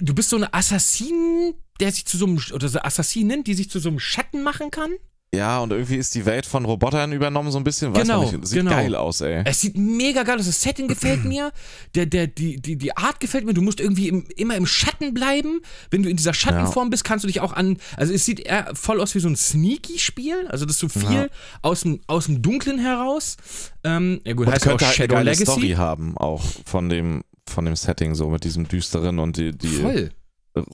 du 0.00 0.14
bist 0.14 0.28
so 0.28 0.36
eine 0.36 0.52
Assassin, 0.52 1.54
der 1.80 1.92
sich 1.92 2.04
zu 2.06 2.16
so 2.18 2.26
einem, 2.26 2.38
oder 2.52 2.68
so 2.68 2.78
Assassinin, 2.80 3.44
die 3.44 3.54
sich 3.54 3.70
zu 3.70 3.78
so 3.78 3.88
einem 3.88 3.98
Schatten 3.98 4.42
machen 4.42 4.70
kann. 4.70 4.90
Ja, 5.36 5.60
und 5.60 5.70
irgendwie 5.72 5.96
ist 5.96 6.14
die 6.14 6.24
Welt 6.26 6.46
von 6.46 6.64
Robotern 6.64 7.12
übernommen 7.12 7.50
so 7.50 7.58
ein 7.58 7.64
bisschen. 7.64 7.94
Weiß 7.94 8.02
Genau, 8.02 8.22
man 8.24 8.34
nicht. 8.34 8.46
Sieht 8.48 8.58
genau. 8.60 8.70
geil 8.70 8.94
aus, 8.94 9.20
ey. 9.20 9.42
Es 9.44 9.60
sieht 9.60 9.76
mega 9.76 10.22
geil 10.22 10.38
aus. 10.38 10.46
Das 10.46 10.60
Setting 10.62 10.88
gefällt 10.88 11.24
mir. 11.24 11.52
Der, 11.94 12.06
der, 12.06 12.26
die, 12.26 12.56
die, 12.60 12.76
die 12.76 12.96
Art 12.96 13.20
gefällt 13.20 13.44
mir. 13.44 13.54
Du 13.54 13.62
musst 13.62 13.80
irgendwie 13.80 14.08
im, 14.08 14.26
immer 14.36 14.56
im 14.56 14.66
Schatten 14.66 15.14
bleiben. 15.14 15.60
Wenn 15.90 16.02
du 16.02 16.08
in 16.08 16.16
dieser 16.16 16.34
Schattenform 16.34 16.90
bist, 16.90 17.04
kannst 17.04 17.24
du 17.24 17.26
dich 17.28 17.40
auch 17.40 17.52
an. 17.52 17.76
Also, 17.96 18.12
es 18.12 18.24
sieht 18.24 18.40
eher 18.40 18.70
voll 18.74 19.00
aus 19.00 19.14
wie 19.14 19.20
so 19.20 19.28
ein 19.28 19.36
Sneaky-Spiel. 19.36 20.46
Also, 20.48 20.64
das 20.66 20.76
ist 20.76 20.80
so 20.80 20.88
viel 20.88 21.12
Ja. 21.14 21.26
aus, 21.62 21.82
dem, 21.82 22.00
aus 22.06 22.26
dem 22.26 22.42
Dunklen 22.42 22.78
heraus. 22.78 23.36
Ähm, 23.84 24.20
ja, 24.24 24.32
gut, 24.32 24.46
Und 24.46 24.52
heißt 24.54 24.64
ja 24.64 24.72
auch 24.72 24.78
könnte 24.78 24.86
halt 24.86 24.94
eine 25.00 25.04
Shadow 25.04 25.14
geile 25.16 25.30
Legacy. 25.30 25.44
Story 25.52 25.70
haben, 25.76 26.16
auch 26.16 26.42
von 26.64 26.88
dem, 26.88 27.22
von 27.48 27.64
dem 27.64 27.76
Setting, 27.76 28.14
so 28.14 28.28
mit 28.28 28.44
diesem 28.44 28.66
düsteren 28.68 29.18
und 29.18 29.36
die, 29.36 29.52
die 29.56 29.68
Voll. 29.68 30.10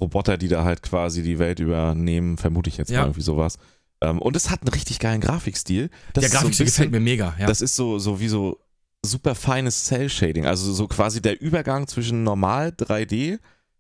Roboter, 0.01 0.37
die 0.39 0.47
da 0.49 0.63
halt 0.65 0.83
quasi 0.83 1.23
die 1.23 1.39
Welt 1.41 1.59
übernehmen, 1.59 2.39
vermute 2.39 2.71
ich 2.71 2.77
jetzt 2.77 2.91
Ja. 2.91 3.01
mal 3.01 3.07
irgendwie 3.07 3.23
sowas. 3.23 3.59
Ähm, 4.03 4.21
und 4.21 4.37
es 4.37 4.51
hat 4.51 4.63
einen 4.63 4.69
richtig 4.75 4.99
geilen 4.99 5.21
Grafikstil. 5.21 5.91
Das 6.13 6.23
Der 6.23 6.31
so 6.31 6.37
Grafikstil 6.39 6.65
bisschen- 6.67 6.85
gefällt 6.85 6.93
mir 6.93 7.01
mega. 7.01 7.35
Ja. 7.39 7.47
Das 7.47 7.61
ist 7.61 7.77
so, 7.77 7.99
so 7.99 8.21
wie 8.21 8.29
so 8.29 8.59
super 9.05 9.35
feines 9.35 9.85
Cell-Shading. 9.87 10.47
Also 10.47 10.73
so 10.73 10.87
quasi 10.89 11.21
der 11.23 11.41
Übergang 11.41 11.87
zwischen 11.89 12.23
normal 12.23 12.69
3D 12.73 13.39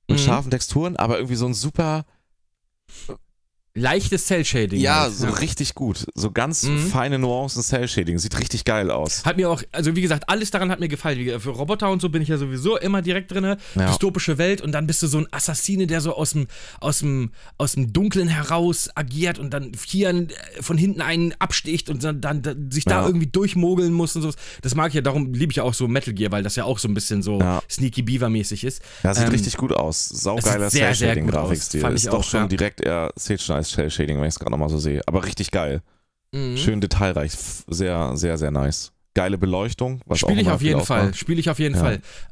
mit 0.08 0.18
Mhm. 0.18 0.22
scharfen 0.22 0.50
Texturen, 0.50 0.96
aber 0.96 1.16
irgendwie 1.16 1.36
so 1.36 1.46
ein 1.46 1.54
super, 1.54 2.04
Leichtes 3.74 4.26
Cell-Shading. 4.26 4.78
ja, 4.80 5.02
halt. 5.04 5.14
so 5.14 5.28
richtig 5.28 5.74
gut. 5.74 6.04
So 6.14 6.30
ganz 6.30 6.64
Mhm. 6.64 6.78
feine 6.88 7.18
Nuancen 7.18 7.62
Cell-Shading. 7.62 8.18
Sieht 8.18 8.38
richtig 8.38 8.64
geil 8.66 8.90
aus. 8.90 9.24
Hat 9.24 9.38
mir 9.38 9.48
auch, 9.48 9.62
also 9.72 9.96
wie 9.96 10.02
gesagt, 10.02 10.28
alles 10.28 10.50
daran 10.50 10.70
hat 10.70 10.78
mir 10.78 10.88
gefallen. 10.88 11.18
Wie, 11.18 11.30
für 11.40 11.50
Roboter 11.50 11.90
und 11.90 12.02
so 12.02 12.10
bin 12.10 12.20
ich 12.20 12.28
ja 12.28 12.36
sowieso 12.36 12.76
immer 12.76 13.00
direkt 13.00 13.30
drin. 13.32 13.44
Ja. 13.74 13.86
Dystopische 13.86 14.36
Welt 14.36 14.60
und 14.60 14.72
dann 14.72 14.86
bist 14.86 15.02
du 15.02 15.06
so 15.06 15.16
ein 15.18 15.26
Assassine, 15.30 15.86
der 15.86 16.02
so 16.02 16.14
aus 16.14 16.32
dem, 16.32 16.48
aus 16.80 16.98
dem, 16.98 17.30
aus 17.56 17.72
dem 17.72 17.94
Dunklen 17.94 18.28
heraus 18.28 18.90
agiert 18.94 19.38
und 19.38 19.54
dann 19.54 19.72
hier 19.86 20.10
äh, 20.10 20.26
von 20.60 20.76
hinten 20.76 21.00
einen 21.00 21.32
absticht 21.38 21.88
und 21.88 22.04
dann, 22.04 22.20
dann, 22.20 22.42
dann 22.42 22.70
sich 22.70 22.84
da 22.84 23.00
Ja. 23.00 23.06
irgendwie 23.06 23.26
durchmogeln 23.28 23.92
muss 23.94 24.14
und 24.16 24.20
so. 24.22 24.32
Das 24.60 24.74
mag 24.74 24.88
ich 24.88 24.94
ja, 24.96 25.00
darum 25.00 25.32
liebe 25.32 25.50
ich 25.50 25.56
ja 25.56 25.62
auch 25.62 25.72
so 25.74 25.88
Metal 25.88 26.12
Gear, 26.12 26.30
weil 26.30 26.42
das 26.42 26.56
ja 26.56 26.64
auch 26.64 26.78
so 26.78 26.88
ein 26.88 26.94
bisschen 26.94 27.22
so 27.22 27.40
Ja. 27.40 27.62
Sneaky 27.70 28.02
Beaver-mäßig 28.02 28.64
ist. 28.64 28.82
Ja, 29.02 29.14
sieht 29.14 29.24
Ähm, 29.24 29.30
richtig 29.30 29.56
gut 29.56 29.72
aus. 29.72 30.10
Saugeiler. 30.10 30.68
Cell-Shading-Grafikstil. 30.68 31.82
Ist 31.92 32.06
doch 32.08 32.18
auch, 32.18 32.24
schon 32.24 32.40
ja. 32.42 32.46
direkt 32.48 32.82
eher 32.82 33.12
Sage 33.16 33.61
als 33.62 33.70
Cell-Shading, 33.72 34.16
wenn 34.18 34.24
ich 34.24 34.34
es 34.34 34.38
gerade 34.38 34.50
nochmal 34.52 34.68
so 34.68 34.78
sehe. 34.78 35.00
Aber 35.06 35.24
richtig 35.24 35.50
geil. 35.50 35.82
Mhm. 36.32 36.56
Schön 36.56 36.80
detailreich. 36.80 37.32
Sehr, 37.32 38.16
sehr, 38.16 38.38
sehr 38.38 38.50
nice. 38.50 38.92
Geile 39.14 39.36
Beleuchtung. 39.38 40.00
Spiele 40.14 40.34
ich 40.40 40.46
immer 40.46 40.54
auf 40.54 40.60
viel 40.60 40.68
jeden 40.68 40.80
ausmacht. 40.80 41.00
Fall. 41.00 41.14
Spiele 41.14 41.40
ich 41.40 41.50
auf 41.50 41.58
jeden 41.58 41.74
Ja. 41.74 41.80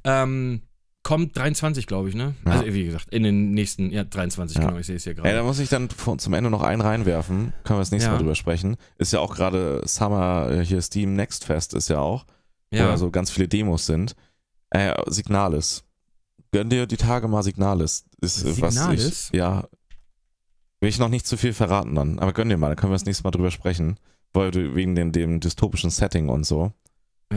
Fall. 0.05 0.61
Kommt 1.03 1.35
23, 1.39 1.87
glaube 1.87 2.11
ich, 2.11 2.15
ne? 2.15 2.35
Ja. 2.45 2.53
Also 2.53 2.67
wie 2.75 2.85
gesagt, 2.85 3.07
in 3.11 3.23
den 3.23 3.53
nächsten, 3.53 3.91
ja, 3.91 4.05
23, 4.05 4.59
Ja. 4.59 4.67
genau, 4.67 4.79
ich 4.79 4.87
sehe 4.87 4.97
es 4.97 5.05
hier 5.05 5.15
gerade. 5.15 5.31
Ey, 5.31 5.35
da 5.35 5.43
muss 5.43 5.59
ich 5.59 5.71
dann 5.71 5.89
von- 5.89 6.19
zum 6.19 6.35
Ende 6.35 6.51
noch 6.51 6.63
einen 6.63 6.83
reinwerfen. 6.83 7.55
Können 7.65 7.79
wir 7.79 7.81
das 7.81 7.91
nächste 7.91 8.09
Ja. 8.11 8.13
Mal 8.13 8.19
drüber 8.21 8.35
sprechen. 8.35 8.77
Ist 8.99 9.13
ja 9.15 9.21
auch 9.21 9.35
gerade 9.35 9.81
Summer, 9.87 10.51
äh, 10.51 10.65
hier 10.65 10.83
Steam 10.83 11.15
Next 11.15 11.47
Fest 11.47 11.73
ist 11.73 11.89
ja 11.89 12.01
auch, 12.01 12.27
wo 12.71 12.77
ja. 12.77 12.91
ja 12.91 12.97
so 12.99 13.11
ganz 13.11 13.31
viele 13.31 13.49
Demos 13.49 13.87
sind. 13.87 14.15
Äh, 14.69 14.93
Signalis. 15.07 15.85
Gönn 16.53 16.69
dir 16.69 16.87
die 16.87 16.99
Tage 16.99 17.29
mal 17.29 17.43
Signalis. 17.43 18.05
Ist, 18.21 18.45
äh, 18.45 18.61
Was 18.61 18.75
Signalis? 18.75 19.31
ich, 19.33 19.39
ja. 19.39 19.69
Will 20.81 20.89
ich 20.89 20.99
noch 20.99 21.09
nicht 21.09 21.27
zu 21.27 21.37
viel 21.37 21.53
verraten 21.53 21.95
dann. 21.95 22.19
Aber 22.19 22.33
gönn 22.33 22.49
dir 22.49 22.57
mal, 22.57 22.69
dann 22.69 22.77
können 22.77 22.93
wir 22.93 22.97
das 22.97 23.05
nächste 23.05 23.25
Mal 23.25 23.31
drüber 23.31 23.51
sprechen. 23.51 23.99
Weil 24.33 24.51
du 24.51 24.75
wegen 24.75 24.95
dem, 24.95 25.13
dem 25.13 25.41
dystopischen 25.41 25.91
Setting 25.91 26.29
und 26.29 26.45
so. 26.45 26.73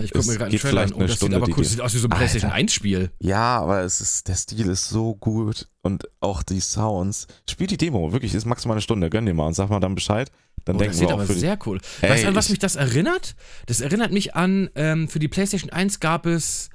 Ich 0.01 0.11
gucke 0.11 0.25
mir 0.27 0.37
gerade 0.37 0.49
einen 0.51 0.59
Trailer 0.59 0.81
an. 0.81 0.87
vielleicht 0.87 0.93
Oh, 0.93 0.97
eine 0.99 1.07
das 1.07 1.15
Stunde, 1.17 1.35
sieht 1.35 1.43
aber 1.43 1.51
cool. 1.57 1.63
Das 1.63 1.71
sieht 1.71 1.81
aus 1.81 1.93
wie 1.93 1.97
so 1.99 2.07
ein. 2.07 2.17
PlayStation 2.17 2.51
1-Spiel. 2.51 3.11
Ja, 3.19 3.59
aber 3.59 3.81
es 3.81 4.01
ist, 4.01 4.27
der 4.27 4.35
Stil 4.35 4.67
ist 4.69 4.89
so 4.89 5.13
gut 5.15 5.67
und 5.81 6.07
auch 6.19 6.41
die 6.41 6.61
Sounds. 6.61 7.27
Spiel 7.49 7.67
die 7.67 7.77
Demo, 7.77 8.11
wirklich, 8.11 8.33
ist 8.33 8.45
maximal 8.45 8.75
eine 8.75 8.81
Stunde. 8.81 9.09
Gönn 9.09 9.25
dir 9.25 9.33
mal 9.35 9.47
und 9.47 9.53
sag 9.53 9.69
mal 9.69 9.79
dann 9.79 9.93
Bescheid. 9.95 10.31
Dann 10.65 10.77
Oh, 10.77 10.79
denken 10.79 10.93
das 10.93 11.01
wir 11.01 11.07
sieht 11.07 11.13
auch 11.15 11.19
aber 11.21 11.33
sehr 11.33 11.59
cool. 11.65 11.79
Ey, 12.01 12.09
weißt 12.09 12.23
du, 12.23 12.27
an 12.29 12.35
was 12.35 12.45
ich- 12.45 12.51
mich 12.51 12.59
das 12.59 12.75
erinnert? 12.75 13.35
Das 13.67 13.81
erinnert 13.81 14.11
mich 14.11 14.35
an, 14.35 14.69
ähm, 14.75 15.07
für 15.09 15.19
die 15.19 15.27
PlayStation 15.27 15.69
1 15.71 15.99
gab 15.99 16.25
es 16.25 16.69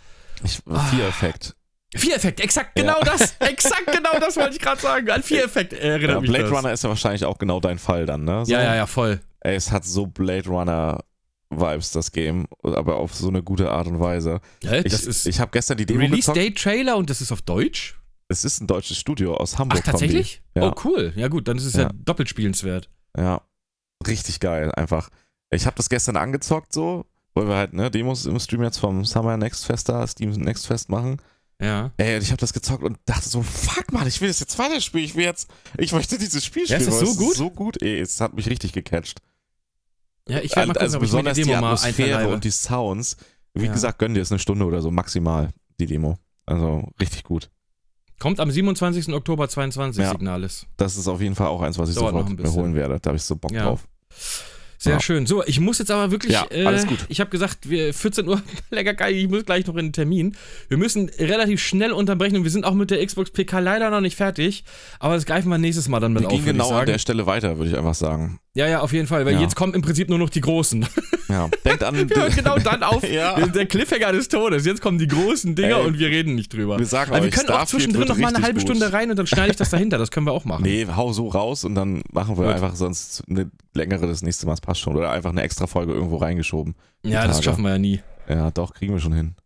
ich, 0.45 0.61
Ah. 0.67 0.79
Vier-Effekt. 0.91 1.57
Vier-Effekt, 1.97 2.41
exakt 2.41 2.79
Ja. 2.79 2.85
genau 2.85 3.01
das. 3.01 3.35
Exakt 3.41 3.87
genau 3.93 4.19
das 4.21 4.37
wollte 4.37 4.53
ich 4.53 4.61
gerade 4.61 4.81
sagen. 4.81 5.09
An 5.11 5.23
Vier-Effekt 5.23 5.73
erinnert 5.73 6.17
Ja, 6.17 6.21
mich 6.21 6.31
Blade 6.31 6.45
das. 6.45 6.53
Runner 6.53 6.73
ist 6.73 6.83
ja 6.85 6.89
wahrscheinlich 6.91 7.25
auch 7.25 7.39
genau 7.39 7.61
dein 7.61 7.79
Fall 7.79 8.05
dann, 8.07 8.25
ne? 8.25 8.45
So. 8.45 8.53
Ja, 8.53 8.63
ja, 8.63 8.75
ja, 8.77 8.87
voll. 8.87 9.21
Ey, 9.41 9.55
es 9.57 9.73
hat 9.73 9.85
so 9.85 10.07
Blade 10.07 10.49
Runner 10.49 11.03
Vibes, 11.51 11.93
das 11.93 12.13
Game, 12.13 12.47
aber 12.63 12.97
auf 12.97 13.15
so 13.15 13.29
eine 13.29 13.43
gute 13.43 13.71
Art 13.71 13.87
und 13.87 14.01
Weise. 14.01 14.41
Ja, 14.63 14.75
Ich, 14.75 14.93
ist 14.93 15.27
ich 15.27 15.41
habe 15.41 15.51
gestern 15.51 15.79
die 15.79 15.87
Demo 15.87 16.01
Release 16.01 16.17
gezockt. 16.17 16.37
Date 16.37 16.59
Trailer 16.59 16.97
und 16.99 17.09
das 17.09 17.23
ist 17.23 17.33
auf 17.33 17.41
Deutsch? 17.41 17.99
Es 18.29 18.45
ist 18.45 18.61
ein 18.61 18.67
deutsches 18.67 18.99
Studio 18.99 19.35
aus 19.35 19.59
Hamburg. 19.59 19.81
Ach, 19.83 19.87
tatsächlich? 19.93 20.43
Ja. 20.55 20.69
Oh, 20.71 20.75
cool. 20.85 21.15
Ja, 21.17 21.29
gut, 21.29 21.49
dann 21.49 21.57
ist 21.57 21.65
es 21.65 21.73
ja, 21.73 21.85
Ja. 21.85 21.91
doppelt 21.95 22.29
spielenswert. 22.29 22.91
Ja, 23.17 23.41
richtig 24.07 24.41
geil, 24.41 24.71
einfach. 24.73 25.09
Ich 25.51 25.65
habe 25.65 25.77
das 25.77 25.89
gestern 25.89 26.19
angezockt 26.19 26.75
so, 26.75 27.07
weil 27.33 27.49
wir 27.49 27.57
halt 27.57 27.73
ne 27.73 27.91
Demos 27.91 28.27
im 28.27 28.39
Stream 28.39 28.63
jetzt 28.65 28.77
vom 28.77 29.07
Summer 29.07 29.39
Next 29.39 29.65
Fest 29.65 29.89
da, 29.89 30.07
Steam 30.07 30.33
Next 30.33 30.67
Fest 30.67 30.91
machen. 30.91 31.17
Ja. 31.61 31.91
Ey, 31.97 32.17
und 32.17 32.23
ich 32.23 32.31
habe 32.31 32.37
das 32.41 32.53
gezockt 32.53 32.85
und 32.85 32.99
dachte 33.05 33.29
so, 33.29 33.43
fuck 33.43 33.93
man, 33.93 34.07
ich 34.07 34.21
will 34.21 34.29
das 34.29 34.39
jetzt 34.41 34.59
weiterspielen. 34.59 35.05
Ich 35.05 35.17
will 35.17 35.25
jetzt, 35.25 35.49
ich 35.77 35.93
möchte 35.93 36.17
dieses 36.19 36.45
Spiel 36.45 36.63
Ja, 36.67 36.77
spielen. 36.79 36.93
ist 36.93 37.01
das 37.03 37.11
so 37.11 37.15
gut? 37.17 37.35
so 37.37 37.51
gut, 37.51 37.83
ey, 37.83 37.99
es 37.99 38.21
hat 38.21 38.35
mich 38.35 38.49
richtig 38.49 38.73
gecatcht. 38.73 39.21
Ja, 40.29 40.39
ich 40.41 40.55
werde 40.55 40.69
mal 40.69 40.75
gucken, 40.75 40.83
also 40.83 40.99
ob 40.99 41.03
ich 41.05 41.11
mir 41.13 41.17
besonders 41.19 41.37
die 41.37 41.43
die, 41.45 41.55
Atmosphäre 41.55 42.29
und 42.29 42.45
die 42.45 42.51
Sounds. 42.51 43.17
Wie 43.55 43.65
Ja. 43.67 43.73
gesagt, 43.73 43.99
gönn 43.99 44.15
dir 44.15 44.21
es 44.21 44.31
eine 44.31 44.39
Stunde 44.39 44.65
oder 44.67 44.83
so 44.83 44.91
maximal, 44.91 45.51
die 45.81 45.87
Demo. 45.87 46.17
Also 46.47 46.87
richtig 47.01 47.25
gut. 47.25 47.51
Kommt 48.21 48.39
am 48.41 48.51
27. 48.51 49.13
Oktober 49.15 49.49
22, 49.49 50.03
Ja. 50.03 50.11
Signalis. 50.11 50.67
Das 50.77 50.97
ist 50.97 51.09
auf 51.09 51.21
jeden 51.21 51.35
Fall 51.35 51.47
auch 51.49 51.63
eins, 51.63 51.79
was 51.79 51.89
ich 51.89 51.95
Dauert 51.97 52.13
sofort 52.15 52.29
ein 52.31 52.37
mir 52.37 52.53
holen 52.53 52.75
werde. 52.75 53.01
Da 53.01 53.09
habe 53.09 53.17
ich 53.17 53.23
so 53.23 53.37
Bock 53.37 53.53
Ja. 53.53 53.65
drauf. 53.65 53.89
Sehr 54.81 54.93
Ja. 54.95 55.01
schön. 55.01 55.27
So, 55.27 55.45
ich 55.45 55.59
muss 55.59 55.79
jetzt 55.79 55.91
aber 55.91 56.11
wirklich. 56.13 56.33
Ja, 56.35 56.47
äh, 56.51 56.65
alles 56.65 56.87
gut. 56.87 56.99
Ich 57.09 57.19
habe 57.21 57.31
gesagt, 57.31 57.69
wir 57.69 57.93
14 57.93 58.29
Uhr, 58.29 58.41
lecker 58.71 58.95
geil, 58.95 59.13
ich 59.15 59.29
muss 59.29 59.45
gleich 59.45 59.67
noch 59.67 59.75
in 59.77 59.87
den 59.87 59.93
Termin. 59.93 60.37
Wir 60.69 60.77
müssen 60.79 61.11
relativ 61.19 61.61
schnell 61.61 61.91
unterbrechen 61.93 62.37
und 62.37 62.45
wir 62.45 62.51
sind 62.53 62.65
auch 62.65 62.75
mit 62.75 62.91
der 62.93 63.05
Xbox 63.05 63.31
PK 63.33 63.59
leider 63.59 63.91
noch 63.91 64.01
nicht 64.01 64.17
fertig. 64.17 64.63
Aber 65.01 65.15
das 65.17 65.27
greifen 65.27 65.49
wir 65.49 65.59
nächstes 65.59 65.89
Mal 65.89 65.99
dann 66.01 66.13
mit 66.13 66.23
Wir 66.23 66.29
auf. 66.29 66.35
gehen 66.35 66.45
genau 66.45 66.71
an 66.71 66.87
der 66.87 66.99
Stelle 66.99 67.27
weiter, 67.27 67.59
würde 67.59 67.71
ich 67.71 67.77
einfach 67.77 67.95
sagen. 67.95 68.39
Ja, 68.59 68.67
ja, 68.67 68.81
auf 68.81 68.93
jeden 68.93 69.07
Fall, 69.07 69.25
weil 69.25 69.35
Ja. 69.35 69.41
jetzt 69.41 69.55
kommen 69.55 69.73
im 69.73 69.83
Prinzip 69.83 70.09
nur 70.09 70.19
noch 70.19 70.31
die 70.31 70.41
Großen. 70.41 70.85
Ja. 71.29 71.49
Denkt 71.65 71.85
an. 71.85 71.95
Wir 71.95 72.07
genau 72.31 72.59
dann 72.59 72.83
auf. 72.83 73.03
Ja. 73.09 73.39
Der 73.47 73.67
Cliffhanger 73.67 74.11
des 74.11 74.27
Todes. 74.29 74.67
Jetzt 74.67 74.81
kommen 74.83 74.99
die 74.99 75.07
großen 75.07 75.55
Dinger 75.55 75.79
Ey, 75.79 75.87
und 75.87 75.99
wir 76.01 76.09
reden 76.09 76.35
nicht 76.35 76.53
drüber. 76.53 76.77
wir 76.77 76.85
sagen 76.85 77.13
Aber 77.13 77.23
wir 77.23 77.29
euch, 77.29 77.35
können 77.37 77.51
auch 77.51 77.67
zwischendrin 77.67 78.09
noch 78.09 78.17
mal 78.19 78.35
eine 78.35 78.43
halbe 78.45 78.59
gut. 78.59 78.63
Stunde 78.69 78.93
rein 78.93 79.11
und 79.11 79.17
dann 79.17 79.29
schneide 79.29 79.53
ich 79.53 79.57
das 79.57 79.71
dahinter. 79.71 79.97
Das 79.97 80.11
können 80.11 80.27
wir 80.27 80.33
auch 80.33 80.45
machen. 80.45 80.65
Nee, 80.65 80.89
hau 80.97 81.13
so 81.13 81.29
raus 81.29 81.65
und 81.65 81.77
dann 81.77 82.03
machen 82.11 82.37
wir 82.37 82.47
Gut. 82.47 82.55
einfach 82.55 82.75
sonst 82.75 83.23
eine 83.31 83.49
längere 83.75 84.09
das 84.09 84.23
nächste 84.23 84.47
Mal. 84.47 84.53
Das 84.53 84.61
passt 84.61 84.81
schon. 84.81 84.97
Oder 84.97 85.13
einfach 85.13 85.31
eine 85.31 85.43
extra 85.43 85.69
Folge 85.69 85.93
irgendwo 85.93 86.17
reingeschoben. 86.17 86.75
ja, 87.05 87.23
das 87.29 87.37
Tage. 87.37 87.45
schaffen 87.45 87.63
wir 87.63 87.71
ja 87.71 87.79
nie. 87.79 88.01
Ja, 88.29 88.51
doch, 88.51 88.75
kriegen 88.75 88.93
wir 88.93 89.01
schon 89.01 89.13
hin. 89.13 89.37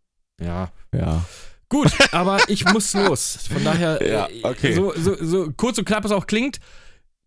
Ja. 0.41 0.71
Ja. 0.91 1.23
Gut, 1.69 1.91
aber 2.11 2.39
ich 2.47 2.65
muss 2.65 2.93
los. 2.95 3.37
Von 3.53 3.63
daher, 3.63 3.99
Ja, 4.07 4.25
äh, 4.25 4.39
okay. 4.43 4.73
so, 4.73 4.91
so, 4.97 5.15
so 5.23 5.51
kurz 5.55 5.77
und 5.77 5.85
knapp 5.85 6.03
es 6.03 6.11
auch 6.11 6.25
klingt. 6.25 6.59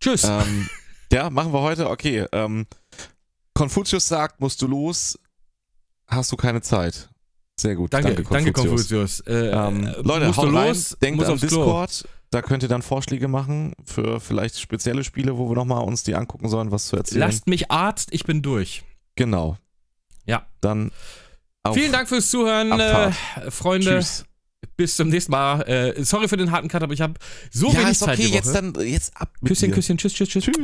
Tschüss. 0.01 0.25
ähm, 0.25 0.69
ja, 1.13 1.31
machen 1.31 1.53
wir 1.53 1.61
heute. 1.61 1.89
Okay. 1.91 2.27
Ähm, 2.33 2.67
Konfuzius 3.55 4.07
sagt, 4.09 4.41
musst 4.41 4.61
du 4.63 4.67
los, 4.67 5.19
hast 6.07 6.31
du 6.33 6.37
keine 6.37 6.61
Zeit. 6.61 7.09
Sehr 7.59 7.75
gut. 7.75 7.93
danke, 7.93 8.15
danke, 8.15 8.29
danke, 8.31 8.53
Konfuzius. 8.53 9.23
Konfuzius. 9.25 9.27
Äh, 9.27 9.49
Ähm, 9.51 9.87
äh, 9.87 9.93
Leute, 10.03 10.37
haut 10.37 10.53
rein, 10.53 10.69
los, 10.69 10.97
denkt 11.01 11.25
an 11.25 11.39
Klo. 11.39 11.47
Discord. 11.47 12.09
Da 12.31 12.43
könnt 12.43 12.63
ihr 12.63 12.69
dann 12.69 12.83
Vorschläge 12.83 13.29
machen 13.29 13.73
für 13.85 14.21
vielleicht 14.21 14.59
spezielle 14.61 15.05
Spiele, 15.05 15.39
wo 15.39 15.49
wir 15.49 15.55
nochmal 15.55 15.83
uns 15.85 16.03
die 16.03 16.15
angucken 16.15 16.49
sollen, 16.49 16.71
was 16.71 16.89
zu 16.89 16.97
erzählen. 16.97 17.21
Lasst 17.21 17.47
mich 17.47 17.71
Arzt, 17.71 18.09
ich 18.13 18.25
bin 18.25 18.43
durch. 18.43 18.83
Genau. 19.15 19.57
Ja. 20.27 20.47
Dann 20.61 20.91
Vielen 21.73 21.93
Dank 21.93 22.09
fürs 22.09 22.31
Zuhören, 22.31 22.79
äh. 22.79 23.13
Freunde. 23.51 23.99
Tschüss. 23.99 24.25
Bis 24.77 24.97
zum 24.97 25.09
nächsten 25.09 25.33
Mal. 25.33 25.63
Äh, 25.63 26.05
sorry 26.05 26.29
für 26.29 26.37
den 26.37 26.51
harten 26.51 26.69
Cut, 26.69 26.83
aber 26.83 26.93
ich 26.93 27.01
habe 27.01 27.15
so 27.51 27.69
ja, 27.69 27.79
wenig 27.81 27.93
ist 27.93 28.01
Zeit 28.01 28.19
okay, 28.19 28.29
jetzt 28.29 28.55
dann 28.55 28.75
jetzt 28.81 29.17
ab 29.17 29.33
Küsschen. 29.45 29.71
Küsschen, 29.71 29.99
tschüss, 29.99 30.15
tschüss, 30.15 30.29
tschüss. 30.29 30.45
Tschüss. 30.45 30.57